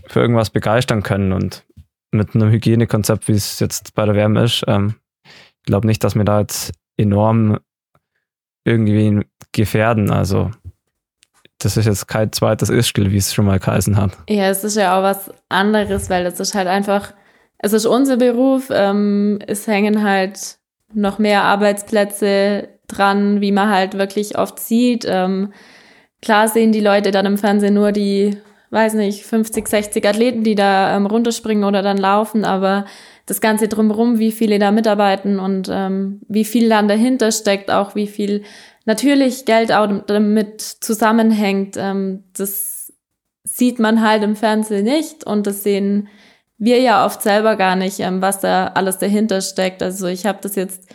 für 0.07 0.21
irgendwas 0.21 0.49
begeistern 0.49 1.03
können 1.03 1.33
und 1.33 1.65
mit 2.11 2.35
einem 2.35 2.51
Hygienekonzept, 2.51 3.27
wie 3.27 3.33
es 3.33 3.59
jetzt 3.59 3.95
bei 3.95 4.05
der 4.05 4.15
WM 4.15 4.35
ist, 4.35 4.63
ähm, 4.67 4.95
ich 5.61 5.65
glaube 5.65 5.87
nicht, 5.87 6.03
dass 6.03 6.15
wir 6.15 6.23
da 6.23 6.39
jetzt 6.39 6.73
enorm 6.97 7.59
irgendwie 8.65 9.25
gefährden. 9.51 10.09
Also 10.09 10.51
das 11.59 11.77
ist 11.77 11.85
jetzt 11.85 12.07
kein 12.07 12.31
zweites 12.31 12.69
Ischgl, 12.69 13.11
wie 13.11 13.17
es 13.17 13.33
schon 13.33 13.45
mal 13.45 13.59
geheißen 13.59 13.95
hat. 13.95 14.17
Ja, 14.27 14.49
es 14.49 14.63
ist 14.63 14.75
ja 14.75 14.97
auch 14.97 15.03
was 15.03 15.31
anderes, 15.49 16.09
weil 16.09 16.25
es 16.25 16.39
ist 16.39 16.55
halt 16.55 16.67
einfach, 16.67 17.13
es 17.63 17.73
ist 17.73 17.85
unser 17.85 18.17
Beruf, 18.17 18.69
ähm, 18.71 19.39
es 19.45 19.67
hängen 19.67 20.03
halt 20.03 20.57
noch 20.93 21.19
mehr 21.19 21.43
Arbeitsplätze 21.43 22.69
dran, 22.87 23.39
wie 23.39 23.51
man 23.51 23.69
halt 23.69 23.97
wirklich 23.97 24.37
oft 24.37 24.59
sieht. 24.59 25.05
Ähm, 25.07 25.53
klar 26.21 26.47
sehen 26.47 26.71
die 26.71 26.81
Leute 26.81 27.11
dann 27.11 27.27
im 27.27 27.37
Fernsehen 27.37 27.75
nur 27.75 27.91
die, 27.91 28.35
weiß 28.71 28.95
nicht, 28.95 29.25
50, 29.25 29.67
60 29.67 30.05
Athleten, 30.07 30.43
die 30.43 30.55
da 30.55 30.95
ähm, 30.95 31.05
runterspringen 31.05 31.63
oder 31.63 31.83
dann 31.83 31.97
laufen, 31.97 32.45
aber 32.45 32.85
das 33.27 33.41
Ganze 33.41 33.67
drumherum, 33.67 34.17
wie 34.17 34.31
viele 34.31 34.57
da 34.57 34.71
mitarbeiten 34.71 35.39
und 35.39 35.69
ähm, 35.71 36.21
wie 36.27 36.45
viel 36.45 36.67
dann 36.67 36.87
dahinter 36.87 37.31
steckt, 37.31 37.69
auch 37.69 37.93
wie 37.93 38.07
viel 38.07 38.41
natürlich 38.85 39.45
Geld 39.45 39.71
auch 39.71 39.87
damit 40.07 40.61
zusammenhängt, 40.61 41.77
ähm, 41.77 42.23
das 42.35 42.91
sieht 43.43 43.77
man 43.77 44.01
halt 44.01 44.23
im 44.23 44.35
Fernsehen 44.35 44.85
nicht 44.85 45.25
und 45.25 45.45
das 45.45 45.61
sehen 45.61 46.09
wir 46.61 46.79
ja 46.79 47.05
oft 47.05 47.23
selber 47.23 47.55
gar 47.55 47.75
nicht, 47.75 47.99
ähm, 47.99 48.21
was 48.21 48.39
da 48.39 48.67
alles 48.67 48.99
dahinter 48.99 49.41
steckt. 49.41 49.81
Also 49.81 50.05
ich 50.05 50.27
habe 50.27 50.37
das 50.41 50.55
jetzt 50.55 50.87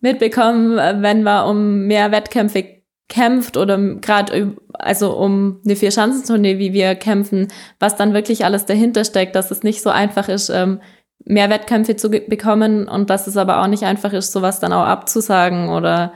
mitbekommen, 0.00 0.76
äh, 0.76 0.96
wenn 0.98 1.22
man 1.22 1.48
um 1.48 1.86
mehr 1.86 2.10
Wettkämpfe 2.10 2.64
kämpft 3.08 3.56
oder 3.56 3.78
gerade 3.78 4.56
also 4.72 5.16
um 5.16 5.60
eine 5.64 5.76
Vier-Schanzentournee, 5.76 6.58
wie 6.58 6.72
wir 6.72 6.96
kämpfen, 6.96 7.46
was 7.78 7.94
dann 7.94 8.12
wirklich 8.12 8.44
alles 8.44 8.66
dahinter 8.66 9.04
steckt, 9.04 9.36
dass 9.36 9.52
es 9.52 9.62
nicht 9.62 9.82
so 9.82 9.90
einfach 9.90 10.28
ist, 10.28 10.48
ähm, 10.48 10.80
mehr 11.24 11.48
Wettkämpfe 11.48 11.94
zu 11.94 12.10
bekommen 12.10 12.88
und 12.88 13.08
dass 13.08 13.28
es 13.28 13.36
aber 13.36 13.62
auch 13.62 13.68
nicht 13.68 13.84
einfach 13.84 14.12
ist, 14.12 14.32
sowas 14.32 14.58
dann 14.58 14.72
auch 14.72 14.84
abzusagen 14.84 15.68
oder 15.68 16.12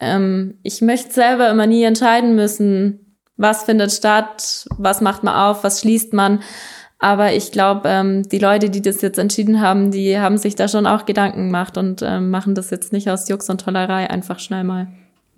ähm, 0.00 0.58
ich 0.62 0.80
möchte 0.80 1.12
selber 1.12 1.50
immer 1.50 1.66
nie 1.66 1.82
entscheiden 1.84 2.34
müssen, 2.34 3.18
was 3.36 3.64
findet 3.64 3.92
statt, 3.92 4.66
was 4.78 5.02
macht 5.02 5.22
man 5.22 5.34
auf, 5.34 5.64
was 5.64 5.80
schließt 5.80 6.14
man. 6.14 6.40
Aber 7.00 7.32
ich 7.32 7.52
glaube, 7.52 7.88
ähm, 7.88 8.28
die 8.28 8.38
Leute, 8.38 8.70
die 8.70 8.82
das 8.82 9.00
jetzt 9.02 9.18
entschieden 9.18 9.60
haben, 9.60 9.92
die 9.92 10.18
haben 10.18 10.36
sich 10.36 10.56
da 10.56 10.66
schon 10.66 10.86
auch 10.86 11.06
Gedanken 11.06 11.46
gemacht 11.46 11.78
und 11.78 12.02
ähm, 12.02 12.30
machen 12.30 12.54
das 12.54 12.70
jetzt 12.70 12.92
nicht 12.92 13.08
aus 13.08 13.28
Jux 13.28 13.48
und 13.48 13.60
Tollerei 13.60 14.10
einfach 14.10 14.40
schnell 14.40 14.64
mal. 14.64 14.88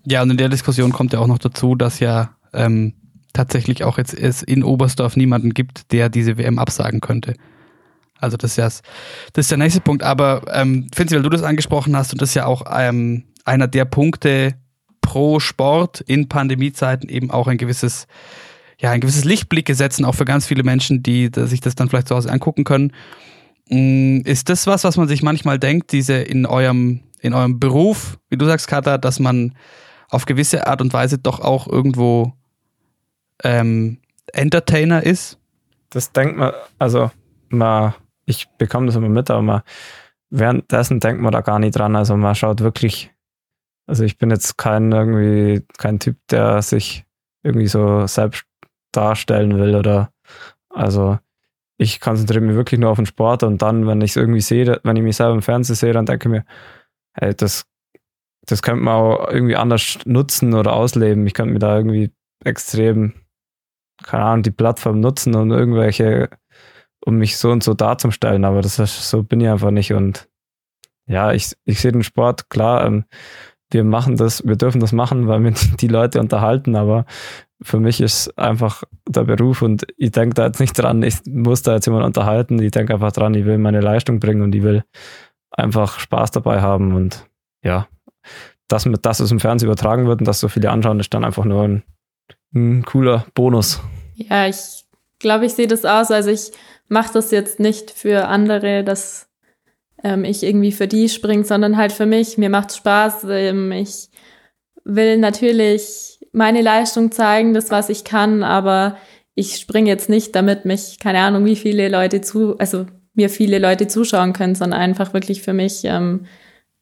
Ja, 0.06 0.22
und 0.22 0.30
in 0.30 0.38
der 0.38 0.48
Diskussion 0.48 0.92
kommt 0.92 1.12
ja 1.12 1.18
auch 1.18 1.26
noch 1.26 1.38
dazu, 1.38 1.74
dass 1.74 2.00
ja 2.00 2.30
ähm, 2.54 2.94
tatsächlich 3.34 3.84
auch 3.84 3.98
jetzt 3.98 4.14
es 4.14 4.42
in 4.42 4.64
Oberstdorf 4.64 5.16
niemanden 5.16 5.52
gibt, 5.52 5.92
der 5.92 6.08
diese 6.08 6.38
WM 6.38 6.58
absagen 6.58 7.00
könnte. 7.00 7.34
Also 8.18 8.36
das 8.36 8.52
ist 8.52 8.56
ja 8.56 8.64
das 8.64 8.84
ist 9.44 9.50
der 9.50 9.58
nächste 9.58 9.80
Punkt. 9.80 10.02
Aber 10.02 10.42
ähm, 10.52 10.88
Finzi, 10.94 11.14
weil 11.14 11.22
du 11.22 11.28
das 11.28 11.42
angesprochen 11.42 11.96
hast 11.96 12.12
und 12.12 12.22
das 12.22 12.30
ist 12.30 12.34
ja 12.34 12.46
auch 12.46 12.64
ähm, 12.74 13.24
einer 13.44 13.68
der 13.68 13.84
Punkte 13.84 14.54
pro 15.00 15.40
Sport 15.40 16.00
in 16.00 16.28
Pandemiezeiten 16.28 17.08
eben 17.08 17.30
auch 17.30 17.48
ein 17.48 17.58
gewisses, 17.58 18.06
ja, 18.80 18.90
ein 18.90 19.00
gewisses 19.00 19.24
Lichtblicke 19.24 19.74
setzen, 19.74 20.04
auch 20.04 20.14
für 20.14 20.24
ganz 20.24 20.46
viele 20.46 20.62
Menschen, 20.62 21.02
die 21.02 21.30
sich 21.34 21.60
das 21.60 21.74
dann 21.74 21.88
vielleicht 21.88 22.08
zu 22.08 22.16
Hause 22.16 22.30
angucken 22.30 22.64
können. 22.64 22.92
Mm, 23.68 24.20
ist 24.24 24.48
das 24.48 24.66
was, 24.66 24.84
was 24.84 24.96
man 24.96 25.08
sich 25.08 25.22
manchmal 25.22 25.58
denkt, 25.58 25.92
diese 25.92 26.14
in 26.14 26.46
eurem, 26.46 27.00
in 27.20 27.34
eurem 27.34 27.60
Beruf, 27.60 28.18
wie 28.30 28.36
du 28.36 28.46
sagst, 28.46 28.68
Kata, 28.68 28.98
dass 28.98 29.20
man 29.20 29.54
auf 30.08 30.24
gewisse 30.24 30.66
Art 30.66 30.80
und 30.80 30.92
Weise 30.92 31.18
doch 31.18 31.40
auch 31.40 31.68
irgendwo 31.68 32.32
ähm, 33.44 33.98
Entertainer 34.32 35.04
ist? 35.04 35.38
Das 35.90 36.12
denkt 36.12 36.36
man, 36.36 36.52
also 36.78 37.10
man, 37.48 37.94
ich 38.24 38.48
bekomme 38.58 38.86
das 38.86 38.96
immer 38.96 39.08
mit, 39.08 39.30
aber 39.30 39.42
man, 39.42 39.62
währenddessen 40.30 41.00
denkt 41.00 41.20
man 41.20 41.32
da 41.32 41.42
gar 41.42 41.58
nicht 41.58 41.76
dran. 41.76 41.96
Also 41.96 42.16
man 42.16 42.34
schaut 42.34 42.60
wirklich 42.60 43.10
also 43.90 44.04
ich 44.04 44.18
bin 44.18 44.30
jetzt 44.30 44.56
kein 44.56 44.92
irgendwie, 44.92 45.66
kein 45.76 45.98
Typ, 45.98 46.16
der 46.30 46.62
sich 46.62 47.04
irgendwie 47.42 47.66
so 47.66 48.06
selbst 48.06 48.44
darstellen 48.92 49.58
will 49.58 49.74
oder 49.74 50.12
also 50.68 51.18
ich 51.80 51.98
konzentriere 51.98 52.44
mich 52.44 52.56
wirklich 52.56 52.78
nur 52.78 52.90
auf 52.90 52.98
den 52.98 53.06
Sport 53.06 53.42
und 53.42 53.62
dann, 53.62 53.86
wenn 53.86 54.02
ich 54.02 54.10
es 54.10 54.16
irgendwie 54.16 54.42
sehe, 54.42 54.80
wenn 54.84 54.96
ich 54.96 55.02
mich 55.02 55.16
selber 55.16 55.34
im 55.34 55.42
Fernsehen 55.42 55.76
sehe, 55.76 55.94
dann 55.94 56.04
denke 56.04 56.28
ich 56.28 56.30
mir, 56.30 56.44
hey, 57.14 57.34
das, 57.34 57.64
das 58.46 58.60
könnte 58.60 58.82
man 58.82 58.94
auch 58.94 59.28
irgendwie 59.30 59.56
anders 59.56 59.98
nutzen 60.04 60.52
oder 60.52 60.74
ausleben. 60.74 61.26
Ich 61.26 61.32
könnte 61.32 61.54
mir 61.54 61.58
da 61.58 61.76
irgendwie 61.76 62.12
extrem, 62.44 63.14
keine 64.02 64.24
Ahnung, 64.24 64.42
die 64.42 64.50
Plattform 64.50 65.00
nutzen 65.00 65.34
und 65.34 65.50
irgendwelche, 65.52 66.28
um 67.02 67.16
mich 67.16 67.38
so 67.38 67.50
und 67.50 67.62
so 67.62 67.72
darzustellen, 67.72 68.44
aber 68.44 68.60
das 68.60 68.78
ist, 68.78 69.08
so 69.08 69.22
bin 69.22 69.40
ich 69.40 69.48
einfach 69.48 69.70
nicht. 69.70 69.94
Und 69.94 70.28
ja, 71.06 71.32
ich, 71.32 71.56
ich 71.64 71.80
sehe 71.80 71.92
den 71.92 72.02
Sport, 72.02 72.50
klar, 72.50 72.84
ähm, 72.84 73.04
wir 73.70 73.84
machen 73.84 74.16
das, 74.16 74.46
wir 74.46 74.56
dürfen 74.56 74.80
das 74.80 74.92
machen, 74.92 75.28
weil 75.28 75.42
wir 75.42 75.52
die 75.80 75.88
Leute 75.88 76.20
unterhalten, 76.20 76.76
aber 76.76 77.06
für 77.62 77.78
mich 77.78 78.00
ist 78.00 78.36
einfach 78.38 78.84
der 79.08 79.24
Beruf 79.24 79.62
und 79.62 79.86
ich 79.96 80.12
denke 80.12 80.34
da 80.34 80.46
jetzt 80.46 80.60
nicht 80.60 80.78
dran, 80.78 81.02
ich 81.02 81.16
muss 81.26 81.62
da 81.62 81.74
jetzt 81.74 81.86
jemand 81.86 82.04
unterhalten, 82.04 82.58
ich 82.60 82.70
denke 82.70 82.94
einfach 82.94 83.12
dran, 83.12 83.34
ich 83.34 83.44
will 83.44 83.58
meine 83.58 83.80
Leistung 83.80 84.18
bringen 84.18 84.42
und 84.42 84.54
ich 84.54 84.62
will 84.62 84.84
einfach 85.50 85.98
Spaß 85.98 86.30
dabei 86.30 86.60
haben 86.60 86.94
und 86.94 87.26
ja, 87.62 87.86
dass, 88.68 88.88
dass 89.02 89.20
es 89.20 89.30
im 89.30 89.40
Fernsehen 89.40 89.68
übertragen 89.68 90.06
wird 90.06 90.20
und 90.20 90.26
dass 90.26 90.40
so 90.40 90.48
viele 90.48 90.70
anschauen, 90.70 91.00
ist 91.00 91.12
dann 91.12 91.24
einfach 91.24 91.44
nur 91.44 91.64
ein, 91.64 91.82
ein 92.54 92.84
cooler 92.84 93.26
Bonus. 93.34 93.80
Ja, 94.14 94.46
ich 94.46 94.84
glaube, 95.18 95.46
ich 95.46 95.52
sehe 95.52 95.66
das 95.66 95.84
aus, 95.84 96.10
also 96.10 96.30
ich 96.30 96.52
mache 96.88 97.12
das 97.12 97.30
jetzt 97.30 97.60
nicht 97.60 97.90
für 97.90 98.28
andere, 98.28 98.84
dass 98.84 99.28
ähm, 100.02 100.24
ich 100.24 100.42
irgendwie 100.42 100.72
für 100.72 100.88
die 100.88 101.08
springe, 101.08 101.44
sondern 101.44 101.76
halt 101.76 101.92
für 101.92 102.06
mich. 102.06 102.38
Mir 102.38 102.50
macht 102.50 102.74
Spaß. 102.74 103.24
Ähm, 103.28 103.72
ich 103.72 104.08
will 104.84 105.18
natürlich 105.18 106.09
meine 106.32 106.62
Leistung 106.62 107.12
zeigen, 107.12 107.54
das, 107.54 107.70
was 107.70 107.88
ich 107.88 108.04
kann, 108.04 108.42
aber 108.42 108.96
ich 109.34 109.56
springe 109.56 109.88
jetzt 109.88 110.08
nicht, 110.08 110.34
damit 110.34 110.64
mich, 110.64 110.98
keine 110.98 111.20
Ahnung, 111.20 111.44
wie 111.44 111.56
viele 111.56 111.88
Leute 111.88 112.20
zu, 112.20 112.58
also 112.58 112.86
mir 113.14 113.30
viele 113.30 113.58
Leute 113.58 113.86
zuschauen 113.86 114.32
können, 114.32 114.54
sondern 114.54 114.80
einfach 114.80 115.12
wirklich 115.12 115.42
für 115.42 115.52
mich, 115.52 115.84
ähm, 115.84 116.26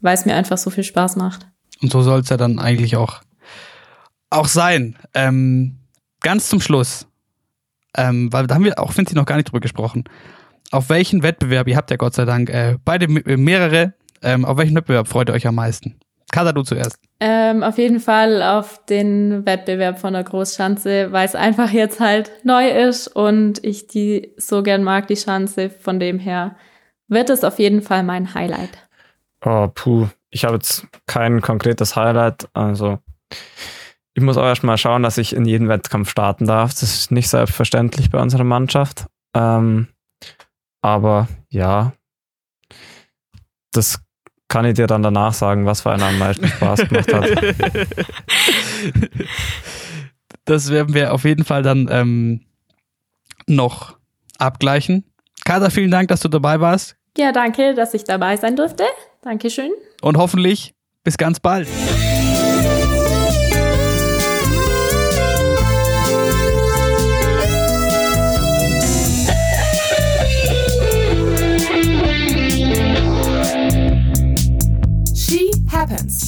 weil 0.01 0.15
es 0.15 0.27
mir 0.27 0.35
einfach 0.35 0.59
so 0.59 0.71
viel 0.71 0.85
Spaß 0.85 1.17
macht. 1.17 1.47
Und 1.81 1.93
so 1.93 2.03
soll 2.03 2.21
es 2.21 2.29
ja 2.29 2.37
dann 2.37 2.59
eigentlich 2.59 2.97
auch, 2.97 3.21
auch 4.31 4.49
sein. 4.49 4.97
Ähm, 5.15 5.79
ganz 6.21 6.49
zum 6.49 6.61
Schluss, 6.61 7.07
ähm, 7.97 8.33
weil 8.33 8.47
da 8.47 8.55
haben 8.55 8.65
wir 8.65 8.79
auch, 8.79 8.93
finde 8.93 9.11
ich, 9.11 9.15
noch 9.15 9.27
gar 9.27 9.37
nicht 9.37 9.49
drüber 9.49 9.61
gesprochen 9.61 10.05
auf 10.71 10.89
welchen 10.89 11.23
Wettbewerb, 11.23 11.69
ihr 11.69 11.77
habt 11.77 11.91
ja 11.91 11.97
Gott 11.97 12.15
sei 12.15 12.25
Dank 12.25 12.51
äh, 12.51 12.77
beide 12.85 13.07
äh, 13.07 13.37
mehrere, 13.37 13.95
ähm, 14.23 14.45
auf 14.45 14.59
welchen 14.59 14.77
Wettbewerb 14.77 15.09
freut 15.09 15.31
ihr 15.31 15.35
euch 15.35 15.47
am 15.47 15.55
meisten? 15.55 15.99
Kata, 16.31 16.53
du 16.53 16.63
zuerst. 16.63 16.99
Ähm, 17.21 17.63
auf 17.63 17.79
jeden 17.79 18.01
Fall 18.01 18.43
auf 18.43 18.85
den 18.87 19.47
Wettbewerb 19.47 19.99
von 19.99 20.13
der 20.13 20.25
Großschanze, 20.25 21.11
weil 21.11 21.27
es 21.27 21.35
einfach 21.35 21.71
jetzt 21.71 22.01
halt 22.01 22.31
neu 22.45 22.69
ist 22.69 23.09
und 23.09 23.65
ich 23.65 23.87
die 23.87 24.35
so 24.37 24.63
gern 24.63 24.85
mag, 24.85 25.07
die 25.07 25.17
Schanze. 25.17 25.71
Von 25.71 25.99
dem 25.99 26.19
her 26.19 26.57
wird 27.09 27.31
es 27.31 27.45
auf 27.45 27.59
jeden 27.59 27.83
Fall 27.83 28.03
mein 28.03 28.35
Highlight. 28.35 28.89
Oh, 29.45 29.69
puh. 29.75 30.09
Ich 30.31 30.45
habe 30.45 30.57
jetzt 30.57 30.87
kein 31.07 31.41
konkretes 31.41 31.97
Highlight. 31.97 32.49
Also, 32.53 32.99
ich 34.13 34.23
muss 34.23 34.37
auch 34.37 34.45
erstmal 34.45 34.77
schauen, 34.77 35.03
dass 35.03 35.17
ich 35.17 35.35
in 35.35 35.47
jeden 35.47 35.69
Wettkampf 35.69 36.11
starten 36.11 36.47
darf. 36.47 36.73
Das 36.73 36.83
ist 36.83 37.11
nicht 37.11 37.29
selbstverständlich 37.29 38.11
bei 38.11 38.21
unserer 38.21 38.45
Mannschaft. 38.45 39.07
Ähm, 39.35 39.89
aber 40.83 41.29
ja, 41.51 41.93
das 43.73 44.01
kann 44.49 44.65
ich 44.65 44.75
dir 44.75 44.87
dann 44.87 45.03
danach 45.03 45.35
sagen, 45.35 45.67
was 45.67 45.83
für 45.83 45.93
einen 45.93 46.03
am 46.03 46.19
meisten 46.19 46.49
Spaß 46.49 46.89
gemacht 46.89 47.13
hat. 47.13 47.29
Das 50.49 50.71
werden 50.71 50.95
wir 50.95 51.13
auf 51.13 51.25
jeden 51.25 51.45
Fall 51.45 51.63
dann 51.63 51.89
ähm, 51.91 52.41
noch 53.47 53.99
abgleichen. 54.39 55.05
Kater, 55.45 55.71
vielen 55.71 55.91
Dank, 55.91 56.09
dass 56.09 56.21
du 56.21 56.29
dabei 56.29 56.59
warst. 56.59 56.97
Ja, 57.19 57.33
danke, 57.33 57.75
dass 57.75 57.93
ich 57.93 58.05
dabei 58.05 58.39
sein 58.39 58.57
durfte. 58.57 58.85
Dankeschön. 59.21 59.73
Und 60.01 60.17
hoffentlich 60.17 60.75
bis 61.05 61.19
ganz 61.19 61.39
bald. 61.39 61.69
Happens. 75.99 76.28